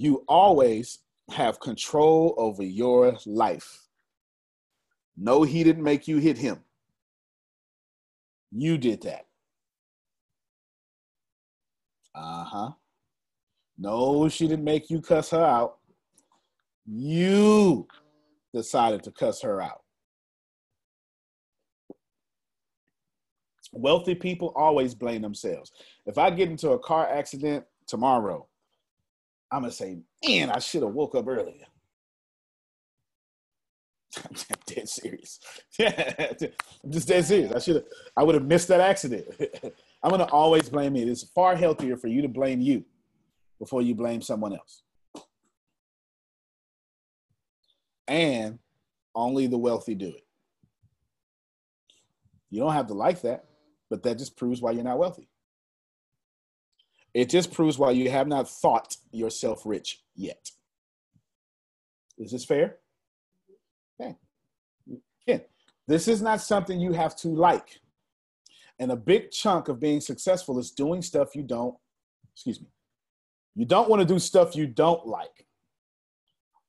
You 0.00 0.24
always 0.28 1.00
have 1.32 1.58
control 1.58 2.32
over 2.38 2.62
your 2.62 3.18
life. 3.26 3.88
No, 5.16 5.42
he 5.42 5.64
didn't 5.64 5.82
make 5.82 6.06
you 6.06 6.18
hit 6.18 6.38
him. 6.38 6.60
You 8.52 8.78
did 8.78 9.02
that. 9.02 9.26
Uh 12.14 12.44
huh. 12.44 12.70
No, 13.76 14.28
she 14.28 14.46
didn't 14.46 14.64
make 14.64 14.88
you 14.88 15.00
cuss 15.00 15.30
her 15.30 15.44
out. 15.44 15.78
You 16.86 17.88
decided 18.54 19.02
to 19.02 19.10
cuss 19.10 19.42
her 19.42 19.60
out. 19.60 19.82
Wealthy 23.72 24.14
people 24.14 24.52
always 24.54 24.94
blame 24.94 25.22
themselves. 25.22 25.72
If 26.06 26.18
I 26.18 26.30
get 26.30 26.50
into 26.50 26.70
a 26.70 26.78
car 26.78 27.08
accident 27.08 27.64
tomorrow, 27.88 28.46
I'm 29.50 29.62
gonna 29.62 29.72
say, 29.72 29.98
man, 30.26 30.50
I 30.50 30.58
should 30.58 30.82
have 30.82 30.92
woke 30.92 31.14
up 31.14 31.26
earlier. 31.26 31.64
I'm 34.24 34.36
dead 34.66 34.88
serious. 34.88 35.40
I'm 35.80 36.90
just 36.90 37.08
dead 37.08 37.24
serious. 37.24 37.52
I 37.52 37.58
should 37.58 37.76
have. 37.76 37.84
I 38.16 38.22
would 38.24 38.34
have 38.34 38.44
missed 38.44 38.68
that 38.68 38.80
accident. 38.80 39.26
I'm 40.02 40.10
gonna 40.10 40.24
always 40.24 40.68
blame 40.68 40.94
me. 40.94 41.02
It's 41.02 41.24
far 41.24 41.56
healthier 41.56 41.96
for 41.96 42.08
you 42.08 42.22
to 42.22 42.28
blame 42.28 42.60
you 42.60 42.84
before 43.58 43.82
you 43.82 43.94
blame 43.94 44.22
someone 44.22 44.52
else. 44.52 44.82
And 48.06 48.58
only 49.14 49.46
the 49.46 49.58
wealthy 49.58 49.94
do 49.94 50.08
it. 50.08 50.24
You 52.50 52.60
don't 52.60 52.72
have 52.72 52.86
to 52.86 52.94
like 52.94 53.20
that, 53.22 53.44
but 53.90 54.02
that 54.04 54.18
just 54.18 54.36
proves 54.36 54.62
why 54.62 54.70
you're 54.70 54.84
not 54.84 54.98
wealthy. 54.98 55.28
It 57.18 57.28
just 57.28 57.52
proves 57.52 57.78
why 57.78 57.90
you 57.90 58.08
have 58.10 58.28
not 58.28 58.48
thought 58.48 58.96
yourself 59.10 59.62
rich 59.66 60.04
yet. 60.14 60.52
Is 62.16 62.30
this 62.30 62.44
fair? 62.44 62.76
Okay. 64.00 64.14
Again, 65.26 65.40
this 65.88 66.06
is 66.06 66.22
not 66.22 66.40
something 66.40 66.78
you 66.78 66.92
have 66.92 67.16
to 67.16 67.28
like. 67.30 67.80
And 68.78 68.92
a 68.92 68.96
big 68.96 69.32
chunk 69.32 69.66
of 69.66 69.80
being 69.80 70.00
successful 70.00 70.60
is 70.60 70.70
doing 70.70 71.02
stuff 71.02 71.34
you 71.34 71.42
don't, 71.42 71.74
excuse 72.32 72.60
me, 72.60 72.68
you 73.56 73.64
don't 73.64 73.90
want 73.90 73.98
to 73.98 74.06
do 74.06 74.20
stuff 74.20 74.54
you 74.54 74.68
don't 74.68 75.04
like, 75.04 75.44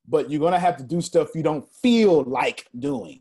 but 0.07 0.31
you're 0.31 0.39
going 0.39 0.53
to 0.53 0.57
have 0.57 0.77
to 0.77 0.83
do 0.83 0.99
stuff 0.99 1.35
you 1.35 1.43
don't 1.43 1.69
feel 1.83 2.23
like 2.23 2.65
doing. 2.79 3.19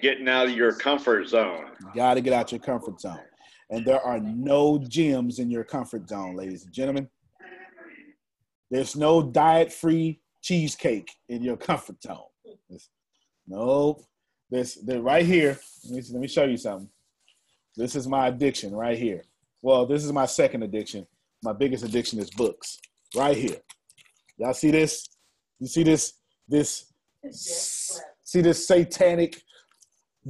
Getting 0.00 0.26
out 0.26 0.46
of 0.46 0.54
your 0.54 0.72
comfort 0.72 1.28
zone. 1.28 1.66
You 1.80 1.90
got 1.96 2.14
to 2.14 2.22
get 2.22 2.32
out 2.32 2.50
your 2.50 2.60
comfort 2.60 2.98
zone. 2.98 3.20
And 3.70 3.84
there 3.84 4.00
are 4.00 4.18
no 4.18 4.78
gyms 4.78 5.38
in 5.38 5.50
your 5.50 5.64
comfort 5.64 6.08
zone, 6.08 6.36
ladies 6.36 6.64
and 6.64 6.72
gentlemen. 6.72 7.08
There's 8.70 8.96
no 8.96 9.22
diet 9.22 9.72
free 9.72 10.20
cheesecake 10.42 11.10
in 11.28 11.42
your 11.42 11.56
comfort 11.56 12.02
zone. 12.02 12.28
There's, 12.68 12.88
nope. 13.46 14.02
This 14.50 14.76
they're 14.76 15.02
right 15.02 15.26
here. 15.26 15.58
Let 15.84 15.94
me, 15.94 16.02
let 16.12 16.20
me 16.20 16.28
show 16.28 16.44
you 16.44 16.56
something. 16.56 16.88
This 17.76 17.94
is 17.94 18.08
my 18.08 18.28
addiction 18.28 18.74
right 18.74 18.98
here. 18.98 19.24
Well, 19.62 19.86
this 19.86 20.04
is 20.04 20.12
my 20.12 20.26
second 20.26 20.62
addiction. 20.62 21.06
My 21.42 21.52
biggest 21.52 21.84
addiction 21.84 22.18
is 22.18 22.30
books. 22.30 22.80
Right 23.14 23.36
here. 23.36 23.58
Y'all 24.38 24.54
see 24.54 24.70
this? 24.70 25.08
You 25.58 25.66
see 25.66 25.82
this? 25.82 26.14
This 26.48 26.86
see 28.24 28.40
this 28.40 28.66
satanic 28.66 29.42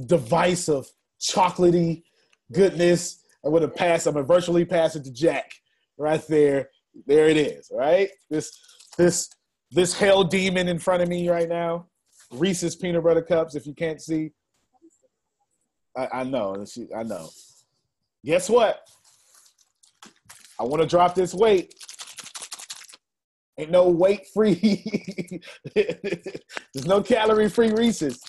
device 0.05 0.69
of 0.69 0.87
chocolatey 1.19 2.03
goodness. 2.51 3.23
I'm 3.45 3.51
gonna 3.51 3.67
pass. 3.67 4.05
I'm 4.05 4.13
gonna 4.13 4.25
virtually 4.25 4.65
pass 4.65 4.95
it 4.95 5.03
to 5.05 5.11
Jack 5.11 5.51
right 5.97 6.25
there. 6.27 6.69
There 7.05 7.29
it 7.29 7.37
is. 7.37 7.71
Right. 7.73 8.09
This 8.29 8.51
this 8.97 9.29
this 9.71 9.97
hell 9.97 10.23
demon 10.23 10.67
in 10.67 10.79
front 10.79 11.03
of 11.03 11.09
me 11.09 11.29
right 11.29 11.47
now, 11.47 11.87
Reese's 12.31 12.75
peanut 12.75 13.03
butter 13.03 13.21
cups. 13.21 13.55
If 13.55 13.67
you 13.67 13.73
can't 13.73 14.01
see, 14.01 14.31
I, 15.95 16.07
I 16.13 16.23
know. 16.23 16.65
I 16.95 17.03
know. 17.03 17.29
Guess 18.25 18.49
what? 18.49 18.81
I 20.59 20.63
want 20.63 20.81
to 20.81 20.87
drop 20.87 21.15
this 21.15 21.33
weight. 21.33 21.73
Ain't 23.57 23.71
no 23.71 23.89
weight 23.89 24.27
free. 24.33 25.41
There's 25.75 26.85
no 26.85 27.01
calorie 27.01 27.49
free 27.49 27.71
Reese's. 27.71 28.21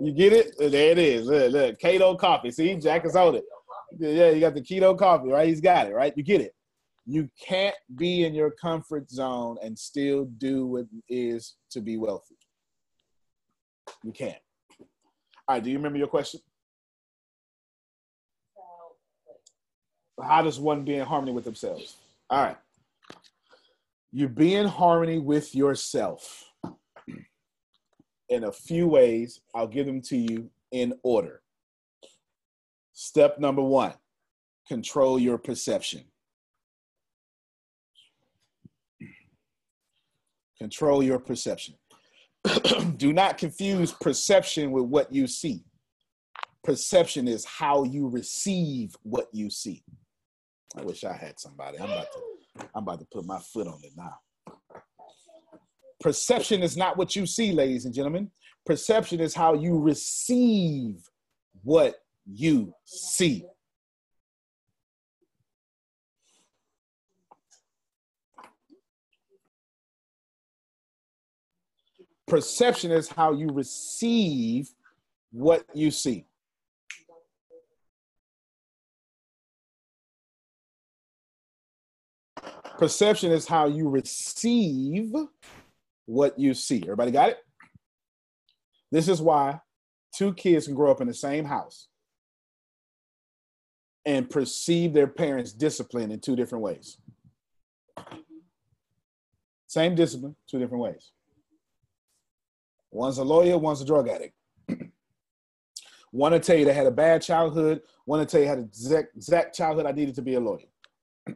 You 0.00 0.12
get 0.12 0.32
it? 0.32 0.54
There 0.58 0.92
it 0.92 0.98
is. 0.98 1.26
Look, 1.26 1.52
look. 1.52 1.78
Keto 1.80 2.16
coffee. 2.18 2.50
See, 2.50 2.74
Jack 2.76 3.04
is 3.04 3.16
on 3.16 3.36
it. 3.36 3.44
Yeah, 3.96 4.30
you 4.30 4.40
got 4.40 4.54
the 4.54 4.60
keto 4.60 4.98
coffee, 4.98 5.28
right? 5.28 5.48
He's 5.48 5.60
got 5.60 5.86
it, 5.86 5.94
right? 5.94 6.12
You 6.16 6.22
get 6.22 6.40
it. 6.40 6.54
You 7.06 7.30
can't 7.40 7.76
be 7.96 8.24
in 8.24 8.34
your 8.34 8.50
comfort 8.50 9.10
zone 9.10 9.56
and 9.62 9.78
still 9.78 10.26
do 10.36 10.66
what 10.66 10.86
is 11.08 11.56
to 11.70 11.80
be 11.80 11.96
wealthy. 11.96 12.36
You 14.04 14.12
can't. 14.12 14.36
All 15.48 15.56
right, 15.56 15.64
do 15.64 15.70
you 15.70 15.78
remember 15.78 15.98
your 15.98 16.08
question? 16.08 16.40
How 20.22 20.42
does 20.42 20.60
one 20.60 20.84
be 20.84 20.96
in 20.96 21.06
harmony 21.06 21.32
with 21.32 21.44
themselves? 21.44 21.96
All 22.28 22.42
right. 22.42 22.56
You 24.12 24.28
be 24.28 24.54
in 24.54 24.66
harmony 24.66 25.18
with 25.18 25.54
yourself 25.54 26.44
in 28.28 28.44
a 28.44 28.52
few 28.52 28.86
ways. 28.88 29.40
I'll 29.54 29.66
give 29.66 29.86
them 29.86 30.02
to 30.02 30.16
you 30.16 30.50
in 30.72 30.94
order. 31.02 31.40
Step 33.00 33.38
number 33.38 33.62
one 33.62 33.94
control 34.66 35.20
your 35.20 35.38
perception. 35.38 36.02
Control 40.58 41.00
your 41.00 41.20
perception. 41.20 41.76
Do 42.96 43.12
not 43.12 43.38
confuse 43.38 43.92
perception 43.92 44.72
with 44.72 44.86
what 44.86 45.12
you 45.12 45.28
see. 45.28 45.62
Perception 46.64 47.28
is 47.28 47.44
how 47.44 47.84
you 47.84 48.08
receive 48.08 48.96
what 49.04 49.28
you 49.32 49.48
see. 49.48 49.84
I 50.76 50.82
wish 50.82 51.04
I 51.04 51.12
had 51.12 51.38
somebody. 51.38 51.78
I'm 51.78 51.92
about 51.92 52.08
to 52.12 52.68
I'm 52.74 52.82
about 52.82 52.98
to 52.98 53.06
put 53.12 53.24
my 53.24 53.38
foot 53.38 53.68
on 53.68 53.78
it 53.84 53.92
now. 53.96 54.16
Perception 56.00 56.64
is 56.64 56.76
not 56.76 56.96
what 56.96 57.14
you 57.14 57.26
see, 57.26 57.52
ladies 57.52 57.84
and 57.84 57.94
gentlemen. 57.94 58.32
Perception 58.66 59.20
is 59.20 59.36
how 59.36 59.54
you 59.54 59.78
receive 59.78 61.08
what 61.62 61.94
you 62.30 62.74
see. 62.84 63.44
Perception 72.26 72.90
is 72.90 73.08
how 73.08 73.32
you 73.32 73.48
receive 73.48 74.68
what 75.32 75.64
you 75.74 75.90
see. 75.90 76.26
Perception 82.78 83.32
is 83.32 83.46
how 83.46 83.66
you 83.66 83.88
receive 83.88 85.14
what 86.04 86.38
you 86.38 86.52
see. 86.52 86.82
Everybody 86.82 87.10
got 87.10 87.30
it? 87.30 87.38
This 88.92 89.08
is 89.08 89.22
why 89.22 89.60
two 90.14 90.34
kids 90.34 90.66
can 90.66 90.74
grow 90.74 90.90
up 90.90 91.00
in 91.00 91.08
the 91.08 91.14
same 91.14 91.46
house 91.46 91.88
and 94.08 94.28
perceive 94.30 94.92
their 94.94 95.06
parents' 95.06 95.52
discipline 95.52 96.10
in 96.10 96.18
two 96.18 96.34
different 96.34 96.64
ways. 96.64 96.96
Same 99.66 99.94
discipline, 99.94 100.34
two 100.46 100.58
different 100.58 100.82
ways. 100.82 101.10
One's 102.90 103.18
a 103.18 103.22
lawyer, 103.22 103.58
one's 103.58 103.82
a 103.82 103.84
drug 103.84 104.08
addict. 104.08 104.32
one 106.10 106.32
to 106.32 106.40
tell 106.40 106.56
you 106.56 106.64
they 106.64 106.72
had 106.72 106.86
a 106.86 106.90
bad 106.90 107.20
childhood, 107.20 107.82
one 108.06 108.18
to 108.18 108.24
tell 108.24 108.40
you 108.40 108.46
had 108.46 108.56
a 108.56 108.62
exact, 108.62 109.14
exact 109.14 109.54
childhood, 109.54 109.84
I 109.84 109.92
needed 109.92 110.14
to 110.14 110.22
be 110.22 110.36
a 110.36 110.40
lawyer. 110.40 110.64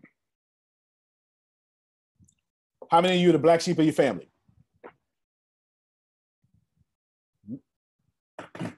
How 2.91 3.03
many 3.03 3.17
of 3.17 3.21
you 3.21 3.29
are 3.29 3.33
the 3.33 3.39
black 3.39 3.61
sheep 3.61 3.79
of 3.79 3.85
your 3.85 3.93
family? 3.93 4.31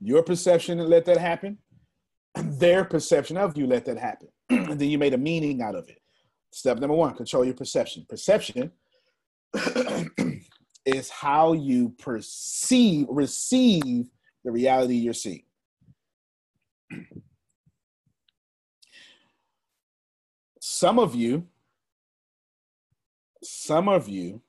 Your 0.00 0.24
perception 0.24 0.78
let 0.78 1.04
that 1.04 1.18
happen. 1.18 1.58
Their 2.42 2.84
perception 2.84 3.36
of 3.36 3.56
you 3.56 3.66
let 3.66 3.84
that 3.86 3.98
happen. 3.98 4.28
and 4.50 4.78
then 4.78 4.88
you 4.90 4.98
made 4.98 5.14
a 5.14 5.18
meaning 5.18 5.62
out 5.62 5.74
of 5.74 5.88
it. 5.88 6.00
Step 6.50 6.78
number 6.78 6.96
one, 6.96 7.14
control 7.14 7.44
your 7.44 7.54
perception. 7.54 8.06
Perception 8.08 8.72
is 10.86 11.10
how 11.10 11.52
you 11.52 11.90
perceive, 11.98 13.06
receive 13.10 14.06
the 14.44 14.50
reality 14.50 14.94
you're 14.94 15.12
seeing. 15.12 15.42
Some 20.60 20.98
of 20.98 21.14
you, 21.14 21.46
some 23.42 23.88
of 23.88 24.08
you 24.08 24.40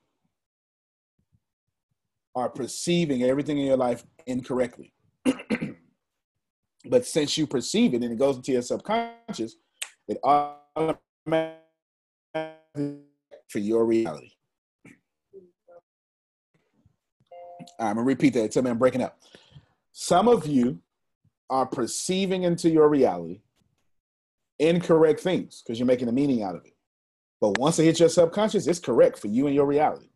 are 2.34 2.48
perceiving 2.48 3.24
everything 3.24 3.58
in 3.58 3.66
your 3.66 3.76
life 3.76 4.04
incorrectly. 4.26 4.92
But 6.86 7.06
since 7.06 7.36
you 7.36 7.46
perceive 7.46 7.94
it 7.94 8.02
and 8.02 8.12
it 8.12 8.18
goes 8.18 8.36
into 8.36 8.52
your 8.52 8.62
subconscious, 8.62 9.56
it 10.08 10.18
automatically 10.24 11.58
for 13.48 13.58
your 13.58 13.84
reality. 13.84 14.30
I'm 17.78 17.96
gonna 17.96 18.02
repeat 18.02 18.34
that. 18.34 18.52
Tell 18.52 18.62
me 18.62 18.70
I'm 18.70 18.78
breaking 18.78 19.02
up. 19.02 19.18
Some 19.92 20.28
of 20.28 20.46
you 20.46 20.80
are 21.48 21.66
perceiving 21.66 22.44
into 22.44 22.70
your 22.70 22.88
reality 22.88 23.40
incorrect 24.58 25.20
things 25.20 25.62
because 25.62 25.78
you're 25.78 25.86
making 25.86 26.08
a 26.08 26.12
meaning 26.12 26.42
out 26.42 26.54
of 26.54 26.64
it. 26.64 26.74
But 27.40 27.58
once 27.58 27.78
it 27.78 27.84
hits 27.84 28.00
your 28.00 28.10
subconscious, 28.10 28.66
it's 28.66 28.78
correct 28.78 29.18
for 29.18 29.28
you 29.28 29.46
and 29.46 29.54
your 29.54 29.66
reality. 29.66 30.09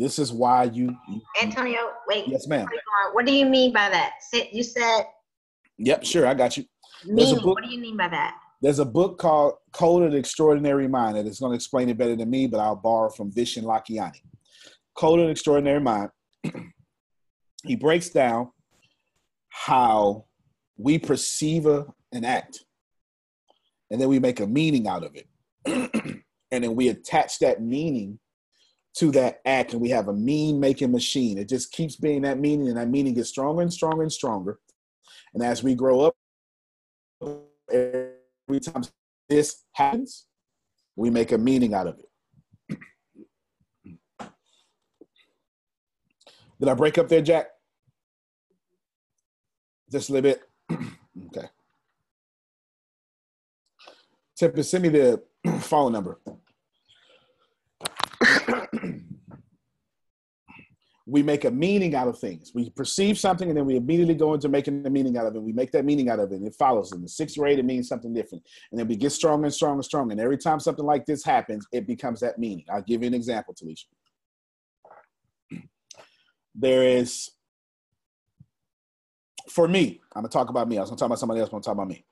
This 0.00 0.18
is 0.18 0.32
why 0.32 0.64
you. 0.64 0.96
you 1.10 1.20
Antonio, 1.42 1.78
wait. 2.08 2.26
yes, 2.26 2.46
ma'am. 2.48 2.60
before 2.62 2.72
you 2.74 2.80
go 3.04 3.08
on, 3.08 3.14
What 3.14 3.26
do 3.26 3.32
you 3.32 3.44
mean 3.44 3.70
by 3.70 3.90
that? 3.90 4.14
You 4.50 4.62
said 4.62 5.02
Yep, 5.76 6.04
sure, 6.04 6.26
I 6.26 6.32
got 6.32 6.56
you. 6.56 6.64
Meaning. 7.04 7.34
book- 7.42 7.56
What 7.56 7.64
do 7.64 7.70
you 7.70 7.78
mean 7.80 7.98
by 7.98 8.08
that? 8.08 8.34
There's 8.62 8.78
a 8.78 8.84
book 8.86 9.18
called 9.18 9.54
Code 9.72 10.02
of 10.04 10.12
the 10.12 10.16
Extraordinary 10.18 10.88
Mind 10.88 11.16
that 11.18 11.26
is 11.26 11.38
going 11.38 11.52
to 11.52 11.54
explain 11.56 11.90
it 11.90 11.98
better 11.98 12.16
than 12.16 12.30
me, 12.30 12.46
but 12.46 12.60
I'll 12.60 12.76
borrow 12.76 13.10
from 13.10 13.30
Vishen 13.30 13.62
Lakhiani. 13.64 14.20
Code 14.94 15.20
of 15.20 15.26
the 15.26 15.30
Extraordinary 15.32 15.80
Mind. 15.80 16.08
he 17.64 17.76
breaks 17.76 18.08
down 18.08 18.50
how 19.50 20.24
we 20.78 20.98
perceive 20.98 21.66
a, 21.66 21.86
an 22.12 22.24
act, 22.24 22.64
and 23.90 24.00
then 24.00 24.08
we 24.08 24.18
make 24.18 24.40
a 24.40 24.46
meaning 24.46 24.88
out 24.88 25.04
of 25.04 25.14
it, 25.14 25.26
and 26.50 26.64
then 26.64 26.74
we 26.74 26.88
attach 26.88 27.38
that 27.40 27.62
meaning 27.62 28.18
to 28.96 29.10
that 29.12 29.40
act, 29.44 29.72
and 29.72 29.80
we 29.80 29.90
have 29.90 30.08
a 30.08 30.12
mean 30.12 30.58
making 30.58 30.90
machine. 30.90 31.38
It 31.38 31.48
just 31.48 31.72
keeps 31.72 31.96
being 31.96 32.22
that 32.22 32.38
meaning, 32.38 32.68
and 32.68 32.76
that 32.76 32.88
meaning 32.88 33.14
gets 33.14 33.28
stronger 33.28 33.62
and 33.62 33.72
stronger 33.72 34.02
and 34.02 34.12
stronger. 34.12 34.58
And 35.34 35.42
as 35.42 35.62
we 35.62 35.74
grow 35.74 36.00
up, 36.00 36.16
every 37.70 38.60
time 38.60 38.82
this 39.28 39.64
happens, 39.72 40.26
we 40.96 41.10
make 41.10 41.32
a 41.32 41.38
meaning 41.38 41.72
out 41.72 41.86
of 41.86 41.98
it. 41.98 42.06
Did 46.58 46.68
I 46.68 46.74
break 46.74 46.98
up 46.98 47.08
there, 47.08 47.22
Jack? 47.22 47.46
Just 49.90 50.10
a 50.10 50.12
little 50.12 50.30
bit. 50.30 50.42
okay. 51.36 51.48
Tipper, 54.36 54.62
send 54.62 54.82
me 54.82 54.90
the 54.90 55.22
phone 55.60 55.92
number. 55.92 56.20
we 61.10 61.24
make 61.24 61.44
a 61.44 61.50
meaning 61.50 61.96
out 61.96 62.06
of 62.06 62.16
things. 62.18 62.52
We 62.54 62.70
perceive 62.70 63.18
something 63.18 63.48
and 63.48 63.56
then 63.56 63.66
we 63.66 63.76
immediately 63.76 64.14
go 64.14 64.32
into 64.32 64.48
making 64.48 64.84
the 64.84 64.90
meaning 64.90 65.16
out 65.16 65.26
of 65.26 65.34
it. 65.34 65.42
We 65.42 65.52
make 65.52 65.72
that 65.72 65.84
meaning 65.84 66.08
out 66.08 66.20
of 66.20 66.30
it 66.30 66.36
and 66.36 66.46
it 66.46 66.54
follows. 66.54 66.92
In 66.92 67.02
the 67.02 67.08
sixth 67.08 67.36
grade, 67.36 67.58
it 67.58 67.64
means 67.64 67.88
something 67.88 68.14
different. 68.14 68.46
And 68.70 68.78
then 68.78 68.86
we 68.86 68.94
get 68.94 69.10
stronger 69.10 69.46
and 69.46 69.52
stronger 69.52 69.78
and 69.78 69.84
stronger. 69.84 70.12
And 70.12 70.20
every 70.20 70.38
time 70.38 70.60
something 70.60 70.84
like 70.84 71.06
this 71.06 71.24
happens, 71.24 71.66
it 71.72 71.86
becomes 71.86 72.20
that 72.20 72.38
meaning. 72.38 72.64
I'll 72.72 72.82
give 72.82 73.02
you 73.02 73.08
an 73.08 73.14
example, 73.14 73.54
Talisha. 73.54 73.86
There 76.54 76.84
is, 76.84 77.30
for 79.48 79.66
me, 79.66 80.00
I'm 80.14 80.22
gonna 80.22 80.28
talk 80.28 80.48
about 80.48 80.68
me. 80.68 80.78
I 80.78 80.80
was 80.80 80.90
gonna 80.90 80.98
talk 80.98 81.06
about 81.06 81.18
somebody 81.18 81.40
else, 81.40 81.50
but 81.50 81.56
I'm 81.56 81.62
gonna 81.62 81.74
talk 81.74 81.84
about 81.84 81.88
me. 81.88 82.04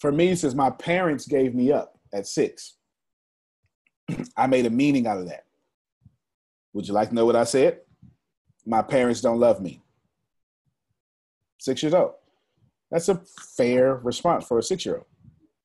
For 0.00 0.10
me, 0.10 0.34
since 0.34 0.54
my 0.54 0.70
parents 0.70 1.28
gave 1.28 1.54
me 1.54 1.70
up 1.70 1.96
at 2.12 2.26
six, 2.26 2.74
I 4.36 4.48
made 4.48 4.66
a 4.66 4.70
meaning 4.70 5.06
out 5.06 5.18
of 5.18 5.28
that. 5.28 5.44
Would 6.72 6.88
you 6.88 6.94
like 6.94 7.10
to 7.10 7.14
know 7.14 7.26
what 7.26 7.36
I 7.36 7.44
said? 7.44 7.80
My 8.70 8.82
parents 8.82 9.20
don't 9.20 9.40
love 9.40 9.60
me. 9.60 9.82
Six 11.58 11.82
years 11.82 11.92
old. 11.92 12.12
That's 12.88 13.08
a 13.08 13.16
fair 13.56 13.96
response 13.96 14.46
for 14.46 14.60
a 14.60 14.62
six 14.62 14.86
year 14.86 15.02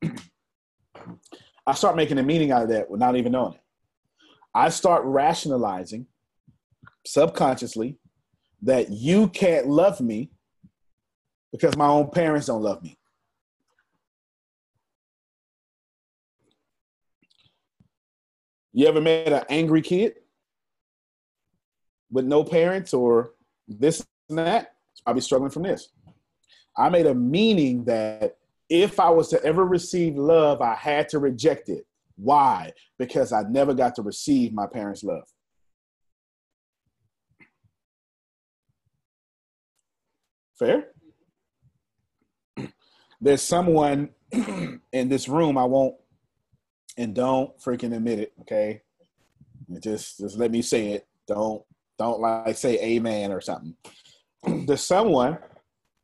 old. 0.01 0.11
I 1.67 1.73
start 1.75 1.95
making 1.95 2.17
a 2.17 2.23
meaning 2.23 2.51
out 2.51 2.63
of 2.63 2.69
that 2.69 2.89
without 2.89 3.15
even 3.15 3.33
knowing 3.33 3.53
it. 3.53 3.61
I 4.55 4.69
start 4.69 5.03
rationalizing 5.05 6.07
subconsciously 7.05 7.99
that 8.63 8.89
you 8.89 9.27
can't 9.27 9.67
love 9.67 10.01
me 10.01 10.31
because 11.51 11.77
my 11.77 11.85
own 11.85 12.09
parents 12.09 12.47
don't 12.47 12.63
love 12.63 12.81
me. 12.81 12.97
You 18.73 18.87
ever 18.87 18.99
met 18.99 19.31
an 19.31 19.43
angry 19.47 19.83
kid 19.83 20.15
with 22.11 22.25
no 22.25 22.43
parents 22.43 22.93
or 22.93 23.31
this 23.67 24.05
and 24.29 24.37
that? 24.37 24.75
It's 24.91 25.01
probably 25.01 25.21
struggling 25.21 25.51
from 25.51 25.63
this. 25.63 25.89
I 26.77 26.89
made 26.89 27.05
a 27.05 27.15
meaning 27.15 27.85
that 27.85 28.37
if 28.69 28.99
I 28.99 29.09
was 29.09 29.29
to 29.29 29.43
ever 29.43 29.65
receive 29.65 30.15
love, 30.15 30.61
I 30.61 30.75
had 30.75 31.09
to 31.09 31.19
reject 31.19 31.69
it. 31.69 31.85
Why? 32.17 32.73
Because 32.97 33.31
I 33.31 33.43
never 33.43 33.73
got 33.73 33.95
to 33.95 34.01
receive 34.01 34.53
my 34.53 34.67
parents' 34.67 35.03
love. 35.03 35.23
Fair? 40.57 40.87
There's 43.19 43.41
someone 43.41 44.09
in 44.31 45.09
this 45.09 45.27
room 45.27 45.57
I 45.57 45.65
won't 45.65 45.95
and 46.97 47.13
don't 47.13 47.57
freaking 47.59 47.95
admit 47.95 48.19
it, 48.19 48.33
okay? 48.41 48.81
Just 49.79 50.19
just 50.19 50.37
let 50.37 50.51
me 50.51 50.61
say 50.61 50.91
it. 50.91 51.07
Don't 51.27 51.63
don't 51.97 52.19
like 52.19 52.57
say 52.57 52.81
amen 52.81 53.31
or 53.31 53.41
something. 53.41 53.75
There's 54.65 54.83
someone 54.83 55.37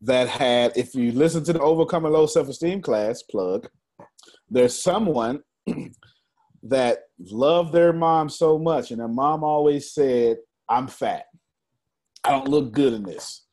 that 0.01 0.27
had, 0.27 0.75
if 0.75 0.95
you 0.95 1.11
listen 1.11 1.43
to 1.43 1.53
the 1.53 1.59
Overcoming 1.59 2.11
Low 2.11 2.25
Self 2.25 2.49
Esteem 2.49 2.81
class 2.81 3.21
plug, 3.21 3.67
there's 4.49 4.77
someone 4.77 5.41
that 6.63 6.99
loved 7.19 7.71
their 7.71 7.93
mom 7.93 8.29
so 8.29 8.57
much, 8.57 8.91
and 8.91 8.99
their 8.99 9.07
mom 9.07 9.43
always 9.43 9.93
said, 9.93 10.37
I'm 10.67 10.87
fat. 10.87 11.25
I 12.23 12.31
don't 12.31 12.47
look 12.47 12.71
good 12.71 12.93
in 12.93 13.03
this. 13.03 13.45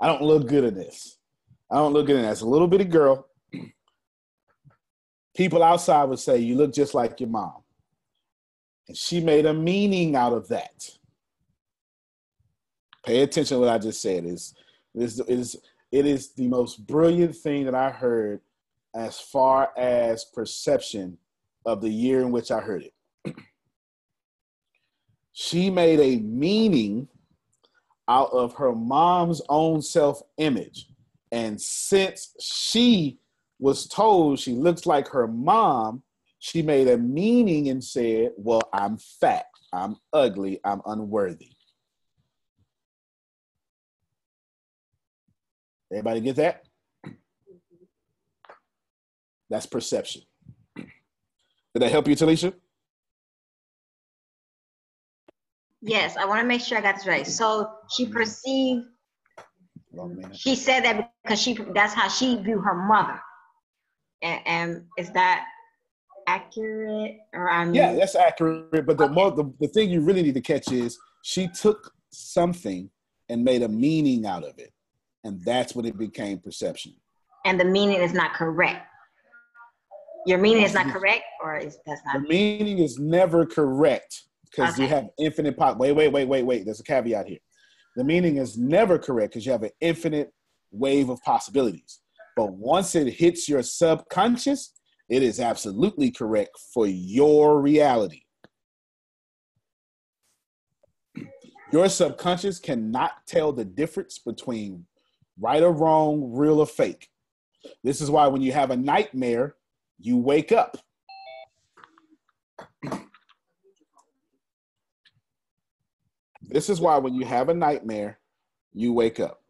I 0.00 0.06
don't 0.06 0.22
look 0.22 0.48
good 0.48 0.64
in 0.64 0.74
this. 0.74 1.18
I 1.70 1.76
don't 1.76 1.92
look 1.92 2.06
good 2.06 2.16
in 2.16 2.22
this. 2.22 2.42
A 2.42 2.46
little 2.46 2.68
bitty 2.68 2.84
girl. 2.84 3.26
People 5.36 5.62
outside 5.62 6.04
would 6.04 6.18
say, 6.18 6.38
You 6.38 6.56
look 6.56 6.72
just 6.72 6.94
like 6.94 7.20
your 7.20 7.28
mom. 7.28 7.62
And 8.88 8.96
she 8.96 9.20
made 9.20 9.46
a 9.46 9.54
meaning 9.54 10.14
out 10.14 10.32
of 10.32 10.48
that. 10.48 10.88
Pay 13.06 13.22
attention 13.22 13.56
to 13.56 13.60
what 13.60 13.68
I 13.68 13.78
just 13.78 14.02
said. 14.02 14.24
Is 14.24 14.52
is 14.94 15.20
is 15.20 15.56
it 15.92 16.06
is 16.06 16.34
the 16.34 16.48
most 16.48 16.86
brilliant 16.86 17.36
thing 17.36 17.64
that 17.64 17.74
I 17.74 17.90
heard 17.90 18.40
as 18.96 19.20
far 19.20 19.70
as 19.78 20.24
perception 20.24 21.16
of 21.64 21.80
the 21.80 21.88
year 21.88 22.22
in 22.22 22.32
which 22.32 22.50
I 22.50 22.60
heard 22.60 22.82
it. 22.82 23.34
she 25.32 25.70
made 25.70 26.00
a 26.00 26.20
meaning 26.20 27.06
out 28.08 28.30
of 28.32 28.54
her 28.54 28.72
mom's 28.72 29.40
own 29.48 29.82
self 29.82 30.20
image. 30.38 30.88
And 31.30 31.60
since 31.60 32.34
she 32.40 33.20
was 33.60 33.86
told 33.86 34.40
she 34.40 34.52
looks 34.52 34.84
like 34.84 35.06
her 35.08 35.28
mom, 35.28 36.02
she 36.40 36.60
made 36.60 36.88
a 36.88 36.98
meaning 36.98 37.68
and 37.68 37.82
said, 37.82 38.32
Well, 38.36 38.62
I'm 38.72 38.98
fat, 38.98 39.46
I'm 39.72 39.96
ugly, 40.12 40.60
I'm 40.64 40.82
unworthy. 40.86 41.55
Everybody 45.96 46.20
get 46.20 46.36
that? 46.36 46.62
That's 49.48 49.64
perception. 49.64 50.22
Did 50.76 50.86
that 51.74 51.90
help 51.90 52.06
you, 52.06 52.14
Talisha? 52.14 52.52
Yes, 55.80 56.18
I 56.18 56.26
want 56.26 56.42
to 56.42 56.46
make 56.46 56.60
sure 56.60 56.76
I 56.76 56.82
got 56.82 56.96
this 56.96 57.06
right. 57.06 57.26
So 57.26 57.70
she 57.90 58.04
mm-hmm. 58.04 58.12
perceived, 58.12 58.84
she 60.32 60.54
said 60.54 60.84
that 60.84 61.12
because 61.22 61.40
she 61.40 61.54
that's 61.74 61.94
how 61.94 62.08
she 62.08 62.36
viewed 62.36 62.62
her 62.62 62.74
mother. 62.74 63.18
And, 64.22 64.40
and 64.44 64.84
is 64.98 65.10
that 65.12 65.46
accurate? 66.26 67.16
Or 67.32 67.48
I 67.48 67.64
mean, 67.64 67.74
yeah, 67.74 67.94
that's 67.94 68.16
accurate. 68.16 68.84
But 68.84 68.98
the, 68.98 69.04
okay. 69.04 69.14
more, 69.14 69.30
the 69.30 69.50
the 69.60 69.68
thing 69.68 69.88
you 69.88 70.02
really 70.02 70.22
need 70.22 70.34
to 70.34 70.42
catch 70.42 70.70
is 70.70 70.98
she 71.22 71.48
took 71.48 71.90
something 72.10 72.90
and 73.30 73.42
made 73.42 73.62
a 73.62 73.68
meaning 73.68 74.26
out 74.26 74.44
of 74.44 74.58
it, 74.58 74.72
and 75.26 75.44
that's 75.44 75.74
when 75.74 75.84
it 75.84 75.98
became 75.98 76.38
perception. 76.38 76.94
And 77.44 77.58
the 77.58 77.64
meaning 77.64 78.00
is 78.00 78.12
not 78.12 78.32
correct. 78.32 78.86
Your 80.26 80.38
meaning 80.38 80.62
is 80.62 80.74
not 80.74 80.86
correct, 80.92 81.24
or 81.42 81.56
is 81.56 81.78
that's 81.86 82.00
not? 82.04 82.14
The 82.14 82.28
meaning 82.28 82.78
is 82.78 82.98
never 82.98 83.44
correct 83.44 84.22
because 84.50 84.74
okay. 84.74 84.84
you 84.84 84.88
have 84.88 85.08
infinite 85.18 85.56
pop. 85.56 85.78
Wait, 85.78 85.92
wait, 85.92 86.12
wait, 86.12 86.26
wait, 86.26 86.44
wait. 86.44 86.64
There's 86.64 86.80
a 86.80 86.84
caveat 86.84 87.26
here. 87.26 87.38
The 87.96 88.04
meaning 88.04 88.36
is 88.36 88.56
never 88.58 88.98
correct 88.98 89.32
because 89.32 89.46
you 89.46 89.52
have 89.52 89.62
an 89.62 89.70
infinite 89.80 90.32
wave 90.72 91.08
of 91.08 91.20
possibilities. 91.22 92.00
But 92.36 92.52
once 92.52 92.94
it 92.94 93.08
hits 93.14 93.48
your 93.48 93.62
subconscious, 93.62 94.72
it 95.08 95.22
is 95.22 95.40
absolutely 95.40 96.10
correct 96.10 96.58
for 96.74 96.86
your 96.86 97.60
reality. 97.60 98.22
Your 101.72 101.88
subconscious 101.88 102.58
cannot 102.58 103.12
tell 103.26 103.52
the 103.52 103.64
difference 103.64 104.18
between 104.18 104.86
right 105.40 105.62
or 105.62 105.72
wrong, 105.72 106.32
real 106.34 106.60
or 106.60 106.66
fake. 106.66 107.08
This 107.84 108.00
is 108.00 108.10
why 108.10 108.26
when 108.28 108.42
you 108.42 108.52
have 108.52 108.70
a 108.70 108.76
nightmare, 108.76 109.56
you 109.98 110.18
wake 110.18 110.52
up. 110.52 110.78
This 116.42 116.70
is 116.70 116.80
why 116.80 116.98
when 116.98 117.14
you 117.14 117.26
have 117.26 117.48
a 117.48 117.54
nightmare, 117.54 118.18
you 118.72 118.92
wake 118.92 119.20
up. 119.20 119.42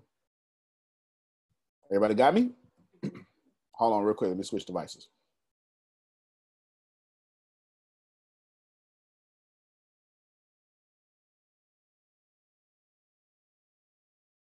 Everybody 1.91 2.15
got 2.15 2.35
me? 2.35 2.51
Hold 3.75 3.95
on, 3.95 4.05
real 4.05 4.15
quick. 4.15 4.29
Let 4.29 4.39
me 4.39 4.45
switch 4.45 4.67
devices. 4.67 5.09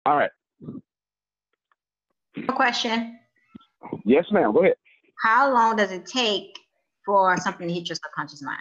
All 0.07 0.17
right. 0.17 0.31
Question. 2.49 3.19
Yes, 4.05 4.25
ma'am. 4.31 4.53
Go 4.53 4.61
ahead. 4.61 4.77
How 5.23 5.53
long 5.53 5.77
does 5.77 5.93
it 5.93 6.07
take 6.07 6.59
for 7.05 7.37
something 7.39 7.69
to 7.69 7.75
hit 7.75 7.89
your 7.89 7.97
subconscious 7.97 8.43
mind? 8.43 8.59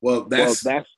Well, 0.00 0.24
that's 0.24 0.64
well, 0.64 0.74
that's 0.74 0.88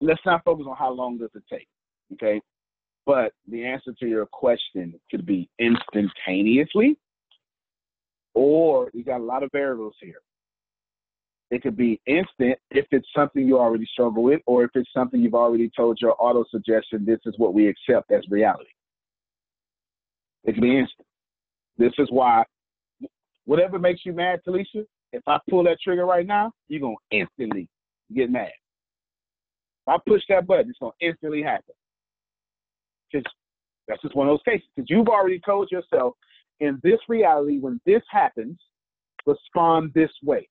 let's 0.00 0.20
not 0.24 0.42
focus 0.44 0.66
on 0.68 0.76
how 0.76 0.90
long 0.90 1.18
does 1.18 1.30
it 1.34 1.42
take, 1.50 1.68
okay? 2.14 2.40
But 3.06 3.32
the 3.48 3.66
answer 3.66 3.92
to 3.98 4.06
your 4.06 4.26
question 4.26 4.94
could 5.10 5.26
be 5.26 5.48
instantaneously, 5.58 6.96
or 8.34 8.90
you 8.94 9.04
got 9.04 9.20
a 9.20 9.24
lot 9.24 9.42
of 9.42 9.50
variables 9.52 9.94
here. 10.00 10.20
It 11.50 11.62
could 11.62 11.76
be 11.76 12.00
instant 12.06 12.58
if 12.70 12.86
it's 12.92 13.08
something 13.14 13.46
you 13.46 13.58
already 13.58 13.86
struggle 13.92 14.22
with, 14.22 14.40
or 14.46 14.62
if 14.64 14.70
it's 14.74 14.92
something 14.94 15.20
you've 15.20 15.34
already 15.34 15.70
told 15.76 15.98
your 16.00 16.14
auto 16.18 16.44
suggestion, 16.50 17.04
this 17.04 17.18
is 17.26 17.34
what 17.38 17.54
we 17.54 17.66
accept 17.66 18.12
as 18.12 18.22
reality. 18.30 18.70
It 20.44 20.52
can 20.52 20.62
be 20.62 20.78
instant. 20.78 21.06
This 21.76 21.92
is 21.98 22.08
why, 22.10 22.44
whatever 23.46 23.78
makes 23.78 24.02
you 24.04 24.12
mad, 24.12 24.40
Talisha, 24.46 24.86
if 25.12 25.22
I 25.26 25.38
pull 25.48 25.64
that 25.64 25.78
trigger 25.82 26.06
right 26.06 26.26
now, 26.26 26.52
you're 26.68 26.80
going 26.80 26.96
to 27.10 27.18
instantly 27.18 27.68
get 28.14 28.30
mad. 28.30 28.52
If 29.86 29.88
I 29.88 29.96
push 30.06 30.22
that 30.28 30.46
button, 30.46 30.70
it's 30.70 30.78
gonna 30.78 30.92
instantly 31.00 31.42
happen. 31.42 31.74
Because 33.10 33.24
that's 33.88 34.02
just 34.02 34.14
one 34.14 34.28
of 34.28 34.32
those 34.32 34.42
cases. 34.44 34.68
Because 34.76 34.88
you've 34.88 35.08
already 35.08 35.40
told 35.44 35.70
yourself, 35.70 36.14
in 36.60 36.78
this 36.84 37.00
reality, 37.08 37.58
when 37.58 37.80
this 37.86 38.02
happens, 38.10 38.58
respond 39.26 39.92
this 39.94 40.10
way. 40.22 40.48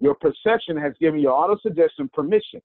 Your 0.00 0.14
perception 0.14 0.76
has 0.78 0.94
given 0.98 1.20
your 1.20 1.32
auto 1.32 1.58
suggestion 1.62 2.10
permission 2.12 2.60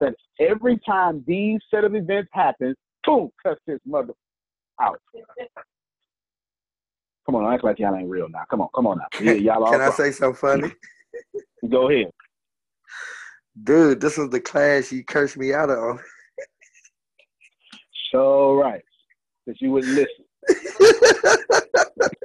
that 0.00 0.14
every 0.40 0.80
time 0.86 1.22
these 1.26 1.60
set 1.70 1.84
of 1.84 1.94
events 1.94 2.30
happen, 2.32 2.74
boom, 3.06 3.30
cuss 3.42 3.58
this 3.66 3.78
mother 3.86 4.14
out. 4.80 5.00
Come 7.26 7.36
on, 7.36 7.52
act 7.52 7.64
like 7.64 7.78
y'all 7.78 7.94
ain't 7.94 8.08
real 8.08 8.28
now. 8.28 8.44
Come 8.50 8.60
on, 8.62 8.68
come 8.74 8.86
on 8.86 8.98
now. 8.98 9.06
Yeah, 9.20 9.32
Y'all 9.32 9.70
Can 9.70 9.80
I 9.80 9.90
say 9.90 10.10
something 10.10 10.36
funny? 10.36 10.72
Go 11.70 11.90
ahead. 11.90 12.10
Dude, 13.62 14.00
this 14.00 14.18
is 14.18 14.30
the 14.30 14.40
class 14.40 14.90
you 14.92 15.04
cursed 15.04 15.36
me 15.36 15.54
out 15.54 15.70
of. 15.70 16.00
so 18.12 18.54
right. 18.54 18.82
Because 19.46 19.60
you 19.60 19.70
wouldn't 19.70 19.94
listen. 19.94 20.24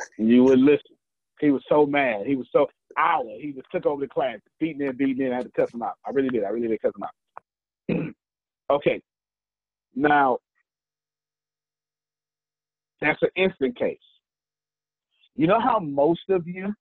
you 0.17 0.43
would 0.43 0.59
listen. 0.59 0.95
He 1.39 1.51
was 1.51 1.63
so 1.69 1.85
mad. 1.85 2.25
He 2.25 2.35
was 2.35 2.47
so 2.51 2.67
hour. 2.99 3.23
He 3.39 3.51
just 3.51 3.67
took 3.71 3.85
over 3.85 4.01
the 4.01 4.07
class, 4.07 4.39
beating 4.59 4.85
in, 4.85 4.95
beating 4.95 5.25
in. 5.25 5.33
I 5.33 5.37
had 5.37 5.45
to 5.45 5.51
cuss 5.51 5.73
him 5.73 5.81
out. 5.81 5.95
I 6.05 6.11
really 6.11 6.29
did. 6.29 6.43
I 6.43 6.49
really 6.49 6.67
did 6.67 6.81
cuss 6.81 6.93
him 6.95 7.03
out. 7.03 8.13
okay. 8.71 9.01
Now, 9.95 10.39
that's 13.01 13.21
an 13.21 13.29
instant 13.35 13.77
case. 13.77 13.97
You 15.35 15.47
know 15.47 15.59
how 15.59 15.79
most 15.79 16.29
of 16.29 16.47
you 16.47 16.73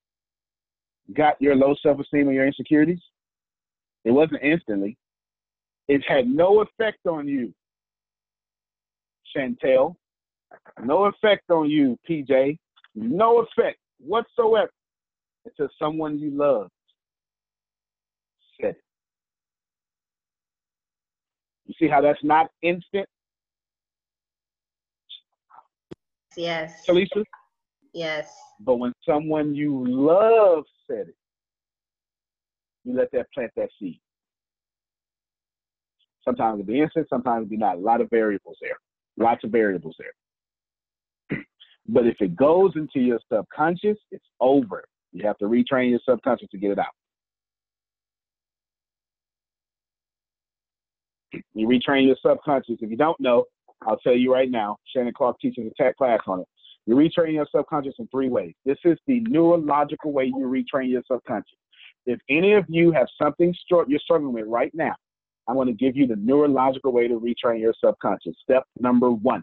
got 1.15 1.41
your 1.41 1.55
low 1.55 1.75
self 1.83 2.01
esteem 2.01 2.27
and 2.27 2.35
your 2.35 2.47
insecurities? 2.47 3.01
It 4.05 4.11
wasn't 4.11 4.43
instantly. 4.43 4.97
It 5.87 6.03
had 6.07 6.27
no 6.27 6.61
effect 6.61 7.07
on 7.07 7.29
you, 7.29 7.53
Chantel. 9.35 9.97
No 10.83 11.05
effect 11.05 11.51
on 11.51 11.71
you, 11.71 11.99
PJ. 12.09 12.59
No 12.95 13.41
effect 13.41 13.79
whatsoever 14.01 14.71
until 15.57 15.71
someone 15.81 16.19
you 16.19 16.31
love 16.31 16.71
said 18.61 18.71
it. 18.71 18.83
You 21.67 21.75
see 21.79 21.89
how 21.89 22.01
that's 22.01 22.23
not 22.23 22.49
instant, 22.63 23.09
Yes. 26.39 26.85
Talisha? 26.87 27.25
Yes. 27.93 28.33
But 28.61 28.77
when 28.77 28.93
someone 29.07 29.57
you 29.57 29.85
love 29.89 30.65
said 30.89 31.09
it, 31.09 31.17
you 32.85 32.95
let 32.95 33.11
that 33.13 33.27
plant 33.35 33.51
that 33.57 33.69
seed. 33.79 34.01
Sometimes 36.25 36.61
it'll 36.61 36.67
be 36.67 36.81
instant, 36.81 37.09
sometimes 37.11 37.43
it'll 37.43 37.51
be 37.51 37.57
not. 37.57 37.77
A 37.77 37.81
lot 37.81 38.01
of 38.01 38.09
variables 38.11 38.57
there. 38.61 38.77
Lots 39.17 39.43
of 39.43 39.51
variables 39.51 39.97
there. 39.99 41.41
but 41.89 42.07
if 42.07 42.17
it 42.21 42.37
goes 42.37 42.73
into 42.77 43.01
your 43.01 43.19
subconscious, 43.33 43.99
it's 44.13 44.27
over. 44.39 44.85
You 45.13 45.27
have 45.27 45.39
to 45.39 45.47
retrain 45.47 45.91
your 45.91 46.01
subconscious 46.09 46.49
to 46.51 46.59
get 46.59 46.73
it 46.73 46.79
out. 46.79 46.87
You 51.55 51.69
retrain 51.69 52.07
your 52.07 52.17
subconscious. 52.25 52.77
If 52.81 52.91
you 52.91 52.97
don't 52.97 53.19
know, 53.21 53.45
I'll 53.83 53.99
tell 53.99 54.15
you 54.15 54.33
right 54.33 54.51
now. 54.51 54.77
Shannon 54.95 55.13
Clark 55.17 55.39
teaches 55.41 55.67
a 55.67 55.83
tech 55.83 55.97
class 55.97 56.21
on 56.27 56.41
it. 56.41 56.47
You 56.87 56.95
retrain 56.95 57.35
your 57.35 57.47
subconscious 57.55 57.95
in 57.99 58.09
three 58.09 58.29
ways. 58.29 58.55
This 58.65 58.79
is 58.85 58.99
the 59.07 59.21
neurological 59.29 60.13
way 60.13 60.25
you 60.25 60.37
retrain 60.37 60.91
your 60.91 61.03
subconscious. 61.11 61.59
If 62.07 62.19
any 62.31 62.55
of 62.55 62.65
you 62.69 62.93
have 62.93 63.07
something 63.23 63.55
you're 63.71 64.01
struggling 64.01 64.33
with 64.33 64.47
right 64.47 64.73
now, 64.75 64.95
I'm 65.47 65.55
going 65.55 65.67
to 65.69 65.75
give 65.75 65.97
you 65.97 66.07
the 66.07 66.17
neurological 66.17 66.93
way 66.93 67.09
to 67.09 67.21
retrain 67.21 67.61
your 67.61 67.75
subconscious. 67.83 68.35
Step 68.43 68.65
number 68.81 69.11
one 69.11 69.43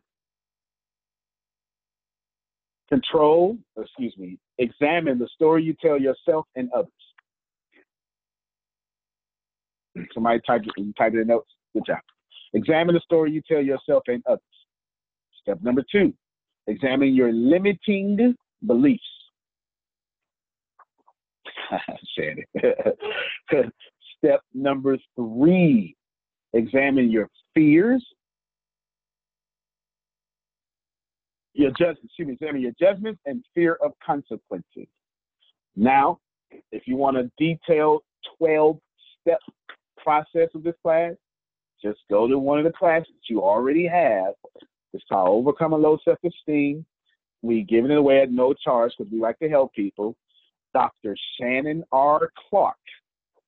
control, 2.89 3.57
excuse 3.77 4.15
me, 4.17 4.37
examine 4.57 5.19
the 5.19 5.27
story 5.33 5.63
you 5.63 5.75
tell 5.81 5.99
yourself 5.99 6.45
and 6.55 6.69
others. 6.73 6.91
Somebody 10.13 10.39
type 10.45 10.61
it, 10.65 10.95
type 10.97 11.13
it 11.13 11.19
in 11.19 11.27
notes. 11.27 11.49
Good 11.73 11.85
job. 11.87 11.99
Examine 12.53 12.95
the 12.95 13.01
story 13.01 13.31
you 13.31 13.41
tell 13.47 13.61
yourself 13.61 14.03
and 14.07 14.23
others. 14.27 14.41
Step 15.41 15.59
number 15.61 15.83
two, 15.91 16.13
examine 16.67 17.13
your 17.13 17.31
limiting 17.31 18.35
beliefs. 18.65 19.03
It. 22.17 22.45
Step 24.17 24.39
number 24.53 24.97
three, 25.15 25.95
examine 26.53 27.11
your 27.11 27.29
fears. 27.53 28.05
Your 31.55 31.71
judgment, 31.71 31.99
excuse 32.03 32.37
me, 32.41 32.59
your 32.59 32.73
judgments 32.79 33.21
and 33.25 33.43
fear 33.53 33.77
of 33.81 33.93
consequences. 34.05 34.87
Now, 35.77 36.19
if 36.71 36.83
you 36.85 36.97
want 36.97 37.17
a 37.17 37.31
detailed 37.37 38.01
12 38.37 38.77
step 39.21 39.39
process 39.97 40.49
of 40.53 40.63
this 40.63 40.75
class, 40.83 41.13
just 41.81 41.99
go 42.09 42.27
to 42.27 42.37
one 42.37 42.59
of 42.59 42.65
the 42.65 42.71
classes 42.71 43.13
you 43.29 43.41
already 43.41 43.87
have. 43.87 44.33
It's 44.93 45.03
called 45.09 45.29
Overcoming 45.29 45.81
Low 45.81 45.97
Self 46.03 46.19
Esteem. 46.25 46.85
We 47.41 47.63
giving 47.63 47.91
it 47.91 47.97
away 47.97 48.21
at 48.21 48.31
no 48.31 48.53
charge 48.53 48.91
because 48.97 49.11
we 49.11 49.19
like 49.19 49.39
to 49.39 49.49
help 49.49 49.73
people. 49.73 50.15
Dr. 50.73 51.15
Shannon 51.39 51.83
R. 51.91 52.31
Clark 52.49 52.75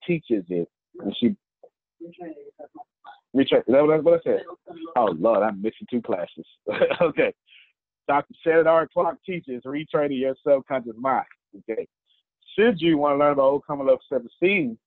teaches 0.06 0.46
it, 0.50 0.70
and 1.00 1.16
she 1.20 1.36
retrain. 2.02 2.32
Is 3.34 3.50
that 3.68 4.02
what 4.04 4.20
I 4.20 4.24
said? 4.24 4.44
Oh 4.96 5.16
Lord, 5.20 5.44
I'm 5.44 5.62
missing 5.62 5.88
two 5.90 6.02
classes. 6.02 6.46
okay. 7.02 7.34
Dr. 8.08 8.34
Shannon 8.44 8.68
R. 8.68 8.88
Clark 8.92 9.18
teaches 9.26 9.64
retraining 9.66 10.20
your 10.20 10.36
subconscious 10.48 10.96
mind. 10.98 11.26
Okay. 11.70 11.88
Should 12.58 12.80
you 12.80 12.98
want 12.98 13.14
to 13.14 13.18
learn 13.18 13.34
about 13.34 13.44
overcoming 13.44 13.88
low 13.88 13.98
self-esteem, 14.10 14.78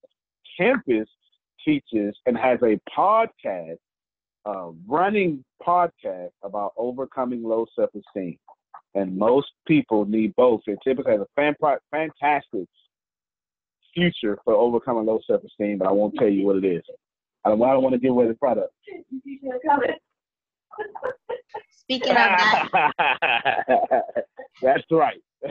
campus 0.59 1.09
teaches 1.64 2.16
and 2.27 2.37
has 2.37 2.59
a 2.62 2.79
podcast, 2.97 3.79
uh, 4.47 4.71
running 4.87 5.45
podcast 5.64 6.31
about 6.43 6.73
overcoming 6.77 7.43
low 7.43 7.66
self 7.77 7.91
esteem. 7.95 8.39
And 8.95 9.16
most 9.16 9.49
people 9.66 10.05
need 10.05 10.35
both. 10.35 10.62
It 10.66 10.79
typically 10.83 11.12
has 11.12 11.21
a 11.21 11.27
fan, 11.37 11.55
fantastic 11.91 12.66
future 13.95 14.39
for 14.45 14.55
overcoming 14.55 15.07
low 15.07 15.21
self 15.27 15.45
esteem, 15.45 15.79
but 15.79 15.89
I 15.89 15.93
won't 15.93 16.14
tell 16.16 16.29
you 16.29 16.47
what 16.47 16.57
it 16.57 16.64
is. 16.64 16.83
I 17.45 17.51
don't, 17.51 17.62
I 17.62 17.73
don't 17.73 17.83
want 17.83 17.95
to 17.95 18.01
give 18.01 18.11
away 18.11 18.27
the 18.29 18.35
product. 18.35 18.73
Speaking 21.71 22.12
of 22.12 22.16
that, 22.16 22.68
that's 24.62 24.85
right. 24.91 25.21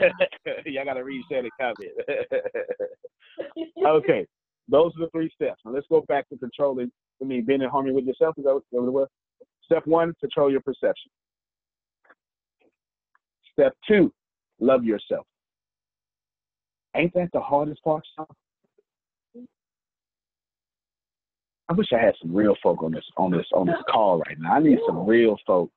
Y'all 0.65 0.85
got 0.85 0.93
to 0.93 1.03
read 1.03 1.23
the 1.29 1.49
comment. 1.59 1.91
okay, 3.85 4.25
those 4.69 4.91
are 4.95 5.05
the 5.05 5.09
three 5.11 5.29
steps. 5.33 5.61
Now 5.65 5.71
let's 5.71 5.87
go 5.89 6.01
back 6.07 6.29
to 6.29 6.37
controlling, 6.37 6.91
I 7.21 7.25
mean, 7.25 7.45
being 7.45 7.61
in 7.61 7.69
harmony 7.69 7.93
with 7.93 8.05
yourself. 8.05 8.35
Is 8.37 8.45
that 8.45 8.61
what? 8.71 9.09
Step 9.65 9.85
one, 9.85 10.13
control 10.19 10.51
your 10.51 10.61
perception. 10.61 11.11
Step 13.53 13.75
two, 13.87 14.13
love 14.59 14.83
yourself. 14.83 15.25
Ain't 16.95 17.13
that 17.13 17.29
the 17.33 17.41
hardest 17.41 17.83
part, 17.83 18.03
I 21.69 21.73
wish 21.73 21.87
I 21.93 21.99
had 22.03 22.15
some 22.19 22.33
real 22.35 22.55
folk 22.63 22.81
on 22.81 22.91
this 22.91 23.05
on 23.15 23.29
this 23.29 23.45
on 23.53 23.67
this 23.67 23.77
call 23.91 24.19
right 24.27 24.37
now. 24.39 24.53
I 24.53 24.59
need 24.59 24.79
some 24.87 25.05
real 25.05 25.37
folk. 25.45 25.71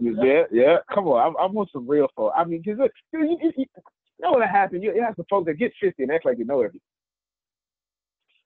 Yeah, 0.00 0.44
yeah. 0.52 0.76
Come 0.94 1.08
on, 1.08 1.34
I, 1.36 1.42
I 1.42 1.46
want 1.46 1.70
some 1.72 1.88
real 1.88 2.06
folk. 2.14 2.32
I 2.36 2.44
mean, 2.44 2.62
because 2.64 2.88
you, 3.12 3.20
you, 3.20 3.38
you, 3.42 3.52
you 3.56 3.66
know 4.20 4.32
what 4.32 4.48
happened? 4.48 4.84
You, 4.84 4.94
you 4.94 5.02
have 5.02 5.14
some 5.16 5.26
folks 5.28 5.46
that 5.46 5.54
get 5.54 5.72
50 5.80 6.02
and 6.02 6.12
act 6.12 6.24
like 6.24 6.38
you 6.38 6.44
know 6.44 6.60
everything. 6.60 6.80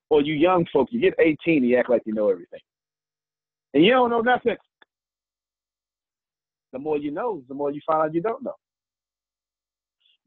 Or 0.09 0.23
you 0.23 0.35
young 0.35 0.67
folks, 0.73 0.93
you 0.93 1.01
get 1.01 1.15
18 1.19 1.37
and 1.47 1.69
you 1.69 1.77
act 1.77 1.91
like 1.91 2.03
you 2.07 2.15
know 2.15 2.31
everything. 2.31 2.61
And 3.75 3.85
you 3.85 3.93
don't 3.93 4.11
know 4.11 4.21
nothing. 4.21 4.57
The 6.73 6.79
more 6.79 6.97
you 6.97 7.11
know, 7.11 7.43
the 7.49 7.55
more 7.55 7.71
you 7.71 7.81
find 7.87 8.03
out 8.03 8.15
you 8.15 8.23
don't 8.23 8.43
know. 8.43 8.55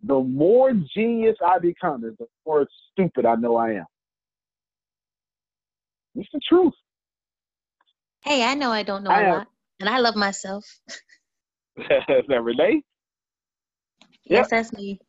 The 0.03 0.19
more 0.19 0.71
genius 0.95 1.38
I 1.45 1.59
become 1.59 2.05
is 2.05 2.13
the 2.19 2.27
more 2.45 2.67
stupid 2.91 3.25
I 3.25 3.36
know 3.36 3.55
I 3.55 3.71
am. 3.71 3.86
It's 6.16 6.30
the 6.34 6.41
truth. 6.47 6.74
Hey, 8.24 8.43
I 8.43 8.55
know 8.55 8.72
I 8.72 8.84
don't 8.84 9.03
know 9.03 9.16
I 9.16 9.22
a 9.22 9.24
am- 9.24 9.24
lot, 9.24 9.47
and 9.80 9.89
I 9.89 9.99
love 9.99 10.16
myself. 10.16 10.66
Is 11.78 11.86
that? 12.30 12.41
Yes, 14.26 14.49
that's 14.49 14.74
me. 14.74 14.99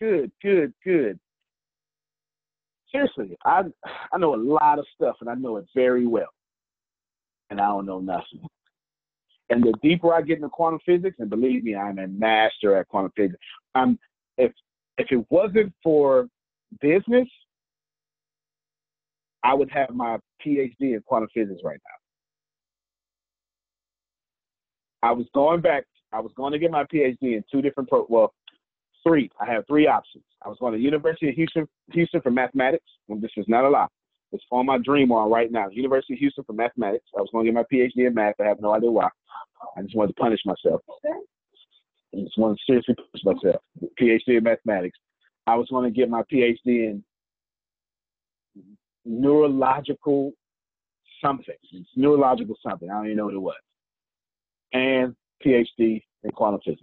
Good, 0.00 0.32
good, 0.42 0.74
good. 0.84 1.18
Seriously, 2.92 3.36
I 3.44 3.62
I 4.12 4.18
know 4.18 4.34
a 4.34 4.36
lot 4.36 4.78
of 4.78 4.86
stuff 4.94 5.16
and 5.20 5.30
I 5.30 5.34
know 5.34 5.58
it 5.58 5.66
very 5.74 6.06
well. 6.06 6.28
And 7.50 7.60
I 7.60 7.66
don't 7.68 7.86
know 7.86 8.00
nothing. 8.00 8.42
And 9.50 9.62
the 9.62 9.74
deeper 9.82 10.14
I 10.14 10.22
get 10.22 10.38
into 10.38 10.48
quantum 10.50 10.80
physics, 10.86 11.16
and 11.20 11.30
believe 11.30 11.64
me, 11.64 11.76
I'm 11.76 11.98
a 11.98 12.08
master 12.08 12.76
at 12.76 12.88
quantum 12.88 13.12
physics. 13.16 13.38
I'm 13.74 13.98
if 14.38 14.52
if 14.98 15.08
it 15.12 15.26
wasn't 15.30 15.72
for 15.82 16.28
business, 16.80 17.28
I 19.46 19.54
would 19.54 19.70
have 19.70 19.90
my 19.90 20.18
PhD 20.44 20.74
in 20.80 21.02
quantum 21.06 21.28
physics 21.32 21.60
right 21.62 21.78
now. 25.02 25.08
I 25.08 25.12
was 25.12 25.26
going 25.34 25.60
back. 25.60 25.84
I 26.12 26.18
was 26.18 26.32
going 26.36 26.52
to 26.52 26.58
get 26.58 26.72
my 26.72 26.82
PhD 26.82 27.16
in 27.22 27.44
two 27.50 27.62
different 27.62 27.88
pro. 27.88 28.06
Well, 28.08 28.34
three. 29.06 29.30
I 29.40 29.46
have 29.52 29.64
three 29.68 29.86
options. 29.86 30.24
I 30.44 30.48
was 30.48 30.58
going 30.58 30.72
to 30.72 30.80
University 30.80 31.28
of 31.28 31.36
Houston, 31.36 31.68
Houston 31.92 32.20
for 32.22 32.32
mathematics. 32.32 32.86
And 33.08 33.22
this 33.22 33.30
is 33.36 33.44
not 33.46 33.64
a 33.64 33.68
lie. 33.68 33.86
It's 34.32 34.42
on 34.50 34.66
my 34.66 34.78
dream 34.78 35.12
on 35.12 35.30
right 35.30 35.52
now. 35.52 35.68
University 35.70 36.14
of 36.14 36.18
Houston 36.18 36.42
for 36.42 36.52
mathematics. 36.52 37.04
I 37.16 37.20
was 37.20 37.30
going 37.32 37.46
to 37.46 37.52
get 37.52 37.54
my 37.54 37.64
PhD 37.72 38.08
in 38.08 38.14
math. 38.14 38.34
I 38.40 38.46
have 38.46 38.60
no 38.60 38.74
idea 38.74 38.90
why. 38.90 39.08
I 39.76 39.82
just 39.82 39.94
wanted 39.94 40.16
to 40.16 40.20
punish 40.20 40.40
myself. 40.44 40.80
I 41.06 42.18
just 42.18 42.36
wanted 42.36 42.56
to 42.56 42.62
seriously 42.66 42.96
punish 42.96 43.24
myself. 43.24 43.62
PhD 44.00 44.38
in 44.38 44.42
mathematics. 44.42 44.98
I 45.46 45.54
was 45.54 45.68
going 45.70 45.84
to 45.84 45.96
get 45.96 46.10
my 46.10 46.22
PhD 46.22 46.58
in 46.66 47.04
neurological 49.06 50.32
something. 51.24 51.54
It's 51.72 51.88
neurological 51.96 52.56
something. 52.66 52.90
I 52.90 52.94
don't 52.94 53.06
even 53.06 53.16
know 53.16 53.26
what 53.26 53.34
it 53.34 53.38
was. 53.38 53.54
And 54.72 55.14
PhD 55.44 56.02
in 56.24 56.30
quantum 56.32 56.60
physics. 56.64 56.82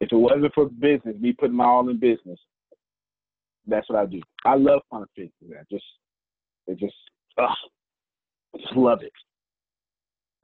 If 0.00 0.12
it 0.12 0.16
wasn't 0.16 0.54
for 0.54 0.68
business, 0.68 1.16
me 1.18 1.32
putting 1.32 1.56
my 1.56 1.64
all 1.64 1.88
in 1.88 1.98
business, 1.98 2.38
that's 3.66 3.88
what 3.88 3.98
I 3.98 4.06
do. 4.06 4.20
I 4.44 4.54
love 4.54 4.80
quantum 4.88 5.08
physics. 5.14 5.34
I 5.50 5.62
just, 5.70 5.84
it 6.66 6.78
just, 6.78 6.94
ugh, 7.36 7.48
I 8.54 8.58
just 8.58 8.76
love 8.76 9.02
it. 9.02 9.12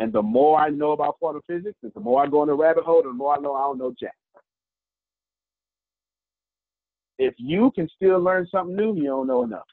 And 0.01 0.13
the 0.13 0.23
more 0.23 0.59
I 0.59 0.71
know 0.71 0.93
about 0.93 1.19
quantum 1.19 1.43
physics, 1.47 1.79
the 1.83 2.01
more 2.01 2.23
I 2.23 2.27
go 2.27 2.43
in 2.43 2.49
the 2.49 2.55
rabbit 2.55 2.85
hole, 2.85 3.03
the 3.03 3.13
more 3.13 3.37
I 3.37 3.41
know 3.41 3.55
I 3.55 3.61
don't 3.61 3.79
know 3.79 3.95
jack. 3.99 4.15
If 7.19 7.35
you 7.39 7.71
can 7.75 7.89
still 7.95 8.21
learn 8.21 8.47
something 8.51 8.75
new, 8.75 8.95
you 8.95 9.05
don't 9.05 9.27
know 9.27 9.45
enough. 9.45 9.67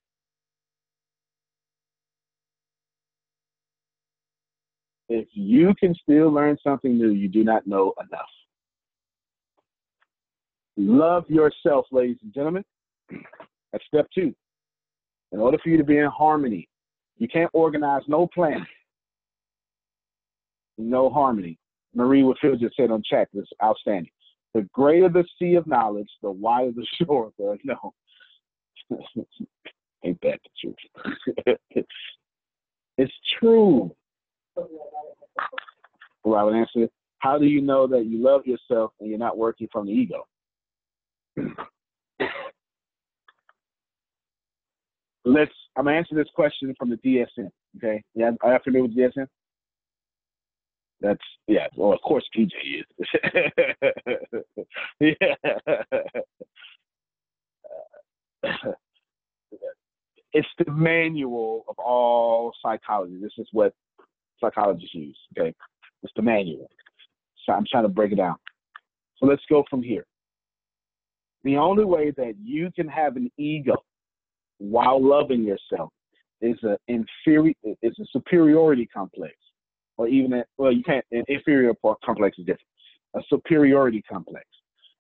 If 5.09 5.27
you 5.33 5.73
can 5.79 5.93
still 5.95 6.31
learn 6.31 6.57
something 6.63 6.97
new, 6.97 7.09
you 7.09 7.27
do 7.27 7.43
not 7.43 7.67
know 7.67 7.93
enough. 7.99 8.29
Love 10.77 11.29
yourself, 11.29 11.85
ladies 11.91 12.17
and 12.23 12.33
gentlemen. 12.33 12.63
That's 13.71 13.85
step 13.87 14.07
two. 14.13 14.33
In 15.31 15.39
order 15.39 15.57
for 15.61 15.69
you 15.69 15.77
to 15.77 15.83
be 15.83 15.97
in 15.97 16.05
harmony, 16.05 16.67
you 17.17 17.27
can't 17.27 17.49
organize 17.53 18.03
no 18.07 18.27
plan, 18.27 18.65
no 20.77 21.09
harmony. 21.09 21.57
Marie 21.93 22.23
Whitfield 22.23 22.59
just 22.59 22.75
said 22.75 22.91
on 22.91 23.03
chat, 23.03 23.27
this 23.33 23.45
outstanding. 23.63 24.11
The 24.53 24.67
greater 24.73 25.07
the 25.09 25.23
sea 25.39 25.55
of 25.55 25.65
knowledge, 25.67 26.09
the 26.21 26.31
wider 26.31 26.71
the 26.71 26.85
shore 27.05 27.27
of 27.27 27.59
no. 27.63 27.93
Ain't 30.03 30.19
that 30.21 30.39
the 30.43 30.49
truth? 30.59 30.75
it's 32.97 33.13
true. 33.39 33.95
Well, 34.55 36.35
I 36.35 36.43
would 36.43 36.55
answer, 36.55 36.87
how 37.19 37.37
do 37.37 37.45
you 37.45 37.61
know 37.61 37.85
that 37.87 38.05
you 38.05 38.21
love 38.21 38.45
yourself 38.45 38.91
and 38.99 39.09
you're 39.09 39.19
not 39.19 39.37
working 39.37 39.67
from 39.71 39.85
the 39.85 39.93
ego? 39.93 40.27
Let's. 45.23 45.51
I'm 45.77 45.85
gonna 45.85 45.95
answer 45.97 46.15
this 46.15 46.27
question 46.35 46.73
from 46.77 46.89
the 46.89 46.97
DSM. 46.97 47.49
Okay. 47.77 48.03
Yeah, 48.15 48.31
are 48.41 48.53
you 48.53 48.59
familiar 48.63 48.87
with 48.87 48.97
DSM? 48.97 49.27
That's 51.01 51.19
yeah. 51.47 51.67
Well, 51.75 51.93
of 51.93 52.01
course 52.01 52.23
PJ 52.37 52.51
is. 52.79 52.85
yeah. 54.99 55.13
Uh, 58.43 58.71
it's 60.33 60.47
the 60.57 60.71
manual 60.71 61.65
of 61.67 61.77
all 61.77 62.53
psychology. 62.63 63.17
This 63.21 63.33
is 63.37 63.47
what 63.51 63.73
psychologists 64.39 64.95
use. 64.95 65.17
Okay, 65.37 65.53
it's 66.03 66.13
the 66.15 66.21
manual. 66.21 66.69
So 67.45 67.53
I'm 67.53 67.65
trying 67.69 67.83
to 67.83 67.89
break 67.89 68.11
it 68.11 68.15
down. 68.17 68.35
So 69.17 69.25
let's 69.25 69.43
go 69.49 69.63
from 69.69 69.83
here. 69.83 70.05
The 71.43 71.57
only 71.57 71.85
way 71.85 72.11
that 72.17 72.35
you 72.43 72.69
can 72.75 72.87
have 72.87 73.15
an 73.15 73.31
ego 73.37 73.75
while 74.59 75.03
loving 75.03 75.43
yourself 75.43 75.91
is 76.41 76.57
a 76.63 76.77
inferior 76.87 77.53
is 77.81 77.97
a 77.99 78.05
superiority 78.11 78.85
complex, 78.85 79.33
or 79.97 80.07
even 80.07 80.33
a, 80.33 80.45
well, 80.57 80.71
you 80.71 80.83
can't. 80.83 81.05
An 81.11 81.23
inferior 81.27 81.73
complex 82.03 82.37
is 82.39 82.45
different. 82.45 82.67
A 83.15 83.21
superiority 83.29 84.01
complex. 84.09 84.45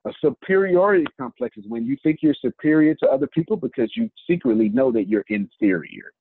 A 0.05 0.11
superiority 0.19 1.05
complex 1.19 1.57
is 1.57 1.65
when 1.67 1.85
you 1.85 1.95
think 2.01 2.19
you're 2.21 2.35
superior 2.41 2.95
to 2.95 3.07
other 3.07 3.27
people 3.27 3.55
because 3.55 3.91
you 3.95 4.09
secretly 4.29 4.69
know 4.69 4.91
that 4.91 5.07
you're 5.07 5.25
inferior. 5.29 6.11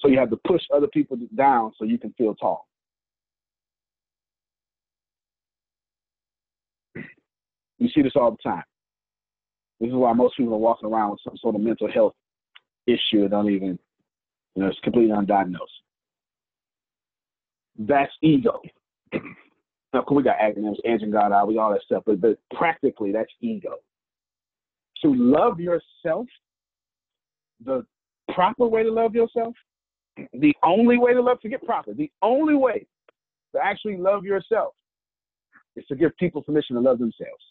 So 0.00 0.08
you 0.08 0.18
have 0.18 0.30
to 0.30 0.38
push 0.46 0.62
other 0.74 0.88
people 0.88 1.16
down 1.34 1.72
so 1.78 1.86
you 1.86 1.98
can 1.98 2.12
feel 2.18 2.34
tall. 2.34 2.68
You 7.78 7.88
see 7.88 8.02
this 8.02 8.12
all 8.14 8.30
the 8.30 8.36
time. 8.42 8.64
This 9.80 9.88
is 9.88 9.94
why 9.94 10.12
most 10.12 10.36
people 10.36 10.54
are 10.54 10.58
walking 10.58 10.90
around 10.90 11.10
with 11.12 11.20
some 11.24 11.36
sort 11.38 11.54
of 11.54 11.62
mental 11.62 11.90
health 11.90 12.14
issue 12.86 13.22
and 13.22 13.30
don't 13.30 13.50
even, 13.50 13.78
you 14.54 14.62
know, 14.62 14.68
it's 14.68 14.78
completely 14.80 15.14
undiagnosed. 15.14 15.58
That's 17.78 18.12
ego. 18.22 18.60
now, 19.12 20.04
we 20.10 20.22
got 20.22 20.38
acronyms, 20.38 20.76
engine 20.84 21.10
God 21.10 21.46
we 21.46 21.58
all 21.58 21.72
that 21.72 21.82
stuff, 21.82 22.04
but, 22.06 22.20
but 22.20 22.38
practically 22.54 23.12
that's 23.12 23.32
ego. 23.40 23.74
To 25.02 25.12
love 25.14 25.60
yourself, 25.60 26.26
the 27.64 27.84
proper 28.32 28.66
way 28.66 28.84
to 28.84 28.90
love 28.90 29.14
yourself, 29.14 29.54
the 30.32 30.54
only 30.62 30.98
way 30.98 31.12
to 31.12 31.20
love, 31.20 31.40
to 31.40 31.48
get 31.48 31.64
proper, 31.64 31.92
the 31.92 32.10
only 32.22 32.54
way 32.54 32.86
to 33.54 33.60
actually 33.62 33.96
love 33.96 34.24
yourself 34.24 34.74
is 35.76 35.84
to 35.86 35.96
give 35.96 36.16
people 36.16 36.42
permission 36.42 36.76
to 36.76 36.82
love 36.82 36.98
themselves. 36.98 37.42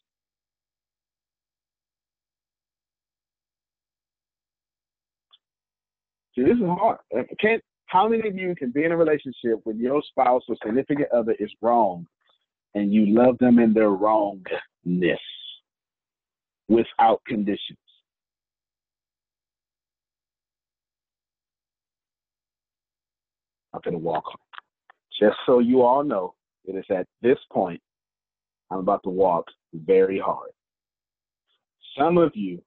See, 6.36 6.44
this 6.44 6.58
is 6.58 6.66
hard. 6.66 6.98
Can't, 7.40 7.62
how 7.86 8.08
many 8.08 8.28
of 8.28 8.36
you 8.36 8.56
can 8.56 8.72
be 8.72 8.84
in 8.84 8.92
a 8.92 8.98
relationship 8.98 9.60
with 9.66 9.78
your 9.78 10.02
spouse 10.08 10.44
or 10.48 10.56
significant 10.66 11.12
other 11.12 11.36
is 11.40 11.52
wrong 11.62 12.08
and 12.74 12.92
you 12.92 13.08
love 13.08 13.38
them 13.38 13.60
in 13.60 13.74
their 13.74 13.90
wrongness 13.90 15.20
without 16.68 17.22
conditions? 17.28 17.78
I'm 23.74 23.82
going 23.84 23.94
to 23.94 24.00
walk. 24.00 24.26
Just 25.20 25.38
so 25.46 25.60
you 25.60 25.82
all 25.84 26.04
know, 26.04 26.34
it 26.66 26.76
is 26.76 26.86
at 26.90 27.08
this 27.22 27.38
point 27.52 27.82
I'm 28.72 28.80
about 28.80 29.04
to 29.04 29.10
walk 29.10 29.46
very 29.74 30.20
hard. 30.20 30.50
Some 31.98 32.18
of 32.18 32.32
you 32.34 32.62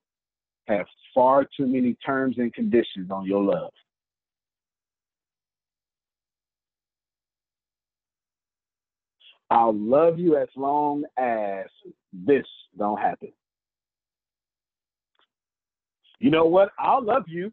have 0.66 0.86
far 1.14 1.46
too 1.56 1.66
many 1.66 1.94
terms 2.04 2.36
and 2.38 2.52
conditions 2.52 3.10
on 3.10 3.24
your 3.24 3.42
love. 3.42 3.72
I'll 9.48 9.76
love 9.76 10.18
you 10.18 10.36
as 10.36 10.48
long 10.56 11.04
as 11.16 11.66
this 12.12 12.44
don't 12.76 12.98
happen. 12.98 13.32
You 16.18 16.30
know 16.30 16.46
what? 16.46 16.70
I'll 16.78 17.04
love 17.04 17.24
you 17.28 17.52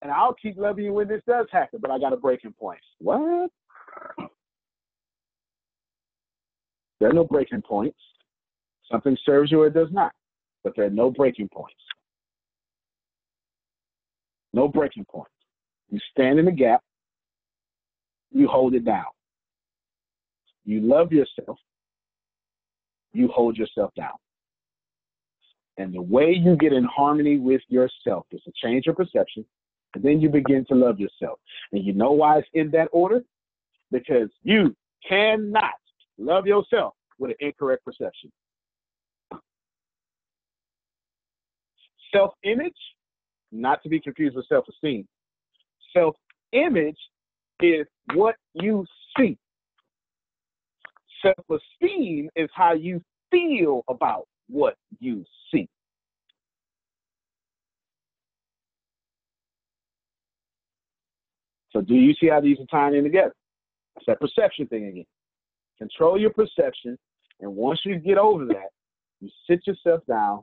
and 0.00 0.10
I'll 0.10 0.34
keep 0.34 0.56
loving 0.56 0.86
you 0.86 0.92
when 0.94 1.08
this 1.08 1.22
does 1.28 1.46
happen, 1.52 1.80
but 1.82 1.90
I 1.90 1.98
got 1.98 2.12
a 2.12 2.16
breaking 2.16 2.54
point. 2.54 2.80
What? 2.98 3.50
There 6.98 7.10
are 7.10 7.12
no 7.12 7.24
breaking 7.24 7.62
points. 7.62 7.98
Something 8.90 9.16
serves 9.26 9.50
you 9.50 9.60
or 9.60 9.66
it 9.66 9.74
does 9.74 9.88
not 9.90 10.12
but 10.64 10.74
there 10.76 10.86
are 10.86 10.90
no 10.90 11.10
breaking 11.10 11.48
points. 11.48 11.80
No 14.52 14.68
breaking 14.68 15.06
points. 15.06 15.30
You 15.90 15.98
stand 16.10 16.38
in 16.38 16.44
the 16.44 16.52
gap, 16.52 16.82
you 18.30 18.48
hold 18.48 18.74
it 18.74 18.84
down. 18.84 19.04
You 20.64 20.80
love 20.80 21.12
yourself, 21.12 21.58
you 23.12 23.28
hold 23.28 23.56
yourself 23.56 23.92
down. 23.96 24.12
And 25.78 25.92
the 25.92 26.02
way 26.02 26.32
you 26.32 26.56
get 26.56 26.72
in 26.72 26.84
harmony 26.84 27.38
with 27.38 27.62
yourself 27.68 28.26
is 28.30 28.42
to 28.42 28.52
change 28.62 28.86
your 28.86 28.94
perception, 28.94 29.44
and 29.94 30.02
then 30.02 30.20
you 30.20 30.28
begin 30.28 30.64
to 30.66 30.74
love 30.74 31.00
yourself. 31.00 31.38
And 31.72 31.84
you 31.84 31.92
know 31.92 32.12
why 32.12 32.38
it's 32.38 32.48
in 32.54 32.70
that 32.72 32.88
order? 32.92 33.22
Because 33.90 34.28
you 34.42 34.74
cannot 35.06 35.72
love 36.18 36.46
yourself 36.46 36.94
with 37.18 37.32
an 37.32 37.36
incorrect 37.40 37.84
perception. 37.84 38.30
Self 42.14 42.34
image, 42.44 42.76
not 43.50 43.82
to 43.82 43.88
be 43.88 44.00
confused 44.00 44.36
with 44.36 44.46
self 44.48 44.66
esteem. 44.68 45.06
Self 45.92 46.16
image 46.52 46.98
is 47.60 47.86
what 48.14 48.36
you 48.54 48.84
see. 49.16 49.38
Self 51.22 51.60
esteem 51.60 52.28
is 52.36 52.48
how 52.54 52.74
you 52.74 53.00
feel 53.30 53.82
about 53.88 54.26
what 54.48 54.76
you 55.00 55.24
see. 55.52 55.68
So, 61.70 61.80
do 61.80 61.94
you 61.94 62.14
see 62.20 62.28
how 62.28 62.40
these 62.40 62.58
are 62.60 62.66
tying 62.66 62.94
in 62.94 63.04
together? 63.04 63.34
It's 63.96 64.06
that 64.06 64.20
perception 64.20 64.66
thing 64.66 64.86
again. 64.86 65.06
Control 65.78 66.20
your 66.20 66.30
perception, 66.30 66.98
and 67.40 67.54
once 67.56 67.80
you 67.84 67.96
get 67.96 68.18
over 68.18 68.44
that, 68.46 68.68
you 69.20 69.30
sit 69.48 69.66
yourself 69.66 70.02
down 70.06 70.42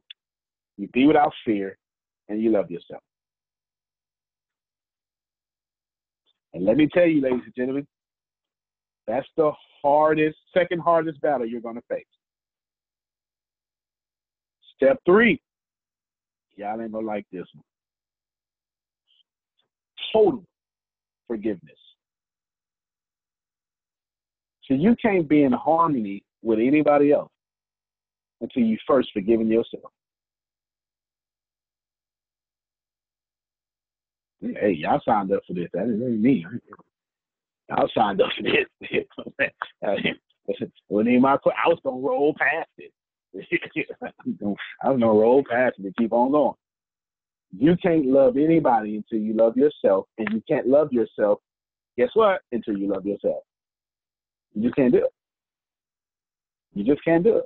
you 0.79 0.87
be 0.93 1.05
without 1.05 1.33
fear, 1.45 1.77
and 2.29 2.41
you 2.41 2.51
love 2.51 2.71
yourself. 2.71 3.01
And 6.53 6.63
let 6.63 6.77
me 6.77 6.87
tell 6.87 7.05
you, 7.05 7.21
ladies 7.21 7.41
and 7.43 7.53
gentlemen, 7.55 7.85
that's 9.05 9.27
the 9.35 9.51
hardest, 9.81 10.37
second 10.53 10.79
hardest 10.79 11.19
battle 11.19 11.45
you're 11.45 11.59
going 11.59 11.75
to 11.75 11.83
face. 11.89 12.05
Step 14.75 14.97
three, 15.05 15.41
y'all 16.55 16.81
ain't 16.81 16.93
gonna 16.93 17.05
like 17.05 17.25
this 17.31 17.45
one. 17.53 17.63
Total 20.13 20.43
forgiveness. 21.27 21.77
So 24.63 24.75
you 24.75 24.95
can't 25.01 25.27
be 25.27 25.43
in 25.43 25.51
harmony 25.51 26.23
with 26.41 26.59
anybody 26.59 27.11
else 27.11 27.31
until 28.39 28.63
you 28.63 28.77
first 28.87 29.09
forgiven 29.13 29.49
yourself. 29.49 29.91
Hey, 34.41 34.71
y'all 34.71 35.01
signed 35.05 35.31
up 35.31 35.41
for 35.45 35.53
this. 35.53 35.69
That 35.73 35.83
ain't 35.83 36.21
me. 36.21 36.45
Y'all 37.69 37.89
signed 37.95 38.21
up 38.21 38.29
for 38.37 38.43
this. 38.43 38.65
Wasn't 40.89 41.09
even 41.09 41.21
my 41.21 41.33
I 41.33 41.67
was 41.67 41.79
gonna 41.83 41.99
roll 41.99 42.33
past 42.37 42.69
it. 42.77 42.91
I 44.01 44.89
was 44.89 44.99
gonna 44.99 45.05
roll 45.05 45.43
past 45.47 45.75
it 45.77 45.85
and 45.85 45.95
keep 45.95 46.13
on 46.13 46.31
going. 46.31 46.55
You 47.57 47.75
can't 47.81 48.05
love 48.05 48.37
anybody 48.37 48.95
until 48.95 49.19
you 49.19 49.33
love 49.33 49.57
yourself, 49.57 50.05
and 50.17 50.27
you 50.31 50.41
can't 50.47 50.67
love 50.67 50.91
yourself. 50.93 51.39
Guess 51.97 52.09
what? 52.13 52.41
Until 52.51 52.77
you 52.77 52.87
love 52.87 53.05
yourself, 53.05 53.43
you 54.53 54.63
just 54.63 54.75
can't 54.75 54.93
do 54.93 54.99
it. 54.99 55.13
You 56.73 56.83
just 56.83 57.03
can't 57.03 57.23
do 57.23 57.37
it. 57.37 57.45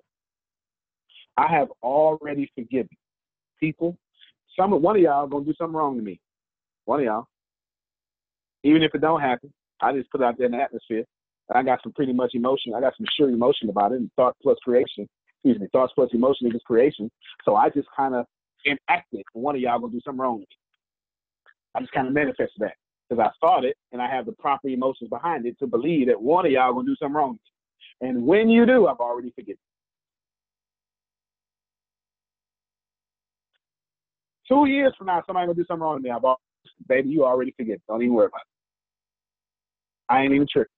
I 1.38 1.48
have 1.48 1.70
already 1.82 2.52
forgiven 2.54 2.96
people. 3.60 3.98
Some 4.58 4.72
one 4.82 4.96
of 4.98 5.02
y'all 5.02 5.28
gonna 5.28 5.46
do 5.46 5.54
something 5.58 5.76
wrong 5.76 5.98
to 5.98 6.04
me. 6.04 6.20
One 6.86 7.00
of 7.00 7.06
y'all. 7.06 7.28
Even 8.64 8.84
if 8.84 8.96
it 8.96 9.02
don't 9.02 9.22
happen, 9.22 9.52
I 9.82 9.94
just 9.94 10.10
put 10.10 10.22
it 10.22 10.24
out 10.24 10.38
there 10.38 10.46
in 10.46 10.54
the 10.54 10.62
atmosphere. 10.62 11.04
I 11.54 11.64
got 11.64 11.80
some 11.84 11.92
pretty 11.92 12.14
much 12.14 12.32
emotion. 12.34 12.74
I 12.74 12.80
got 12.80 12.94
some 12.98 13.06
sure 13.18 13.30
emotion 13.30 13.70
about 13.70 13.92
it, 13.92 14.00
and 14.00 14.10
thought 14.16 14.36
plus 14.42 14.58
creation. 14.64 15.08
Excuse 15.36 15.60
me, 15.60 15.68
thoughts 15.74 15.92
plus 15.96 16.10
emotion 16.14 16.48
equals 16.48 16.64
creation. 16.66 17.12
So 17.44 17.56
I 17.56 17.70
just 17.70 17.88
kind 17.96 18.16
of 18.16 18.26
enacted 18.66 19.24
one 19.34 19.56
of 19.56 19.62
y'all 19.62 19.80
gonna 19.80 19.92
do 19.92 20.00
something 20.06 20.22
wrong. 20.22 20.44
I 21.76 21.82
just 21.82 21.92
kind 21.92 22.08
of 22.08 22.14
manifested 22.14 22.60
that 22.60 22.76
because 23.10 23.24
I 23.24 23.30
thought 23.46 23.66
it, 23.66 23.76
and 23.92 24.02
I 24.02 24.10
have 24.10 24.26
the 24.26 24.32
proper 24.34 24.70
emotions 24.70 25.10
behind 25.10 25.46
it 25.46 25.60
to 25.60 25.68
believe 25.68 26.08
that 26.08 26.22
one 26.22 26.46
of 26.46 26.52
y'all 26.52 26.74
gonna 26.74 26.86
do 26.86 26.96
something 26.96 27.16
wrong. 27.16 27.40
And 28.00 28.26
when 28.26 28.50
you 28.50 28.66
do, 28.66 28.88
I've 28.88 28.98
already 28.98 29.32
forgiven. 29.36 29.60
Two 34.48 34.66
years 34.66 34.94
from 34.98 35.08
now, 35.08 35.22
somebody 35.26 35.48
gonna 35.48 35.56
do 35.56 35.66
something 35.68 35.82
wrong 35.82 35.98
to 35.98 36.04
me. 36.04 36.10
I've 36.10 36.24
baby, 36.88 37.10
you 37.10 37.26
already 37.26 37.54
forget. 37.58 37.80
Don't 37.88 38.02
even 38.02 38.14
worry 38.14 38.28
about 38.28 38.42
it. 38.42 40.14
I 40.14 40.22
ain't 40.22 40.34
even 40.34 40.48
tripping. 40.52 40.70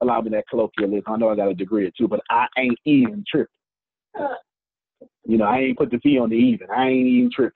Allow 0.00 0.20
me 0.22 0.30
that 0.30 0.44
colloquialism. 0.50 1.04
I 1.06 1.16
know 1.16 1.30
I 1.30 1.36
got 1.36 1.48
a 1.48 1.54
degree 1.54 1.86
or 1.86 1.90
two, 1.96 2.08
but 2.08 2.20
I 2.30 2.46
ain't 2.58 2.78
even 2.84 3.24
tripping. 3.28 3.46
You 5.24 5.38
know, 5.38 5.44
I 5.44 5.58
ain't 5.58 5.78
put 5.78 5.90
the 5.90 6.00
V 6.02 6.18
on 6.18 6.30
the 6.30 6.36
even. 6.36 6.68
I 6.70 6.88
ain't 6.88 7.06
even 7.06 7.30
tripping. 7.32 7.52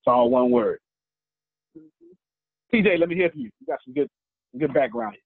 It's 0.00 0.08
all 0.08 0.30
one 0.30 0.50
word. 0.50 0.78
PJ, 2.74 2.98
let 2.98 3.08
me 3.08 3.14
hear 3.14 3.30
from 3.30 3.40
you. 3.40 3.50
You 3.60 3.66
got 3.66 3.78
some 3.84 3.94
good 3.94 4.08
good 4.58 4.74
background 4.74 5.14
here. 5.14 5.22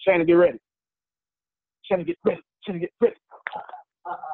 Shannon, 0.00 0.26
get 0.26 0.34
ready. 0.34 0.58
Shannon, 1.84 2.04
get 2.04 2.16
ready. 2.24 2.40
Shannon, 2.66 2.80
get 2.80 2.90
ready. 3.00 3.16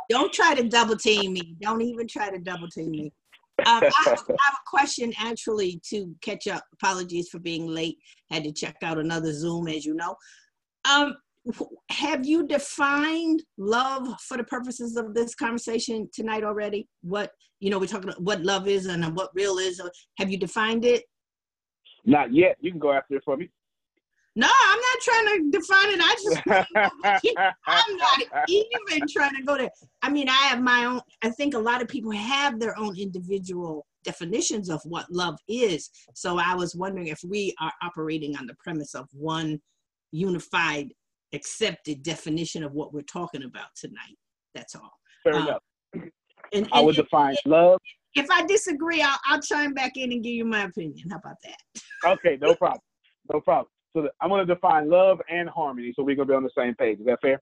Don't 0.08 0.32
try 0.32 0.54
to 0.54 0.68
double 0.68 0.96
team 0.96 1.34
me. 1.34 1.56
Don't 1.60 1.82
even 1.82 2.08
try 2.08 2.30
to 2.30 2.38
double 2.38 2.68
team 2.68 2.90
me. 2.90 3.12
Um, 3.60 3.82
I, 3.82 3.90
have, 4.04 4.24
I 4.28 4.44
have 4.44 4.54
a 4.54 4.66
question 4.66 5.12
actually 5.18 5.80
to 5.90 6.14
catch 6.22 6.46
up. 6.46 6.62
Apologies 6.74 7.28
for 7.28 7.38
being 7.38 7.66
late. 7.66 7.98
Had 8.30 8.44
to 8.44 8.52
check 8.52 8.76
out 8.82 8.98
another 8.98 9.32
Zoom, 9.32 9.68
as 9.68 9.84
you 9.84 9.94
know. 9.94 10.14
Um, 10.90 11.14
have 11.90 12.26
you 12.26 12.46
defined 12.46 13.42
love 13.56 14.08
for 14.20 14.36
the 14.36 14.44
purposes 14.44 14.96
of 14.96 15.14
this 15.14 15.34
conversation 15.34 16.08
tonight 16.12 16.42
already? 16.42 16.88
What 17.02 17.30
you 17.60 17.70
know, 17.70 17.78
we're 17.78 17.86
talking 17.86 18.10
about 18.10 18.22
what 18.22 18.42
love 18.42 18.68
is 18.68 18.86
and 18.86 19.04
what 19.16 19.30
real 19.34 19.58
is. 19.58 19.80
Have 20.18 20.30
you 20.30 20.38
defined 20.38 20.84
it? 20.84 21.04
Not 22.04 22.32
yet. 22.32 22.56
You 22.60 22.70
can 22.70 22.78
go 22.78 22.92
after 22.92 23.16
it 23.16 23.24
for 23.24 23.36
me. 23.36 23.50
No, 24.38 24.46
I'm 24.48 24.78
not 24.78 25.00
trying 25.00 25.26
to 25.26 25.50
define 25.58 25.92
it. 25.94 26.00
I 26.02 26.14
just, 26.22 27.36
I'm 27.66 27.96
not 27.96 28.44
even 28.48 29.08
trying 29.08 29.34
to 29.34 29.42
go 29.42 29.56
there. 29.56 29.70
I 30.02 30.10
mean, 30.10 30.28
I 30.28 30.34
have 30.48 30.60
my 30.60 30.84
own, 30.84 31.00
I 31.22 31.30
think 31.30 31.54
a 31.54 31.58
lot 31.58 31.80
of 31.80 31.88
people 31.88 32.10
have 32.12 32.60
their 32.60 32.78
own 32.78 32.98
individual 32.98 33.86
definitions 34.04 34.68
of 34.68 34.80
what 34.84 35.10
love 35.10 35.36
is. 35.48 35.88
So 36.14 36.38
I 36.38 36.54
was 36.54 36.76
wondering 36.76 37.06
if 37.06 37.20
we 37.24 37.54
are 37.62 37.72
operating 37.82 38.36
on 38.36 38.46
the 38.46 38.54
premise 38.62 38.94
of 38.94 39.08
one 39.12 39.58
unified, 40.12 40.88
accepted 41.32 42.02
definition 42.02 42.62
of 42.62 42.72
what 42.72 42.92
we're 42.92 43.00
talking 43.02 43.42
about 43.44 43.68
tonight. 43.74 44.16
That's 44.54 44.74
all. 44.74 44.92
Fair 45.24 45.34
Um, 45.36 45.48
enough. 45.48 45.62
And, 46.52 46.68
I 46.72 46.80
would 46.82 46.96
and- 46.98 47.04
define 47.06 47.36
love. 47.46 47.80
if 48.14 48.30
I 48.30 48.44
disagree, 48.44 49.00
I'll, 49.00 49.18
I'll 49.26 49.40
chime 49.40 49.72
back 49.72 49.96
in 49.96 50.12
and 50.12 50.22
give 50.22 50.34
you 50.34 50.44
my 50.44 50.64
opinion. 50.64 51.08
How 51.10 51.16
about 51.16 51.36
that? 51.42 51.82
Okay, 52.18 52.36
no 52.40 52.54
problem. 52.54 52.80
No 53.32 53.40
problem. 53.40 53.66
So 53.96 54.10
I'm 54.20 54.28
going 54.28 54.46
to 54.46 54.54
define 54.54 54.90
love 54.90 55.22
and 55.30 55.48
harmony, 55.48 55.94
so 55.96 56.02
we're 56.02 56.16
going 56.16 56.28
to 56.28 56.32
be 56.32 56.36
on 56.36 56.42
the 56.42 56.50
same 56.54 56.74
page. 56.74 57.00
Is 57.00 57.06
that 57.06 57.18
fair? 57.22 57.40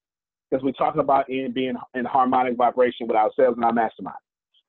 Because 0.48 0.62
we're 0.62 0.70
talking 0.70 1.00
about 1.00 1.28
in 1.28 1.50
being 1.52 1.74
in 1.94 2.04
harmonic 2.04 2.56
vibration 2.56 3.08
with 3.08 3.16
ourselves 3.16 3.56
and 3.56 3.64
our 3.64 3.72
mastermind. 3.72 4.14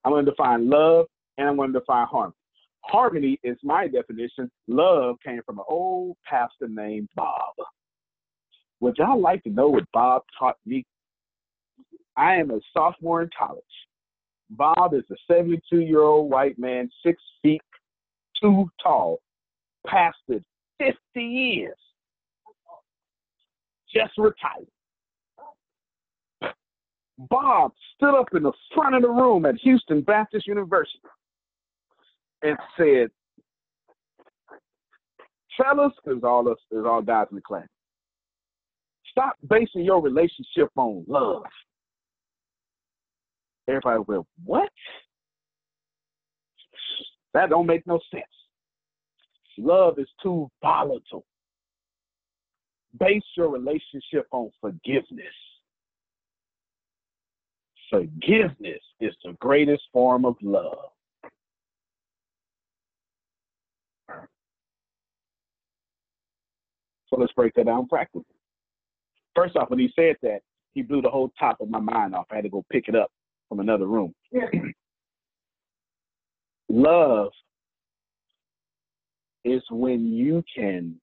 I'm 0.03 0.11
going 0.11 0.25
to 0.25 0.31
define 0.31 0.67
love 0.67 1.05
and 1.37 1.47
I'm 1.47 1.57
going 1.57 1.71
to 1.73 1.79
define 1.79 2.07
harmony. 2.07 2.33
Harmony 2.81 3.39
is 3.43 3.57
my 3.61 3.87
definition. 3.87 4.49
Love 4.67 5.17
came 5.23 5.41
from 5.45 5.59
an 5.59 5.65
old 5.69 6.17
pastor 6.27 6.67
named 6.67 7.07
Bob. 7.15 7.53
Would 8.79 8.95
y'all 8.97 9.21
like 9.21 9.43
to 9.43 9.51
know 9.51 9.67
what 9.67 9.83
Bob 9.93 10.23
taught 10.39 10.57
me? 10.65 10.83
I 12.17 12.37
am 12.37 12.49
a 12.49 12.59
sophomore 12.73 13.21
in 13.21 13.29
college. 13.37 13.63
Bob 14.49 14.95
is 14.95 15.03
a 15.11 15.15
72 15.31 15.81
year 15.81 16.01
old 16.01 16.31
white 16.31 16.57
man, 16.57 16.89
six 17.05 17.21
feet 17.43 17.61
two 18.41 18.67
tall, 18.81 19.19
pastored 19.87 20.43
50 20.79 20.97
years, 21.21 21.77
just 23.93 24.13
retired. 24.17 24.67
Bob 27.17 27.71
stood 27.95 28.17
up 28.17 28.27
in 28.33 28.43
the 28.43 28.51
front 28.73 28.95
of 28.95 29.01
the 29.01 29.09
room 29.09 29.45
at 29.45 29.55
Houston 29.55 30.01
Baptist 30.01 30.47
University 30.47 30.99
and 32.41 32.57
said, 32.77 33.09
Fellas, 35.57 35.93
there's 36.03 36.23
all 36.23 36.49
us, 36.49 36.57
there's 36.69 36.85
all 36.85 37.01
guys 37.01 37.27
in 37.31 37.35
the 37.35 37.41
class. 37.41 37.67
Stop 39.09 39.35
basing 39.49 39.85
your 39.85 40.01
relationship 40.01 40.69
on 40.75 41.05
love. 41.07 41.43
Everybody 43.67 44.03
went, 44.05 44.25
what? 44.43 44.69
That 47.33 47.49
don't 47.49 47.65
make 47.65 47.87
no 47.87 47.99
sense. 48.11 48.23
Love 49.57 49.99
is 49.99 50.07
too 50.21 50.49
volatile. 50.61 51.25
Base 52.99 53.23
your 53.35 53.49
relationship 53.49 54.27
on 54.31 54.51
forgiveness. 54.61 55.25
Forgiveness 57.89 58.81
is 58.99 59.13
the 59.23 59.33
greatest 59.39 59.83
form 59.93 60.25
of 60.25 60.35
love. 60.41 60.89
So 67.07 67.17
let's 67.17 67.33
break 67.33 67.53
that 67.55 67.67
down 67.67 67.87
practically. 67.87 68.23
First 69.35 69.55
off, 69.55 69.69
when 69.69 69.79
he 69.79 69.91
said 69.95 70.15
that, 70.23 70.39
he 70.73 70.81
blew 70.81 71.01
the 71.01 71.09
whole 71.09 71.31
top 71.39 71.61
of 71.61 71.69
my 71.69 71.79
mind 71.79 72.15
off. 72.15 72.25
I 72.31 72.35
had 72.35 72.43
to 72.43 72.49
go 72.49 72.65
pick 72.71 72.87
it 72.87 72.95
up 72.95 73.11
from 73.47 73.59
another 73.59 73.85
room. 73.85 74.13
Love 76.69 77.31
is 79.45 79.61
when 79.69 80.07
you 80.11 80.43
can 80.53 80.99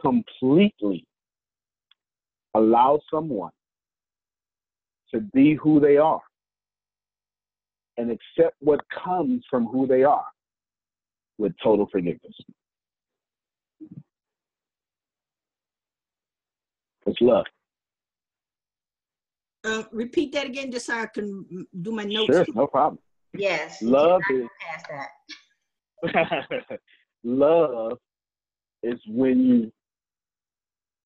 completely 0.00 1.04
allow 2.54 3.00
someone 3.12 3.50
to 5.12 5.20
be 5.34 5.54
who 5.54 5.80
they 5.80 5.96
are 5.96 6.20
and 7.96 8.10
accept 8.10 8.56
what 8.60 8.80
comes 9.04 9.44
from 9.50 9.66
who 9.66 9.86
they 9.86 10.04
are 10.04 10.24
with 11.38 11.52
total 11.62 11.88
forgiveness. 11.90 12.34
It's 17.06 17.20
love. 17.20 17.44
Uh, 19.64 19.82
repeat 19.92 20.32
that 20.32 20.46
again, 20.46 20.70
just 20.70 20.86
so 20.86 20.94
I 20.94 21.06
can 21.06 21.66
do 21.82 21.92
my 21.92 22.04
notes. 22.04 22.32
Sure, 22.32 22.46
no 22.54 22.66
problem. 22.66 22.98
Yes. 23.36 23.82
Love 23.82 24.20
cannot 24.28 24.42
is 24.42 24.48
go 26.02 26.08
past 26.12 26.46
that. 26.50 26.80
love 27.24 27.98
is 28.82 29.00
when 29.08 29.40
you 29.40 29.72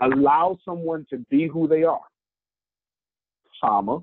allow 0.00 0.58
someone 0.64 1.06
to 1.10 1.18
be 1.30 1.46
who 1.46 1.68
they 1.68 1.84
are, 1.84 2.00
comma, 3.62 4.00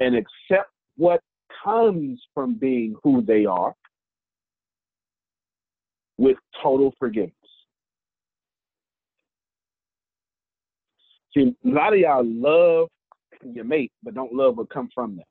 and 0.00 0.16
accept 0.16 0.70
what 0.96 1.20
comes 1.62 2.20
from 2.34 2.54
being 2.54 2.94
who 3.02 3.22
they 3.22 3.44
are 3.44 3.74
with 6.18 6.36
total 6.62 6.94
forgiveness. 6.98 7.32
See, 11.36 11.54
a 11.64 11.68
lot 11.68 11.92
of 11.92 11.98
y'all 11.98 12.24
love 12.24 12.88
your 13.42 13.64
mate, 13.64 13.92
but 14.02 14.14
don't 14.14 14.32
love 14.32 14.56
what 14.56 14.70
comes 14.70 14.90
from 14.94 15.16
them. 15.16 15.24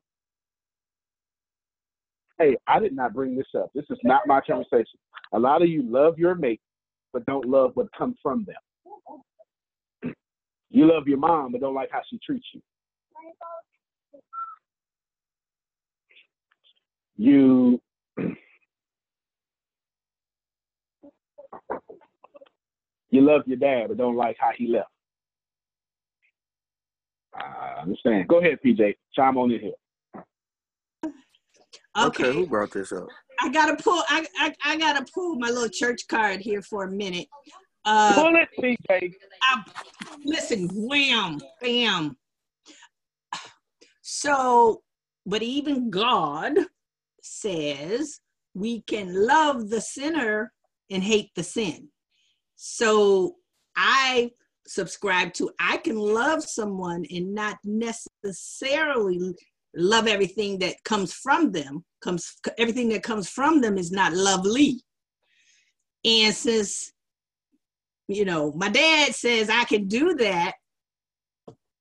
Hey, 2.38 2.56
I 2.66 2.78
did 2.78 2.94
not 2.94 3.14
bring 3.14 3.36
this 3.36 3.46
up. 3.56 3.70
This 3.74 3.84
is 3.90 3.98
not 4.02 4.26
my 4.26 4.40
conversation. 4.40 4.98
A 5.34 5.38
lot 5.38 5.62
of 5.62 5.68
you 5.68 5.82
love 5.82 6.18
your 6.18 6.36
mate, 6.36 6.60
but 7.12 7.26
don't 7.26 7.44
love 7.44 7.72
what 7.74 7.88
comes 7.92 8.16
from 8.22 8.46
them. 8.46 10.14
You 10.70 10.86
love 10.92 11.06
your 11.06 11.18
mom, 11.18 11.52
but 11.52 11.60
don't 11.60 11.74
like 11.74 11.90
how 11.92 12.00
she 12.10 12.18
treats 12.18 12.46
you. 12.52 12.60
You 17.16 17.80
you 23.10 23.20
love 23.20 23.42
your 23.46 23.58
dad, 23.58 23.86
but 23.88 23.98
don't 23.98 24.16
like 24.16 24.36
how 24.40 24.50
he 24.56 24.66
left. 24.66 24.88
I 27.36 27.82
understand. 27.82 28.26
Go 28.26 28.38
ahead, 28.40 28.58
PJ. 28.64 28.96
Chime 29.14 29.36
on 29.38 29.52
in 29.52 29.60
here. 29.60 29.72
Okay. 31.96 32.24
okay. 32.26 32.32
who 32.32 32.48
brought 32.48 32.72
this 32.72 32.90
up? 32.90 33.06
I 33.40 33.48
gotta 33.50 33.76
pull. 33.82 34.02
I, 34.08 34.26
I 34.38 34.54
I 34.64 34.76
gotta 34.78 35.04
pull 35.12 35.36
my 35.36 35.48
little 35.48 35.68
church 35.68 36.06
card 36.08 36.40
here 36.40 36.62
for 36.62 36.84
a 36.84 36.90
minute. 36.90 37.28
Uh, 37.84 38.14
Pull 38.14 38.34
it, 38.36 38.48
PJ. 38.90 39.14
I, 39.42 39.62
listen, 40.24 40.68
wham, 40.72 41.40
bam. 41.60 42.16
So, 44.02 44.82
but 45.26 45.42
even 45.42 45.90
God 45.90 46.58
says 47.22 48.20
we 48.54 48.82
can 48.82 49.26
love 49.26 49.70
the 49.70 49.80
sinner 49.80 50.52
and 50.90 51.02
hate 51.02 51.30
the 51.34 51.42
sin. 51.42 51.88
So 52.56 53.36
I 53.76 54.30
subscribe 54.66 55.34
to 55.34 55.50
I 55.58 55.76
can 55.78 55.96
love 55.96 56.42
someone 56.42 57.04
and 57.10 57.34
not 57.34 57.58
necessarily 57.64 59.34
love 59.76 60.06
everything 60.06 60.58
that 60.60 60.82
comes 60.84 61.12
from 61.12 61.52
them. 61.52 61.84
Comes 62.02 62.36
everything 62.58 62.88
that 62.90 63.02
comes 63.02 63.28
from 63.28 63.60
them 63.60 63.78
is 63.78 63.90
not 63.90 64.12
lovely. 64.12 64.80
And 66.04 66.34
since 66.34 66.92
you 68.08 68.24
know 68.24 68.52
my 68.52 68.68
dad 68.68 69.14
says 69.14 69.48
I 69.48 69.64
can 69.64 69.88
do 69.88 70.14
that, 70.16 70.54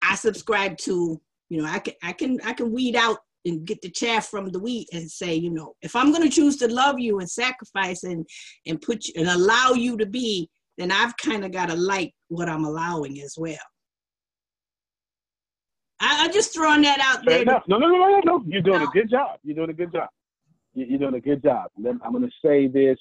I 0.01 0.15
subscribe 0.15 0.77
to 0.79 1.19
you 1.49 1.61
know 1.61 1.67
I 1.67 1.79
can 1.79 1.93
I 2.01 2.13
can 2.13 2.39
I 2.45 2.53
can 2.53 2.71
weed 2.71 2.95
out 2.95 3.17
and 3.45 3.65
get 3.65 3.81
the 3.81 3.89
chaff 3.89 4.27
from 4.27 4.47
the 4.49 4.59
wheat 4.59 4.87
and 4.93 5.09
say 5.09 5.35
you 5.35 5.51
know 5.51 5.73
if 5.81 5.95
I'm 5.95 6.11
going 6.11 6.23
to 6.23 6.33
choose 6.33 6.55
to 6.57 6.67
love 6.67 6.99
you 6.99 7.19
and 7.19 7.29
sacrifice 7.29 8.03
and 8.03 8.25
and 8.65 8.81
put 8.81 9.05
you, 9.07 9.13
and 9.17 9.27
allow 9.27 9.71
you 9.73 9.97
to 9.97 10.05
be 10.05 10.49
then 10.77 10.91
I've 10.91 11.15
kind 11.17 11.45
of 11.45 11.51
got 11.51 11.69
to 11.69 11.75
like 11.75 12.13
what 12.29 12.49
I'm 12.49 12.65
allowing 12.65 13.21
as 13.21 13.35
well. 13.37 13.57
I, 16.03 16.25
I'm 16.25 16.33
just 16.33 16.53
throwing 16.53 16.81
that 16.81 16.99
out 16.99 17.23
Fair 17.23 17.35
there. 17.35 17.41
enough. 17.43 17.63
No, 17.67 17.77
no, 17.77 17.87
no, 17.87 17.97
no, 17.97 18.21
no. 18.25 18.43
You're 18.45 18.61
doing 18.61 18.81
a 18.81 18.87
good 18.87 19.09
job. 19.09 19.39
You're 19.43 19.55
doing 19.55 19.69
a 19.69 19.73
good 19.73 19.91
job. 19.91 20.09
You- 20.73 20.85
You're 20.85 20.99
doing 20.99 21.15
a 21.15 21.21
good 21.21 21.41
job. 21.41 21.67
I'm 21.77 22.11
going 22.11 22.23
to 22.23 22.31
say 22.45 22.67
this. 22.67 22.97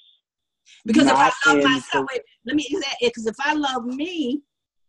Because 0.86 1.08
if 1.08 1.16
I 1.16 1.32
love 1.46 1.64
myself, 1.64 2.06
wait, 2.12 2.22
let 2.46 2.54
me 2.54 2.64
because 3.00 3.26
if 3.26 3.34
I 3.40 3.54
love 3.54 3.84
me, 3.84 4.40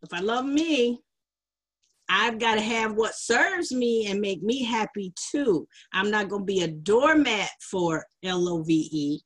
if 0.04 0.14
I 0.14 0.20
love 0.20 0.46
me, 0.46 1.00
I've 2.10 2.38
got 2.38 2.56
to 2.56 2.62
have 2.62 2.94
what 2.94 3.16
serves 3.16 3.72
me 3.72 4.08
and 4.12 4.22
make 4.22 4.44
me 4.44 4.64
happy 4.64 5.14
too. 5.32 5.68
I'm 5.94 6.12
not 6.12 6.30
going 6.30 6.44
to 6.44 6.46
be 6.46 6.62
a 6.62 6.68
doormat 6.68 7.50
for 7.72 8.06
LOVE. 8.24 8.70
E. 8.70 9.22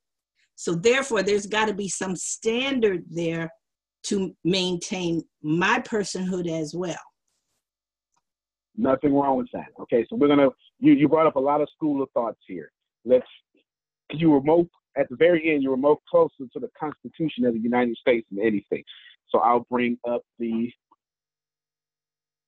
So 0.55 0.73
therefore, 0.73 1.21
there's 1.21 1.47
got 1.47 1.67
to 1.67 1.73
be 1.73 1.89
some 1.89 2.15
standard 2.15 3.03
there 3.09 3.51
to 4.03 4.33
maintain 4.45 5.23
my 5.41 5.79
personhood 5.81 6.49
as 6.49 6.73
well. 6.73 6.95
Nothing 8.77 9.13
wrong 9.15 9.37
with 9.37 9.47
that. 9.53 9.69
Okay, 9.79 10.05
so 10.09 10.15
we're 10.15 10.27
gonna. 10.27 10.49
You 10.79 10.93
you 10.93 11.09
brought 11.09 11.25
up 11.25 11.35
a 11.35 11.39
lot 11.39 11.61
of 11.61 11.69
school 11.75 12.03
of 12.03 12.09
thoughts 12.11 12.39
here. 12.47 12.71
Let's. 13.05 13.25
You 14.11 14.29
were 14.29 14.41
more 14.41 14.65
at 14.97 15.09
the 15.09 15.15
very 15.15 15.51
end. 15.51 15.63
You 15.63 15.71
were 15.71 15.77
more 15.77 15.97
closer 16.09 16.45
to 16.53 16.59
the 16.59 16.69
Constitution 16.79 17.45
of 17.45 17.53
the 17.53 17.59
United 17.59 17.97
States 17.97 18.27
than 18.31 18.45
anything. 18.45 18.83
So 19.29 19.39
I'll 19.39 19.65
bring 19.69 19.97
up 20.09 20.21
the 20.39 20.71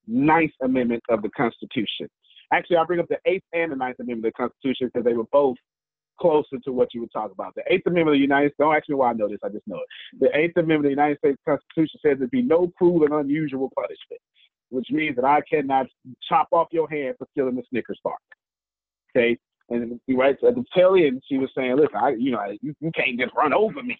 Ninth 0.06 0.52
Amendment 0.62 1.02
of 1.10 1.22
the 1.22 1.30
Constitution. 1.30 2.08
Actually, 2.52 2.76
I'll 2.76 2.86
bring 2.86 3.00
up 3.00 3.08
the 3.08 3.18
Eighth 3.26 3.44
and 3.52 3.72
the 3.72 3.76
Ninth 3.76 3.96
Amendment 4.00 4.26
of 4.26 4.32
the 4.36 4.42
Constitution 4.48 4.88
because 4.92 5.04
they 5.04 5.14
were 5.14 5.28
both 5.32 5.56
closer 6.20 6.58
to 6.64 6.72
what 6.72 6.88
you 6.94 7.00
would 7.00 7.12
talk 7.12 7.32
about. 7.32 7.54
The 7.54 7.62
Eighth 7.68 7.86
Amendment 7.86 8.16
of 8.16 8.18
the 8.18 8.22
United 8.22 8.48
States. 8.50 8.56
Don't 8.58 8.74
ask 8.74 8.88
me 8.88 8.94
why 8.94 9.10
I 9.10 9.12
know 9.14 9.28
this. 9.28 9.38
I 9.44 9.48
just 9.48 9.66
know 9.66 9.76
it. 9.76 10.20
The 10.20 10.36
Eighth 10.38 10.56
Amendment 10.56 10.78
of 10.78 10.84
the 10.84 10.90
United 10.90 11.18
States 11.18 11.38
Constitution 11.46 12.00
says 12.04 12.18
there 12.18 12.28
be 12.28 12.42
no 12.42 12.72
cruel 12.78 13.04
and 13.04 13.14
unusual 13.14 13.70
punishment 13.74 14.20
which 14.70 14.86
means 14.90 15.16
that 15.16 15.24
I 15.24 15.40
cannot 15.42 15.86
chop 16.28 16.48
off 16.52 16.68
your 16.72 16.88
hand 16.88 17.16
for 17.18 17.26
stealing 17.32 17.56
the 17.56 17.62
Snickers 17.70 18.00
bar. 18.02 18.16
Okay, 19.10 19.38
and 19.68 20.00
he 20.06 20.14
writes 20.14 20.40
at 20.46 20.54
the 20.54 20.64
tail 20.74 20.94
end, 20.94 21.22
she 21.28 21.38
was 21.38 21.50
saying, 21.56 21.74
"Look, 21.74 21.94
I, 21.94 22.10
you 22.10 22.32
know, 22.32 22.44
you, 22.60 22.74
you 22.80 22.90
can't 22.92 23.18
just 23.18 23.34
run 23.34 23.52
over 23.52 23.82
me. 23.82 23.98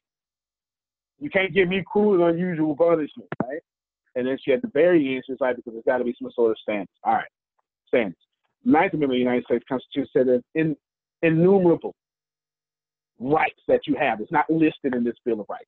You 1.19 1.31
can't 1.31 1.53
give 1.53 1.69
me 1.69 1.83
cruel 1.87 2.15
and 2.15 2.35
unusual 2.35 2.77
punishment, 2.77 3.29
right?" 3.43 3.61
And 4.17 4.27
then 4.27 4.39
she 4.43 4.53
at 4.53 4.63
the 4.63 4.71
very 4.73 5.15
end, 5.15 5.25
she's 5.27 5.41
like, 5.41 5.57
"Because 5.57 5.75
there's 5.75 5.85
got 5.85 5.99
to 5.99 6.05
be 6.05 6.15
some 6.21 6.31
sort 6.35 6.53
of 6.53 6.59
standards." 6.59 6.91
All 7.05 7.15
right, 7.15 7.29
standards. 7.89 8.19
Ninth 8.65 8.93
Amendment 8.95 9.13
of 9.13 9.17
the 9.17 9.31
United 9.31 9.45
States 9.45 9.65
Constitution 9.69 10.09
said 10.13 10.29
there's 10.29 10.43
in, 10.55 10.77
innumerable 11.23 11.95
rights 13.19 13.61
that 13.69 13.81
you 13.87 13.97
have. 13.97 14.21
It's 14.21 14.33
not 14.33 14.49
listed 14.51 14.95
in 14.95 15.05
this 15.05 15.17
Bill 15.25 15.41
of 15.41 15.47
Rights. 15.49 15.67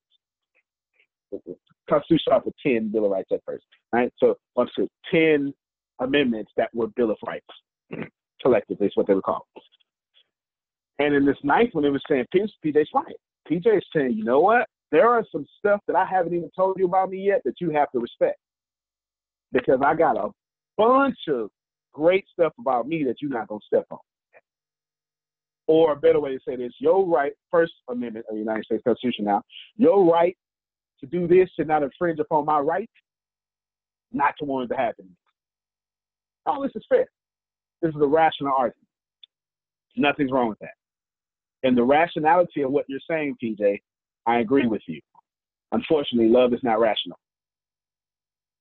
Constitution 1.89 2.33
with 2.45 2.55
10 2.65 2.91
Bill 2.93 3.07
of 3.07 3.11
Rights 3.11 3.31
at 3.33 3.41
first, 3.47 3.65
right? 3.93 4.13
So 4.19 4.37
up 4.59 4.69
to 4.77 4.89
10 5.13 5.53
amendments 6.01 6.53
that 6.57 6.71
were 6.75 6.89
Bill 6.89 7.11
of 7.11 7.19
Rights, 7.27 7.47
collectively 8.43 8.87
is 8.87 8.93
what 8.95 9.07
they 9.07 9.15
were 9.15 9.23
called. 9.23 9.43
And 10.99 11.15
in 11.15 11.25
this 11.25 11.37
ninth 11.43 11.71
one, 11.73 11.85
it 11.85 11.91
was 11.91 12.03
saying, 12.09 12.27
PJ's 12.35 12.89
right. 12.95 13.17
PJ 13.51 13.77
is 13.77 13.85
saying, 13.95 14.13
you 14.17 14.25
know 14.25 14.41
what? 14.41 14.67
There 14.91 15.09
are 15.09 15.25
some 15.33 15.47
stuff 15.59 15.81
that 15.87 15.97
I 15.97 16.05
haven't 16.05 16.35
even 16.35 16.51
told 16.55 16.79
you 16.79 16.85
about 16.85 17.11
me 17.11 17.19
yet 17.19 17.43
that 17.45 17.55
you 17.61 17.71
have 17.71 17.91
to 17.93 17.99
respect. 17.99 18.39
Because 19.53 19.81
I 19.85 19.95
got 19.95 20.17
a 20.17 20.31
bunch 20.77 21.19
of 21.29 21.51
great 21.93 22.25
stuff 22.33 22.53
about 22.59 22.87
me 22.87 23.05
that 23.05 23.17
you're 23.21 23.31
not 23.31 23.49
going 23.49 23.61
to 23.61 23.67
step 23.67 23.87
on. 23.91 23.99
Or 25.67 25.93
a 25.93 25.97
better 25.97 26.21
way 26.21 26.37
to 26.37 26.41
say 26.47 26.57
this, 26.57 26.73
your 26.79 27.07
right, 27.07 27.33
First 27.51 27.73
Amendment 27.89 28.27
of 28.29 28.35
the 28.35 28.41
United 28.41 28.65
States 28.65 28.83
Constitution 28.85 29.25
now, 29.25 29.43
your 29.77 30.05
right 30.05 30.37
to 31.03 31.07
do 31.11 31.27
this 31.27 31.51
should 31.55 31.69
not 31.69 31.83
infringe 31.83 32.21
upon 32.21 32.47
my 32.47 32.59
right 32.59 32.89
not 34.13 34.35
to 34.39 34.45
want 34.45 34.71
it 34.71 34.75
to 34.75 34.81
happen. 34.81 35.09
Oh, 36.47 36.63
this 36.63 36.73
is 36.75 36.85
fair. 36.89 37.07
This 37.81 37.95
is 37.95 38.01
a 38.01 38.07
rational 38.07 38.53
argument. 38.57 38.77
Nothing's 39.97 40.31
wrong 40.31 40.49
with 40.49 40.59
that. 40.61 40.75
And 41.63 41.77
the 41.77 41.85
rationality 41.85 42.63
of 42.63 42.71
what 42.71 42.85
you're 42.89 43.01
saying, 43.09 43.37
PJ, 43.43 43.81
I 44.27 44.41
agree 44.41 44.67
with 44.67 44.83
you. 44.87 45.01
Unfortunately, 45.73 46.29
love 46.29 46.53
is 46.53 46.61
not 46.63 46.81
rational. 46.81 47.19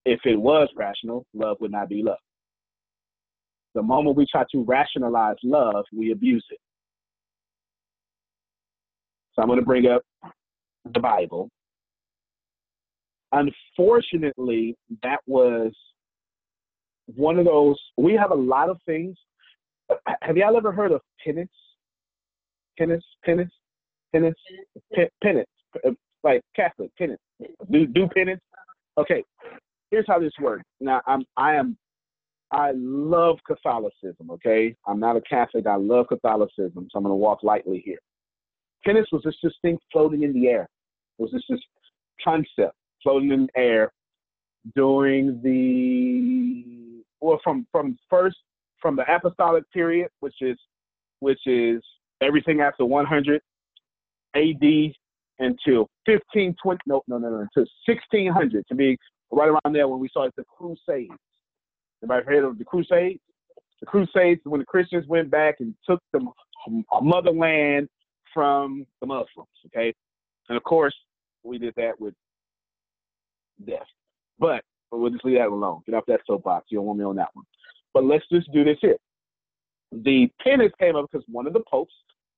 If 0.05 0.19
it 0.25 0.39
was 0.39 0.69
rational, 0.75 1.25
love 1.33 1.57
would 1.59 1.71
not 1.71 1.89
be 1.89 2.03
love. 2.03 2.17
The 3.75 3.81
moment 3.81 4.17
we 4.17 4.25
try 4.29 4.43
to 4.51 4.63
rationalize 4.63 5.37
love, 5.43 5.85
we 5.95 6.11
abuse 6.11 6.45
it. 6.49 6.59
So 9.33 9.41
I'm 9.41 9.47
going 9.47 9.59
to 9.59 9.66
bring 9.66 9.87
up 9.87 10.01
the 10.93 10.99
Bible 10.99 11.49
unfortunately, 13.32 14.75
that 15.03 15.20
was 15.25 15.71
one 17.16 17.39
of 17.39 17.45
those. 17.45 17.78
We 17.97 18.13
have 18.13 18.32
a 18.32 18.36
lot 18.36 18.70
of 18.70 18.79
things. 18.86 19.17
Have 20.21 20.37
y'all 20.37 20.58
ever 20.58 20.71
heard 20.71 20.91
of 20.91 21.01
penance? 21.24 21.51
Penance, 22.78 23.03
penance, 23.25 23.51
penance, 24.13 24.37
Pe- 24.93 25.09
penance, 25.21 25.49
like 26.24 26.41
Catholic 26.55 26.91
penance. 26.97 27.20
Do 27.70 27.86
do 27.86 28.08
penance. 28.08 28.41
Okay, 28.97 29.24
here's 29.89 30.05
how 30.08 30.20
this 30.20 30.33
works. 30.39 30.63
Now, 30.79 31.01
I'm 31.05 31.25
I 31.37 31.55
am 31.55 31.78
I 32.51 32.71
love 32.75 33.37
Catholicism. 33.45 34.29
Okay, 34.32 34.75
I'm 34.87 34.99
not 34.99 35.17
a 35.17 35.21
Catholic. 35.21 35.67
I 35.67 35.75
love 35.75 36.08
Catholicism, 36.08 36.87
so 36.89 36.97
I'm 36.97 37.03
going 37.03 37.12
to 37.12 37.16
walk 37.16 37.43
lightly 37.43 37.82
here. 37.86 37.99
Penance 38.86 39.08
was 39.12 39.24
just 39.24 39.37
this 39.43 39.53
thing 39.62 39.78
floating 39.91 40.24
in 40.24 40.33
the 40.33 40.47
air. 40.47 40.67
It 41.20 41.21
was 41.21 41.32
just 41.32 41.45
this 41.49 41.59
concept 42.24 42.75
floating 43.03 43.32
in 43.32 43.47
the 43.47 43.59
air 43.59 43.91
during 44.75 45.41
the 45.43 47.03
well 47.19 47.39
from 47.43 47.65
from 47.71 47.97
first 48.09 48.37
from 48.82 48.95
the 48.95 49.03
apostolic 49.13 49.63
period, 49.71 50.09
which 50.19 50.36
is 50.41 50.57
which 51.19 51.39
is 51.45 51.82
everything 52.21 52.61
after 52.61 52.86
100 52.86 53.41
AD 54.36 54.93
until 55.39 55.89
1520 56.05 56.79
no 56.87 57.01
no 57.07 57.17
no 57.17 57.29
no 57.29 57.39
until 57.39 57.65
1600 57.86 58.65
to 58.67 58.75
be 58.75 58.97
right 59.32 59.49
around 59.49 59.73
there 59.73 59.87
when 59.87 59.99
we 59.99 60.09
started 60.09 60.33
the 60.37 60.43
Crusades. 60.43 61.11
Everybody 62.03 62.25
heard 62.25 62.43
of 62.43 62.57
the 62.57 62.65
Crusades? 62.65 63.19
The 63.79 63.86
Crusades 63.86 64.41
when 64.43 64.59
the 64.59 64.65
Christians 64.65 65.07
went 65.07 65.29
back 65.32 65.55
and 65.59 65.73
took 65.87 66.01
the 66.13 66.25
motherland 67.01 67.89
from 68.33 68.86
the 68.99 69.07
Muslims. 69.07 69.49
Okay, 69.67 69.93
and 70.49 70.57
of 70.57 70.63
course 70.63 70.95
we 71.43 71.57
did 71.57 71.73
that 71.78 71.99
with 71.99 72.13
death. 73.66 73.88
But 74.39 74.63
we'll 74.92 75.12
just 75.12 75.25
leave 75.25 75.38
that 75.38 75.47
alone. 75.47 75.82
Get 75.86 75.96
off 75.96 76.05
that 76.08 76.21
soapbox. 76.25 76.67
You 76.70 76.79
don't 76.79 76.86
want 76.86 77.00
me 77.00 77.05
on 77.05 77.16
that 77.17 77.29
one. 77.33 77.46
But 77.93 78.05
let's 78.05 78.25
just 78.32 78.51
do 78.51 78.63
this 78.63 78.78
here. 78.82 78.97
The 79.92 80.29
penance 80.43 80.74
came 80.79 80.96
up 80.96 81.08
because 81.12 81.25
one 81.29 81.47
of 81.47 81.54
the 81.54 81.63
popes, 81.70 81.93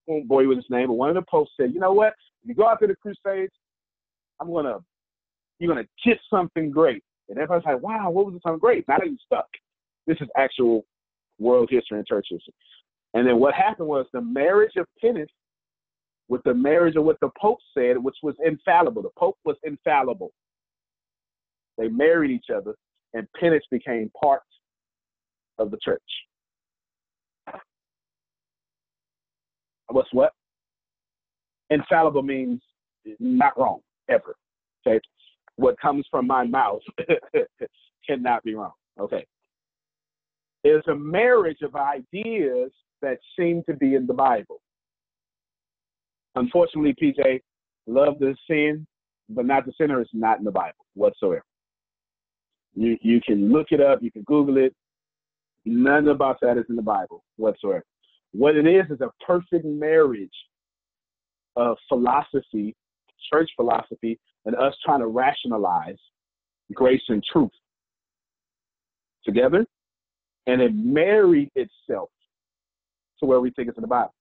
oh 0.10 0.22
boy 0.26 0.48
with 0.48 0.58
his 0.58 0.70
name, 0.70 0.88
but 0.88 0.94
one 0.94 1.10
of 1.10 1.16
the 1.16 1.26
popes 1.30 1.52
said, 1.60 1.74
you 1.74 1.80
know 1.80 1.94
what? 1.94 2.14
If 2.44 2.50
you 2.50 2.56
go 2.56 2.68
after 2.68 2.88
the 2.88 2.96
Crusades, 2.96 3.54
I'm 4.40 4.52
gonna 4.52 4.80
you're 5.60 5.74
gonna 5.74 5.88
get 6.04 6.20
something 6.30 6.72
great. 6.72 7.04
And 7.30 7.38
everybody's 7.38 7.66
like, 7.66 7.82
wow, 7.82 8.10
what 8.10 8.26
was 8.26 8.40
something 8.44 8.60
great? 8.60 8.88
Now 8.88 8.98
that 8.98 9.08
you 9.08 9.18
stuck. 9.26 9.48
This 10.08 10.18
is 10.20 10.28
actual 10.36 10.84
world 11.40 11.70
history 11.72 11.98
and 11.98 12.08
church 12.08 12.28
history. 12.30 12.54
And 13.14 13.28
then 13.28 13.40
what 13.40 13.54
happened 13.54 13.88
was 13.88 14.06
the 14.12 14.22
marriage 14.22 14.74
of 14.78 14.88
penance 15.00 15.32
with 16.28 16.42
the 16.44 16.54
marriage 16.54 16.96
of 16.96 17.04
what 17.04 17.20
the 17.22 17.30
Pope 17.40 17.60
said, 17.78 17.98
which 17.98 18.16
was 18.24 18.36
infallible. 18.44 19.02
The 19.02 19.10
Pope 19.18 19.38
was 19.46 19.56
infallible. 19.64 20.32
They 21.78 21.88
married 21.88 22.32
each 22.32 22.50
other, 22.56 22.76
and 23.14 23.28
penance 23.40 23.66
became 23.72 24.12
part 24.20 24.42
of 25.58 25.72
the 25.72 25.78
church. 25.84 26.02
What's 29.88 30.12
what? 30.12 30.34
Infallible 31.70 32.24
means 32.24 32.62
not 33.20 33.58
wrong 33.60 33.80
ever. 34.10 34.36
Okay, 34.86 35.00
what 35.56 35.80
comes 35.80 36.06
from 36.10 36.28
my 36.28 36.46
mouth 36.46 36.82
cannot 38.08 38.44
be 38.44 38.56
wrong. 38.56 38.74
Okay, 39.00 39.26
it's 40.64 40.88
a 40.88 40.96
marriage 40.96 41.62
of 41.62 41.76
ideas 41.76 42.72
that 43.02 43.18
seem 43.38 43.64
to 43.70 43.76
be 43.76 43.96
in 43.96 44.08
the 44.08 44.14
Bible. 44.14 44.62
Unfortunately, 46.36 46.96
PJ, 47.02 47.42
love 47.86 48.18
the 48.20 48.36
sin, 48.50 48.88
but 49.30 49.46
not 49.46 49.66
the 49.66 49.74
sinner 49.78 50.02
is 50.02 50.08
not 50.14 50.40
in 50.40 50.46
the 50.46 50.52
Bible 50.52 50.86
whatsoever. 50.96 51.44
You 52.76 52.98
you 53.02 53.22
can 53.22 53.52
look 53.52 53.68
it 53.72 53.82
up, 53.82 54.02
you 54.02 54.12
can 54.12 54.24
Google 54.24 54.58
it. 54.58 54.74
None 55.66 56.08
about 56.08 56.38
that 56.42 56.58
is 56.58 56.66
in 56.70 56.76
the 56.76 56.82
Bible 56.82 57.24
whatsoever. 57.38 57.84
What 58.32 58.56
it 58.56 58.66
is 58.66 58.90
is 58.90 59.00
a 59.02 59.12
perfect 59.26 59.66
marriage 59.66 60.34
of 61.56 61.78
philosophy, 61.88 62.76
church 63.32 63.50
philosophy, 63.56 64.20
and 64.46 64.56
us 64.56 64.74
trying 64.84 65.00
to 65.00 65.08
rationalize 65.08 66.00
grace 66.74 67.02
and 67.10 67.24
truth 67.32 67.52
together, 69.24 69.66
and 70.48 70.62
it 70.62 70.74
married 70.76 71.50
itself 71.56 72.10
to 73.20 73.26
where 73.26 73.40
we 73.40 73.52
think 73.52 73.70
it's 73.70 73.78
in 73.78 73.84
the 73.84 73.88
Bible. 73.88 74.14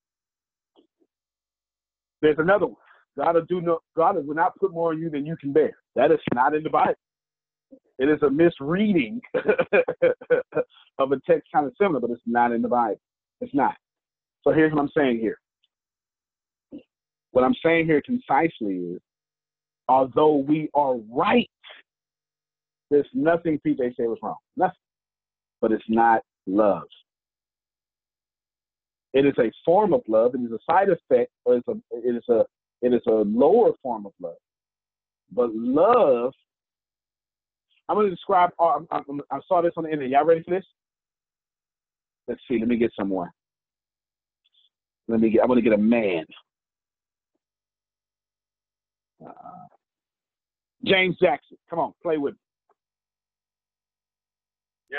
There's 2.20 2.39
another 2.39 2.66
one. 2.66 2.77
God 3.19 3.35
will 3.35 3.45
do 3.47 3.61
no 3.61 3.81
God 3.97 4.24
will 4.27 4.35
not 4.35 4.57
put 4.59 4.73
more 4.73 4.93
on 4.93 5.01
you 5.01 5.11
than 5.11 5.27
you 5.27 5.37
can 5.37 5.53
bear. 5.53 5.73
That 5.97 6.12
is 6.12 6.19
not 6.35 6.55
in 6.55 6.62
the 6.62 6.70
Bible. 6.70 6.95
It 7.99 8.09
is 8.09 8.23
a 8.23 8.31
misreading 8.31 9.20
of 10.99 11.12
a 11.12 11.20
text 11.27 11.49
kind 11.53 11.66
of 11.66 11.73
similar, 11.81 12.01
but 12.01 12.11
it's 12.11 12.23
not 12.27 12.53
in 12.53 12.62
the 12.62 12.69
Bible. 12.69 13.01
It's 13.40 13.55
not. 13.55 13.74
So 14.44 14.53
here's 14.53 14.73
what 14.73 14.81
I'm 14.81 14.90
saying 14.97 15.19
here. 15.19 15.39
What 17.31 17.44
I'm 17.44 17.55
saying 17.65 17.86
here 17.86 18.03
concisely 18.03 18.77
is, 18.77 19.01
although 19.89 20.36
we 20.36 20.69
are 20.74 20.97
right, 21.11 21.51
there's 22.90 23.09
nothing 23.15 23.59
PJ 23.66 23.97
said 23.97 24.07
was 24.07 24.19
wrong. 24.23 24.36
Nothing. 24.57 24.74
But 25.61 25.73
it's 25.73 25.85
not 25.89 26.23
love. 26.47 26.82
It 29.15 29.27
is 29.27 29.35
a 29.39 29.51
form 29.65 29.93
of 29.93 30.03
love. 30.09 30.35
It 30.35 30.40
is 30.40 30.53
a 30.53 30.59
side 30.70 30.89
effect, 30.89 31.31
or 31.44 31.57
it's 31.57 31.69
a, 31.69 31.73
it 31.90 32.16
is 32.16 32.24
a 32.28 32.44
it 32.81 32.93
is 32.93 33.03
a 33.07 33.23
lower 33.27 33.73
form 33.82 34.07
of 34.07 34.12
love. 34.20 34.36
But 35.31 35.55
love, 35.55 36.32
I'm 37.93 37.98
going 37.98 38.06
to 38.09 38.16
describe. 38.16 38.48
I, 38.59 38.78
I, 38.90 39.01
I 39.31 39.39
saw 39.47 39.60
this 39.60 39.74
on 39.77 39.85
the 39.85 39.90
internet. 39.90 40.09
Y'all 40.09 40.24
ready 40.24 40.43
for 40.43 40.48
this? 40.48 40.64
Let's 42.27 42.40
see. 42.48 42.59
Let 42.59 42.69
me 42.69 42.78
get 42.78 42.90
someone. 42.98 43.28
Let 45.09 45.20
me 45.20 45.28
get. 45.28 45.43
I'm 45.43 45.48
going 45.48 45.62
to 45.62 45.62
get 45.62 45.78
a 45.78 45.82
man. 45.82 46.24
Uh, 49.23 49.32
James 50.86 51.16
Jackson, 51.20 51.59
come 51.69 51.81
on, 51.81 51.93
play 52.02 52.16
with 52.16 52.32
me. 52.32 52.40
Yo. 54.89 54.98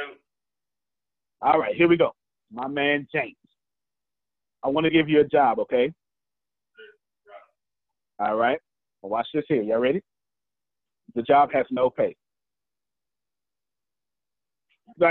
All 1.42 1.60
right, 1.60 1.76
here 1.76 1.88
we 1.88 1.98
go. 1.98 2.12
My 2.52 2.68
man 2.68 3.08
James. 3.12 3.36
I 4.64 4.68
want 4.70 4.86
to 4.86 4.92
give 4.92 5.10
you 5.10 5.22
a 5.22 5.26
job, 5.26 5.58
okay? 5.58 5.92
All 8.20 8.36
right. 8.36 8.60
Well, 9.02 9.10
watch 9.10 9.28
this 9.34 9.46
here. 9.48 9.64
Y'all 9.64 9.80
ready? 9.80 10.02
The 11.16 11.24
job 11.24 11.50
has 11.54 11.66
no 11.72 11.90
pay. 11.90 12.16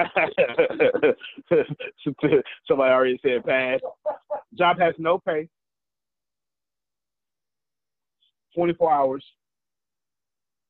Somebody 2.69 2.93
already 2.93 3.21
said 3.23 3.45
pass. 3.45 3.81
Job 4.57 4.79
has 4.79 4.95
no 4.99 5.19
pay. 5.19 5.49
24 8.55 8.93
hours 8.93 9.25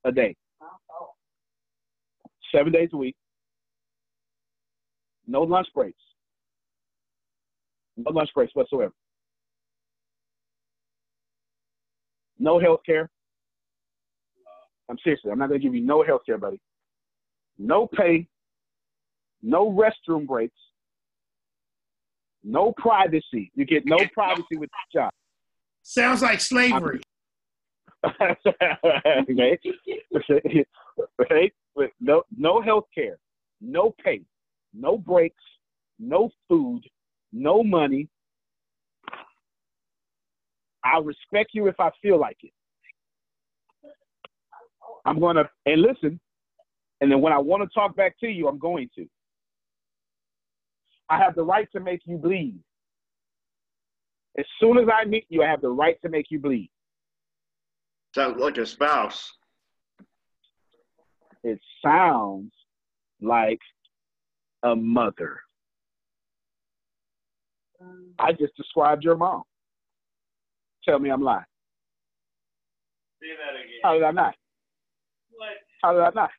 a 0.05 0.13
day. 0.13 0.37
Seven 2.55 2.73
days 2.73 2.91
a 2.93 2.97
week. 2.97 3.17
No 5.27 5.43
lunch 5.43 5.69
breaks. 5.75 5.99
No 7.97 8.11
lunch 8.11 8.31
breaks 8.35 8.55
whatsoever. 8.55 8.93
No 12.39 12.59
health 12.59 12.81
care. 12.85 13.09
I'm 14.89 14.97
seriously, 15.03 15.31
I'm 15.31 15.39
not 15.39 15.49
going 15.49 15.61
to 15.61 15.65
give 15.65 15.75
you 15.75 15.81
no 15.81 16.03
health 16.03 16.23
care, 16.27 16.39
buddy. 16.39 16.61
No 17.59 17.87
pay. 17.87 18.27
No 19.43 19.71
restroom 19.71 20.27
breaks. 20.27 20.55
No 22.45 22.73
privacy. 22.77 23.51
You 23.55 23.65
get 23.65 23.85
no 23.87 23.99
privacy 24.13 24.57
with 24.57 24.71
the 24.71 24.99
job. 24.99 25.11
Sounds 25.83 26.23
like 26.23 26.41
slavery. 26.41 27.01
okay. 28.07 29.59
okay. 31.21 31.53
No, 32.01 32.23
no 32.37 32.61
health 32.61 32.85
care, 32.95 33.17
no 33.63 33.95
pay, 34.05 34.21
no 34.75 34.99
breaks, 34.99 35.43
no 35.99 36.29
food, 36.49 36.83
no 37.33 37.63
money. 37.65 38.09
I'll 40.85 41.03
respect 41.03 41.53
you 41.55 41.69
if 41.69 41.77
I 41.79 41.91
feel 42.03 42.21
like 42.21 42.37
it. 42.43 42.53
I'm 45.07 45.19
going 45.19 45.37
to, 45.37 45.49
and 45.65 45.81
listen, 45.81 46.21
and 47.01 47.11
then 47.11 47.21
when 47.21 47.33
I 47.33 47.39
want 47.39 47.63
to 47.63 47.69
talk 47.73 47.97
back 47.97 48.19
to 48.21 48.29
you, 48.29 48.49
I'm 48.49 48.59
going 48.59 48.91
to. 48.97 49.07
I 51.13 51.19
have 51.19 51.35
the 51.35 51.45
right 51.45 51.69
to 51.73 51.81
make 51.81 52.01
you 52.07 52.17
bleed. 52.17 52.59
As 54.39 54.47
soon 54.59 54.79
as 54.79 54.87
I 54.91 55.05
meet 55.05 55.27
you, 55.29 55.43
I 55.43 55.47
have 55.47 55.61
the 55.61 55.69
right 55.69 56.01
to 56.01 56.09
make 56.09 56.31
you 56.31 56.39
bleed. 56.39 56.71
Sounds 58.15 58.41
like 58.41 58.57
a 58.57 58.65
spouse. 58.65 59.31
It 61.45 61.61
sounds 61.85 62.51
like 63.21 63.59
a 64.63 64.75
mother. 64.75 65.39
I 68.19 68.33
just 68.33 68.57
described 68.57 69.05
your 69.05 69.17
mom. 69.17 69.43
Tell 70.83 70.99
me 70.99 71.11
I'm 71.11 71.21
lying. 71.21 71.45
Say 73.21 73.29
that 73.37 73.61
again. 73.61 73.81
How 73.83 73.93
did 73.93 74.03
I 74.03 74.13
not? 74.13 74.35
What? 75.33 75.49
How 75.83 75.93
did 75.93 76.01
I 76.01 76.11
not? 76.15 76.31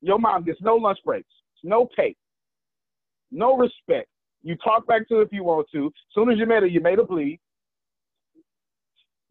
Your 0.00 0.18
mom 0.18 0.42
gets 0.42 0.60
no 0.62 0.74
lunch 0.74 0.98
breaks, 1.04 1.30
no 1.62 1.88
pay, 1.96 2.16
no 3.30 3.56
respect. 3.56 4.08
You 4.42 4.56
talk 4.56 4.86
back 4.86 5.08
to 5.08 5.20
if 5.20 5.28
you 5.32 5.42
want 5.42 5.66
to. 5.72 5.86
As 5.86 5.92
soon 6.14 6.30
as 6.30 6.38
you 6.38 6.46
met 6.46 6.62
her, 6.62 6.66
you 6.66 6.80
made 6.80 6.98
her 6.98 7.04
bleed. 7.04 7.40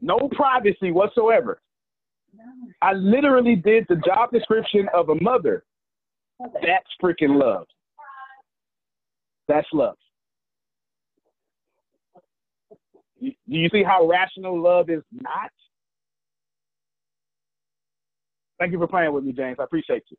No 0.01 0.29
privacy 0.31 0.91
whatsoever. 0.91 1.61
I 2.81 2.93
literally 2.93 3.55
did 3.55 3.85
the 3.87 3.95
job 4.05 4.31
description 4.31 4.87
of 4.93 5.09
a 5.09 5.15
mother. 5.15 5.63
That's 6.39 6.87
freaking 7.01 7.39
love. 7.39 7.67
That's 9.47 9.67
love. 9.71 9.97
Do 13.21 13.31
you 13.45 13.69
see 13.71 13.83
how 13.83 14.07
rational 14.07 14.61
love 14.61 14.89
is 14.89 15.03
not? 15.11 15.51
Thank 18.59 18.71
you 18.71 18.79
for 18.79 18.87
playing 18.87 19.13
with 19.13 19.23
me, 19.23 19.31
James. 19.31 19.57
I 19.59 19.63
appreciate 19.63 20.03
you. 20.09 20.17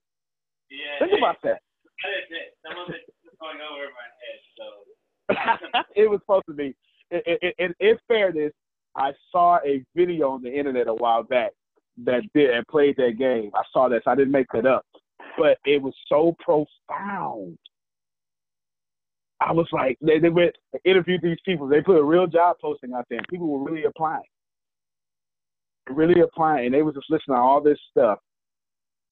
Yeah. 0.71 1.07
Think 1.07 1.19
about 1.19 1.37
that. 1.43 1.61
that 2.03 2.13
is 2.13 2.31
it. 2.31 2.57
Some 2.63 2.79
of 2.79 2.95
going 3.40 3.59
over 3.61 3.90
my 3.93 4.09
head, 4.20 4.40
so. 4.56 5.85
it 5.97 6.11
was 6.11 6.20
supposed 6.20 6.47
to 6.48 6.55
be. 6.55 6.74
In, 7.11 7.98
fairness, 8.09 8.52
I 8.97 9.12
saw 9.31 9.59
a 9.65 9.85
video 9.94 10.31
on 10.31 10.43
the 10.43 10.52
internet 10.52 10.89
a 10.89 10.94
while 10.94 11.23
back 11.23 11.52
that 12.05 12.23
did 12.35 12.51
and 12.51 12.66
played 12.66 12.97
that 12.97 13.19
game. 13.19 13.51
I 13.55 13.62
saw 13.73 13.89
that, 13.89 14.02
so 14.05 14.11
I 14.11 14.15
didn't 14.15 14.32
make 14.32 14.47
that 14.52 14.66
up. 14.66 14.85
But 15.39 15.59
it 15.65 15.81
was 15.81 15.94
so 16.09 16.35
profound. 16.44 17.59
I 19.40 19.52
was 19.52 19.66
like, 19.73 19.98
they, 20.01 20.19
they 20.19 20.28
went 20.28 20.55
interviewed 20.85 21.20
these 21.23 21.39
people. 21.44 21.66
They 21.66 21.81
put 21.81 21.98
a 21.98 22.05
real 22.05 22.27
job 22.27 22.56
posting 22.61 22.93
out 22.94 23.05
there, 23.11 23.19
and 23.19 23.28
people 23.28 23.48
were 23.48 23.70
really 23.70 23.85
applying, 23.85 24.23
really 25.89 26.20
applying. 26.20 26.66
And 26.66 26.74
they 26.74 26.82
was 26.82 26.94
just 26.94 27.11
listening 27.11 27.36
to 27.36 27.40
all 27.40 27.61
this 27.61 27.78
stuff. 27.90 28.19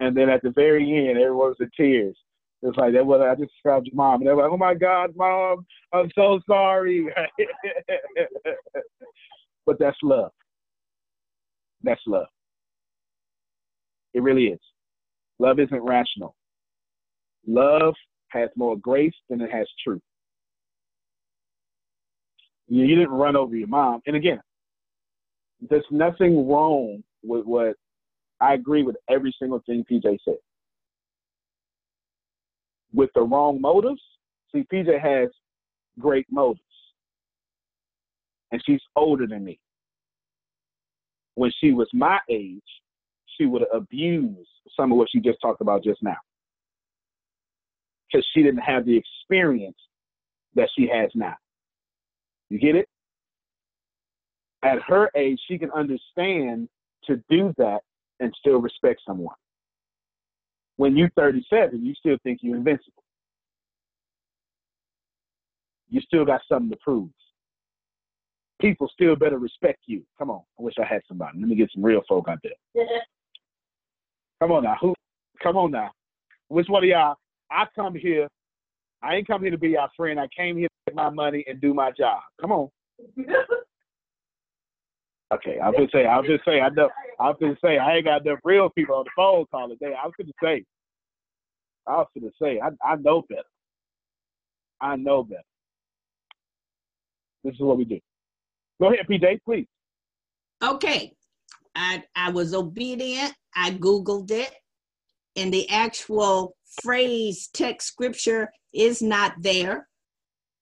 And 0.00 0.16
then 0.16 0.28
at 0.28 0.42
the 0.42 0.50
very 0.50 1.08
end, 1.08 1.18
everyone 1.18 1.48
was 1.48 1.56
in 1.60 1.70
tears. 1.76 2.16
It 2.62 2.66
was 2.66 2.76
like 2.76 2.92
that. 2.92 3.04
Well, 3.04 3.22
I 3.22 3.34
just 3.34 3.50
described 3.50 3.86
your 3.86 3.96
mom, 3.96 4.20
and 4.20 4.28
they're 4.28 4.36
like, 4.36 4.50
"Oh 4.50 4.56
my 4.56 4.74
God, 4.74 5.16
mom, 5.16 5.66
I'm 5.92 6.10
so 6.14 6.40
sorry." 6.46 7.06
but 9.66 9.78
that's 9.80 9.96
love. 10.02 10.30
That's 11.82 12.00
love. 12.06 12.26
It 14.14 14.22
really 14.22 14.46
is. 14.46 14.60
Love 15.38 15.58
isn't 15.58 15.82
rational. 15.82 16.36
Love 17.46 17.94
has 18.28 18.48
more 18.56 18.76
grace 18.76 19.14
than 19.28 19.40
it 19.40 19.50
has 19.50 19.66
truth. 19.82 20.02
You, 22.68 22.84
you 22.84 22.94
didn't 22.94 23.10
run 23.10 23.34
over 23.34 23.56
your 23.56 23.68
mom. 23.68 24.02
And 24.06 24.14
again, 24.14 24.40
there's 25.68 25.84
nothing 25.90 26.48
wrong 26.48 27.02
with 27.22 27.44
what 27.44 27.74
I 28.40 28.54
agree 28.54 28.82
with 28.82 28.96
every 29.10 29.34
single 29.38 29.62
thing 29.66 29.84
PJ 29.90 30.18
said. 30.24 30.36
With 32.94 33.10
the 33.14 33.22
wrong 33.22 33.60
motives, 33.60 34.02
see, 34.52 34.66
PJ 34.72 35.00
has 35.00 35.30
great 35.98 36.26
motives. 36.30 36.60
And 38.50 38.62
she's 38.66 38.82
older 38.96 39.26
than 39.26 39.44
me. 39.44 39.58
When 41.34 41.50
she 41.58 41.72
was 41.72 41.88
my 41.94 42.18
age, 42.28 42.60
she 43.38 43.46
would 43.46 43.62
have 43.62 43.82
abused 43.82 44.48
some 44.76 44.92
of 44.92 44.98
what 44.98 45.08
she 45.10 45.20
just 45.20 45.38
talked 45.40 45.62
about 45.62 45.82
just 45.82 46.02
now. 46.02 46.16
Because 48.10 48.26
she 48.34 48.42
didn't 48.42 48.60
have 48.60 48.84
the 48.84 48.96
experience 48.96 49.78
that 50.54 50.68
she 50.76 50.86
has 50.92 51.10
now. 51.14 51.34
You 52.50 52.58
get 52.58 52.76
it? 52.76 52.88
At 54.62 54.82
her 54.82 55.10
age, 55.16 55.40
she 55.48 55.58
can 55.58 55.70
understand 55.70 56.68
to 57.06 57.22
do 57.30 57.54
that 57.56 57.80
and 58.20 58.32
still 58.38 58.60
respect 58.60 59.00
someone. 59.06 59.34
When 60.76 60.96
you're 60.96 61.10
37, 61.16 61.84
you 61.84 61.94
still 61.94 62.16
think 62.22 62.40
you're 62.42 62.56
invincible. 62.56 63.02
You 65.88 66.00
still 66.00 66.24
got 66.24 66.40
something 66.48 66.70
to 66.70 66.76
prove. 66.82 67.10
People 68.60 68.88
still 68.92 69.16
better 69.16 69.38
respect 69.38 69.80
you. 69.86 70.02
Come 70.18 70.30
on. 70.30 70.42
I 70.58 70.62
wish 70.62 70.74
I 70.80 70.84
had 70.84 71.02
somebody. 71.06 71.38
Let 71.38 71.48
me 71.48 71.56
get 71.56 71.70
some 71.74 71.84
real 71.84 72.00
folk 72.08 72.28
out 72.28 72.38
there. 72.42 72.86
Come 74.40 74.52
on 74.52 74.64
now. 74.64 74.76
Who 74.80 74.94
come 75.42 75.56
on 75.56 75.70
now. 75.70 75.90
Which 76.48 76.68
one 76.68 76.84
of 76.84 76.88
y'all? 76.88 77.16
I 77.50 77.64
come 77.74 77.94
here. 77.94 78.28
I 79.02 79.16
ain't 79.16 79.26
come 79.26 79.42
here 79.42 79.50
to 79.50 79.58
be 79.58 79.70
your 79.70 79.88
friend. 79.96 80.18
I 80.18 80.28
came 80.34 80.56
here 80.56 80.68
to 80.68 80.92
get 80.92 80.94
my 80.94 81.10
money 81.10 81.44
and 81.46 81.60
do 81.60 81.74
my 81.74 81.90
job. 81.90 82.20
Come 82.40 82.52
on. 82.52 82.68
Okay, 85.32 85.58
I 85.58 85.68
was 85.68 85.76
gonna 85.76 85.88
say, 85.92 86.06
I 86.06 86.18
was 86.18 86.26
just 86.26 86.44
say, 86.44 86.60
I 86.60 86.68
know, 86.68 86.90
I 87.18 87.28
was 87.28 87.36
gonna 87.40 87.56
say, 87.64 87.78
I 87.78 87.96
ain't 87.96 88.04
got 88.04 88.26
enough 88.26 88.40
real 88.44 88.68
people 88.68 88.96
on 88.96 89.04
the 89.04 89.10
phone 89.16 89.46
call 89.50 89.68
today. 89.68 89.94
I 89.94 90.04
was 90.04 90.12
gonna 90.18 90.32
say, 90.42 90.64
I 91.86 91.96
was 91.96 92.06
gonna 92.14 92.32
say, 92.40 92.60
I, 92.60 92.68
I 92.86 92.96
know 92.96 93.22
better. 93.28 93.42
I 94.80 94.96
know 94.96 95.22
better. 95.24 95.42
This 97.44 97.54
is 97.54 97.60
what 97.60 97.78
we 97.78 97.84
do. 97.84 97.98
Go 98.80 98.92
ahead, 98.92 99.06
PJ, 99.08 99.40
please. 99.44 99.66
Okay. 100.62 101.14
I 101.74 102.04
I 102.14 102.30
was 102.30 102.54
obedient. 102.54 103.32
I 103.56 103.70
Googled 103.70 104.30
it. 104.30 104.52
And 105.36 105.52
the 105.52 105.68
actual 105.70 106.56
phrase 106.82 107.48
text 107.54 107.88
scripture 107.88 108.50
is 108.74 109.00
not 109.00 109.34
there 109.40 109.88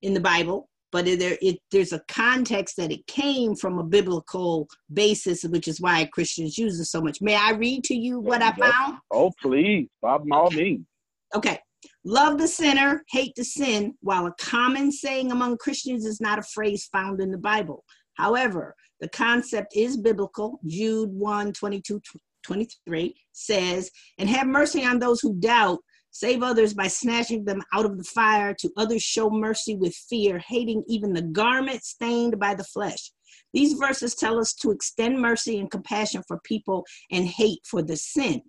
in 0.03 0.15
the 0.15 0.21
Bible, 0.21 0.70
but 0.93 1.07
it, 1.07 1.19
there 1.19 1.39
it 1.41 1.59
there's 1.71 1.93
a 1.93 2.03
context 2.09 2.77
that 2.77 2.93
it 2.93 3.07
came 3.07 3.55
from 3.55 3.79
a 3.79 3.85
biblical 3.85 4.69
basis, 4.93 5.45
which 5.45 5.69
is 5.69 5.81
why 5.81 6.05
Christians 6.13 6.59
use 6.59 6.79
it 6.81 6.87
so 6.87 7.01
much. 7.01 7.21
May 7.21 7.37
I 7.37 7.53
read 7.53 7.85
to 7.85 7.95
you 7.95 8.21
what 8.21 8.43
I 8.43 8.53
found? 8.53 8.99
Oh, 9.11 9.33
please, 9.41 9.89
Bob 10.03 10.25
all 10.33 10.51
means. 10.51 10.87
Okay. 11.35 11.59
Love 12.05 12.39
the 12.39 12.49
sinner, 12.49 13.03
hate 13.11 13.35
the 13.37 13.45
sin, 13.45 13.95
while 14.01 14.27
a 14.27 14.35
common 14.41 14.91
saying 14.91 15.33
among 15.33 15.59
Christians 15.59 16.07
is 16.07 16.21
not 16.21 16.39
a 16.39 16.43
phrase 16.43 16.89
found 16.93 17.21
in 17.21 17.31
the 17.31 17.39
Bible. 17.39 17.85
However, 18.15 18.75
the 19.01 19.09
concept 19.09 19.75
is 19.75 19.97
biblical. 19.97 20.61
Jude 20.67 21.11
1 21.11 21.53
22 21.53 22.01
23 22.43 23.15
says, 23.33 23.91
And 24.19 24.29
have 24.29 24.47
mercy 24.47 24.85
on 24.85 24.99
those 24.99 25.21
who 25.21 25.35
doubt, 25.41 25.79
save 26.11 26.43
others 26.43 26.75
by 26.75 26.89
snatching 26.89 27.45
them 27.45 27.63
out 27.73 27.85
of 27.85 27.99
the 27.99 28.05
fire, 28.05 28.55
to 28.55 28.71
others 28.77 29.03
show 29.03 29.31
mercy 29.31 29.77
with 29.77 29.95
fear, 29.95 30.39
hating 30.39 30.85
even 30.89 31.13
the 31.13 31.23
garment 31.23 31.85
stained 31.85 32.39
by 32.39 32.55
the 32.55 32.65
flesh. 32.65 33.13
These 33.53 33.75
verses 33.75 34.15
tell 34.15 34.39
us 34.39 34.55
to 34.55 34.71
extend 34.71 35.21
mercy 35.21 35.59
and 35.59 35.71
compassion 35.71 36.23
for 36.27 36.41
people 36.45 36.85
and 37.11 37.27
hate 37.27 37.61
for 37.65 37.83
the 37.83 37.97
sin. 37.97 38.43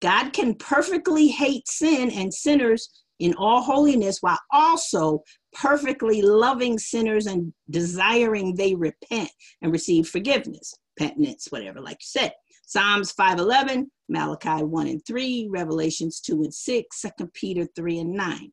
God 0.00 0.32
can 0.32 0.54
perfectly 0.54 1.28
hate 1.28 1.66
sin 1.68 2.10
and 2.10 2.32
sinners 2.32 2.88
in 3.18 3.34
all 3.34 3.62
holiness 3.62 4.18
while 4.20 4.38
also 4.52 5.22
perfectly 5.52 6.22
loving 6.22 6.78
sinners 6.78 7.26
and 7.26 7.52
desiring 7.68 8.54
they 8.54 8.74
repent 8.74 9.30
and 9.60 9.72
receive 9.72 10.08
forgiveness, 10.08 10.72
penitence, 10.98 11.48
whatever, 11.50 11.80
like 11.80 11.96
you 11.96 12.20
said. 12.20 12.32
Psalms 12.68 13.12
5:11, 13.12 13.90
Malachi 14.10 14.62
1 14.62 14.86
and 14.88 15.06
3, 15.06 15.48
Revelations 15.50 16.20
2 16.20 16.42
and 16.42 16.52
6, 16.52 17.00
2 17.00 17.26
Peter 17.32 17.66
3 17.74 18.00
and 18.00 18.12
9. 18.12 18.52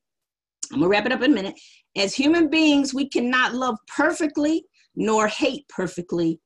I'm 0.71 0.79
gonna 0.79 0.87
wrap 0.87 1.05
it 1.05 1.11
up 1.11 1.21
in 1.21 1.33
a 1.33 1.35
minute. 1.35 1.59
As 1.97 2.15
human 2.15 2.49
beings, 2.49 2.93
we 2.93 3.09
cannot 3.09 3.53
love 3.53 3.77
perfectly 3.93 4.63
nor 4.95 5.27
hate 5.27 5.67
perfectly, 5.67 6.39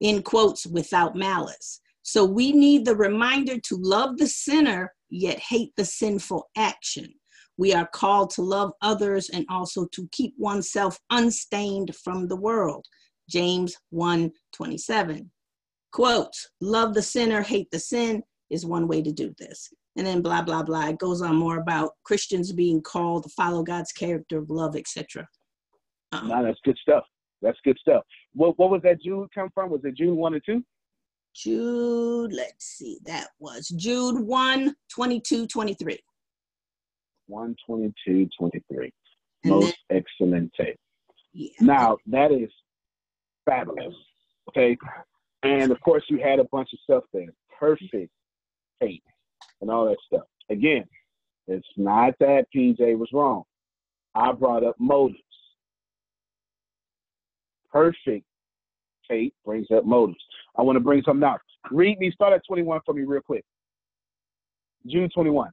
in 0.00 0.22
quotes, 0.22 0.68
without 0.68 1.16
malice. 1.16 1.80
So 2.02 2.24
we 2.24 2.52
need 2.52 2.84
the 2.84 2.94
reminder 2.94 3.58
to 3.58 3.76
love 3.76 4.16
the 4.16 4.28
sinner, 4.28 4.94
yet 5.10 5.40
hate 5.40 5.72
the 5.76 5.84
sinful 5.84 6.48
action. 6.56 7.12
We 7.56 7.74
are 7.74 7.88
called 7.88 8.30
to 8.34 8.42
love 8.42 8.70
others 8.82 9.30
and 9.30 9.44
also 9.50 9.86
to 9.86 10.08
keep 10.12 10.32
oneself 10.38 10.96
unstained 11.10 11.96
from 11.96 12.28
the 12.28 12.36
world. 12.36 12.86
James 13.28 13.76
1 13.90 14.30
27. 14.52 15.32
Quote, 15.92 16.34
love 16.60 16.94
the 16.94 17.02
sinner, 17.02 17.42
hate 17.42 17.70
the 17.70 17.78
sin 17.78 18.22
is 18.50 18.66
one 18.66 18.88
way 18.88 19.02
to 19.02 19.12
do 19.12 19.34
this. 19.38 19.68
And 19.96 20.06
then 20.06 20.22
blah, 20.22 20.42
blah, 20.42 20.62
blah. 20.62 20.88
It 20.88 20.98
goes 20.98 21.22
on 21.22 21.36
more 21.36 21.58
about 21.58 21.92
Christians 22.04 22.52
being 22.52 22.82
called 22.82 23.24
to 23.24 23.28
follow 23.30 23.62
God's 23.62 23.92
character 23.92 24.38
of 24.38 24.50
love, 24.50 24.76
etc. 24.76 25.26
Um, 26.12 26.28
no, 26.28 26.44
that's 26.44 26.60
good 26.64 26.78
stuff. 26.80 27.04
That's 27.42 27.58
good 27.64 27.78
stuff. 27.80 28.02
What, 28.34 28.58
what 28.58 28.70
was 28.70 28.82
that 28.82 29.02
Jude 29.02 29.28
come 29.34 29.48
from? 29.54 29.70
Was 29.70 29.80
it 29.84 29.96
Jude 29.96 30.16
1 30.16 30.34
and 30.34 30.42
2? 30.44 30.62
Jude, 31.34 32.32
let's 32.32 32.64
see, 32.64 32.98
that 33.04 33.28
was 33.38 33.68
Jude 33.68 34.18
1 34.20 34.74
22 34.92 35.46
23. 35.46 35.98
122, 37.26 38.28
23. 38.38 38.92
Most 39.44 39.76
then, 39.88 40.02
excellent 40.02 40.52
tape. 40.58 40.76
Yeah. 41.32 41.50
Now, 41.60 41.98
that 42.06 42.32
is 42.32 42.50
fabulous. 43.44 43.94
Okay. 44.48 44.76
And 45.42 45.70
of 45.70 45.80
course, 45.80 46.04
you 46.08 46.18
had 46.18 46.38
a 46.38 46.44
bunch 46.44 46.70
of 46.72 46.80
stuff 46.80 47.04
there. 47.12 47.28
Perfect 47.58 48.10
tape 48.82 49.02
and 49.60 49.70
all 49.70 49.86
that 49.86 49.98
stuff. 50.06 50.26
Again, 50.50 50.84
it's 51.46 51.66
not 51.76 52.14
that 52.20 52.46
PJ 52.54 52.98
was 52.98 53.08
wrong. 53.12 53.44
I 54.14 54.32
brought 54.32 54.64
up 54.64 54.76
motives. 54.78 55.20
Perfect 57.70 58.24
tape 59.08 59.34
brings 59.44 59.70
up 59.70 59.84
motives. 59.84 60.18
I 60.56 60.62
want 60.62 60.76
to 60.76 60.80
bring 60.80 61.02
something 61.04 61.26
out. 61.26 61.40
Read 61.70 61.98
me, 61.98 62.10
start 62.10 62.32
at 62.32 62.42
21 62.46 62.80
for 62.84 62.94
me, 62.94 63.02
real 63.02 63.20
quick. 63.20 63.44
Jude 64.86 65.10
21. 65.14 65.50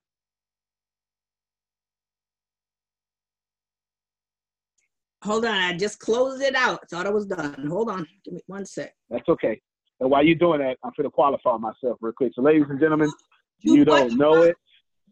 Hold 5.24 5.45
on, 5.45 5.56
I 5.56 5.76
just 5.76 5.99
closed 5.99 6.41
it 6.44 6.56
out. 6.56 6.88
Thought 6.90 7.07
I 7.07 7.10
was 7.10 7.26
done. 7.26 7.68
Hold 7.68 7.90
on, 7.90 8.06
give 8.24 8.36
me 8.36 8.41
one 8.45 8.66
sec. 8.66 8.94
That's 9.10 9.28
okay. 9.28 9.60
And 9.99 10.09
while 10.09 10.23
you're 10.23 10.35
doing 10.35 10.59
that, 10.59 10.77
I'm 10.84 10.91
going 10.97 11.05
to 11.05 11.09
qualify 11.09 11.57
myself 11.57 11.97
real 12.01 12.13
quick. 12.13 12.34
So, 12.35 12.41
ladies 12.41 12.65
and 12.69 12.80
gentlemen, 12.80 13.11
Jude 13.61 13.77
you 13.77 13.85
don't 13.85 14.09
what? 14.09 14.17
know 14.17 14.43
it. 14.43 14.55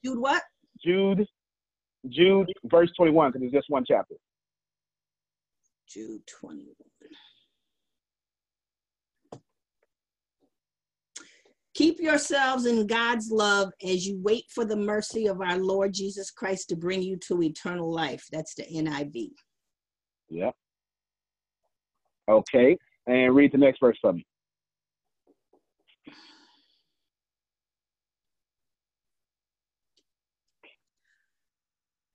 Jude 0.03 0.19
what? 0.19 0.43
Jude, 0.83 1.25
Jude, 2.09 2.51
verse 2.65 2.91
21, 2.97 3.31
because 3.31 3.45
it's 3.45 3.53
just 3.53 3.69
one 3.69 3.85
chapter. 3.87 4.15
Jude 5.87 6.21
21. 6.27 6.65
Keep 11.75 11.99
yourselves 11.99 12.67
in 12.67 12.85
God's 12.85 13.31
love 13.31 13.71
as 13.83 14.05
you 14.05 14.19
wait 14.21 14.45
for 14.53 14.63
the 14.63 14.75
mercy 14.75 15.25
of 15.25 15.41
our 15.41 15.57
Lord 15.57 15.91
Jesus 15.93 16.29
Christ 16.29 16.69
to 16.69 16.75
bring 16.75 17.01
you 17.01 17.17
to 17.27 17.41
eternal 17.41 17.91
life. 17.91 18.27
That's 18.31 18.53
the 18.53 18.63
NIV. 18.63 19.31
Yep. 20.29 20.53
Okay. 22.29 22.77
And 23.07 23.35
read 23.35 23.51
the 23.51 23.57
next 23.57 23.79
verse 23.79 23.97
for 23.99 24.13
me. 24.13 24.25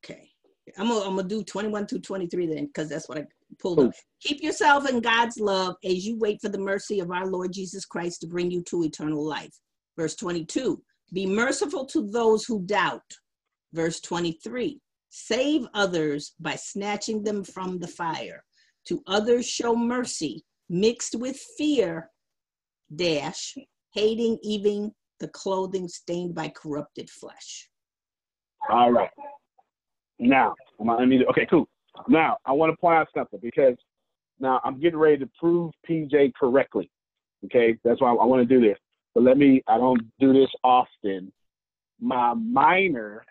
Okay. 0.05 0.31
I'm 0.79 0.89
gonna, 0.89 1.01
I'm 1.01 1.17
gonna 1.17 1.29
do 1.29 1.43
21 1.43 1.87
through 1.87 2.01
23 2.01 2.47
then, 2.47 2.67
because 2.67 2.89
that's 2.89 3.09
what 3.09 3.19
I 3.19 3.27
pulled 3.59 3.81
up. 3.81 3.93
Keep 4.21 4.43
yourself 4.43 4.89
in 4.89 5.01
God's 5.01 5.39
love 5.39 5.77
as 5.85 6.07
you 6.07 6.19
wait 6.19 6.41
for 6.41 6.49
the 6.49 6.59
mercy 6.59 7.01
of 7.01 7.11
our 7.11 7.27
Lord 7.27 7.53
Jesus 7.53 7.85
Christ 7.85 8.21
to 8.21 8.27
bring 8.27 8.51
you 8.51 8.63
to 8.65 8.85
eternal 8.85 9.25
life. 9.25 9.55
Verse 9.97 10.15
22. 10.15 10.81
Be 11.13 11.27
merciful 11.27 11.87
to 11.87 12.09
those 12.11 12.45
who 12.45 12.63
doubt. 12.67 13.03
Verse 13.73 14.01
23 14.01 14.81
save 15.11 15.67
others 15.75 16.35
by 16.39 16.55
snatching 16.55 17.23
them 17.23 17.45
from 17.45 17.79
the 17.79 17.89
fire. 17.89 18.45
To 18.89 19.03
others 19.07 19.47
show 19.47 19.75
mercy 19.75 20.45
mixed 20.69 21.15
with 21.15 21.39
fear, 21.57 22.11
dash, 22.95 23.57
hating 23.93 24.39
even 24.43 24.93
the 25.21 25.29
clothing 25.29 25.89
stained 25.89 26.35
by 26.35 26.49
corrupted 26.49 27.11
flesh. 27.11 27.69
All 28.71 28.93
right. 28.93 29.11
Now, 30.19 30.55
I 30.89 31.05
need 31.05 31.24
okay, 31.31 31.47
cool. 31.49 31.69
Now, 32.09 32.39
I 32.45 32.53
want 32.53 32.73
to 32.73 32.77
point 32.77 32.97
out 32.97 33.09
something 33.15 33.40
because 33.43 33.77
now 34.40 34.61
I'm 34.65 34.81
getting 34.81 34.99
ready 34.99 35.19
to 35.19 35.31
prove 35.39 35.73
PJ 35.89 36.32
correctly. 36.35 36.90
Okay, 37.45 37.78
that's 37.85 38.01
why 38.01 38.11
I 38.11 38.24
want 38.24 38.47
to 38.47 38.55
do 38.55 38.61
this. 38.61 38.78
but 39.15 39.23
let 39.23 39.39
me, 39.39 39.62
I 39.69 39.78
don't 39.78 40.03
do 40.19 40.32
this 40.32 40.51
often. 40.65 41.32
My 42.01 42.35
minor 42.35 43.24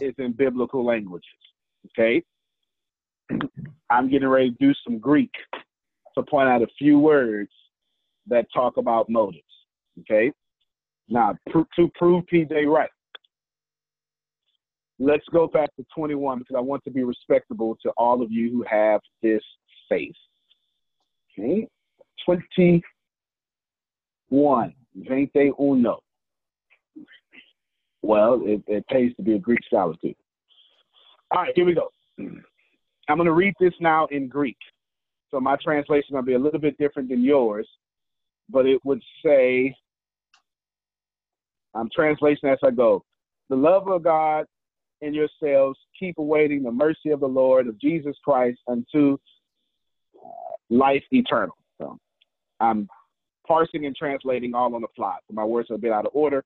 is 0.00 0.14
in 0.18 0.32
biblical 0.32 0.84
languages. 0.84 1.28
Okay. 1.86 2.22
I'm 3.90 4.10
getting 4.10 4.28
ready 4.28 4.50
to 4.50 4.56
do 4.58 4.72
some 4.84 4.98
Greek 4.98 5.30
to 6.16 6.22
point 6.22 6.48
out 6.48 6.62
a 6.62 6.66
few 6.78 6.98
words 6.98 7.50
that 8.26 8.46
talk 8.52 8.76
about 8.76 9.08
motives. 9.08 9.42
Okay. 10.00 10.32
Now, 11.08 11.36
pr- 11.50 11.60
to 11.76 11.90
prove 11.94 12.24
PJ 12.32 12.66
right, 12.66 12.90
let's 14.98 15.24
go 15.32 15.46
back 15.46 15.74
to 15.76 15.86
21 15.94 16.40
because 16.40 16.56
I 16.56 16.60
want 16.60 16.84
to 16.84 16.90
be 16.90 17.04
respectable 17.04 17.78
to 17.82 17.90
all 17.96 18.22
of 18.22 18.30
you 18.30 18.50
who 18.50 18.64
have 18.68 19.00
this 19.22 19.42
faith. 19.88 20.12
Okay. 21.38 21.66
21. 22.24 24.74
Veinte 24.96 25.52
uno. 25.58 26.00
Well, 28.02 28.42
it, 28.44 28.62
it 28.66 28.86
pays 28.88 29.14
to 29.16 29.22
be 29.22 29.34
a 29.34 29.38
Greek 29.38 29.60
scholar 29.66 29.94
too. 30.00 30.14
All 31.30 31.42
right, 31.42 31.52
here 31.54 31.64
we 31.64 31.74
go. 31.74 31.90
I'm 32.18 33.16
going 33.16 33.26
to 33.26 33.32
read 33.32 33.54
this 33.58 33.72
now 33.80 34.06
in 34.06 34.28
Greek. 34.28 34.56
So 35.30 35.40
my 35.40 35.56
translation 35.62 36.14
to 36.14 36.22
be 36.22 36.34
a 36.34 36.38
little 36.38 36.60
bit 36.60 36.78
different 36.78 37.08
than 37.08 37.24
yours, 37.24 37.68
but 38.48 38.66
it 38.66 38.80
would 38.84 39.02
say, 39.24 39.74
I'm 41.74 41.88
translating 41.94 42.50
as 42.50 42.58
I 42.62 42.70
go. 42.70 43.04
The 43.50 43.56
love 43.56 43.88
of 43.88 44.04
God 44.04 44.46
in 45.04 45.12
yourselves, 45.14 45.78
keep 45.98 46.18
awaiting 46.18 46.62
the 46.62 46.72
mercy 46.72 47.10
of 47.10 47.20
the 47.20 47.26
Lord 47.26 47.66
of 47.66 47.78
Jesus 47.78 48.16
Christ 48.24 48.58
unto 48.68 49.18
uh, 50.16 50.28
life 50.70 51.02
eternal. 51.10 51.56
So 51.78 51.98
I'm 52.60 52.88
parsing 53.46 53.84
and 53.84 53.94
translating 53.94 54.54
all 54.54 54.74
on 54.74 54.80
the 54.80 54.88
fly. 54.96 55.16
So 55.28 55.34
my 55.34 55.44
words 55.44 55.70
are 55.70 55.74
a 55.74 55.78
bit 55.78 55.92
out 55.92 56.06
of 56.06 56.12
order, 56.14 56.42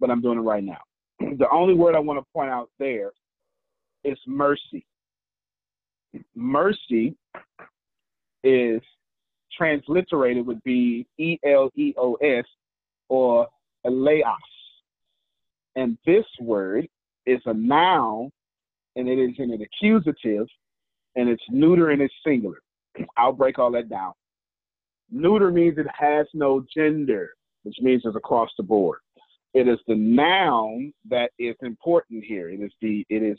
but 0.00 0.10
I'm 0.10 0.20
doing 0.20 0.38
it 0.38 0.42
right 0.42 0.64
now. 0.64 0.80
the 1.20 1.46
only 1.52 1.74
word 1.74 1.94
I 1.94 2.00
want 2.00 2.18
to 2.18 2.26
point 2.32 2.50
out 2.50 2.68
there 2.78 3.12
is 4.02 4.18
mercy. 4.26 4.84
Mercy 6.34 7.14
is 8.42 8.82
transliterated 9.56 10.44
would 10.46 10.62
be 10.64 11.06
E 11.18 11.38
L 11.44 11.70
E 11.76 11.94
O 11.96 12.14
S 12.14 12.44
or 13.08 13.46
eleos. 13.86 14.34
And 15.76 15.96
this 16.04 16.24
word 16.40 16.88
is 17.26 17.40
a 17.46 17.54
noun 17.54 18.30
and 18.96 19.08
it 19.08 19.18
is 19.18 19.34
in 19.38 19.52
an 19.52 19.62
accusative 19.62 20.46
and 21.16 21.28
it's 21.28 21.42
neuter 21.50 21.90
and 21.90 22.02
it's 22.02 22.14
singular. 22.24 22.58
I'll 23.16 23.32
break 23.32 23.58
all 23.58 23.70
that 23.72 23.88
down. 23.88 24.12
Neuter 25.10 25.50
means 25.50 25.78
it 25.78 25.86
has 25.96 26.26
no 26.34 26.64
gender, 26.74 27.30
which 27.62 27.76
means 27.80 28.02
it's 28.04 28.16
across 28.16 28.50
the 28.56 28.62
board. 28.62 28.98
It 29.54 29.66
is 29.66 29.78
the 29.88 29.96
noun 29.96 30.92
that 31.08 31.30
is 31.38 31.56
important 31.62 32.24
here. 32.24 32.48
It 32.48 32.60
is 32.60 32.72
the 32.80 33.04
it 33.08 33.22
is 33.22 33.38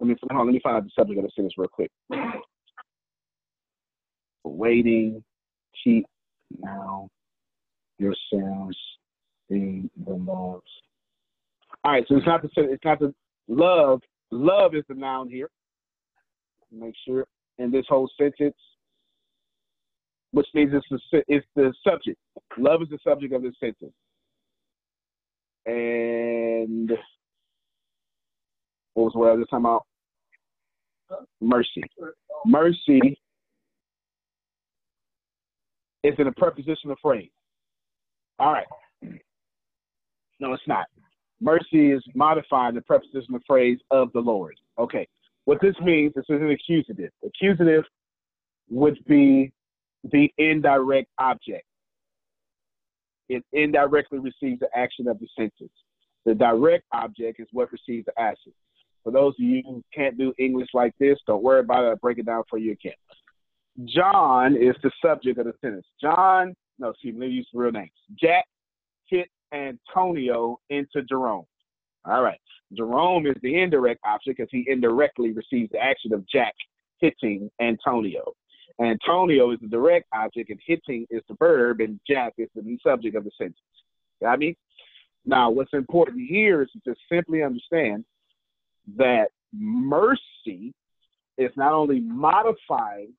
let 0.00 0.08
me 0.08 0.16
on, 0.30 0.46
let 0.46 0.52
me 0.52 0.60
find 0.62 0.76
out 0.76 0.84
the 0.84 0.90
subject 0.96 1.18
of 1.18 1.24
the 1.24 1.30
sentence 1.34 1.54
real 1.56 1.68
quick. 1.68 1.90
Waiting, 4.44 5.24
keep 5.82 6.06
now 6.60 7.08
yourselves 7.98 8.76
in 9.50 9.90
the 10.06 10.14
love. 10.14 10.62
All 11.88 11.94
right, 11.94 12.04
so 12.06 12.16
it's 12.16 12.26
not 12.26 12.42
the 12.42 12.50
it's 12.56 12.84
not 12.84 12.98
the 12.98 13.14
love. 13.48 14.02
Love 14.30 14.74
is 14.74 14.84
the 14.90 14.94
noun 14.94 15.30
here. 15.30 15.48
Make 16.70 16.92
sure 17.06 17.24
in 17.56 17.70
this 17.70 17.86
whole 17.88 18.10
sentence, 18.20 18.58
which 20.32 20.46
means 20.52 20.70
it's 20.74 20.86
the 20.90 21.22
it's 21.28 21.46
the 21.56 21.72
subject. 21.82 22.18
Love 22.58 22.82
is 22.82 22.90
the 22.90 22.98
subject 23.02 23.32
of 23.32 23.42
this 23.42 23.54
sentence. 23.58 23.94
And 25.64 26.90
what 28.92 29.04
was 29.04 29.12
what 29.14 29.30
I 29.30 29.32
was 29.32 29.46
talking 29.48 29.64
about? 29.64 29.86
Mercy. 31.40 31.84
Mercy 32.44 33.18
is 36.04 36.14
in 36.18 36.26
a 36.26 36.32
prepositional 36.32 36.96
phrase. 37.00 37.30
All 38.38 38.52
right. 38.52 38.66
No, 40.38 40.52
it's 40.52 40.62
not. 40.68 40.84
Mercy 41.40 41.92
is 41.92 42.02
modifying 42.14 42.74
the 42.74 42.80
prepositional 42.80 43.40
phrase 43.46 43.78
of 43.90 44.12
the 44.12 44.20
Lord. 44.20 44.56
Okay. 44.78 45.06
What 45.44 45.60
this 45.62 45.74
means, 45.80 46.12
this 46.14 46.24
is 46.28 46.40
an 46.40 46.50
accusative. 46.50 47.10
Accusative 47.24 47.84
would 48.70 48.98
be 49.06 49.52
the 50.04 50.30
indirect 50.36 51.08
object. 51.18 51.64
It 53.28 53.44
indirectly 53.52 54.18
receives 54.18 54.60
the 54.60 54.68
action 54.74 55.08
of 55.08 55.18
the 55.20 55.28
sentence. 55.36 55.72
The 56.24 56.34
direct 56.34 56.84
object 56.92 57.40
is 57.40 57.46
what 57.52 57.70
receives 57.72 58.06
the 58.06 58.20
action. 58.20 58.52
For 59.04 59.12
those 59.12 59.34
of 59.38 59.40
you 59.40 59.62
who 59.64 59.82
can't 59.94 60.18
do 60.18 60.34
English 60.38 60.68
like 60.74 60.92
this, 60.98 61.18
don't 61.26 61.42
worry 61.42 61.60
about 61.60 61.84
it. 61.84 61.88
I'll 61.88 61.96
break 61.96 62.18
it 62.18 62.26
down 62.26 62.42
for 62.50 62.58
you 62.58 62.72
again. 62.72 62.92
John 63.84 64.56
is 64.56 64.74
the 64.82 64.90
subject 65.02 65.38
of 65.38 65.46
the 65.46 65.54
sentence. 65.60 65.86
John, 66.00 66.54
no, 66.78 66.92
see, 67.02 67.12
let 67.12 67.20
me 67.20 67.28
use 67.28 67.48
the 67.52 67.58
real 67.58 67.72
names. 67.72 67.90
Jack 68.20 68.44
Antonio 69.52 70.58
into 70.70 71.02
Jerome. 71.08 71.46
All 72.04 72.22
right. 72.22 72.40
Jerome 72.76 73.26
is 73.26 73.36
the 73.42 73.60
indirect 73.60 74.00
object 74.04 74.38
because 74.38 74.50
he 74.50 74.64
indirectly 74.68 75.32
receives 75.32 75.70
the 75.72 75.78
action 75.78 76.12
of 76.12 76.26
Jack 76.28 76.54
hitting 77.00 77.50
Antonio. 77.60 78.32
Antonio 78.80 79.50
is 79.50 79.58
the 79.60 79.68
direct 79.68 80.06
object, 80.14 80.50
and 80.50 80.60
hitting 80.64 81.06
is 81.10 81.22
the 81.28 81.34
verb, 81.38 81.80
and 81.80 81.98
Jack 82.08 82.34
is 82.38 82.48
the 82.54 82.78
subject 82.82 83.16
of 83.16 83.24
the 83.24 83.30
sentence. 83.36 83.58
Got 84.20 84.38
me? 84.38 84.56
Now, 85.24 85.50
what's 85.50 85.72
important 85.72 86.28
here 86.28 86.62
is 86.62 86.68
to 86.84 86.94
simply 87.10 87.42
understand 87.42 88.04
that 88.96 89.28
mercy 89.52 90.72
is 91.36 91.50
not 91.56 91.72
only 91.72 92.00
modifying 92.00 93.12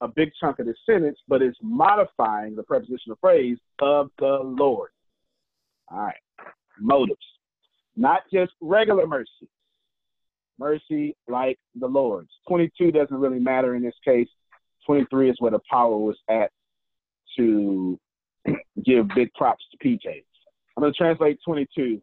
a 0.00 0.08
big 0.08 0.30
chunk 0.40 0.58
of 0.58 0.66
the 0.66 0.74
sentence, 0.84 1.18
but 1.28 1.42
it's 1.42 1.58
modifying 1.62 2.56
the 2.56 2.62
prepositional 2.62 3.18
phrase 3.20 3.58
of 3.80 4.10
the 4.18 4.40
Lord. 4.42 4.90
All 5.90 5.98
right. 5.98 6.16
Motives. 6.80 7.18
Not 7.96 8.22
just 8.32 8.52
regular 8.60 9.06
mercy. 9.06 9.48
Mercy 10.58 11.16
like 11.28 11.58
the 11.78 11.86
Lord's. 11.86 12.30
22 12.48 12.92
doesn't 12.92 13.16
really 13.16 13.38
matter 13.38 13.74
in 13.74 13.82
this 13.82 13.94
case. 14.04 14.28
23 14.86 15.30
is 15.30 15.36
where 15.38 15.50
the 15.50 15.60
power 15.70 15.96
was 15.96 16.16
at 16.28 16.50
to 17.36 17.98
give 18.84 19.08
big 19.14 19.32
props 19.34 19.64
to 19.70 19.86
PJ. 19.86 20.24
I'm 20.76 20.82
going 20.82 20.92
to 20.92 20.96
translate 20.96 21.38
22. 21.44 22.00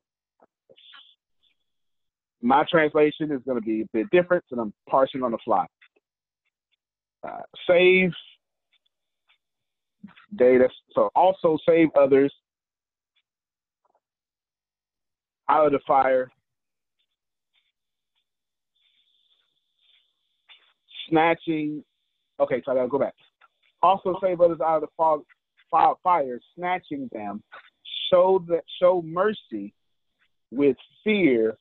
My 2.42 2.66
translation 2.70 3.32
is 3.32 3.42
going 3.46 3.60
to 3.60 3.66
be 3.66 3.82
a 3.82 3.86
bit 3.94 4.08
different, 4.12 4.44
and 4.52 4.60
I'm 4.60 4.74
parsing 4.90 5.24
on 5.24 5.32
the 5.32 5.38
fly. 5.46 5.66
Uh, 7.26 7.42
save 7.68 8.12
data. 10.36 10.68
So 10.94 11.10
also 11.16 11.58
save 11.68 11.88
others 11.98 12.34
out 15.50 15.68
of 15.68 15.72
the 15.72 15.80
fire. 15.86 16.32
Snatching. 21.10 21.84
Okay, 22.40 22.62
so 22.66 22.72
I 22.72 22.76
gotta 22.76 22.88
go 22.88 23.00
back. 23.00 23.14
Also 23.82 24.18
save 24.22 24.42
others 24.42 24.62
out 24.62 24.82
of 24.82 24.90
the 24.98 25.22
fire, 25.70 25.94
fire, 26.04 26.40
snatching 26.56 27.10
them. 27.12 27.44
Show 28.10 28.44
that 28.48 28.64
show 28.80 29.02
mercy 29.02 29.74
with 30.52 30.78
fear, 31.04 31.58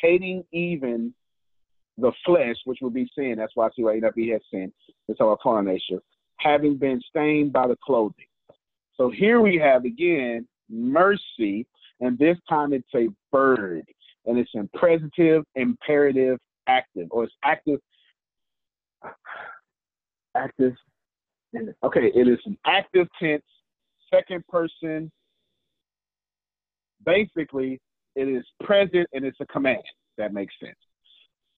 hating 0.00 0.44
even 0.52 1.12
the 1.98 2.12
flesh, 2.24 2.56
which 2.64 2.78
would 2.80 2.94
be 2.94 3.08
sin. 3.16 3.34
That's 3.38 3.52
why 3.54 3.66
I 3.66 3.70
see 3.76 3.82
why 3.82 4.00
he 4.14 4.30
has 4.30 4.40
sin. 4.50 4.72
It's 5.08 5.20
our 5.20 5.36
carnal 5.42 5.72
nature, 5.72 6.02
having 6.38 6.76
been 6.76 7.00
stained 7.08 7.52
by 7.52 7.68
the 7.68 7.76
clothing. 7.84 8.26
So 8.96 9.10
here 9.10 9.40
we 9.40 9.56
have 9.56 9.84
again 9.84 10.46
mercy, 10.70 11.66
and 12.00 12.18
this 12.18 12.36
time 12.48 12.72
it's 12.72 12.88
a 12.94 13.08
bird, 13.32 13.84
and 14.26 14.38
it's 14.38 14.50
imperative, 14.54 15.44
imperative, 15.54 16.38
active, 16.66 17.08
or 17.10 17.24
it's 17.24 17.34
active, 17.44 17.80
active. 20.36 20.74
Okay, 21.84 22.10
it 22.14 22.26
is 22.26 22.38
an 22.46 22.58
active 22.66 23.06
tense, 23.20 23.44
second 24.12 24.44
person. 24.48 25.10
Basically, 27.04 27.80
it 28.16 28.28
is 28.28 28.44
present 28.64 29.06
and 29.12 29.24
it's 29.24 29.38
a 29.40 29.46
command. 29.46 29.82
That 30.18 30.32
makes 30.32 30.54
sense. 30.60 30.76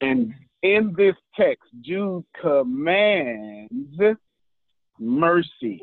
And 0.00 0.34
in 0.62 0.94
this 0.96 1.14
text, 1.34 1.64
Jude 1.80 2.24
commands 2.40 4.00
mercy 4.98 5.82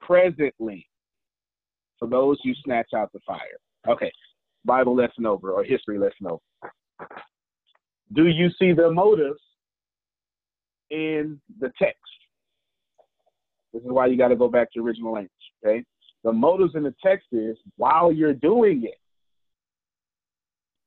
presently 0.00 0.89
for 2.00 2.08
those 2.08 2.38
you 2.42 2.54
snatch 2.64 2.88
out 2.96 3.12
the 3.12 3.20
fire. 3.24 3.38
Okay, 3.88 4.10
Bible 4.64 4.96
lesson 4.96 5.26
over 5.26 5.52
or 5.52 5.62
history 5.62 5.98
lesson 5.98 6.26
over. 6.26 6.72
Do 8.12 8.26
you 8.26 8.48
see 8.58 8.72
the 8.72 8.90
motives 8.90 9.40
in 10.90 11.40
the 11.60 11.70
text? 11.78 12.00
This 13.72 13.82
is 13.82 13.88
why 13.88 14.06
you 14.06 14.18
got 14.18 14.28
to 14.28 14.36
go 14.36 14.48
back 14.48 14.72
to 14.72 14.80
original 14.80 15.12
language. 15.12 15.30
Okay, 15.64 15.84
The 16.24 16.32
motives 16.32 16.74
in 16.74 16.82
the 16.82 16.94
text 17.02 17.28
is 17.30 17.56
while 17.76 18.10
you're 18.10 18.34
doing 18.34 18.82
it, 18.84 18.98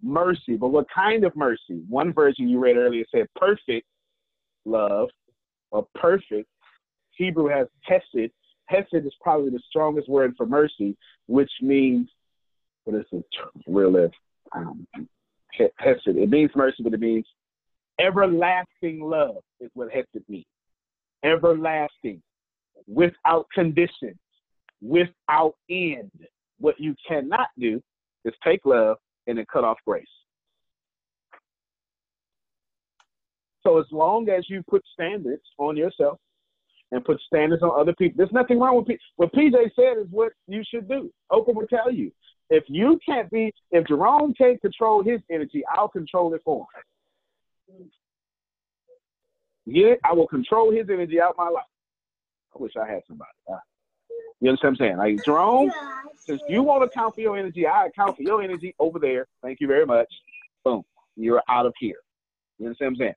mercy. 0.02 0.57
But 0.57 0.69
what 0.69 0.88
kind 0.94 1.23
of 1.23 1.35
mercy? 1.35 1.81
One 1.88 2.11
version 2.11 2.49
you 2.49 2.60
read 2.60 2.76
earlier 2.76 3.06
said 3.10 3.27
perfect 3.35 3.88
love 4.65 5.10
or 5.72 5.88
perfect. 5.95 6.49
Hebrew 7.11 7.48
has 7.48 7.68
hesed. 7.81 8.31
Hesed 8.68 9.06
is 9.06 9.14
probably 9.22 9.49
the 9.49 9.61
strongest 9.69 10.10
word 10.10 10.34
for 10.38 10.45
mercy, 10.45 10.95
which 11.27 11.52
means 11.61 12.10
what 12.85 12.98
is 12.98 13.06
it? 13.11 13.26
Real 13.68 14.10
um, 14.53 14.88
hesed. 15.53 16.07
It 16.07 16.30
means 16.30 16.52
mercy, 16.56 16.84
but 16.84 16.94
it 16.94 16.99
means 16.99 17.26
everlasting 17.99 18.99
love 19.02 19.38
is 19.60 19.69
what 19.73 19.90
hesed 19.91 20.23
means. 20.27 20.45
Everlasting, 21.23 22.22
without 22.88 23.48
conditions, 23.53 24.18
without 24.81 25.56
end. 25.69 26.11
What 26.60 26.80
you 26.80 26.95
cannot 27.07 27.48
do 27.57 27.81
is 28.26 28.34
take 28.44 28.65
love 28.65 28.98
and 29.27 29.38
then 29.38 29.45
cut 29.52 29.64
off 29.64 29.77
grace. 29.85 30.06
So 33.64 33.80
as 33.80 33.85
long 33.91 34.30
as 34.30 34.45
you 34.49 34.61
put 34.69 34.84
standards 34.94 35.44
on 35.57 35.77
yourself 35.77 36.19
and 36.94 37.03
put 37.03 37.20
standards 37.22 37.64
on 37.64 37.72
other 37.78 37.94
people, 37.94 38.15
there's 38.18 38.32
nothing 38.32 38.60
wrong 38.60 38.78
with 38.78 38.88
P- 38.88 38.99
what 39.15 39.34
PJ 39.34 39.52
said 39.76 39.98
is 39.98 40.07
what 40.11 40.32
you 40.48 40.64
should 40.70 40.88
do. 40.88 41.11
Oprah 41.32 41.53
will 41.53 41.68
tell 41.68 41.91
you. 41.91 42.11
If 42.49 42.65
you 42.68 42.99
can't 43.03 43.32
be, 43.32 43.52
if 43.72 43.88
Jerome 43.88 44.34
can't 44.36 44.61
control 44.61 45.03
his 45.03 45.20
energy, 45.32 45.64
I'll 45.74 45.88
control 45.88 46.34
it 46.36 46.41
for 46.45 46.68
him. 47.68 47.90
Yeah, 49.65 49.94
I 50.03 50.14
will 50.14 50.28
control 50.28 50.72
his 50.72 50.88
energy 50.90 51.20
out 51.20 51.36
my 51.38 51.49
life. 51.49 51.64
I 52.56 52.61
wish 52.61 52.74
I 52.80 52.88
had 52.88 53.02
somebody. 53.07 53.32
You 54.40 54.49
understand 54.49 54.78
what 54.78 54.86
I'm 54.86 54.99
saying? 54.99 55.15
Like 55.15 55.26
Jerome, 55.26 55.72
since 56.28 56.41
you 56.48 56.61
want 56.61 56.84
to 56.84 56.88
account 56.88 57.15
for 57.15 57.22
your 57.22 57.38
energy, 57.38 57.65
I 57.65 57.88
account 57.88 58.18
for 58.18 58.24
your 58.24 58.44
energy 58.44 58.76
over 58.78 58.99
there. 58.99 59.26
Thank 59.41 59.61
you 59.61 59.68
very 59.68 59.86
much. 59.86 60.07
Boom. 60.64 60.84
You're 61.15 61.41
out 61.49 61.65
of 61.65 61.74
here. 61.80 61.95
You 62.60 62.68
understand 62.68 62.98
what 62.98 63.06
I'm 63.06 63.07
saying? 63.07 63.14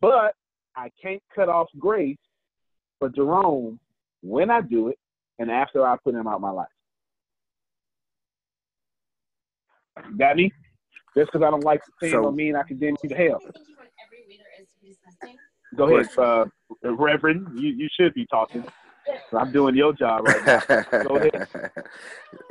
But 0.00 0.34
I 0.76 0.90
can't 1.02 1.22
cut 1.34 1.48
off 1.48 1.66
grace 1.78 2.16
for 3.00 3.08
Jerome 3.08 3.80
when 4.22 4.50
I 4.50 4.60
do 4.60 4.88
it 4.88 4.98
and 5.40 5.50
after 5.50 5.84
I 5.84 5.96
put 6.04 6.14
him 6.14 6.28
out 6.28 6.40
my 6.40 6.50
life. 6.50 6.68
Got 10.16 10.36
me? 10.36 10.52
Just 11.16 11.32
because 11.32 11.44
I 11.44 11.50
don't 11.50 11.64
like 11.64 11.84
to 11.84 11.90
sin 12.00 12.12
so, 12.12 12.22
don't 12.22 12.36
mean 12.36 12.54
I 12.54 12.62
condemn 12.62 12.94
you 13.02 13.08
to 13.08 13.16
hell. 13.16 13.40
Go 15.76 15.88
ahead, 15.88 16.06
uh, 16.18 16.44
Reverend. 16.82 17.48
You, 17.58 17.70
you 17.70 17.88
should 17.98 18.14
be 18.14 18.26
talking. 18.26 18.64
I'm 19.36 19.50
doing 19.50 19.74
your 19.74 19.92
job 19.92 20.26
right 20.26 20.46
now. 20.46 21.02
Go 21.02 21.16
ahead. 21.16 21.48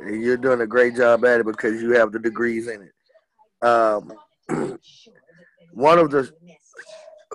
You're 0.00 0.36
doing 0.36 0.60
a 0.60 0.66
great 0.66 0.96
job 0.96 1.24
at 1.24 1.40
it 1.40 1.46
because 1.46 1.80
you 1.80 1.92
have 1.92 2.12
the 2.12 2.18
degrees 2.18 2.68
in 2.68 2.82
it. 2.82 3.66
Um, 3.66 4.12
one 5.72 5.98
of 5.98 6.10
the 6.10 6.30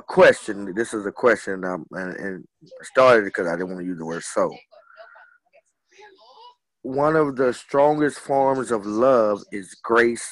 question. 0.08 0.74
This 0.76 0.94
is 0.94 1.06
a 1.06 1.12
question, 1.12 1.64
um, 1.66 1.86
and, 1.92 2.16
and 2.16 2.46
started 2.84 3.26
because 3.26 3.48
I 3.48 3.52
didn't 3.52 3.70
want 3.70 3.80
to 3.82 3.86
use 3.86 3.98
the 3.98 4.06
word 4.06 4.24
so. 4.24 4.54
One 6.82 7.16
of 7.16 7.36
the 7.36 7.54
strongest 7.54 8.20
forms 8.20 8.72
of 8.72 8.86
love 8.86 9.42
is 9.52 9.76
grace 9.84 10.28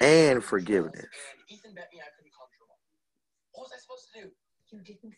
and 0.00 0.44
forgiveness. 0.44 1.06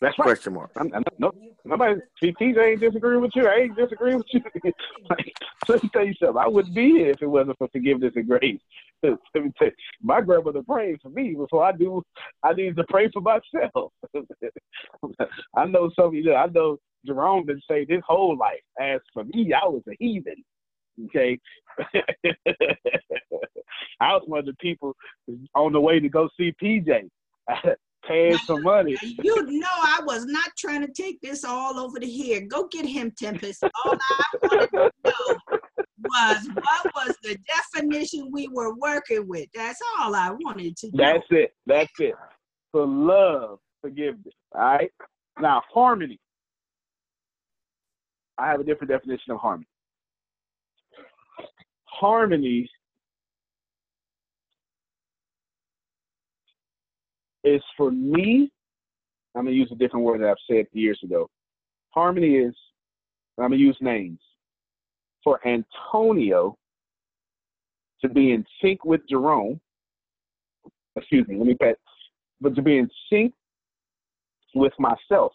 That's. 0.01 0.15
Question 0.15 0.53
mark. 0.53 0.71
I'm, 0.77 0.91
I'm, 0.93 1.03
no, 1.17 1.31
nobody. 1.65 1.99
TJ 2.21 2.57
ain't 2.57 2.81
disagreeing 2.81 3.21
with 3.21 3.31
you. 3.35 3.47
I 3.47 3.55
ain't 3.55 3.75
disagreeing 3.75 4.17
with 4.17 4.27
you. 4.31 4.41
like, 5.09 5.33
let 5.67 5.83
me 5.83 5.89
tell 5.93 6.05
you 6.05 6.13
something. 6.19 6.37
I 6.37 6.47
wouldn't 6.47 6.75
be 6.75 6.91
here 6.91 7.11
if 7.11 7.21
it 7.21 7.27
wasn't 7.27 7.57
for 7.57 7.67
forgiveness 7.69 8.13
and 8.15 8.27
grace. 8.27 8.59
let 9.03 9.19
me 9.35 9.51
tell 9.57 9.67
you, 9.67 9.73
my 10.01 10.21
grandmother 10.21 10.63
prayed 10.63 10.99
for 11.01 11.09
me 11.09 11.35
before 11.35 11.63
I 11.63 11.71
do. 11.71 12.01
I 12.43 12.53
need 12.53 12.75
to 12.77 12.83
pray 12.89 13.09
for 13.11 13.21
myself. 13.21 13.93
I 15.55 15.65
know 15.65 15.89
some 15.95 16.07
of 16.07 16.13
you. 16.13 16.33
I 16.33 16.47
know 16.47 16.77
Jerome 17.05 17.45
been 17.45 17.61
saved 17.69 17.91
his 17.91 18.01
whole 18.07 18.37
life. 18.37 18.61
As 18.79 19.01
for 19.13 19.23
me, 19.25 19.53
I 19.53 19.65
was 19.67 19.83
a 19.89 19.95
heathen. 19.99 20.43
Okay, 21.05 21.39
I 23.99 24.13
was 24.13 24.21
one 24.27 24.39
of 24.39 24.45
the 24.45 24.53
people 24.59 24.95
on 25.55 25.73
the 25.73 25.81
way 25.81 25.99
to 25.99 26.07
go 26.07 26.29
see 26.37 26.53
PJ 26.61 27.09
paying 28.07 28.37
some 28.39 28.63
money. 28.63 28.97
You 29.23 29.43
know, 29.43 29.67
I 29.71 30.01
was 30.05 30.25
not 30.25 30.49
trying 30.57 30.85
to 30.85 30.91
take 30.91 31.21
this 31.21 31.43
all 31.43 31.79
over 31.79 31.99
the 31.99 32.11
head. 32.11 32.49
Go 32.49 32.67
get 32.67 32.85
him, 32.85 33.11
Tempest. 33.17 33.63
All 33.63 33.93
I 33.93 34.23
wanted 34.41 34.69
to 34.71 34.91
know 35.05 35.59
was 36.03 36.49
what 36.55 36.95
was 36.95 37.15
the 37.23 37.37
definition 37.47 38.29
we 38.31 38.47
were 38.49 38.75
working 38.75 39.27
with. 39.27 39.47
That's 39.53 39.79
all 39.99 40.15
I 40.15 40.31
wanted 40.31 40.75
to 40.77 40.87
know. 40.87 41.03
That's 41.05 41.25
it. 41.29 41.53
That's 41.65 41.91
it. 41.99 42.15
For 42.71 42.85
love, 42.85 43.59
forgiveness. 43.81 44.33
All 44.55 44.61
right. 44.61 44.91
Now, 45.39 45.61
harmony. 45.73 46.19
I 48.37 48.47
have 48.47 48.59
a 48.59 48.63
different 48.63 48.91
definition 48.91 49.31
of 49.31 49.39
harmony. 49.39 49.67
Harmony 51.85 52.69
is 57.43 57.61
for 57.75 57.91
me, 57.91 58.51
I'm 59.35 59.45
gonna 59.45 59.55
use 59.55 59.69
a 59.71 59.75
different 59.75 60.05
word 60.05 60.21
that 60.21 60.29
I've 60.29 60.37
said 60.49 60.67
years 60.73 60.99
ago. 61.03 61.29
Harmony 61.89 62.35
is 62.35 62.55
I'm 63.37 63.45
gonna 63.45 63.55
use 63.55 63.77
names. 63.81 64.19
For 65.23 65.39
Antonio 65.47 66.57
to 68.01 68.09
be 68.09 68.31
in 68.33 68.45
sync 68.61 68.85
with 68.85 69.01
Jerome, 69.09 69.59
excuse 70.95 71.27
me, 71.27 71.37
let 71.37 71.47
me 71.47 71.55
pat, 71.55 71.77
but 72.41 72.55
to 72.55 72.61
be 72.61 72.77
in 72.77 72.89
sync 73.09 73.33
with 74.53 74.73
myself 74.77 75.31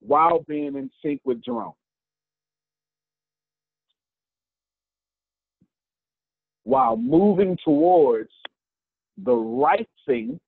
while 0.00 0.40
being 0.48 0.76
in 0.76 0.90
sync 1.04 1.20
with 1.24 1.42
Jerome. 1.44 1.74
While 6.64 6.96
moving 6.96 7.56
towards 7.64 8.30
the 9.24 9.34
right 9.34 9.88
thing 10.06 10.38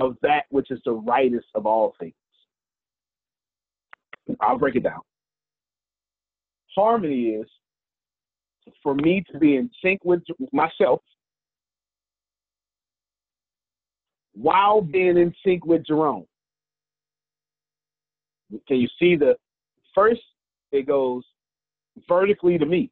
of 0.00 0.16
that 0.22 0.44
which 0.50 0.70
is 0.70 0.80
the 0.84 0.92
rightest 0.92 1.46
of 1.54 1.66
all 1.66 1.94
things. 1.98 2.14
I'll 4.40 4.58
break 4.58 4.76
it 4.76 4.82
down. 4.82 5.00
Harmony 6.74 7.28
is 7.28 7.46
for 8.82 8.94
me 8.94 9.24
to 9.32 9.38
be 9.38 9.56
in 9.56 9.70
sync 9.82 10.04
with 10.04 10.22
myself 10.52 11.00
while 14.34 14.82
being 14.82 15.16
in 15.16 15.32
sync 15.44 15.64
with 15.64 15.86
Jerome. 15.86 16.26
Can 18.68 18.76
you 18.76 18.88
see 18.98 19.16
the 19.16 19.36
first 19.94 20.20
it 20.72 20.86
goes 20.86 21.24
vertically 22.08 22.58
to 22.58 22.66
me, 22.66 22.90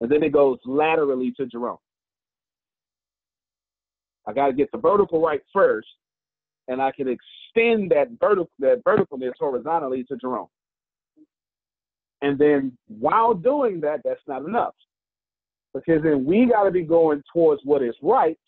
and 0.00 0.10
then 0.10 0.22
it 0.22 0.32
goes 0.32 0.58
laterally 0.64 1.32
to 1.38 1.46
Jerome. 1.46 1.78
I 4.26 4.32
got 4.32 4.48
to 4.48 4.52
get 4.52 4.70
the 4.72 4.78
vertical 4.78 5.20
right 5.20 5.40
first, 5.52 5.88
and 6.68 6.82
I 6.82 6.92
can 6.92 7.08
extend 7.08 7.90
that 7.92 8.08
vertical 8.20 8.50
that 8.58 8.82
verticalness 8.84 9.32
horizontally 9.38 10.04
to 10.04 10.16
Jerome. 10.16 10.48
And 12.22 12.38
then 12.38 12.76
while 12.88 13.34
doing 13.34 13.80
that, 13.82 14.00
that's 14.04 14.20
not 14.26 14.44
enough. 14.44 14.74
Because 15.74 16.02
then 16.02 16.24
we 16.24 16.46
got 16.46 16.64
to 16.64 16.70
be 16.70 16.82
going 16.82 17.22
towards 17.32 17.60
what 17.64 17.82
is 17.82 17.94
right 18.02 18.38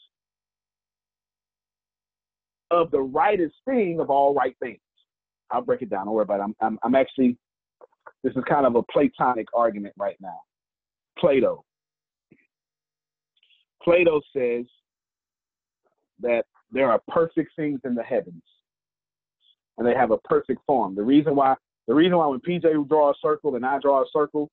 of 2.71 2.91
the 2.91 3.01
rightest 3.01 3.55
thing 3.65 4.01
of 4.01 4.11
all 4.11 4.35
right 4.35 4.57
things. 4.61 4.81
I'll 5.51 5.63
break 5.63 5.83
it 5.83 5.91
down. 5.91 6.07
Don't 6.07 6.15
worry 6.15 6.23
about 6.23 6.41
it. 6.41 6.45
I'm, 6.45 6.55
I'm, 6.61 6.79
I'm 6.83 6.95
actually, 6.95 7.37
this 8.23 8.33
is 8.35 8.43
kind 8.49 8.67
of 8.67 8.77
a 8.77 8.83
Platonic 8.83 9.47
argument 9.55 9.95
right 9.99 10.17
now. 10.21 10.41
Plato. 11.19 11.65
Plato 13.83 14.21
says 14.35 14.65
that 16.21 16.45
there 16.71 16.91
are 16.91 17.01
perfect 17.09 17.53
things 17.57 17.81
in 17.85 17.95
the 17.95 18.03
heavens, 18.03 18.43
and 19.77 19.87
they 19.87 19.95
have 19.95 20.11
a 20.11 20.19
perfect 20.19 20.61
form. 20.67 20.95
The 20.95 21.03
reason 21.03 21.35
why 21.35 21.55
the 21.89 21.95
reason 21.95 22.19
why 22.19 22.27
when 22.27 22.41
PJ 22.41 22.89
draw 22.89 23.11
a 23.11 23.15
circle 23.21 23.57
and 23.57 23.65
I 23.65 23.79
draw 23.79 24.03
a 24.03 24.07
circle, 24.13 24.51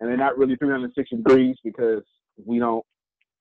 and 0.00 0.08
they're 0.08 0.16
not 0.16 0.38
really 0.38 0.56
360 0.56 1.16
degrees 1.16 1.56
because 1.62 2.02
we 2.44 2.58
don't, 2.58 2.84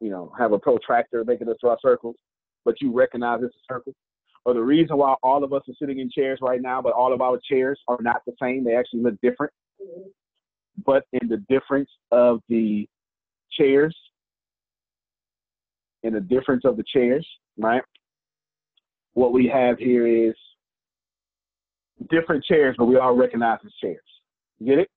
you 0.01 0.09
know, 0.09 0.31
have 0.37 0.51
a 0.51 0.59
protractor 0.59 1.23
making 1.23 1.47
us 1.47 1.55
draw 1.61 1.77
circles, 1.81 2.17
but 2.65 2.81
you 2.81 2.91
recognize 2.91 3.39
it's 3.41 3.55
a 3.55 3.73
circle. 3.73 3.93
Or 4.45 4.53
the 4.53 4.61
reason 4.61 4.97
why 4.97 5.15
all 5.23 5.43
of 5.43 5.53
us 5.53 5.63
are 5.69 5.73
sitting 5.79 5.99
in 5.99 6.09
chairs 6.09 6.39
right 6.41 6.61
now, 6.61 6.81
but 6.81 6.93
all 6.93 7.13
of 7.13 7.21
our 7.21 7.39
chairs 7.49 7.79
are 7.87 7.99
not 8.01 8.21
the 8.25 8.33
same. 8.41 8.63
They 8.63 8.75
actually 8.75 9.01
look 9.01 9.15
different. 9.21 9.53
But 10.85 11.05
in 11.13 11.29
the 11.29 11.43
difference 11.49 11.89
of 12.11 12.41
the 12.49 12.87
chairs, 13.51 13.95
in 16.03 16.13
the 16.13 16.21
difference 16.21 16.63
of 16.65 16.77
the 16.77 16.83
chairs, 16.83 17.27
right? 17.59 17.83
What 19.13 19.33
we 19.33 19.47
have 19.47 19.77
here 19.77 20.07
is 20.07 20.35
different 22.09 22.43
chairs, 22.45 22.75
but 22.77 22.85
we 22.85 22.97
all 22.97 23.15
recognize 23.15 23.59
as 23.65 23.71
chairs. 23.81 23.99
You 24.59 24.67
get 24.67 24.79
it? 24.79 24.89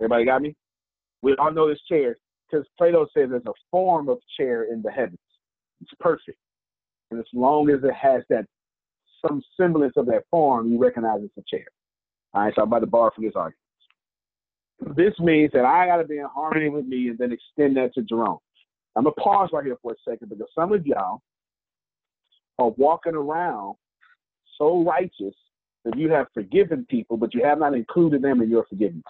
Everybody 0.00 0.24
got 0.24 0.42
me? 0.42 0.54
We 1.22 1.36
all 1.36 1.52
know 1.52 1.68
this 1.68 1.80
chair 1.88 2.16
because 2.50 2.66
Plato 2.76 3.06
says 3.14 3.28
there's 3.30 3.42
a 3.46 3.52
form 3.70 4.08
of 4.08 4.18
chair 4.36 4.64
in 4.64 4.82
the 4.82 4.90
heavens. 4.90 5.18
It's 5.80 5.90
perfect. 6.00 6.38
And 7.10 7.20
as 7.20 7.26
long 7.32 7.70
as 7.70 7.84
it 7.84 7.94
has 7.94 8.22
that 8.30 8.46
some 9.26 9.42
semblance 9.56 9.94
of 9.96 10.06
that 10.06 10.24
form, 10.30 10.72
you 10.72 10.78
recognize 10.78 11.20
it's 11.22 11.36
a 11.36 11.56
chair. 11.56 11.66
All 12.34 12.42
right, 12.42 12.52
so 12.54 12.62
I'm 12.62 12.68
about 12.68 12.80
to 12.80 12.86
borrow 12.86 13.10
from 13.14 13.24
this 13.24 13.34
argument. 13.36 13.58
This 14.96 15.12
means 15.20 15.50
that 15.52 15.64
I 15.64 15.86
got 15.86 15.98
to 15.98 16.04
be 16.04 16.18
in 16.18 16.24
harmony 16.24 16.68
with 16.68 16.86
me 16.86 17.08
and 17.08 17.18
then 17.18 17.30
extend 17.30 17.76
that 17.76 17.94
to 17.94 18.02
Jerome. 18.02 18.38
I'm 18.96 19.04
going 19.04 19.14
to 19.14 19.20
pause 19.20 19.50
right 19.52 19.64
here 19.64 19.76
for 19.80 19.92
a 19.92 20.10
second 20.10 20.28
because 20.28 20.48
some 20.54 20.72
of 20.72 20.84
y'all 20.86 21.20
are 22.58 22.70
walking 22.76 23.14
around 23.14 23.76
so 24.58 24.84
righteous 24.84 25.34
that 25.84 25.96
you 25.96 26.10
have 26.10 26.26
forgiven 26.34 26.86
people, 26.88 27.16
but 27.16 27.34
you 27.34 27.42
have 27.44 27.58
not 27.58 27.74
included 27.74 28.22
them 28.22 28.40
in 28.40 28.50
your 28.50 28.64
forgiveness. 28.68 29.02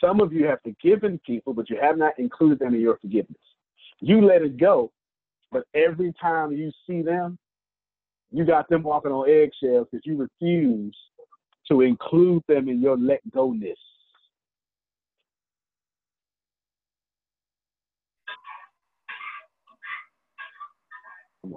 Some 0.00 0.20
of 0.20 0.32
you 0.32 0.46
have 0.46 0.58
forgiven 0.62 1.20
people, 1.26 1.54
but 1.54 1.70
you 1.70 1.78
have 1.80 1.96
not 1.96 2.18
included 2.18 2.58
them 2.58 2.74
in 2.74 2.80
your 2.80 2.98
forgiveness. 2.98 3.40
You 4.00 4.24
let 4.24 4.42
it 4.42 4.58
go, 4.58 4.92
but 5.50 5.64
every 5.74 6.12
time 6.20 6.52
you 6.52 6.70
see 6.86 7.02
them, 7.02 7.38
you 8.30 8.44
got 8.44 8.68
them 8.68 8.82
walking 8.82 9.12
on 9.12 9.28
eggshells 9.28 9.88
because 9.90 10.04
you 10.04 10.16
refuse 10.16 10.96
to 11.70 11.80
include 11.80 12.42
them 12.46 12.68
in 12.68 12.80
your 12.80 12.96
let 12.96 13.20
go 13.32 13.52
ness. 13.52 13.76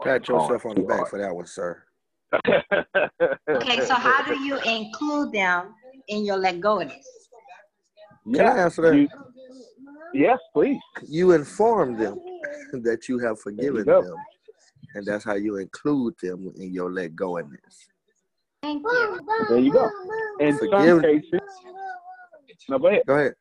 Pat 0.04 0.30
oh, 0.30 0.42
yourself 0.42 0.66
on 0.66 0.76
the 0.76 0.82
back 0.82 1.08
for 1.08 1.20
that 1.20 1.36
one, 1.36 1.46
sir. 1.46 1.84
Okay, 3.50 3.82
so 3.82 3.96
how 3.96 4.24
do 4.24 4.40
you 4.44 4.58
include 4.60 5.32
them 5.32 5.74
in 6.08 6.26
your 6.26 6.38
let 6.38 6.60
go 6.60 6.82
of 6.82 6.90
this? 6.90 7.30
Can 8.36 8.46
I 8.46 8.60
answer 8.60 8.82
that? 8.84 9.08
yes, 10.14 10.38
please. 10.54 10.80
You 11.08 11.32
inform 11.32 11.98
them 11.98 12.20
that 12.84 13.10
you 13.10 13.20
have 13.20 13.40
forgiven 13.40 13.86
go. 13.86 14.02
them, 14.04 14.16
and 14.96 15.06
that's 15.06 15.24
how 15.24 15.36
you 15.36 15.58
include 15.58 16.16
them 16.22 16.52
in 16.58 16.74
your 16.74 16.92
let 16.92 17.16
go 17.16 17.38
in 17.38 17.50
this. 17.50 17.88
Thank 18.62 18.84
you. 18.84 19.20
There 19.48 19.58
you 19.58 19.72
go. 19.72 19.90
In 20.40 20.58
some 20.58 21.02
cases, 21.02 21.42
no, 22.68 22.78
go 22.78 22.88
ahead. 22.88 23.04
Go 23.08 23.16
ahead. 23.16 23.34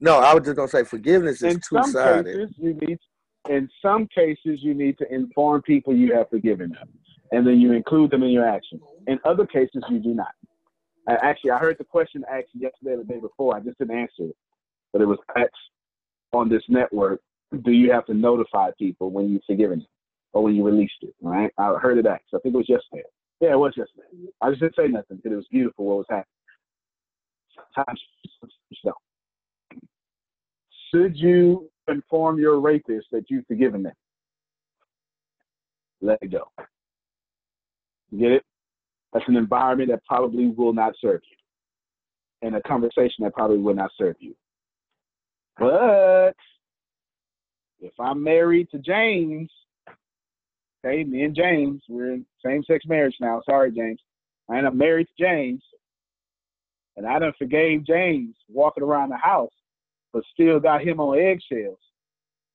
No, 0.00 0.18
I 0.18 0.34
was 0.34 0.44
just 0.44 0.56
gonna 0.56 0.68
say 0.68 0.84
forgiveness 0.84 1.42
is 1.42 1.54
in 1.54 1.60
two 1.60 1.82
some 1.82 1.84
sided. 1.84 2.26
cases 2.26 2.54
you 2.58 2.74
need 2.74 2.98
in 3.50 3.68
some 3.82 4.06
cases 4.14 4.60
you 4.62 4.72
need 4.74 4.96
to 4.96 5.12
inform 5.12 5.60
people 5.62 5.94
you 5.94 6.14
have 6.14 6.30
forgiven 6.30 6.70
them 6.70 6.88
and 7.32 7.46
then 7.46 7.60
you 7.60 7.72
include 7.72 8.10
them 8.10 8.22
in 8.22 8.30
your 8.30 8.46
action 8.46 8.80
in 9.08 9.18
other 9.24 9.44
cases 9.46 9.82
you 9.90 9.98
do 9.98 10.14
not. 10.14 10.32
Actually 11.08 11.50
i 11.50 11.58
heard 11.58 11.76
the 11.78 11.84
question 11.84 12.24
asked 12.30 12.46
yesterday 12.54 12.92
or 12.92 12.98
the 12.98 13.04
day 13.04 13.18
before. 13.20 13.56
I 13.56 13.60
just 13.60 13.78
didn't 13.78 13.98
answer 13.98 14.24
it 14.30 14.36
but 14.92 15.02
it 15.02 15.06
was 15.06 15.18
asked 15.36 15.50
on 16.32 16.48
this 16.48 16.62
network 16.68 17.20
do 17.64 17.72
you 17.72 17.90
have 17.90 18.06
to 18.06 18.14
notify 18.14 18.70
people 18.78 19.10
when 19.10 19.28
you've 19.28 19.42
forgiven 19.46 19.80
them 19.80 19.88
or 20.32 20.44
when 20.44 20.54
you 20.54 20.64
released 20.64 21.02
it 21.02 21.14
Right? 21.20 21.50
i 21.58 21.74
heard 21.82 21.98
it 21.98 22.06
asked. 22.06 22.32
I 22.32 22.38
think 22.38 22.54
it 22.54 22.58
was 22.58 22.68
yesterday. 22.68 23.02
Yeah 23.40 23.52
it 23.52 23.58
was 23.58 23.74
yesterday. 23.76 24.30
I 24.40 24.50
just 24.50 24.60
didn't 24.60 24.76
say 24.76 24.86
nothing 24.86 25.16
because 25.16 25.32
it 25.32 25.36
was 25.36 25.48
beautiful 25.50 25.86
what 25.86 25.96
was 25.98 26.06
happening. 26.08 26.26
Sometimes 27.74 28.00
you 28.70 28.76
don't 28.84 28.96
should 30.92 31.16
you 31.16 31.70
inform 31.88 32.38
your 32.38 32.60
rapist 32.60 33.06
that 33.12 33.24
you've 33.28 33.46
forgiven 33.46 33.82
them? 33.82 33.92
Let 36.00 36.18
it 36.22 36.30
go. 36.30 36.44
Get 38.18 38.32
it? 38.32 38.44
That's 39.12 39.28
an 39.28 39.36
environment 39.36 39.90
that 39.90 40.04
probably 40.04 40.48
will 40.48 40.72
not 40.72 40.94
serve 41.00 41.20
you, 41.28 42.46
and 42.46 42.56
a 42.56 42.62
conversation 42.62 43.24
that 43.24 43.34
probably 43.34 43.58
will 43.58 43.74
not 43.74 43.90
serve 43.98 44.16
you. 44.20 44.34
But 45.58 46.34
if 47.80 47.92
I'm 47.98 48.22
married 48.22 48.68
to 48.70 48.78
James, 48.78 49.50
okay, 50.84 51.04
me 51.04 51.24
and 51.24 51.34
James, 51.34 51.82
we're 51.88 52.12
in 52.12 52.26
same 52.44 52.62
sex 52.64 52.84
marriage 52.86 53.16
now. 53.20 53.42
Sorry, 53.44 53.72
James. 53.72 54.00
And 54.48 54.66
I'm 54.66 54.78
married 54.78 55.06
to 55.06 55.22
James, 55.22 55.62
and 56.96 57.06
I 57.06 57.18
done 57.18 57.32
forgave 57.38 57.86
James 57.86 58.34
walking 58.48 58.82
around 58.82 59.10
the 59.10 59.16
house 59.16 59.52
but 60.12 60.22
still 60.32 60.60
got 60.60 60.82
him 60.82 61.00
on 61.00 61.18
eggshells, 61.18 61.78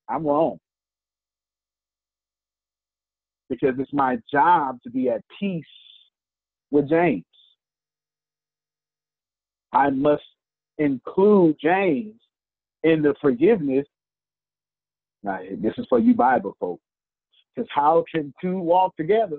I'm 0.09 0.25
wrong. 0.25 0.59
Because 3.49 3.75
it's 3.79 3.93
my 3.93 4.17
job 4.31 4.79
to 4.83 4.89
be 4.89 5.09
at 5.09 5.21
peace 5.39 5.63
with 6.71 6.89
James. 6.89 7.23
I 9.71 9.89
must 9.89 10.23
include 10.77 11.57
James 11.61 12.15
in 12.83 13.01
the 13.01 13.13
forgiveness. 13.21 13.85
Now, 15.23 15.39
this 15.59 15.73
is 15.77 15.85
for 15.89 15.99
you 15.99 16.13
Bible 16.13 16.55
folks. 16.59 16.81
Because 17.55 17.69
how 17.73 18.03
can 18.13 18.33
two 18.41 18.57
walk 18.57 18.95
together 18.95 19.37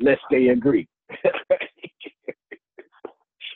lest 0.00 0.22
they 0.30 0.48
agree? 0.48 0.88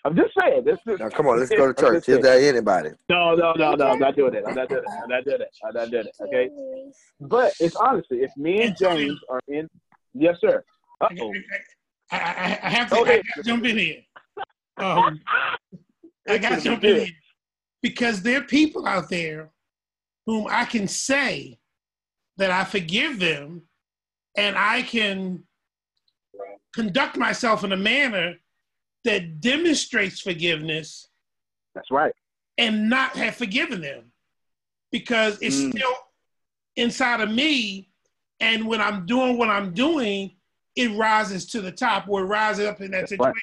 I'm 0.05 0.15
just 0.15 0.33
saying. 0.39 0.65
This 0.65 0.79
is, 0.87 1.01
Now, 1.01 1.09
come 1.09 1.27
on, 1.29 1.39
let's 1.39 1.51
go 1.51 1.73
to 1.73 1.75
church. 1.81 1.95
just 1.95 2.09
Is 2.09 2.15
saying. 2.17 2.23
there 2.23 2.49
anybody? 2.49 2.91
No, 3.09 3.35
no, 3.35 3.53
no, 3.55 3.75
no. 3.75 3.87
I'm 3.89 3.99
not 3.99 4.17
doing 4.17 4.35
it. 4.35 4.45
I'm 4.47 4.55
not 4.55 4.69
doing 4.69 4.83
it. 4.83 4.91
I'm 5.03 5.09
not 5.09 5.25
doing 5.25 5.41
it. 5.41 5.49
I'm 5.65 5.75
not 5.75 5.91
doing 5.91 6.07
it. 6.07 6.17
Okay. 6.21 6.51
But 7.21 7.55
it's 7.61 7.77
honestly, 7.77 8.19
if 8.19 8.31
me 8.37 8.63
and 8.63 8.77
James 8.77 9.19
are 9.31 9.41
in, 9.49 9.69
yes, 10.13 10.37
sir. 10.41 10.63
Uh 11.01 11.09
oh. 11.21 11.33
I, 12.11 12.17
I, 12.19 12.59
I 12.63 12.71
have 12.71 12.89
to, 12.91 12.97
Go 12.97 13.05
I 13.05 13.17
gotta 13.17 13.43
jump 13.45 13.65
in 13.65 13.79
here. 13.79 14.01
Um, 14.77 15.21
I 16.29 16.39
got 16.39 16.59
to 16.59 16.61
jump 16.61 16.85
in 16.85 16.97
here 16.97 17.09
because 17.83 18.23
there 18.23 18.39
are 18.41 18.45
people 18.45 18.87
out 18.87 19.09
there 19.09 19.51
whom 20.27 20.47
I 20.49 20.65
can 20.65 20.87
say 20.89 21.59
that 22.37 22.51
I 22.51 22.65
forgive 22.65 23.19
them 23.19 23.63
and 24.37 24.57
I 24.57 24.83
can 24.83 25.45
conduct 26.75 27.17
myself 27.17 27.63
in 27.65 27.73
a 27.73 27.77
manner 27.77 28.35
that 29.05 29.41
demonstrates 29.41 30.21
forgiveness 30.21 31.09
That's 31.75 31.91
right. 31.91 32.13
and 32.59 32.89
not 32.89 33.17
have 33.17 33.37
forgiven 33.37 33.81
them 33.81 34.13
because 34.91 35.39
it's 35.43 35.57
Mm. 35.57 35.71
still 35.77 35.97
inside 36.77 37.21
of 37.21 37.31
me. 37.31 37.91
And 38.41 38.67
when 38.67 38.81
I'm 38.81 39.07
doing 39.07 39.39
what 39.39 39.49
I'm 39.51 39.73
doing, 39.75 40.37
it 40.75 40.91
rises 40.97 41.47
to 41.47 41.61
the 41.61 41.71
top 41.73 42.09
or 42.09 42.23
it 42.23 42.27
rises 42.27 42.67
up 42.67 42.81
in 42.81 42.91
that 42.91 43.01
That's 43.01 43.11
situation. 43.11 43.33
right. 43.35 43.43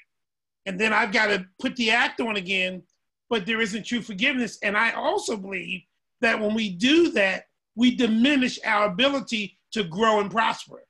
And 0.66 0.80
then 0.80 0.94
I've 0.94 1.12
got 1.12 1.28
to 1.28 1.48
put 1.60 1.76
the 1.76 1.92
act 1.92 2.20
on 2.20 2.36
again, 2.36 2.84
but 3.30 3.46
there 3.46 3.62
isn't 3.62 3.86
true 3.86 4.02
forgiveness. 4.02 4.60
And 4.62 4.76
I 4.78 4.92
also 4.92 5.38
believe 5.38 5.84
that 6.20 6.40
when 6.40 6.54
we 6.54 6.70
do 6.70 7.10
that, 7.12 7.46
we 7.76 7.96
diminish 7.96 8.60
our 8.66 8.86
ability 8.88 9.58
to 9.72 9.84
grow 9.86 10.20
and 10.20 10.30
prosper. 10.30 10.84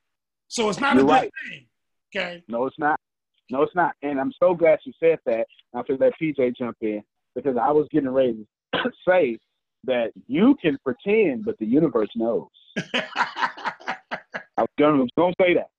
So 0.48 0.68
it's 0.68 0.80
not 0.80 0.94
You're 0.96 1.04
a 1.04 1.06
good 1.06 1.12
right. 1.12 1.30
thing. 1.48 1.66
Okay. 2.14 2.42
No, 2.48 2.66
it's 2.66 2.78
not. 2.78 2.98
No, 3.50 3.62
it's 3.62 3.74
not. 3.74 3.94
And 4.02 4.20
I'm 4.20 4.32
so 4.40 4.54
glad 4.54 4.78
you 4.84 4.92
said 5.00 5.18
that. 5.26 5.46
I 5.74 5.82
feel 5.82 5.98
that 5.98 6.12
PJ 6.20 6.56
jump 6.56 6.76
in 6.80 7.02
because 7.34 7.56
I 7.56 7.70
was 7.70 7.86
getting 7.90 8.10
ready 8.10 8.46
to 8.74 8.90
say 9.08 9.38
that 9.84 10.12
you 10.26 10.56
can 10.60 10.78
pretend, 10.84 11.44
but 11.44 11.58
the 11.58 11.66
universe 11.66 12.10
knows. 12.14 12.48
I 12.94 13.96
was 14.58 14.68
was 14.78 15.08
gonna 15.16 15.34
say 15.40 15.54
that. 15.54 15.70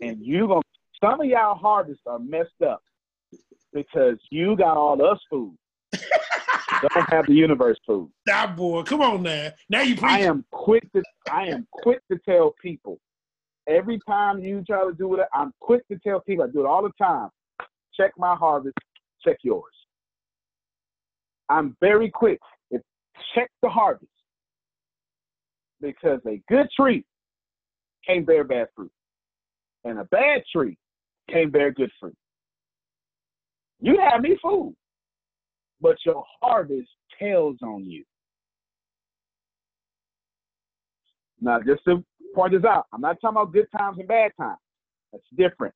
And 0.00 0.20
you 0.20 0.48
gonna 0.48 0.62
some 1.02 1.20
of 1.20 1.26
y'all 1.26 1.56
harvests 1.56 2.02
are 2.06 2.18
messed 2.18 2.62
up 2.66 2.82
because 3.72 4.18
you 4.30 4.56
got 4.56 4.76
all 4.76 5.00
us 5.04 5.18
food. 5.30 5.56
Don't 6.94 7.10
have 7.10 7.26
the 7.26 7.34
universe 7.34 7.78
food. 7.86 8.10
Now, 8.26 8.46
boy, 8.46 8.82
come 8.82 9.02
on 9.02 9.22
now. 9.22 9.50
Now 9.68 9.82
you 9.82 9.96
I 10.02 10.20
am 10.20 10.44
quick 10.50 10.90
to 10.92 11.02
I 11.30 11.46
am 11.46 11.66
quick 11.70 12.00
to 12.10 12.18
tell 12.26 12.54
people 12.60 12.98
every 13.68 13.98
time 14.08 14.40
you 14.40 14.62
try 14.64 14.84
to 14.84 14.94
do 14.96 15.14
it, 15.14 15.26
I'm 15.34 15.52
quick 15.60 15.86
to 15.88 15.98
tell 16.06 16.20
people. 16.20 16.44
I 16.44 16.48
do 16.48 16.60
it 16.60 16.66
all 16.66 16.82
the 16.82 16.92
time. 17.02 17.30
Check 17.94 18.12
my 18.18 18.34
harvest, 18.34 18.76
check 19.24 19.38
yours. 19.42 19.64
I'm 21.48 21.76
very 21.80 22.10
quick. 22.10 22.40
If 22.70 22.82
check 23.34 23.50
the 23.62 23.68
harvest 23.68 24.10
because 25.80 26.20
a 26.26 26.40
good 26.48 26.68
tree 26.78 27.04
can't 28.06 28.26
bear 28.26 28.44
bad 28.44 28.68
fruit, 28.76 28.92
and 29.84 29.98
a 29.98 30.04
bad 30.04 30.42
tree 30.54 30.76
can't 31.30 31.52
bear 31.52 31.72
good 31.72 31.90
fruit. 32.00 32.16
You 33.80 33.98
have 34.10 34.22
me 34.22 34.36
fooled. 34.42 34.74
but 35.80 35.96
your 36.04 36.24
harvest 36.40 36.88
tells 37.18 37.56
on 37.62 37.84
you. 37.88 38.04
Now, 41.40 41.60
just 41.60 41.84
to 41.84 42.04
point 42.36 42.52
this 42.52 42.64
out, 42.64 42.86
I'm 42.92 43.00
not 43.00 43.16
talking 43.20 43.36
about 43.36 43.52
good 43.52 43.66
times 43.76 43.96
and 43.98 44.06
bad 44.06 44.30
times. 44.38 44.58
That's 45.12 45.24
different. 45.36 45.74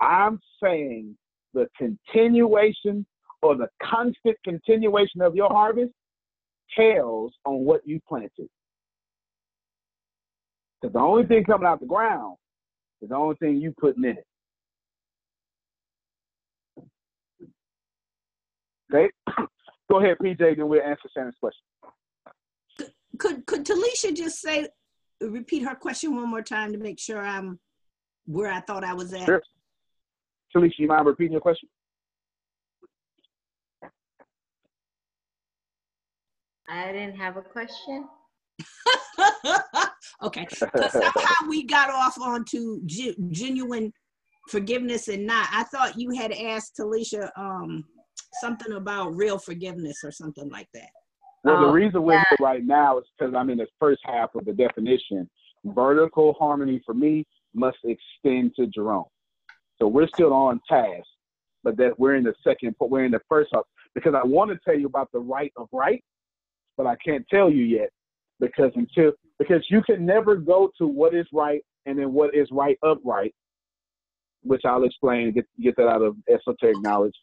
I'm 0.00 0.40
saying 0.62 1.16
the 1.52 1.68
continuation 1.78 3.06
or 3.42 3.54
the 3.56 3.68
constant 3.82 4.36
continuation 4.42 5.20
of 5.20 5.36
your 5.36 5.50
harvest 5.50 5.92
tells 6.76 7.32
on 7.44 7.64
what 7.64 7.86
you 7.86 8.00
planted. 8.08 8.48
Because 10.80 10.94
the 10.94 10.98
only 11.00 11.26
thing 11.26 11.44
coming 11.44 11.66
out 11.66 11.80
the 11.80 11.86
ground 11.86 12.36
is 13.02 13.10
the 13.10 13.14
only 13.14 13.36
thing 13.36 13.58
you 13.58 13.74
putting 13.78 14.04
in 14.04 14.16
it. 14.16 14.26
Okay? 18.92 19.10
Go 19.90 20.00
ahead, 20.00 20.16
PJ, 20.22 20.56
then 20.56 20.68
we'll 20.68 20.82
answer 20.82 21.08
Shannon's 21.14 21.36
question. 21.38 21.60
Could 23.18 23.46
could 23.46 23.64
Talisha 23.64 24.14
just 24.14 24.40
say 24.40 24.66
repeat 25.20 25.60
her 25.62 25.74
question 25.74 26.14
one 26.14 26.28
more 26.28 26.42
time 26.42 26.72
to 26.72 26.78
make 26.78 26.98
sure 26.98 27.18
I'm 27.20 27.58
where 28.26 28.50
I 28.52 28.60
thought 28.60 28.84
I 28.84 28.94
was 28.94 29.12
at? 29.12 29.24
Sure. 29.26 29.42
Talisha, 30.54 30.78
you 30.78 30.86
mind 30.88 31.06
repeating 31.06 31.32
your 31.32 31.40
question? 31.40 31.68
I 36.68 36.92
didn't 36.92 37.16
have 37.16 37.36
a 37.36 37.42
question. 37.42 38.08
okay. 40.22 40.46
'Cause 40.46 40.92
somehow 40.92 41.48
we 41.48 41.64
got 41.64 41.90
off 41.90 42.18
onto 42.20 42.80
ge- 42.86 43.16
genuine 43.30 43.92
forgiveness 44.48 45.08
and 45.08 45.26
not. 45.26 45.48
I 45.52 45.64
thought 45.64 45.98
you 45.98 46.10
had 46.10 46.32
asked 46.32 46.76
Talisha 46.78 47.30
um 47.36 47.84
something 48.40 48.72
about 48.74 49.14
real 49.14 49.38
forgiveness 49.38 49.98
or 50.04 50.10
something 50.12 50.48
like 50.50 50.68
that. 50.74 50.88
Well, 51.44 51.58
the 51.58 51.66
Oh, 51.66 51.72
reason 51.72 52.02
we're 52.02 52.14
yeah. 52.14 52.24
here 52.30 52.36
right 52.40 52.64
now 52.64 52.98
is 52.98 53.04
because 53.18 53.34
I'm 53.34 53.50
in 53.50 53.58
the 53.58 53.66
first 53.78 54.00
half 54.04 54.34
of 54.34 54.44
the 54.46 54.52
definition. 54.52 55.28
Vertical 55.64 56.34
harmony 56.34 56.80
for 56.84 56.94
me 56.94 57.26
must 57.54 57.78
extend 57.84 58.54
to 58.56 58.66
Jerome. 58.66 59.04
So 59.78 59.86
we're 59.88 60.08
still 60.08 60.32
on 60.32 60.60
task, 60.68 61.06
but 61.62 61.76
that 61.78 61.98
we're 61.98 62.16
in 62.16 62.24
the 62.24 62.34
second, 62.42 62.74
we're 62.80 63.04
in 63.04 63.12
the 63.12 63.20
first 63.28 63.50
half 63.52 63.64
because 63.94 64.14
I 64.14 64.24
want 64.26 64.50
to 64.50 64.58
tell 64.64 64.78
you 64.78 64.86
about 64.86 65.10
the 65.12 65.18
right 65.20 65.52
of 65.56 65.68
right, 65.72 66.02
but 66.76 66.86
I 66.86 66.96
can't 67.04 67.26
tell 67.28 67.50
you 67.50 67.64
yet 67.64 67.90
because 68.40 68.72
until 68.74 69.12
because 69.38 69.64
you 69.70 69.82
can 69.82 70.04
never 70.06 70.36
go 70.36 70.70
to 70.78 70.86
what 70.86 71.14
is 71.14 71.26
right 71.32 71.62
and 71.86 71.98
then 71.98 72.12
what 72.12 72.34
is 72.34 72.48
right 72.50 72.78
upright, 72.82 73.34
which 74.42 74.62
I'll 74.64 74.84
explain 74.84 75.32
get 75.32 75.46
get 75.60 75.76
that 75.76 75.88
out 75.88 76.02
of 76.02 76.16
esoteric 76.28 76.78
knowledge 76.80 77.14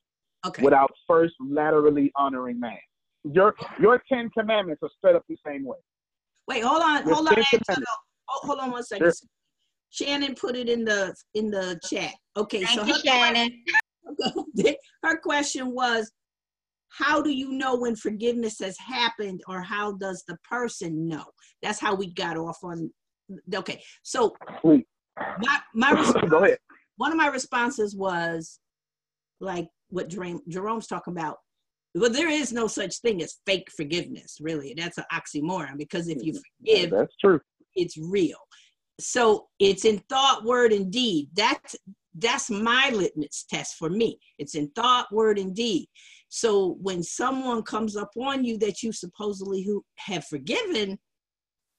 Okay. 0.45 0.63
without 0.63 0.91
first 1.07 1.35
laterally 1.39 2.11
honoring 2.15 2.59
man. 2.59 2.77
Your 3.23 3.53
your 3.79 4.01
Ten 4.11 4.29
Commandments 4.31 4.81
are 4.83 4.89
set 5.05 5.15
up 5.15 5.23
the 5.29 5.37
same 5.45 5.65
way. 5.65 5.77
Wait, 6.47 6.63
hold 6.63 6.81
on, 6.81 7.05
Your 7.05 7.15
hold 7.15 7.27
on, 7.27 7.33
Angelo. 7.33 7.61
Commandments. 7.67 7.89
Hold, 8.27 8.49
hold 8.49 8.59
on 8.59 8.71
one 8.71 8.83
second. 8.83 9.05
Sure. 9.05 9.13
Shannon 9.91 10.35
put 10.35 10.55
it 10.55 10.69
in 10.69 10.85
the 10.85 11.13
in 11.35 11.51
the 11.51 11.79
chat. 11.87 12.13
Okay, 12.37 12.63
Thank 12.63 12.79
so 12.79 12.85
you, 12.85 12.93
her 12.93 12.99
Shannon. 12.99 13.63
question, 14.17 14.75
her 15.03 15.17
question 15.19 15.73
was, 15.73 16.11
how 16.89 17.21
do 17.21 17.29
you 17.29 17.51
know 17.51 17.75
when 17.77 17.95
forgiveness 17.95 18.57
has 18.59 18.77
happened, 18.79 19.41
or 19.47 19.61
how 19.61 19.93
does 19.93 20.23
the 20.27 20.37
person 20.49 21.07
know? 21.07 21.25
That's 21.61 21.79
how 21.79 21.93
we 21.93 22.13
got 22.13 22.37
off 22.37 22.57
on. 22.63 22.91
Okay, 23.53 23.81
so 24.03 24.33
Sweet. 24.61 24.87
my 25.39 25.59
my 25.75 25.91
response, 25.91 26.29
Go 26.29 26.43
ahead. 26.43 26.57
one 26.97 27.11
of 27.11 27.17
my 27.17 27.27
responses 27.27 27.95
was 27.95 28.59
like 29.39 29.67
what 29.89 30.07
Jerome, 30.09 30.41
Jerome's 30.47 30.87
talking 30.87 31.13
about. 31.13 31.37
Well, 31.93 32.09
there 32.09 32.29
is 32.29 32.53
no 32.53 32.67
such 32.67 32.99
thing 32.99 33.21
as 33.21 33.39
fake 33.45 33.69
forgiveness, 33.75 34.37
really. 34.39 34.73
That's 34.77 34.97
an 34.97 35.03
oxymoron 35.11 35.77
because 35.77 36.07
if 36.07 36.23
you 36.23 36.33
mm-hmm. 36.33 36.65
forgive, 36.65 36.91
That's 36.91 37.15
true. 37.17 37.41
it's 37.75 37.97
real. 37.97 38.37
So 38.99 39.47
it's 39.59 39.83
in 39.83 39.99
thought, 40.09 40.43
word, 40.45 40.71
and 40.71 40.91
deed. 40.91 41.29
That's 41.33 41.75
that's 42.17 42.49
my 42.49 42.89
litmus 42.93 43.45
test 43.49 43.75
for 43.77 43.89
me. 43.89 44.19
It's 44.37 44.55
in 44.55 44.69
thought, 44.75 45.07
word, 45.11 45.39
and 45.39 45.55
deed. 45.55 45.87
So 46.27 46.77
when 46.81 47.03
someone 47.03 47.63
comes 47.63 47.95
up 47.95 48.11
on 48.17 48.43
you 48.43 48.57
that 48.59 48.83
you 48.83 48.91
supposedly 48.91 49.63
who 49.63 49.83
have 49.97 50.25
forgiven, 50.25 50.99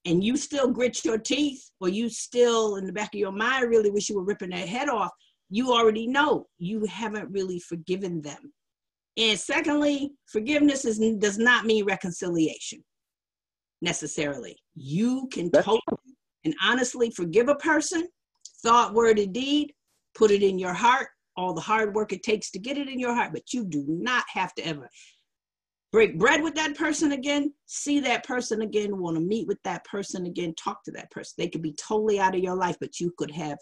and 0.05 0.25
you 0.25 0.37
still 0.37 0.69
grit 0.71 1.05
your 1.05 1.19
teeth, 1.19 1.71
or 1.81 1.89
you 1.89 2.09
still 2.09 2.77
in 2.77 2.87
the 2.87 2.93
back 2.93 3.15
of 3.15 3.21
your 3.21 3.33
mind 3.33 3.71
really 3.71 3.91
wish 3.91 4.09
you 4.09 4.17
were 4.17 4.25
ripping 4.25 4.51
their 4.51 4.67
head 4.67 4.89
off, 4.89 5.11
you 5.49 5.73
already 5.73 6.07
know 6.07 6.47
you 6.59 6.85
haven't 6.87 7.31
really 7.31 7.61
forgiven 7.61 8.21
them. 8.21 8.53
And 9.17 9.39
secondly, 9.39 10.13
forgiveness 10.27 10.85
is, 10.85 10.99
does 11.19 11.39
not 11.39 11.67
mean 11.67 11.85
reconciliation 11.85 12.83
necessarily. 13.83 14.57
You 14.75 15.29
can 15.33 15.51
totally 15.51 15.81
and 16.45 16.55
honestly 16.63 17.11
forgive 17.11 17.49
a 17.49 17.55
person, 17.57 18.09
thought, 18.63 18.95
word, 18.95 19.19
and 19.19 19.33
deed, 19.33 19.73
put 20.15 20.31
it 20.31 20.43
in 20.43 20.59
your 20.59 20.73
heart, 20.73 21.09
all 21.37 21.55
the 21.55 21.61
hard 21.61 21.95
work 21.95 22.13
it 22.13 22.23
takes 22.23 22.51
to 22.51 22.59
get 22.59 22.79
it 22.79 22.89
in 22.89 22.99
your 22.99 23.15
heart, 23.15 23.33
but 23.33 23.53
you 23.53 23.65
do 23.65 23.85
not 23.89 24.25
have 24.33 24.55
to 24.55 24.67
ever 24.67 24.89
break 25.93 26.19
bread 26.19 26.43
with 26.43 26.55
that 26.55 26.75
person 26.75 27.13
again, 27.13 27.53
see 27.67 28.01
that 28.01 28.25
person 28.25 28.63
again, 28.63 28.99
want 28.99 29.15
to 29.15 29.21
meet 29.21 29.47
with 29.47 29.63
that 29.63 29.85
person 29.85 30.27
again, 30.27 30.55
talk 30.55 30.83
to 30.85 30.91
that 30.91 31.11
person. 31.11 31.35
They 31.37 31.49
could 31.49 31.63
be 31.63 31.75
totally 31.75 32.19
out 32.19 32.35
of 32.35 32.41
your 32.41 32.57
life, 32.57 32.77
but 32.81 32.99
you 32.99 33.13
could 33.19 33.31
have 33.31 33.59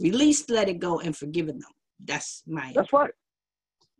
released, 0.00 0.50
let 0.50 0.68
it 0.68 0.78
go, 0.78 1.00
and 1.00 1.14
forgiven 1.14 1.58
them. 1.58 1.70
That's 2.02 2.42
my 2.46 2.72
That's 2.74 2.92
right. 2.92 3.10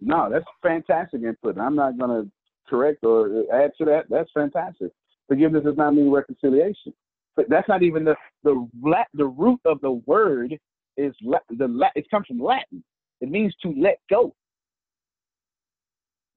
No, 0.04 0.28
that's 0.30 0.44
fantastic 0.62 1.22
input. 1.22 1.58
I'm 1.58 1.74
not 1.74 1.98
going 1.98 2.10
to 2.10 2.30
correct 2.68 3.04
or 3.04 3.44
add 3.52 3.72
to 3.78 3.84
that. 3.86 4.04
That's 4.10 4.30
fantastic. 4.32 4.90
Forgiveness 5.28 5.64
does 5.64 5.78
not 5.78 5.94
mean 5.94 6.10
reconciliation. 6.10 6.92
But 7.36 7.48
that's 7.48 7.68
not 7.68 7.82
even 7.82 8.04
the 8.04 8.14
the 8.44 8.68
lat, 8.82 9.08
the 9.14 9.24
root 9.24 9.60
of 9.64 9.80
the 9.80 9.92
word 10.06 10.56
is 10.96 11.14
la, 11.22 11.38
the 11.48 11.66
la, 11.66 11.88
it 11.96 12.08
comes 12.10 12.26
from 12.26 12.38
Latin. 12.38 12.84
It 13.20 13.30
means 13.30 13.54
to 13.62 13.74
let 13.76 13.98
go. 14.08 14.34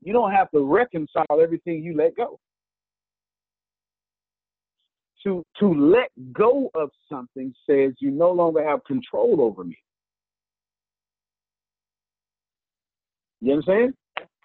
You 0.02 0.14
don't 0.14 0.32
have 0.32 0.50
to 0.52 0.64
reconcile 0.64 1.42
everything 1.42 1.84
you 1.84 1.96
let 1.96 2.16
go. 2.16 2.40
To 5.24 5.44
to 5.60 5.74
let 5.74 6.10
go 6.32 6.72
of 6.74 6.90
something 7.10 7.54
says 7.70 7.94
you 8.00 8.12
no 8.12 8.32
longer 8.32 8.64
have 8.68 8.84
control 8.86 9.42
over 9.42 9.64
me. 9.66 9.78
You 13.42 13.50
know 13.50 13.62
what 13.66 13.76
I'm 13.76 13.92
saying? 13.92 13.94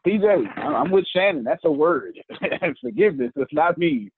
PJ, 0.06 0.58
I'm 0.58 0.90
with 0.90 1.04
Shannon. 1.14 1.44
That's 1.44 1.64
a 1.64 1.70
word. 1.70 2.18
Forgiveness 2.80 3.32
does 3.36 3.46
not 3.52 3.78
mean 3.78 4.10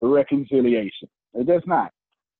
reconciliation. 0.00 1.08
It 1.34 1.46
does 1.46 1.62
not. 1.66 1.90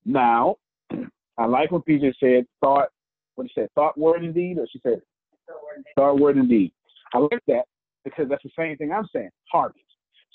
Now, 0.04 0.56
I 1.38 1.46
like 1.46 1.72
what 1.72 1.86
PJ 1.86 2.12
said, 2.20 2.46
thought, 2.60 2.88
what 3.34 3.48
she 3.48 3.60
said, 3.60 3.68
thought, 3.74 3.98
word, 3.98 4.22
and 4.22 4.34
deed, 4.34 4.58
or 4.58 4.66
she 4.72 4.80
said, 4.82 5.02
thought, 5.96 6.18
word, 6.18 6.36
and 6.36 6.48
deed. 6.48 6.72
I 7.12 7.18
like 7.18 7.42
that 7.48 7.64
because 8.04 8.28
that's 8.28 8.42
the 8.42 8.50
same 8.56 8.76
thing 8.76 8.92
I'm 8.92 9.08
saying, 9.12 9.30
harvest. 9.50 9.80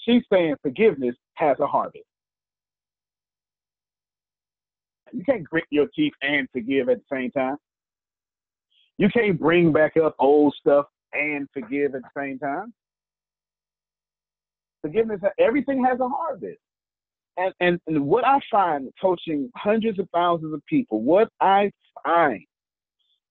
She's 0.05 0.23
saying 0.31 0.55
forgiveness 0.61 1.15
has 1.35 1.57
a 1.59 1.67
harvest. 1.67 2.03
You 5.11 5.23
can't 5.23 5.43
grit 5.43 5.65
your 5.69 5.87
teeth 5.95 6.13
and 6.21 6.47
forgive 6.51 6.89
at 6.89 6.97
the 6.97 7.15
same 7.15 7.31
time. 7.31 7.57
You 8.97 9.09
can't 9.09 9.39
bring 9.39 9.71
back 9.71 9.97
up 9.97 10.15
old 10.19 10.53
stuff 10.59 10.85
and 11.13 11.47
forgive 11.53 11.95
at 11.95 12.01
the 12.01 12.09
same 12.15 12.39
time. 12.39 12.73
Forgiveness, 14.81 15.19
everything 15.39 15.83
has 15.83 15.99
a 15.99 16.07
harvest. 16.07 16.59
And, 17.37 17.53
and, 17.59 17.79
and 17.87 18.05
what 18.05 18.25
I 18.25 18.39
find 18.51 18.89
coaching 19.01 19.49
hundreds 19.55 19.99
of 19.99 20.07
thousands 20.13 20.53
of 20.53 20.65
people, 20.65 21.01
what 21.01 21.29
I 21.39 21.71
find 22.03 22.43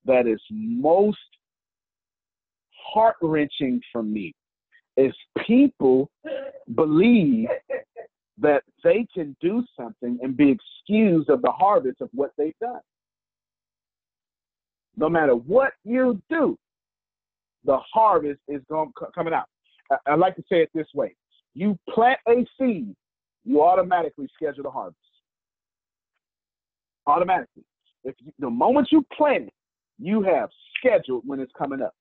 that 0.04 0.26
is 0.26 0.40
most 0.50 1.18
heart 2.72 3.16
wrenching 3.20 3.80
for 3.92 4.02
me 4.02 4.34
is 4.96 5.12
people 5.46 6.10
believe 6.74 7.48
that 8.38 8.62
they 8.84 9.06
can 9.12 9.36
do 9.40 9.64
something 9.78 10.18
and 10.22 10.36
be 10.36 10.50
excused 10.50 11.28
of 11.28 11.42
the 11.42 11.50
harvest 11.50 12.00
of 12.00 12.08
what 12.12 12.30
they've 12.38 12.58
done. 12.60 12.80
No 14.96 15.08
matter 15.08 15.34
what 15.34 15.72
you 15.84 16.20
do, 16.30 16.56
the 17.64 17.78
harvest 17.92 18.40
is 18.48 18.62
going 18.68 18.92
coming 19.14 19.34
out. 19.34 19.46
I, 19.90 20.12
I 20.12 20.14
like 20.14 20.36
to 20.36 20.42
say 20.42 20.62
it 20.62 20.70
this 20.74 20.86
way: 20.94 21.14
you 21.54 21.78
plant 21.90 22.18
a 22.28 22.46
seed, 22.58 22.94
you 23.44 23.62
automatically 23.62 24.28
schedule 24.34 24.64
the 24.64 24.70
harvest. 24.70 24.96
Automatically, 27.06 27.64
if 28.04 28.14
you, 28.20 28.32
the 28.38 28.50
moment 28.50 28.88
you 28.92 29.04
plant 29.16 29.46
it, 29.48 29.52
you 29.98 30.22
have 30.22 30.50
scheduled 30.78 31.22
when 31.26 31.40
it's 31.40 31.52
coming 31.56 31.82
up, 31.82 31.94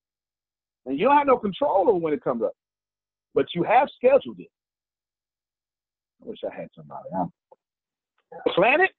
and 0.86 1.00
you 1.00 1.06
don't 1.06 1.18
have 1.18 1.28
no 1.28 1.38
control 1.38 1.90
over 1.90 1.98
when 1.98 2.14
it 2.14 2.24
comes 2.24 2.44
up, 2.44 2.54
but 3.34 3.46
you 3.56 3.64
have 3.64 3.88
scheduled 3.96 4.40
it. 4.40 4.52
I 6.24 6.30
wish 6.30 6.40
I 6.50 6.54
had 6.54 6.70
somebody. 6.76 7.10
I'm, 7.16 7.32
plant 8.54 8.82
it, 8.82 8.92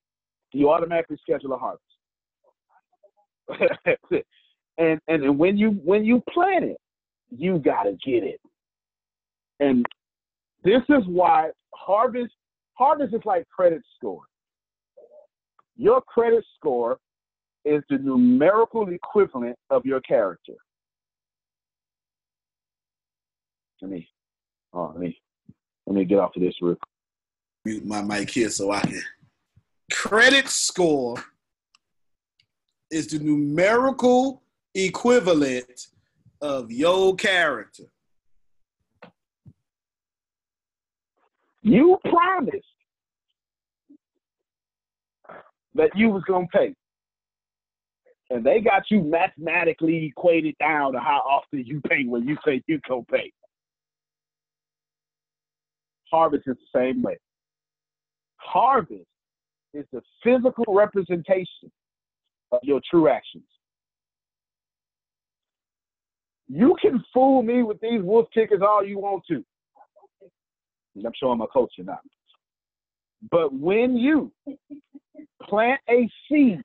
you 0.52 0.70
automatically 0.70 1.18
schedule 1.20 1.52
a 1.52 1.58
harvest. 1.58 1.84
And, 4.78 5.00
and 5.08 5.24
and 5.24 5.38
when 5.38 5.56
you 5.56 5.70
when 5.84 6.04
you 6.04 6.22
plant 6.32 6.64
it, 6.64 6.76
you 7.30 7.58
gotta 7.58 7.96
get 8.04 8.22
it. 8.22 8.40
And 9.60 9.84
this 10.62 10.82
is 10.88 11.04
why 11.06 11.50
harvest 11.74 12.32
harvest 12.74 13.14
is 13.14 13.20
like 13.24 13.46
credit 13.48 13.82
score. 13.96 14.22
Your 15.76 16.00
credit 16.02 16.44
score 16.56 16.98
is 17.64 17.82
the 17.90 17.98
numerical 17.98 18.88
equivalent 18.88 19.56
of 19.70 19.84
your 19.84 20.00
character. 20.00 20.54
Let 23.80 23.90
me, 23.92 24.08
oh, 24.72 24.90
let 24.92 24.98
me, 24.98 25.20
let 25.86 25.94
me 25.94 26.04
get 26.04 26.18
off 26.18 26.34
of 26.34 26.42
this 26.42 26.54
real 26.60 26.76
Mute 27.64 27.84
my 27.84 28.02
mic 28.02 28.30
here 28.30 28.50
so 28.50 28.72
I 28.72 28.80
can 28.80 29.02
credit 29.90 30.48
score 30.48 31.16
is 32.90 33.08
the 33.08 33.18
numerical 33.18 34.42
equivalent 34.84 35.88
of 36.40 36.70
your 36.70 37.16
character. 37.16 37.84
You 41.62 41.98
promised 42.08 42.64
that 45.74 45.90
you 45.94 46.10
was 46.10 46.22
gonna 46.26 46.46
pay. 46.52 46.74
And 48.30 48.44
they 48.44 48.60
got 48.60 48.84
you 48.90 49.02
mathematically 49.02 50.06
equated 50.06 50.54
down 50.58 50.92
to 50.92 51.00
how 51.00 51.22
often 51.28 51.64
you 51.64 51.80
pay 51.88 52.04
when 52.04 52.28
you 52.28 52.36
say 52.44 52.62
you 52.66 52.78
go 52.86 53.04
pay. 53.10 53.32
Harvest 56.10 56.44
is 56.46 56.56
the 56.56 56.78
same 56.78 57.02
way. 57.02 57.18
Harvest 58.36 59.04
is 59.74 59.84
the 59.92 60.02
physical 60.22 60.64
representation 60.68 61.70
of 62.52 62.60
your 62.62 62.80
true 62.88 63.08
actions. 63.08 63.44
You 66.48 66.76
can 66.80 67.02
fool 67.12 67.42
me 67.42 67.62
with 67.62 67.80
these 67.80 68.02
wolf 68.02 68.28
tickets 68.32 68.62
all 68.66 68.84
you 68.84 68.98
want 68.98 69.22
to. 69.28 69.44
I'm 71.04 71.12
showing 71.20 71.38
my 71.38 71.46
culture 71.52 71.84
now. 71.84 72.00
But 73.30 73.52
when 73.52 73.96
you 73.96 74.32
plant 75.42 75.80
a 75.88 76.08
seed, 76.28 76.62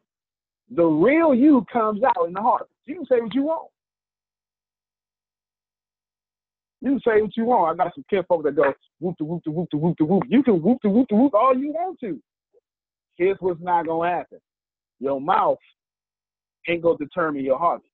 the 0.71 0.85
real 0.85 1.33
you 1.33 1.65
comes 1.71 2.01
out 2.03 2.27
in 2.27 2.33
the 2.33 2.41
harvest. 2.41 2.71
You 2.85 2.95
can 2.95 3.05
say 3.05 3.21
what 3.21 3.33
you 3.33 3.43
want. 3.43 3.69
You 6.81 6.91
can 6.91 6.99
say 6.99 7.21
what 7.21 7.37
you 7.37 7.45
want. 7.45 7.79
I 7.79 7.83
got 7.83 7.95
some 7.95 8.05
kid 8.09 8.25
folks 8.27 8.43
that 8.45 8.55
go 8.55 8.73
whoop 8.99 9.17
to 9.17 9.23
whoop 9.23 9.43
to 9.43 9.51
whoop 9.51 9.69
to 9.71 9.77
whoop 9.77 9.97
to 9.97 10.05
whoop. 10.05 10.23
You 10.27 10.43
can 10.43 10.61
whoop 10.61 10.81
to 10.81 10.89
whoop 10.89 11.07
to 11.09 11.15
whoop 11.15 11.33
all 11.33 11.57
you 11.57 11.71
want 11.71 11.99
to. 12.01 12.19
Here's 13.15 13.37
what's 13.39 13.61
not 13.61 13.85
gonna 13.87 14.09
happen. 14.09 14.39
Your 14.99 15.21
mouth 15.21 15.59
ain't 16.67 16.81
gonna 16.81 16.97
determine 16.97 17.43
your 17.43 17.57
harvest. 17.57 17.92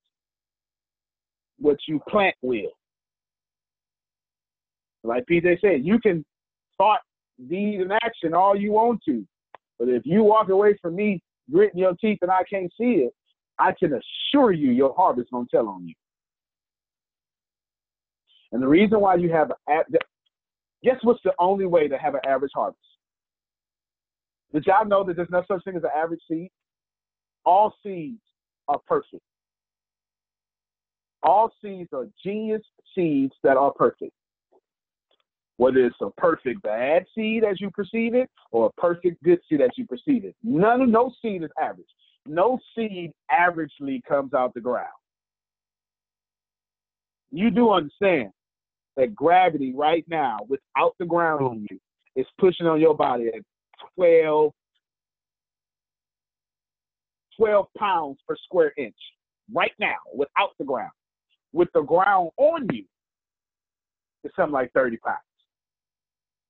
What 1.59 1.77
you 1.87 1.99
plant 2.07 2.35
will. 2.41 2.71
Like 5.03 5.25
PJ 5.29 5.61
said, 5.61 5.85
you 5.85 5.99
can 5.99 6.25
thought 6.77 6.99
deed 7.49 7.81
and 7.81 7.91
action 8.03 8.33
all 8.33 8.55
you 8.55 8.71
want 8.71 9.01
to. 9.05 9.25
But 9.77 9.89
if 9.89 10.03
you 10.05 10.23
walk 10.23 10.49
away 10.49 10.77
from 10.81 10.95
me 10.95 11.21
gritting 11.51 11.79
your 11.79 11.93
teeth 11.95 12.19
and 12.21 12.31
I 12.31 12.43
can't 12.49 12.71
see 12.77 13.05
it, 13.05 13.13
I 13.57 13.73
can 13.77 13.93
assure 13.93 14.51
you 14.51 14.71
your 14.71 14.93
harvest 14.95 15.31
gonna 15.31 15.45
tell 15.49 15.67
on 15.67 15.87
you. 15.87 15.95
And 18.51 18.61
the 18.61 18.67
reason 18.67 18.99
why 18.99 19.15
you 19.15 19.31
have 19.31 19.51
a 19.51 19.83
guess 20.83 20.97
what's 21.03 21.21
the 21.23 21.33
only 21.39 21.65
way 21.65 21.87
to 21.87 21.97
have 21.97 22.15
an 22.15 22.21
average 22.25 22.51
harvest? 22.53 22.79
Did 24.53 24.65
y'all 24.65 24.85
know 24.85 25.03
that 25.03 25.15
there's 25.15 25.29
no 25.29 25.43
such 25.47 25.63
thing 25.63 25.75
as 25.75 25.83
an 25.83 25.91
average 25.95 26.21
seed? 26.27 26.49
All 27.45 27.73
seeds 27.83 28.21
are 28.67 28.79
perfect. 28.87 29.21
All 31.23 31.51
seeds 31.61 31.89
are 31.93 32.07
genius 32.23 32.61
seeds 32.95 33.33
that 33.43 33.57
are 33.57 33.71
perfect. 33.71 34.13
Whether 35.57 35.85
it's 35.85 35.97
a 36.01 36.09
perfect 36.11 36.61
bad 36.61 37.05
seed 37.13 37.43
as 37.43 37.59
you 37.59 37.69
perceive 37.71 38.15
it 38.15 38.29
or 38.51 38.67
a 38.67 38.81
perfect 38.81 39.21
good 39.23 39.39
seed 39.49 39.61
as 39.61 39.71
you 39.75 39.85
perceive 39.85 40.23
it. 40.23 40.35
None 40.41 40.89
no 40.91 41.11
seed 41.21 41.43
is 41.43 41.49
average. 41.61 41.87
No 42.25 42.59
seed 42.75 43.11
averagely 43.31 44.01
comes 44.07 44.33
out 44.33 44.53
the 44.53 44.61
ground. 44.61 44.87
You 47.31 47.51
do 47.51 47.71
understand 47.71 48.31
that 48.95 49.15
gravity 49.15 49.73
right 49.75 50.05
now, 50.07 50.39
without 50.47 50.95
the 50.99 51.05
ground 51.05 51.41
on 51.45 51.67
you, 51.69 51.79
is 52.15 52.25
pushing 52.39 52.67
on 52.67 52.79
your 52.79 52.95
body 52.95 53.27
at 53.27 53.41
12, 53.95 54.51
12 57.37 57.65
pounds 57.77 58.17
per 58.27 58.35
square 58.45 58.73
inch 58.77 58.95
right 59.53 59.71
now 59.79 59.95
without 60.13 60.51
the 60.57 60.65
ground. 60.65 60.91
With 61.53 61.69
the 61.73 61.81
ground 61.81 62.29
on 62.37 62.67
you, 62.71 62.85
it's 64.23 64.35
something 64.35 64.53
like 64.53 64.71
30 64.73 64.97
pounds. 64.97 65.19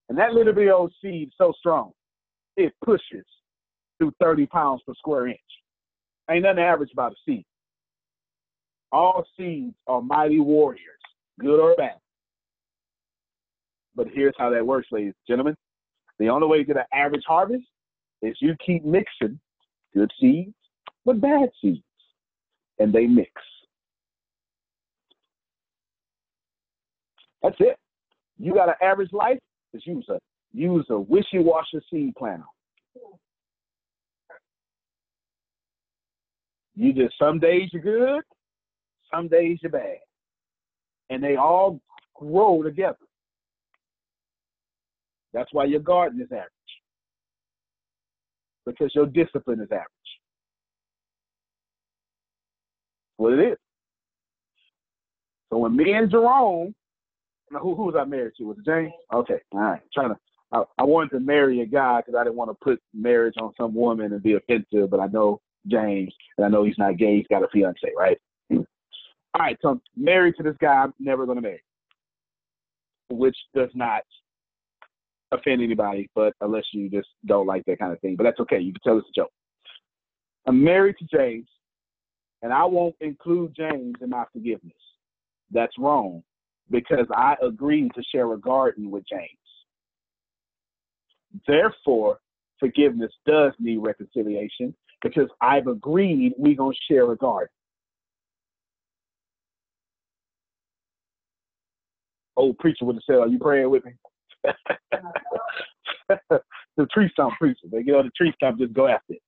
And 0.10 0.18
that 0.18 0.34
little 0.34 0.54
bit 0.54 0.70
old 0.70 0.92
seed 1.02 1.32
so 1.38 1.54
strong, 1.58 1.92
it 2.58 2.74
pushes 2.84 3.26
through 3.98 4.12
30 4.20 4.48
pounds 4.48 4.82
per 4.86 4.94
square 4.96 5.28
inch. 5.28 5.40
Ain't 6.30 6.44
nothing 6.44 6.64
average 6.64 6.92
about 6.92 7.14
a 7.14 7.16
seed. 7.26 7.46
All 8.92 9.24
seeds 9.38 9.76
are 9.88 10.02
mighty 10.02 10.40
warriors, 10.40 10.82
good 11.40 11.60
or 11.60 11.76
bad. 11.76 11.98
But 13.96 14.08
here's 14.14 14.34
how 14.38 14.50
that 14.50 14.66
works, 14.66 14.88
ladies 14.92 15.14
and 15.28 15.34
gentlemen. 15.34 15.56
The 16.18 16.30
only 16.30 16.48
way 16.48 16.58
to 16.60 16.64
get 16.64 16.78
an 16.78 16.84
average 16.94 17.24
harvest 17.28 17.64
is 18.22 18.36
you 18.42 18.56
keep 18.66 18.84
mixing 18.84 19.40
good 19.94 20.12
seeds 20.20 20.54
with 21.06 21.22
bad 21.22 21.50
seeds, 21.62 21.84
and 22.80 22.92
they 22.92 23.08
mix. 23.08 23.32
That's 27.42 27.56
it. 27.60 27.78
You 28.38 28.54
got 28.54 28.70
an 28.70 28.76
average 28.82 29.12
life, 29.12 29.40
just 29.74 29.86
use 29.86 30.06
a 30.10 30.20
use 30.52 30.86
a 30.90 31.00
wishy-washy 31.00 31.80
seed 31.92 32.14
planter. 32.18 32.44
You 36.76 36.94
just 36.94 37.16
some 37.20 37.40
days 37.40 37.70
you're 37.72 37.82
good, 37.82 38.24
some 39.14 39.28
days 39.28 39.60
you're 39.62 39.72
bad. 39.72 39.98
And 41.10 41.24
they 41.24 41.36
all 41.36 41.80
grow 42.16 42.64
together. 42.64 42.98
That's 45.34 45.50
why 45.52 45.66
your 45.66 45.80
garden 45.80 46.22
is 46.22 46.32
average. 46.32 46.50
Because 48.66 48.92
your 48.96 49.06
discipline 49.06 49.60
is 49.60 49.72
average. 49.72 49.88
What 53.18 53.34
it 53.34 53.52
is. 53.52 53.58
So 55.50 55.58
when 55.58 55.76
me 55.76 55.94
and 55.94 56.10
Jerome, 56.10 56.74
who, 57.52 57.76
who 57.76 57.86
was 57.86 57.96
I 58.00 58.06
married 58.06 58.34
to? 58.38 58.44
Was 58.46 58.58
it 58.58 58.66
James? 58.66 58.94
Okay, 59.14 59.40
all 59.52 59.60
right. 59.60 59.82
Trying 59.94 60.10
to, 60.10 60.18
I, 60.52 60.64
I 60.78 60.84
wanted 60.84 61.12
to 61.12 61.20
marry 61.20 61.62
a 61.62 61.66
guy 61.66 62.02
because 62.02 62.18
I 62.20 62.24
didn't 62.24 62.36
want 62.36 62.52
to 62.52 62.58
put 62.64 62.82
marriage 62.94 63.36
on 63.40 63.54
some 63.60 63.74
woman 63.74 64.14
and 64.14 64.24
be 64.24 64.34
offensive, 64.34 64.90
but 64.90 65.00
I 65.00 65.08
know 65.08 65.42
James, 65.68 66.14
and 66.38 66.46
I 66.46 66.50
know 66.50 66.64
he's 66.64 66.78
not 66.78 66.98
gay. 66.98 67.18
He's 67.18 67.28
got 67.28 67.44
a 67.44 67.48
fiance, 67.48 67.80
right? 67.98 68.18
All 68.52 68.66
right, 69.46 69.58
so 69.62 69.70
I'm 69.70 69.82
married 69.96 70.36
to 70.38 70.44
this 70.44 70.56
guy 70.60 70.74
I'm 70.74 70.94
never 71.00 71.26
going 71.26 71.38
to 71.38 71.42
marry, 71.42 71.64
which 73.10 73.38
does 73.54 73.70
not 73.76 74.02
offend 75.32 75.62
anybody, 75.62 76.10
but 76.16 76.34
unless 76.42 76.64
you 76.74 76.90
just 76.90 77.10
don't 77.26 77.46
like 77.46 77.64
that 77.66 77.78
kind 77.78 77.94
of 77.94 78.00
thing. 78.00 78.16
But 78.16 78.24
that's 78.24 78.40
okay. 78.40 78.60
You 78.60 78.74
can 78.74 78.82
tell 78.82 78.98
it's 78.98 79.08
a 79.08 79.20
joke. 79.20 79.32
I'm 80.48 80.64
married 80.64 80.96
to 80.98 81.06
James, 81.06 81.48
and 82.42 82.52
I 82.52 82.66
won't 82.66 82.96
include 83.02 83.56
James 83.56 83.96
in 84.02 84.10
my 84.10 84.26
forgiveness. 84.34 84.74
That's 85.52 85.78
wrong 85.78 86.24
because 86.70 87.08
I 87.16 87.36
agreed 87.42 87.92
to 87.96 88.04
share 88.14 88.32
a 88.34 88.40
garden 88.40 88.92
with 88.92 89.04
James. 89.10 89.28
Therefore, 91.48 92.20
forgiveness 92.60 93.12
does 93.26 93.54
need 93.60 93.78
reconciliation 93.78 94.76
because 95.02 95.30
I've 95.42 95.68
agreed 95.68 96.34
we're 96.38 96.56
going 96.56 96.76
to 96.76 96.94
share 96.94 97.12
a 97.12 97.16
garden. 97.16 97.50
Old 102.36 102.58
preacher 102.58 102.86
would 102.86 102.96
have 102.96 103.04
said, 103.06 103.18
Are 103.18 103.28
you 103.28 103.38
praying 103.38 103.70
with 103.70 103.84
me? 103.86 103.92
the 106.78 106.86
tree 106.92 107.10
stump 107.12 107.34
preacher. 107.38 107.68
They 107.70 107.84
get 107.84 107.96
on 107.96 108.06
the 108.06 108.12
tree 108.12 108.34
stump, 108.36 108.60
just 108.60 108.74
go 108.74 108.88
after 108.88 109.14
it. 109.14 109.22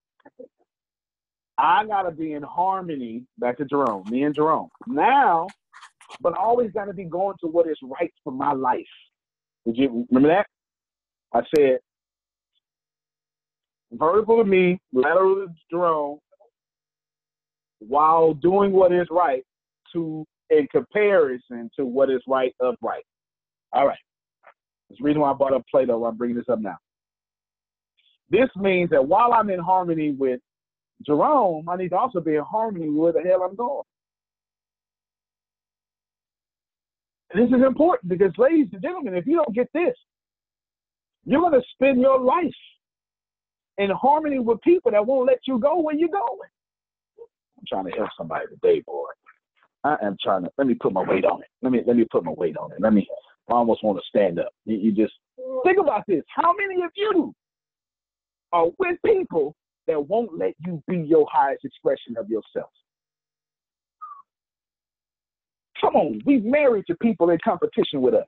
I 1.57 1.85
gotta 1.85 2.11
be 2.11 2.33
in 2.33 2.43
harmony. 2.43 3.25
Back 3.37 3.57
to 3.57 3.65
Jerome, 3.65 4.05
me 4.09 4.23
and 4.23 4.33
Jerome. 4.33 4.69
Now, 4.87 5.47
but 6.19 6.33
I 6.33 6.41
always 6.41 6.71
gotta 6.71 6.93
be 6.93 7.05
going 7.05 7.35
to 7.41 7.47
what 7.47 7.67
is 7.67 7.77
right 7.83 8.13
for 8.23 8.31
my 8.31 8.53
life. 8.53 8.81
Did 9.65 9.77
you 9.77 10.07
remember 10.09 10.29
that? 10.29 10.47
I 11.33 11.41
said 11.55 11.79
vertical 13.91 14.37
to 14.37 14.43
me, 14.43 14.79
lateral 14.93 15.35
to 15.35 15.47
Jerome, 15.69 16.19
while 17.79 18.33
doing 18.33 18.71
what 18.71 18.91
is 18.91 19.07
right 19.09 19.43
to 19.93 20.25
in 20.49 20.67
comparison 20.71 21.69
to 21.77 21.85
what 21.85 22.09
is 22.09 22.21
right 22.27 22.53
of 22.59 22.75
right. 22.81 23.03
All 23.73 23.87
right. 23.87 23.97
That's 24.89 24.99
the 24.99 25.05
reason 25.05 25.21
why 25.21 25.31
I 25.31 25.33
brought 25.33 25.53
up 25.53 25.63
Plato. 25.71 26.03
I'm 26.05 26.17
bringing 26.17 26.35
this 26.35 26.49
up 26.49 26.59
now. 26.59 26.77
This 28.29 28.49
means 28.55 28.89
that 28.89 29.05
while 29.05 29.33
I'm 29.33 29.49
in 29.49 29.59
harmony 29.59 30.11
with 30.11 30.39
Jerome, 31.05 31.67
I 31.69 31.77
need 31.77 31.89
to 31.89 31.97
also 31.97 32.19
be 32.19 32.35
in 32.35 32.43
harmony 32.43 32.89
with 32.89 33.15
the 33.15 33.21
hell 33.21 33.43
I'm 33.43 33.55
going. 33.55 33.83
This 37.33 37.47
is 37.47 37.65
important 37.65 38.09
because, 38.09 38.31
ladies 38.37 38.67
and 38.73 38.81
gentlemen, 38.81 39.15
if 39.15 39.25
you 39.25 39.37
don't 39.37 39.55
get 39.55 39.69
this, 39.73 39.95
you're 41.25 41.41
going 41.41 41.53
to 41.53 41.67
spend 41.73 42.01
your 42.01 42.19
life 42.19 42.51
in 43.77 43.89
harmony 43.91 44.39
with 44.39 44.61
people 44.61 44.91
that 44.91 45.05
won't 45.05 45.27
let 45.27 45.39
you 45.47 45.59
go 45.59 45.79
where 45.79 45.95
you're 45.95 46.09
going. 46.09 46.49
I'm 47.57 47.63
trying 47.67 47.85
to 47.85 47.91
help 47.91 48.09
somebody 48.17 48.47
today, 48.47 48.81
boy. 48.85 49.07
I 49.83 49.95
am 50.03 50.17
trying 50.21 50.43
to. 50.43 50.51
Let 50.57 50.67
me 50.67 50.73
put 50.73 50.93
my 50.93 51.03
weight 51.03 51.25
on 51.25 51.41
it. 51.41 51.47
Let 51.61 51.71
me 51.71 51.81
let 51.85 51.95
me 51.95 52.05
put 52.11 52.23
my 52.23 52.33
weight 52.33 52.57
on 52.57 52.71
it. 52.71 52.81
Let 52.81 52.93
me 52.93 53.07
I 53.49 53.53
almost 53.53 53.83
want 53.83 53.97
to 53.97 54.03
stand 54.07 54.39
up. 54.39 54.53
You, 54.65 54.77
you 54.77 54.91
just 54.91 55.13
think 55.63 55.79
about 55.79 56.03
this. 56.07 56.23
How 56.35 56.53
many 56.53 56.83
of 56.83 56.91
you 56.95 57.33
are 58.51 58.67
with 58.77 58.97
people 59.05 59.55
that 59.87 60.07
won't 60.07 60.37
let 60.37 60.53
you 60.65 60.81
be 60.87 60.97
your 60.97 61.27
highest 61.31 61.65
expression 61.65 62.15
of 62.17 62.29
yourself. 62.29 62.69
Come 65.81 65.95
on, 65.95 66.21
we 66.25 66.39
married 66.39 66.85
to 66.87 66.95
people 66.95 67.31
in 67.31 67.39
competition 67.43 68.01
with 68.01 68.13
us. 68.13 68.27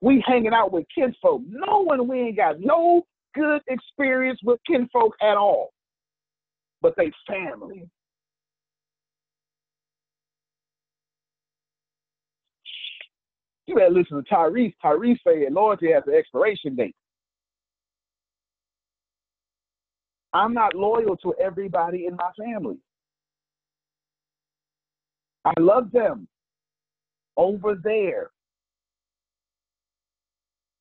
We 0.00 0.22
hanging 0.26 0.52
out 0.52 0.72
with 0.72 0.84
kinfolk. 0.94 1.42
No 1.48 1.80
one, 1.80 2.08
we 2.08 2.20
ain't 2.20 2.36
got 2.36 2.60
no 2.60 3.06
good 3.34 3.62
experience 3.68 4.40
with 4.42 4.60
kinfolk 4.66 5.14
at 5.22 5.36
all. 5.36 5.70
But 6.82 6.94
they 6.96 7.10
family. 7.26 7.88
You 13.66 13.76
better 13.76 13.90
listen 13.90 14.22
to 14.22 14.34
Tyrese. 14.34 14.74
Tyrese 14.84 15.18
said 15.24 15.52
loyalty 15.52 15.92
has 15.92 16.02
an 16.06 16.14
expiration 16.14 16.74
date. 16.76 16.94
I'm 20.34 20.52
not 20.52 20.74
loyal 20.74 21.16
to 21.18 21.32
everybody 21.40 22.06
in 22.06 22.16
my 22.16 22.30
family. 22.36 22.76
I 25.44 25.52
love 25.58 25.90
them 25.92 26.26
over 27.36 27.74
there 27.82 28.30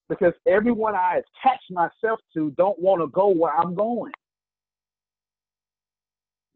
because 0.09 0.33
everyone 0.47 0.95
I 0.95 1.21
attach 1.21 1.59
myself 1.69 2.19
to 2.33 2.51
don't 2.57 2.79
want 2.79 3.01
to 3.01 3.07
go 3.07 3.27
where 3.29 3.55
I'm 3.55 3.75
going. 3.75 4.13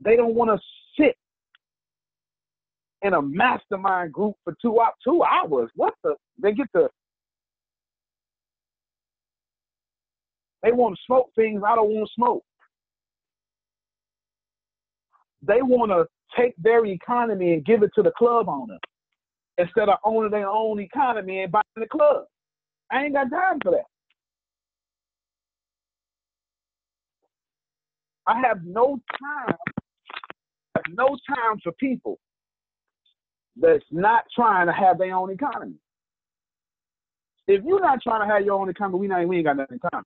They 0.04 0.16
don't 0.16 0.36
want 0.36 0.52
to 0.52 0.60
sit 1.02 1.16
in 3.02 3.14
a 3.14 3.22
mastermind 3.22 4.14
group 4.14 4.36
for 4.44 4.56
two 4.62 4.80
two 5.04 5.24
hours. 5.24 5.70
What 5.76 5.94
the? 6.04 6.16
They 6.42 6.54
get 6.54 6.68
the. 6.74 6.90
They 10.64 10.72
want 10.72 10.96
to 10.96 11.02
smoke 11.06 11.30
things 11.36 11.62
I 11.66 11.76
don't 11.76 11.90
want 11.90 12.08
to 12.08 12.14
smoke. 12.14 12.44
They 15.42 15.62
want 15.62 15.92
to 15.92 16.06
take 16.38 16.56
their 16.58 16.86
economy 16.86 17.54
and 17.54 17.66
give 17.66 17.84
it 17.84 17.92
to 17.96 18.04
the 18.04 18.12
club 18.12 18.50
owner 18.50 18.78
instead 19.58 19.90
of 19.90 19.98
owning 20.04 20.32
their 20.32 20.50
own 20.50 20.80
economy 20.80 21.42
and 21.42 21.52
buying 21.52 21.64
the 21.76 21.88
club. 21.88 22.26
I 22.92 23.04
ain't 23.04 23.14
got 23.14 23.30
time 23.30 23.60
for 23.62 23.72
that. 23.72 23.86
I 28.28 28.42
have 28.46 28.64
no 28.64 29.00
time, 29.20 29.56
have 30.76 30.84
no 30.94 31.18
time 31.28 31.60
for 31.64 31.72
people 31.74 32.20
that's 33.60 33.86
not 33.92 34.24
trying 34.36 34.68
to 34.68 34.74
have 34.74 34.98
their 34.98 35.16
own 35.16 35.32
economy. 35.32 35.76
If 37.48 37.64
you're 37.64 37.82
not 37.82 38.02
trying 38.02 38.28
to 38.28 38.34
have 38.34 38.44
your 38.44 38.60
own 38.60 38.70
economy, 38.70 39.00
we, 39.00 39.08
not, 39.08 39.26
we 39.28 39.38
ain't 39.38 39.46
got 39.46 39.58
nothing 39.58 39.80
in 39.82 39.90
common. 39.90 40.06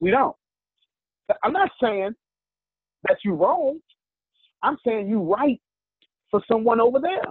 We 0.00 0.10
don't. 0.10 0.36
I'm 1.42 1.52
not 1.52 1.70
saying 1.82 2.14
that 3.04 3.16
you're 3.24 3.34
wrong. 3.34 3.80
I'm 4.62 4.76
saying 4.86 5.08
you 5.08 5.20
right 5.20 5.60
for 6.30 6.42
someone 6.46 6.80
over 6.80 6.98
there. 6.98 7.30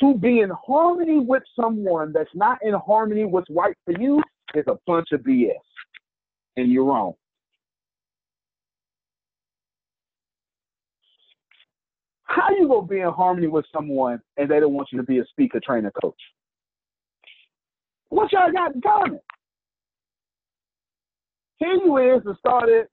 To 0.00 0.18
be 0.18 0.40
in 0.40 0.50
harmony 0.50 1.20
with 1.20 1.44
someone 1.54 2.12
that's 2.12 2.34
not 2.34 2.58
in 2.62 2.74
harmony 2.74 3.24
with 3.24 3.44
right 3.50 3.76
for 3.84 3.98
you 4.00 4.22
is 4.54 4.64
a 4.66 4.76
bunch 4.86 5.08
of 5.12 5.20
BS. 5.20 5.52
And 6.56 6.70
you're 6.70 6.84
wrong. 6.84 7.14
How 12.24 12.50
you 12.50 12.66
gonna 12.66 12.86
be 12.86 13.00
in 13.00 13.10
harmony 13.10 13.46
with 13.46 13.66
someone 13.72 14.20
and 14.38 14.50
they 14.50 14.58
don't 14.58 14.72
want 14.72 14.88
you 14.90 14.98
to 14.98 15.04
be 15.04 15.18
a 15.18 15.24
speaker, 15.26 15.60
trainer, 15.64 15.92
coach? 16.02 16.18
What 18.08 18.32
y'all 18.32 18.50
got 18.50 18.74
in 18.74 18.80
common? 18.80 19.20
Here 21.58 21.74
you 21.74 22.16
is 22.16 22.22
to 22.24 22.34
start 22.38 22.68
it. 22.68 22.90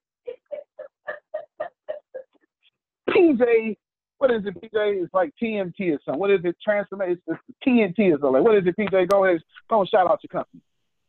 PJ, 3.10 3.78
what 4.18 4.32
is 4.32 4.46
it, 4.46 4.56
PJ? 4.56 5.04
It's 5.04 5.14
like 5.14 5.32
TMT 5.42 5.96
or 5.96 6.00
something. 6.06 6.20
What 6.20 6.32
is 6.32 6.42
it? 6.44 6.56
Transformation. 6.64 7.22
It's 7.28 7.40
TNT 7.66 8.16
or 8.16 8.20
something. 8.22 8.44
What 8.44 8.56
is 8.56 8.66
it, 8.66 8.76
PJ? 8.78 9.10
Go 9.10 9.26
ahead. 9.26 9.42
Go 9.70 9.82
and 9.82 9.90
shout 9.90 10.10
out 10.10 10.20
your 10.24 10.30
company. 10.30 10.62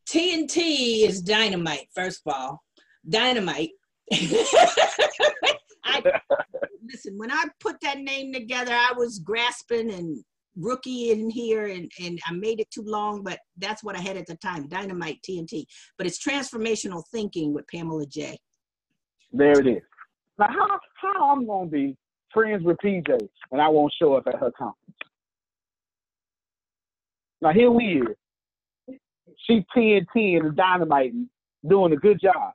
TNT 0.09 1.07
is 1.07 1.21
dynamite, 1.23 1.89
first 1.95 2.23
of 2.27 2.35
all. 2.35 2.63
Dynamite. 3.09 3.71
I, 4.13 6.03
listen, 6.85 7.17
when 7.17 7.31
I 7.31 7.45
put 7.61 7.81
that 7.83 7.99
name 7.99 8.33
together, 8.33 8.73
I 8.73 8.93
was 8.97 9.19
grasping 9.19 9.93
and 9.93 10.23
rookie 10.57 11.11
in 11.11 11.31
here 11.31 11.67
and, 11.67 11.91
and 12.01 12.19
I 12.27 12.33
made 12.33 12.61
it 12.61 12.71
too 12.71 12.83
long, 12.83 13.23
but 13.23 13.39
that's 13.59 13.85
what 13.85 13.97
I 13.97 14.01
had 14.01 14.17
at 14.17 14.27
the 14.27 14.37
time, 14.37 14.69
Dynamite 14.69 15.19
TNT. 15.29 15.65
But 15.97 16.07
it's 16.07 16.25
transformational 16.25 17.03
thinking 17.13 17.55
with 17.55 17.67
Pamela 17.69 18.07
J. 18.07 18.39
There 19.33 19.59
it 19.61 19.67
is. 19.67 19.83
Now, 20.41 20.49
how, 20.49 20.81
how 20.95 21.33
I'm 21.33 21.45
to 21.69 21.71
be 21.71 21.97
friends 22.33 22.65
with 22.65 22.79
PJ 22.83 23.29
and 23.53 23.61
I 23.61 23.69
won't 23.69 23.93
show 24.01 24.15
up 24.15 24.27
at 24.27 24.37
her 24.37 24.51
conference? 24.51 24.97
Now, 27.43 27.53
here 27.53 27.71
we 27.71 28.01
are. 28.01 28.97
She 29.47 29.65
TNT 29.77 30.41
and 30.41 30.57
Dynamite 30.57 31.13
doing 31.69 31.93
a 31.93 31.97
good 31.97 32.19
job. 32.19 32.55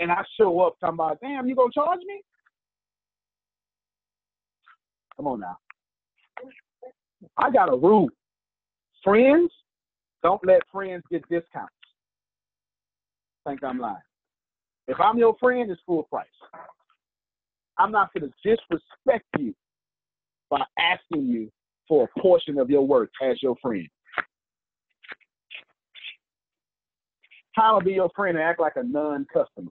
And 0.00 0.10
I 0.10 0.22
show 0.38 0.60
up 0.60 0.74
talking 0.80 0.94
about, 0.94 1.18
damn, 1.20 1.48
you 1.48 1.54
to 1.54 1.70
charge 1.72 2.00
me? 2.04 2.20
Come 5.16 5.28
on 5.28 5.40
now. 5.40 5.58
I 7.38 7.52
got 7.52 7.72
a 7.72 7.76
rule. 7.76 8.10
Friends, 9.04 9.50
don't 10.24 10.44
let 10.44 10.62
friends 10.72 11.04
get 11.08 11.22
discounts. 11.28 11.72
Think 13.46 13.62
I'm 13.62 13.78
lying. 13.78 13.96
If 14.88 15.00
I'm 15.00 15.18
your 15.18 15.36
friend, 15.38 15.70
it's 15.70 15.80
full 15.86 16.04
price. 16.04 16.26
I'm 17.78 17.92
not 17.92 18.10
going 18.12 18.30
to 18.30 18.48
disrespect 18.48 19.26
you 19.38 19.54
by 20.50 20.62
asking 20.78 21.26
you 21.26 21.50
for 21.88 22.04
a 22.04 22.20
portion 22.20 22.58
of 22.58 22.70
your 22.70 22.86
work 22.86 23.10
as 23.22 23.42
your 23.42 23.56
friend. 23.60 23.88
To 27.56 27.80
be 27.82 27.92
your 27.92 28.10
friend 28.14 28.36
and 28.36 28.46
act 28.46 28.60
like 28.60 28.74
a 28.76 28.82
non-customer? 28.82 29.70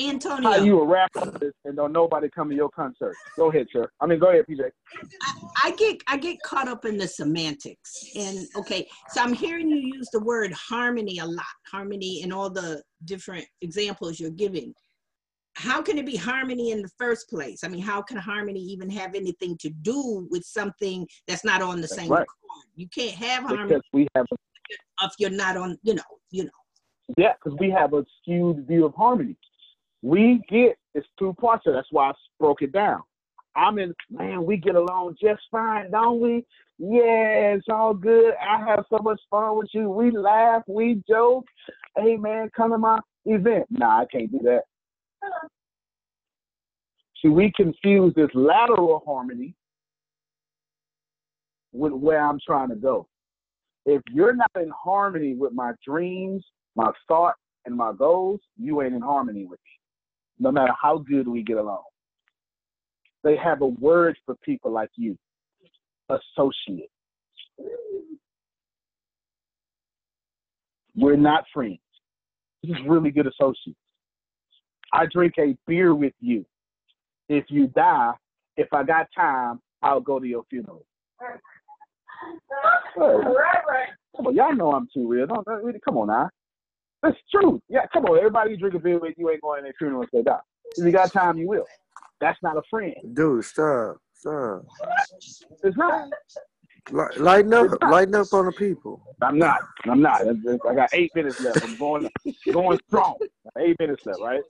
Antonio. 0.00 0.50
How 0.50 0.56
you 0.56 0.80
a 0.80 0.86
rapper 0.86 1.52
and 1.64 1.76
don't 1.76 1.92
nobody 1.92 2.28
come 2.28 2.48
to 2.50 2.54
your 2.54 2.70
concert? 2.70 3.14
Go 3.36 3.50
ahead, 3.50 3.66
sir. 3.72 3.88
I 4.00 4.06
mean, 4.06 4.18
go 4.18 4.30
ahead, 4.30 4.44
PJ. 4.50 4.60
I, 5.22 5.68
I 5.68 5.70
get 5.76 6.02
I 6.08 6.16
get 6.16 6.42
caught 6.42 6.68
up 6.68 6.84
in 6.84 6.98
the 6.98 7.06
semantics, 7.06 8.04
and 8.16 8.46
okay, 8.56 8.88
so 9.10 9.22
I'm 9.22 9.32
hearing 9.32 9.68
you 9.68 9.76
use 9.76 10.08
the 10.12 10.20
word 10.20 10.52
harmony 10.52 11.18
a 11.18 11.26
lot, 11.26 11.44
harmony 11.70 12.22
in 12.22 12.32
all 12.32 12.50
the 12.50 12.82
different 13.04 13.46
examples 13.62 14.18
you're 14.18 14.30
giving. 14.30 14.74
How 15.56 15.80
can 15.80 15.98
it 15.98 16.06
be 16.06 16.16
harmony 16.16 16.72
in 16.72 16.82
the 16.82 16.90
first 16.98 17.30
place? 17.30 17.62
I 17.62 17.68
mean, 17.68 17.80
how 17.82 18.02
can 18.02 18.16
harmony 18.16 18.58
even 18.58 18.90
have 18.90 19.14
anything 19.14 19.56
to 19.58 19.70
do 19.70 20.26
with 20.28 20.42
something 20.44 21.06
that's 21.28 21.44
not 21.44 21.62
on 21.62 21.76
the 21.76 21.82
That's 21.82 21.94
same 21.94 22.10
right. 22.10 22.26
chord? 22.26 22.64
You 22.74 22.88
can't 22.88 23.14
have 23.14 23.44
harmony 23.44 23.68
Because 23.68 23.82
we 23.92 24.08
have, 24.16 24.26
if 25.02 25.12
you're 25.20 25.30
not 25.30 25.56
on, 25.56 25.78
you 25.84 25.94
know, 25.94 26.02
you 26.32 26.44
know. 26.44 26.50
yeah, 27.16 27.34
because 27.34 27.56
we 27.60 27.70
have 27.70 27.92
a 27.94 28.04
skewed 28.20 28.66
view 28.66 28.84
of 28.84 28.94
harmony. 28.94 29.36
We 30.04 30.42
get 30.50 30.76
it's 30.94 31.06
two 31.18 31.32
parts. 31.40 31.64
That's 31.64 31.88
why 31.90 32.10
I 32.10 32.12
broke 32.38 32.60
it 32.60 32.72
down. 32.72 33.02
I'm 33.56 33.78
in, 33.78 33.94
man, 34.10 34.44
we 34.44 34.58
get 34.58 34.74
along 34.74 35.16
just 35.18 35.40
fine, 35.50 35.90
don't 35.90 36.20
we? 36.20 36.44
Yeah, 36.78 37.54
it's 37.54 37.66
all 37.70 37.94
good. 37.94 38.34
I 38.34 38.58
have 38.66 38.84
so 38.90 38.98
much 38.98 39.20
fun 39.30 39.56
with 39.56 39.68
you. 39.72 39.88
We 39.88 40.10
laugh, 40.10 40.62
we 40.66 41.02
joke. 41.08 41.46
Hey, 41.96 42.16
man, 42.16 42.50
come 42.54 42.72
to 42.72 42.78
my 42.78 43.00
event. 43.24 43.66
Nah, 43.70 44.02
I 44.02 44.06
can't 44.12 44.30
do 44.30 44.40
that. 44.42 44.64
See, 47.22 47.28
we 47.28 47.50
confuse 47.56 48.12
this 48.14 48.30
lateral 48.34 49.02
harmony 49.06 49.54
with 51.72 51.92
where 51.92 52.22
I'm 52.22 52.40
trying 52.44 52.68
to 52.68 52.76
go. 52.76 53.06
If 53.86 54.02
you're 54.12 54.36
not 54.36 54.50
in 54.56 54.70
harmony 54.70 55.34
with 55.34 55.54
my 55.54 55.72
dreams, 55.86 56.44
my 56.76 56.90
thoughts, 57.08 57.38
and 57.66 57.74
my 57.74 57.92
goals, 57.92 58.40
you 58.58 58.82
ain't 58.82 58.94
in 58.94 59.00
harmony 59.00 59.46
with 59.46 59.60
me, 59.60 59.73
no 60.44 60.52
matter 60.52 60.72
how 60.80 60.98
good 60.98 61.26
we 61.26 61.42
get 61.42 61.56
along. 61.56 61.82
They 63.24 63.36
have 63.36 63.62
a 63.62 63.66
word 63.66 64.16
for 64.26 64.36
people 64.44 64.70
like 64.70 64.90
you 64.94 65.16
associate. 66.10 66.90
We're 70.94 71.16
not 71.16 71.44
friends. 71.52 71.78
This 72.62 72.72
is 72.76 72.86
really 72.86 73.10
good 73.10 73.26
associates. 73.26 73.78
I 74.92 75.06
drink 75.10 75.34
a 75.38 75.56
beer 75.66 75.94
with 75.94 76.12
you. 76.20 76.44
If 77.30 77.46
you 77.48 77.68
die, 77.68 78.12
if 78.58 78.68
I 78.72 78.84
got 78.84 79.06
time, 79.16 79.60
I'll 79.82 80.00
go 80.00 80.20
to 80.20 80.26
your 80.26 80.44
funeral. 80.50 80.84
Hey, 81.20 81.26
Come 84.16 84.26
on, 84.28 84.34
y'all 84.36 84.54
know 84.54 84.72
I'm 84.72 84.88
too 84.94 85.08
real. 85.08 85.26
Don't, 85.26 85.44
don't 85.46 85.64
really- 85.64 85.80
come 85.84 85.96
on 85.96 86.08
now. 86.08 86.28
That's 87.04 87.18
true. 87.30 87.60
Yeah, 87.68 87.82
come 87.92 88.06
on. 88.06 88.16
Everybody 88.16 88.52
you 88.52 88.56
drink 88.56 88.74
a 88.76 88.78
beer 88.78 88.98
with, 88.98 89.12
you 89.18 89.28
ain't 89.30 89.42
going 89.42 89.58
to 89.60 89.64
their 89.64 89.74
funeral 89.78 90.04
if 90.04 90.10
they 90.10 90.22
die. 90.22 90.38
If 90.76 90.86
you 90.86 90.90
got 90.90 91.12
time, 91.12 91.36
you 91.36 91.46
will. 91.46 91.66
That's 92.18 92.38
not 92.42 92.56
a 92.56 92.62
friend. 92.70 92.94
Dude, 93.12 93.44
stop, 93.44 93.98
stop. 94.14 94.62
It's 95.62 95.76
not. 95.76 96.08
Li- 96.90 97.18
Lighten 97.18 97.52
up, 97.52 97.68
lighten 97.90 98.14
up 98.14 98.32
on 98.32 98.46
the 98.46 98.52
people. 98.52 99.02
I'm 99.20 99.38
not. 99.38 99.60
I'm 99.84 100.00
not. 100.00 100.22
I 100.22 100.74
got 100.74 100.88
eight 100.94 101.14
minutes 101.14 101.38
left. 101.40 101.58
I'm 101.62 101.76
going 101.78 102.08
going 102.50 102.78
strong. 102.88 103.16
Eight 103.58 103.76
minutes 103.78 104.02
left, 104.06 104.20
right? 104.20 104.40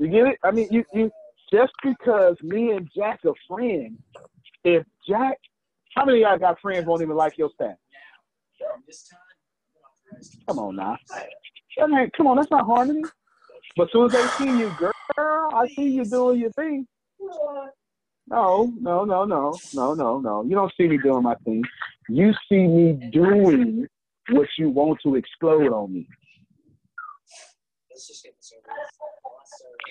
You 0.00 0.08
get 0.08 0.26
it? 0.26 0.38
I 0.42 0.50
mean, 0.50 0.66
you 0.72 0.84
you 0.92 1.12
just 1.52 1.72
because 1.84 2.36
me 2.42 2.72
and 2.72 2.88
Jack 2.96 3.20
are 3.24 3.34
friends, 3.46 3.98
if 4.64 4.84
Jack, 5.08 5.38
how 5.94 6.04
many 6.04 6.24
of 6.24 6.28
y'all 6.30 6.38
got 6.38 6.60
friends 6.60 6.86
won't 6.86 7.02
even 7.02 7.14
like 7.16 7.38
your 7.38 7.50
staff? 7.54 7.76
Come 10.48 10.58
on 10.58 10.76
now. 10.76 10.96
I 11.82 11.86
mean, 11.86 12.10
come 12.16 12.26
on, 12.26 12.36
that's 12.36 12.50
not 12.50 12.66
harmony. 12.66 13.02
But 13.76 13.84
as 13.84 13.88
soon 13.92 14.06
as 14.06 14.12
they 14.12 14.44
see 14.44 14.50
you, 14.50 14.70
girl, 14.70 14.92
I 15.52 15.66
see 15.74 15.90
you 15.90 16.04
doing 16.04 16.40
your 16.40 16.52
thing. 16.52 16.86
No, 18.28 18.72
no, 18.80 19.04
no, 19.04 19.24
no, 19.24 19.58
no, 19.72 19.94
no, 19.94 20.20
no. 20.20 20.44
You 20.44 20.54
don't 20.54 20.72
see 20.78 20.88
me 20.88 20.98
doing 20.98 21.22
my 21.22 21.34
thing. 21.44 21.62
You 22.08 22.32
see 22.48 22.66
me 22.66 23.10
doing 23.12 23.86
what 24.30 24.48
you 24.58 24.70
want 24.70 24.98
to 25.04 25.16
explode 25.16 25.72
on 25.72 25.92
me. 25.92 26.08
It's 27.90 28.24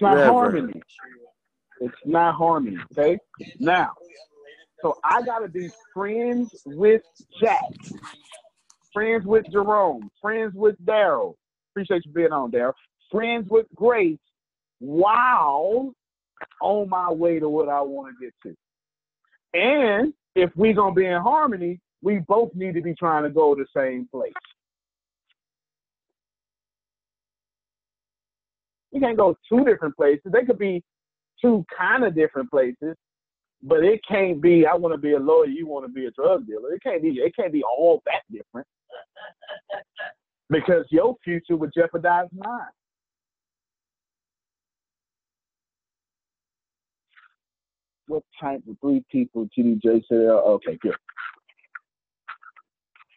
not 0.02 0.16
Never. 0.16 0.32
harmony. 0.32 0.82
It's 1.82 1.94
not 2.06 2.36
harmony. 2.36 2.78
Okay. 2.92 3.20
Now, 3.60 3.94
so 4.82 4.98
I 5.04 5.22
gotta 5.22 5.48
be 5.48 5.70
friends 5.94 6.50
with 6.66 7.02
Jack, 7.42 7.62
friends 8.94 9.26
with 9.26 9.46
Jerome, 9.52 10.10
friends 10.22 10.54
with 10.56 10.76
Daryl. 10.86 11.34
Appreciate 11.72 12.06
you 12.06 12.12
being 12.12 12.32
on, 12.32 12.52
Daryl. 12.52 12.74
Friends 13.12 13.48
with 13.50 13.66
Grace, 13.76 14.20
while 14.80 15.94
on 16.62 16.90
my 16.90 17.12
way 17.12 17.40
to 17.40 17.50
what 17.50 17.70
I 17.70 17.82
want 17.82 18.16
to 18.16 18.26
get 18.26 18.34
to. 18.44 18.56
And 19.54 20.14
if 20.36 20.52
we're 20.56 20.74
gonna 20.74 20.96
be 20.96 21.06
in 21.06 21.22
harmony, 21.22 21.80
we 22.02 22.20
both 22.20 22.54
need 22.54 22.74
to 22.76 22.82
be 22.82 22.94
trying 22.96 23.24
to 23.24 23.30
go 23.30 23.56
the 23.56 23.66
same 23.76 24.08
place. 24.12 24.34
We 28.92 29.00
can't 29.00 29.18
go 29.18 29.36
two 29.50 29.64
different 29.64 29.96
places. 29.96 30.32
They 30.32 30.44
could 30.46 30.60
be 30.60 30.84
two 31.42 31.66
kind 31.76 32.04
of 32.04 32.16
different 32.16 32.50
places, 32.52 32.96
but 33.64 33.84
it 33.84 34.02
can't 34.08 34.42
be. 34.42 34.66
I 34.66 34.76
want 34.76 34.94
to 34.94 34.98
be 34.98 35.14
a 35.14 35.20
lawyer. 35.20 35.48
You 35.48 35.66
want 35.66 35.86
to 35.86 35.92
be 35.92 36.06
a 36.06 36.12
drug 36.12 36.46
dealer. 36.46 36.74
It 36.74 36.84
can't 36.84 37.02
be. 37.02 37.10
It 37.10 37.36
can't 37.36 37.54
be 37.54 37.64
all 37.64 38.04
that 38.06 38.22
different 38.32 38.68
because 40.50 40.86
your 40.90 41.16
future 41.24 41.56
would 41.56 41.74
jeopardize 41.74 42.28
mine. 42.36 42.62
What 48.08 48.24
type 48.40 48.62
of 48.70 48.76
three 48.82 49.04
people 49.10 49.48
TDJ 49.58 50.04
said? 50.08 50.18
Okay, 50.18 50.78
good. 50.82 50.96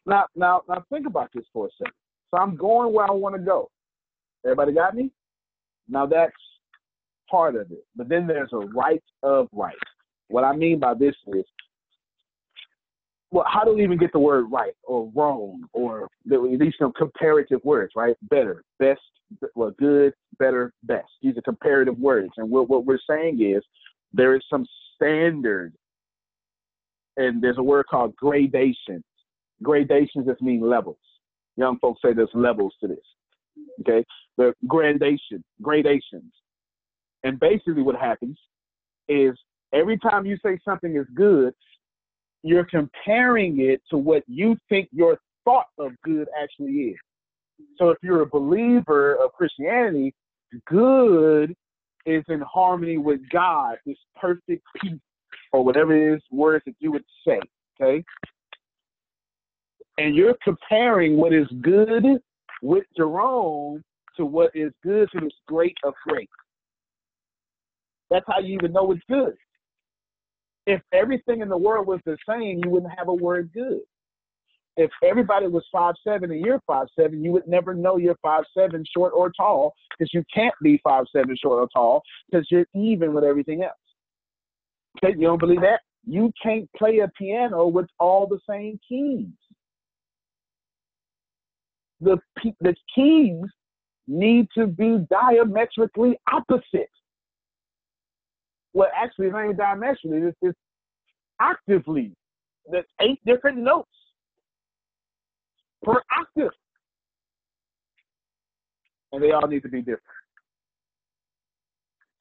Now, 0.06 0.26
now, 0.36 0.62
now, 0.68 0.84
think 0.90 1.08
about 1.08 1.30
this 1.34 1.44
for 1.52 1.66
a 1.66 1.70
second. 1.76 1.92
So 2.30 2.40
I'm 2.40 2.56
going 2.56 2.92
where 2.92 3.10
I 3.10 3.12
want 3.12 3.34
to 3.34 3.40
go. 3.40 3.68
Everybody 4.44 4.72
got 4.72 4.94
me? 4.94 5.10
Now 5.88 6.06
that's 6.06 6.32
part 7.28 7.56
of 7.56 7.70
it. 7.72 7.84
But 7.96 8.08
then 8.08 8.26
there's 8.26 8.52
a 8.52 8.58
right 8.58 9.02
of 9.22 9.48
right. 9.52 9.74
What 10.28 10.44
I 10.44 10.54
mean 10.54 10.78
by 10.78 10.94
this 10.94 11.14
is, 11.28 11.44
well, 13.30 13.44
how 13.48 13.64
do 13.64 13.74
we 13.74 13.82
even 13.82 13.98
get 13.98 14.12
the 14.12 14.18
word 14.18 14.46
right 14.50 14.72
or 14.84 15.10
wrong 15.14 15.64
or 15.72 16.08
these 16.24 16.72
some 16.78 16.92
comparative 16.92 17.60
words, 17.64 17.92
right? 17.96 18.16
Better, 18.22 18.62
best, 18.78 19.00
well, 19.54 19.72
good, 19.78 20.12
better, 20.38 20.72
best. 20.84 21.08
These 21.22 21.36
are 21.36 21.42
comparative 21.42 21.98
words. 21.98 22.30
And 22.36 22.50
what, 22.50 22.68
what 22.68 22.86
we're 22.86 22.98
saying 23.08 23.40
is 23.42 23.62
there 24.12 24.34
is 24.36 24.42
some 24.48 24.64
standard, 24.94 25.72
and 27.16 27.42
there's 27.42 27.58
a 27.58 27.62
word 27.62 27.86
called 27.90 28.14
gradation. 28.16 29.02
Gradations 29.62 30.26
just 30.26 30.42
mean 30.42 30.60
levels. 30.60 30.98
Young 31.56 31.78
folks 31.78 32.00
say 32.04 32.12
there's 32.12 32.28
levels 32.34 32.74
to 32.80 32.88
this. 32.88 32.98
Okay, 33.80 34.04
the 34.36 34.54
gradation, 34.66 35.42
gradations, 35.62 36.32
and 37.24 37.40
basically 37.40 37.82
what 37.82 37.96
happens 37.96 38.38
is 39.08 39.34
every 39.72 39.98
time 39.98 40.26
you 40.26 40.38
say 40.44 40.58
something 40.64 40.96
is 40.96 41.06
good, 41.14 41.54
you're 42.42 42.64
comparing 42.64 43.60
it 43.60 43.82
to 43.90 43.96
what 43.96 44.22
you 44.26 44.56
think 44.68 44.88
your 44.92 45.18
thought 45.44 45.66
of 45.78 45.92
good 46.02 46.28
actually 46.40 46.72
is. 46.72 46.96
So 47.78 47.90
if 47.90 47.98
you're 48.02 48.22
a 48.22 48.26
believer 48.26 49.14
of 49.14 49.32
Christianity, 49.32 50.14
good 50.66 51.54
is 52.04 52.22
in 52.28 52.40
harmony 52.40 52.98
with 52.98 53.20
God, 53.30 53.78
this 53.84 53.96
perfect 54.14 54.62
peace, 54.80 55.00
or 55.52 55.64
whatever 55.64 55.94
it 55.94 56.16
is 56.16 56.22
words 56.30 56.64
that 56.66 56.74
you 56.78 56.92
would 56.92 57.04
say. 57.26 57.40
Okay, 57.80 58.04
and 59.98 60.14
you're 60.14 60.36
comparing 60.44 61.16
what 61.16 61.32
is 61.32 61.46
good 61.60 62.04
with 62.62 62.84
Jerome 62.96 63.82
to 64.16 64.24
what 64.24 64.50
is 64.54 64.72
good 64.82 65.08
to 65.12 65.20
this 65.20 65.32
great 65.46 65.76
of 65.84 65.94
great. 66.06 66.30
That's 68.10 68.24
how 68.28 68.38
you 68.38 68.54
even 68.54 68.72
know 68.72 68.92
it's 68.92 69.02
good. 69.08 69.34
If 70.66 70.80
everything 70.92 71.40
in 71.40 71.48
the 71.48 71.56
world 71.56 71.86
was 71.86 72.00
the 72.04 72.16
same, 72.28 72.60
you 72.64 72.70
wouldn't 72.70 72.92
have 72.96 73.08
a 73.08 73.14
word 73.14 73.50
good. 73.52 73.80
If 74.76 74.90
everybody 75.02 75.46
was 75.46 75.64
five 75.72 75.94
seven 76.04 76.30
and 76.30 76.44
you're 76.44 76.60
five 76.66 76.88
seven, 76.98 77.24
you 77.24 77.32
would 77.32 77.46
never 77.46 77.72
know 77.72 77.96
you're 77.96 78.18
five 78.22 78.44
seven 78.56 78.84
short 78.94 79.12
or 79.14 79.32
tall 79.32 79.74
because 79.90 80.12
you 80.12 80.22
can't 80.34 80.54
be 80.62 80.80
five 80.84 81.04
seven 81.14 81.34
short 81.42 81.62
or 81.62 81.68
tall 81.72 82.02
because 82.30 82.46
you're 82.50 82.66
even 82.74 83.14
with 83.14 83.24
everything 83.24 83.62
else. 83.62 83.72
Okay, 85.02 85.14
you 85.16 85.26
don't 85.26 85.40
believe 85.40 85.62
that? 85.62 85.80
You 86.04 86.30
can't 86.42 86.68
play 86.76 86.98
a 86.98 87.08
piano 87.08 87.66
with 87.66 87.86
all 87.98 88.26
the 88.26 88.38
same 88.48 88.78
keys 88.86 89.28
the 92.00 92.18
the 92.60 92.74
keys 92.94 93.42
need 94.06 94.46
to 94.56 94.66
be 94.66 94.98
diametrically 95.10 96.18
opposite. 96.32 96.90
Well, 98.76 98.90
actually, 98.94 99.30
not 99.30 99.44
even 99.44 99.56
diametrically. 99.56 100.18
It's 100.18 100.36
just 100.44 100.58
octavely. 101.40 102.12
There's 102.70 102.84
eight 103.00 103.18
different 103.24 103.56
notes 103.56 103.88
per 105.82 106.02
octave, 106.14 106.52
and 109.12 109.22
they 109.22 109.30
all 109.30 109.48
need 109.48 109.62
to 109.62 109.70
be 109.70 109.78
different. 109.78 110.02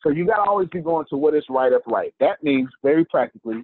So 0.01 0.11
you 0.11 0.25
got 0.25 0.45
to 0.45 0.49
always 0.49 0.69
be 0.69 0.79
going 0.79 1.05
to 1.09 1.17
what 1.17 1.35
is 1.35 1.43
right 1.49 1.73
up 1.73 1.81
right. 1.87 2.13
That 2.21 2.41
means 2.41 2.69
very 2.81 3.03
practically, 3.03 3.61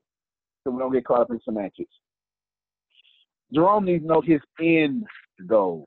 so 0.65 0.71
we 0.71 0.79
don't 0.79 0.91
get 0.91 1.05
caught 1.05 1.21
up 1.21 1.31
in 1.31 1.39
semantics. 1.45 1.93
Jerome 3.53 3.85
needs 3.85 4.03
to 4.03 4.07
know 4.09 4.21
his 4.21 4.41
end 4.59 5.05
goal 5.47 5.85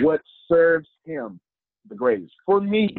what 0.00 0.20
serves 0.48 0.88
him 1.04 1.38
the 1.88 1.94
greatest. 1.94 2.32
For 2.44 2.60
me, 2.60 2.96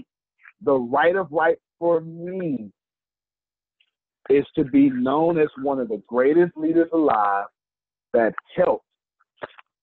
the 0.64 0.76
right 0.76 1.18
of 1.18 1.28
right 1.32 1.58
for 1.80 2.02
me 2.02 2.72
is 4.30 4.46
to 4.56 4.64
be 4.64 4.90
known 4.90 5.40
as 5.40 5.48
one 5.62 5.80
of 5.80 5.88
the 5.88 6.02
greatest 6.08 6.56
leaders 6.56 6.90
alive 6.94 7.46
that 8.14 8.34
helped 8.56 8.86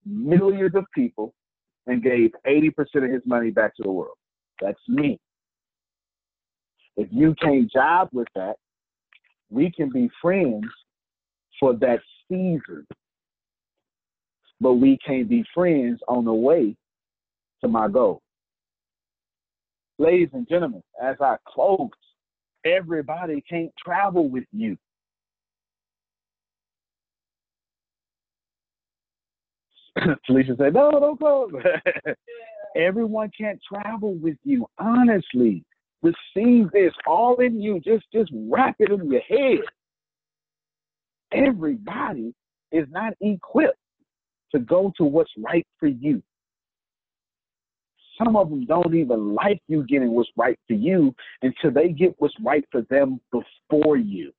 millions 0.05 0.73
of 0.75 0.85
people 0.95 1.33
and 1.87 2.01
gave 2.03 2.31
80% 2.45 2.71
of 2.95 3.11
his 3.11 3.21
money 3.25 3.49
back 3.49 3.75
to 3.75 3.83
the 3.83 3.91
world. 3.91 4.15
That's 4.61 4.79
me. 4.87 5.19
If 6.95 7.09
you 7.11 7.35
can't 7.41 7.71
jive 7.71 8.11
with 8.11 8.27
that, 8.35 8.55
we 9.49 9.71
can 9.71 9.89
be 9.89 10.09
friends 10.21 10.65
for 11.59 11.73
that 11.75 11.99
season. 12.29 12.85
But 14.59 14.73
we 14.73 14.97
can't 15.05 15.29
be 15.29 15.45
friends 15.53 15.99
on 16.07 16.25
the 16.25 16.33
way 16.33 16.75
to 17.61 17.67
my 17.67 17.87
goal. 17.87 18.21
Ladies 19.99 20.29
and 20.33 20.47
gentlemen, 20.47 20.83
as 21.01 21.15
I 21.19 21.37
close, 21.47 21.89
everybody 22.65 23.43
can't 23.49 23.71
travel 23.83 24.29
with 24.29 24.45
you. 24.51 24.77
Felicia 30.27 30.55
said, 30.57 30.73
no, 30.75 30.91
don't 30.91 31.17
close. 31.17 31.51
Everyone 32.75 33.31
can't 33.35 33.59
travel 33.67 34.13
with 34.15 34.37
you. 34.43 34.67
Honestly, 34.77 35.63
receive 36.03 36.69
this 36.71 36.93
all 37.07 37.37
in 37.37 37.59
you. 37.59 37.79
Just, 37.79 38.05
just 38.13 38.29
wrap 38.33 38.75
it 38.79 38.91
in 38.91 39.11
your 39.11 39.21
head. 39.21 39.61
Everybody 41.31 42.35
is 42.71 42.87
not 42.91 43.13
equipped 43.19 43.79
to 44.53 44.59
go 44.59 44.93
to 44.97 45.03
what's 45.03 45.31
right 45.37 45.65
for 45.79 45.87
you. 45.87 46.21
Some 48.17 48.35
of 48.35 48.49
them 48.49 48.65
don't 48.65 48.95
even 48.95 49.35
like 49.35 49.61
you 49.67 49.83
getting 49.83 50.11
what's 50.11 50.29
right 50.35 50.57
for 50.67 50.73
you 50.73 51.13
until 51.41 51.71
they 51.71 51.89
get 51.89 52.15
what's 52.17 52.33
right 52.43 52.65
for 52.71 52.81
them 52.89 53.19
before 53.31 53.97
you. 53.97 54.31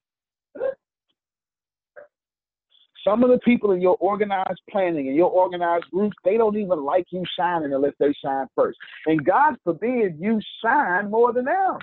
Some 3.05 3.23
of 3.23 3.31
the 3.31 3.39
people 3.39 3.71
in 3.73 3.81
your 3.81 3.97
organized 4.01 4.61
planning 4.69 5.07
and 5.07 5.17
your 5.17 5.31
organized 5.31 5.87
groups, 5.93 6.17
they 6.25 6.37
don't 6.37 6.57
even 6.57 6.85
like 6.85 7.07
you 7.11 7.23
shining 7.39 7.73
unless 7.73 7.95
they 7.99 8.13
shine 8.25 8.47
first. 8.55 8.77
And 9.07 9.25
God 9.25 9.55
forbid 9.65 10.17
you 10.19 10.41
shine 10.63 11.11
more 11.11 11.33
than 11.33 11.47
them. 11.47 11.79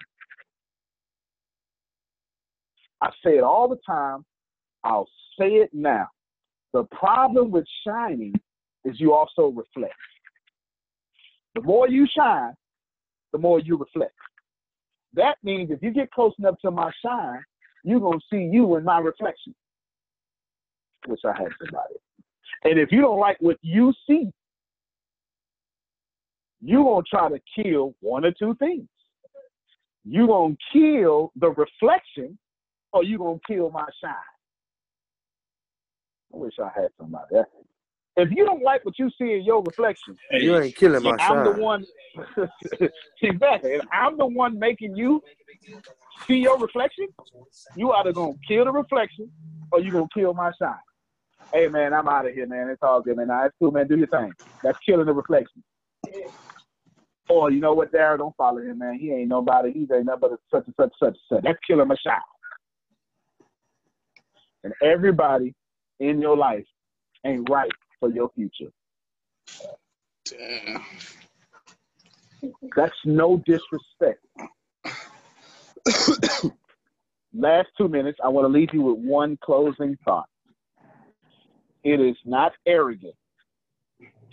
I 3.01 3.09
say 3.23 3.37
it 3.37 3.43
all 3.43 3.67
the 3.67 3.79
time. 3.85 4.25
I'll 4.83 5.07
say 5.39 5.55
it 5.55 5.69
now. 5.73 6.07
The 6.73 6.83
problem 6.85 7.51
with 7.51 7.65
shining 7.85 8.33
is 8.83 8.99
you 8.99 9.13
also 9.13 9.47
reflect. 9.47 9.93
The 11.55 11.61
more 11.61 11.87
you 11.89 12.05
shine, 12.05 12.53
the 13.31 13.37
more 13.39 13.59
you 13.59 13.77
reflect. 13.77 14.13
That 15.13 15.37
means 15.43 15.71
if 15.71 15.81
you 15.81 15.91
get 15.91 16.11
close 16.11 16.33
enough 16.37 16.55
to 16.63 16.71
my 16.71 16.91
shine, 17.03 17.41
you're 17.83 18.01
going 18.01 18.19
to 18.19 18.25
see 18.29 18.49
you 18.51 18.75
in 18.75 18.83
my 18.83 18.99
reflection. 18.99 19.55
Wish 21.07 21.21
I 21.23 21.33
had 21.37 21.47
somebody. 21.59 21.95
And 22.65 22.79
if 22.79 22.91
you 22.91 23.01
don't 23.01 23.19
like 23.19 23.37
what 23.39 23.57
you 23.61 23.93
see, 24.07 24.31
you're 26.61 26.83
going 26.83 27.03
to 27.03 27.09
try 27.09 27.29
to 27.29 27.39
kill 27.63 27.95
one 28.01 28.25
or 28.25 28.31
two 28.31 28.55
things. 28.55 28.87
You're 30.03 30.27
going 30.27 30.57
to 30.57 30.79
kill 30.79 31.31
the 31.35 31.49
reflection 31.49 32.37
or 32.91 33.03
you're 33.03 33.19
going 33.19 33.39
to 33.39 33.53
kill 33.53 33.69
my 33.69 33.85
shine. 34.03 34.13
I 36.33 36.37
wish 36.37 36.53
I 36.59 36.69
had 36.75 36.89
somebody. 36.99 37.35
If 38.17 38.29
you 38.31 38.45
don't 38.45 38.63
like 38.63 38.85
what 38.85 38.97
you 38.97 39.09
see 39.19 39.33
in 39.33 39.43
your 39.43 39.61
reflection, 39.61 40.15
You 40.31 40.57
ain't 40.57 40.75
killing 40.75 41.03
my 41.03 41.17
I'm 41.19 41.43
the 41.43 41.51
shine. 41.51 41.59
one. 41.59 41.85
exactly. 43.21 43.71
If 43.71 43.81
I'm 43.91 44.17
the 44.17 44.25
one 44.25 44.57
making 44.57 44.95
you 44.95 45.21
see 46.27 46.35
your 46.35 46.57
reflection, 46.57 47.07
you 47.75 47.91
either 47.91 48.13
gonna 48.13 48.33
kill 48.47 48.65
the 48.65 48.71
reflection 48.71 49.29
or 49.71 49.81
you 49.81 49.91
gonna 49.91 50.07
kill 50.13 50.33
my 50.33 50.51
shine. 50.59 50.75
Hey 51.51 51.67
man, 51.67 51.93
I'm 51.93 52.07
out 52.07 52.25
of 52.25 52.33
here, 52.33 52.47
man. 52.47 52.69
It's 52.69 52.81
all 52.81 53.01
good, 53.01 53.17
man. 53.17 53.27
Nah, 53.27 53.45
it's 53.45 53.55
cool, 53.59 53.71
man. 53.71 53.87
Do 53.87 53.97
your 53.97 54.07
thing. 54.07 54.31
That's 54.63 54.77
killing 54.87 55.05
the 55.05 55.13
reflection. 55.13 55.61
Or 57.27 57.51
you 57.51 57.59
know 57.59 57.73
what, 57.73 57.91
Darren? 57.91 58.19
Don't 58.19 58.35
follow 58.37 58.61
him, 58.61 58.77
man. 58.77 58.97
He 58.97 59.11
ain't 59.11 59.27
nobody. 59.27 59.73
He 59.73 59.79
ain't 59.93 60.05
nothing 60.05 60.19
but 60.21 60.31
a 60.31 60.37
such 60.49 60.65
and 60.67 60.75
such 60.79 60.93
such 61.01 61.09
and 61.09 61.17
such. 61.29 61.43
That's 61.43 61.59
killing 61.67 61.87
my 61.87 61.95
shine. 62.05 62.15
And 64.63 64.73
everybody 64.81 65.53
in 65.99 66.21
your 66.21 66.37
life 66.37 66.65
ain't 67.25 67.49
right 67.49 67.71
for 68.05 68.13
your 68.13 68.29
future. 68.35 68.71
Damn. 70.25 70.85
That's 72.75 72.93
no 73.05 73.41
disrespect. 73.45 74.25
Last 77.33 77.67
two 77.77 77.87
minutes, 77.87 78.19
I 78.23 78.29
want 78.29 78.45
to 78.45 78.49
leave 78.49 78.69
you 78.73 78.81
with 78.81 78.97
one 78.97 79.37
closing 79.43 79.97
thought. 80.05 80.29
It 81.83 81.99
is 81.99 82.15
not 82.25 82.53
arrogant 82.65 83.15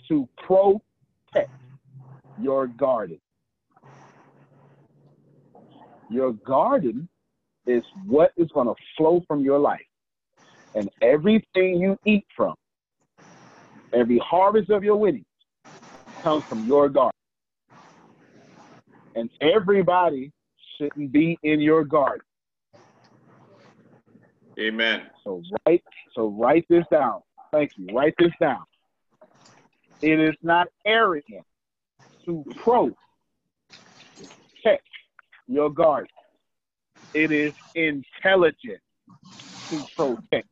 to 0.07 0.27
protect 0.37 1.51
your 2.39 2.67
garden. 2.67 3.19
Your 6.09 6.33
garden 6.33 7.09
is 7.65 7.83
what 8.05 8.31
is 8.37 8.49
going 8.53 8.67
to 8.67 8.75
flow 8.97 9.23
from 9.27 9.41
your 9.41 9.59
life. 9.59 9.81
And 10.75 10.89
everything 11.01 11.79
you 11.79 11.97
eat 12.05 12.25
from, 12.35 12.55
every 13.93 14.19
harvest 14.19 14.69
of 14.69 14.83
your 14.83 14.97
winnings, 14.97 15.25
comes 16.23 16.43
from 16.47 16.65
your 16.65 16.89
garden. 16.89 17.11
And 19.15 19.29
everybody 19.41 20.31
shouldn't 20.77 21.11
be 21.11 21.37
in 21.43 21.59
your 21.59 21.83
garden. 21.83 22.25
Amen. 24.59 25.03
So 25.23 25.41
write 25.65 25.83
so 26.15 26.27
write 26.29 26.65
this 26.69 26.85
down. 26.91 27.21
Thank 27.51 27.71
you. 27.75 27.87
Write 27.93 28.13
this 28.19 28.31
down. 28.39 28.63
It 30.01 30.19
is 30.19 30.35
not 30.41 30.67
arrogant 30.85 31.45
to 32.25 32.43
protect 32.63 32.97
your 35.47 35.69
garden. 35.69 36.07
It 37.13 37.31
is 37.31 37.53
intelligent 37.75 38.79
to 39.69 39.83
protect 39.95 40.47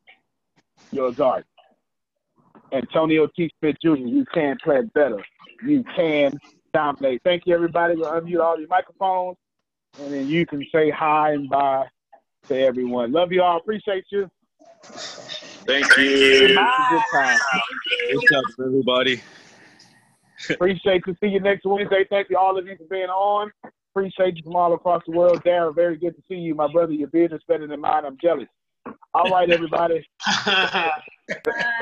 your 0.92 1.12
garden. 1.12 1.46
Antonio 2.72 3.28
T. 3.36 3.52
Smith 3.60 3.76
Jr., 3.82 3.96
you 3.96 4.26
can 4.34 4.58
play 4.64 4.82
better. 4.94 5.24
You 5.64 5.84
can 5.96 6.40
dominate. 6.74 7.22
Thank 7.24 7.44
you, 7.46 7.54
everybody. 7.54 7.96
We'll 7.96 8.12
unmute 8.12 8.42
all 8.42 8.60
your 8.60 8.68
microphones, 8.70 9.38
and 10.00 10.14
then 10.14 10.28
you 10.28 10.46
can 10.46 10.66
say 10.74 10.90
hi 10.90 11.34
and 11.34 11.50
bye 11.50 11.86
to 12.50 12.60
everyone. 12.60 13.12
Love 13.12 13.32
you 13.32 13.42
all. 13.42 13.58
Appreciate 13.58 14.06
you. 14.10 14.30
Thank 15.66 15.96
you. 15.98 16.04
It's 16.06 16.60
a 16.60 16.90
good 16.90 17.02
time. 17.14 17.38
What's 18.14 18.32
up, 18.32 18.66
everybody? 18.66 19.22
Appreciate 20.50 21.04
to 21.06 21.16
see 21.22 21.28
you 21.28 21.40
next 21.40 21.66
Wednesday. 21.66 22.06
Thank 22.10 22.30
you 22.30 22.38
all 22.38 22.58
of 22.58 22.66
you 22.66 22.76
for 22.78 22.86
being 22.86 23.10
on. 23.10 23.52
Appreciate 23.94 24.38
you 24.38 24.44
from 24.44 24.56
all 24.56 24.74
across 24.74 25.04
the 25.06 25.12
world. 25.12 25.44
Darren, 25.44 25.76
very 25.76 25.98
good 25.98 26.16
to 26.16 26.22
see 26.28 26.36
you, 26.36 26.56
my 26.56 26.72
brother. 26.72 26.94
Your 26.94 27.10
business 27.10 27.42
better 27.48 27.68
than 27.68 27.82
mine. 27.82 28.06
I'm 28.06 28.18
jealous. 28.22 28.48
All 29.14 29.30
right, 29.30 29.50
everybody. 29.50 30.08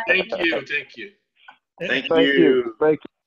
Thank 0.08 0.38
you. 0.40 0.66
Thank 0.66 0.98
you. 0.98 1.12
Thank 1.80 2.10
Thank 2.10 2.12
you. 2.12 2.34
you. 2.34 2.76
Thank 2.80 3.00
you. 3.00 3.19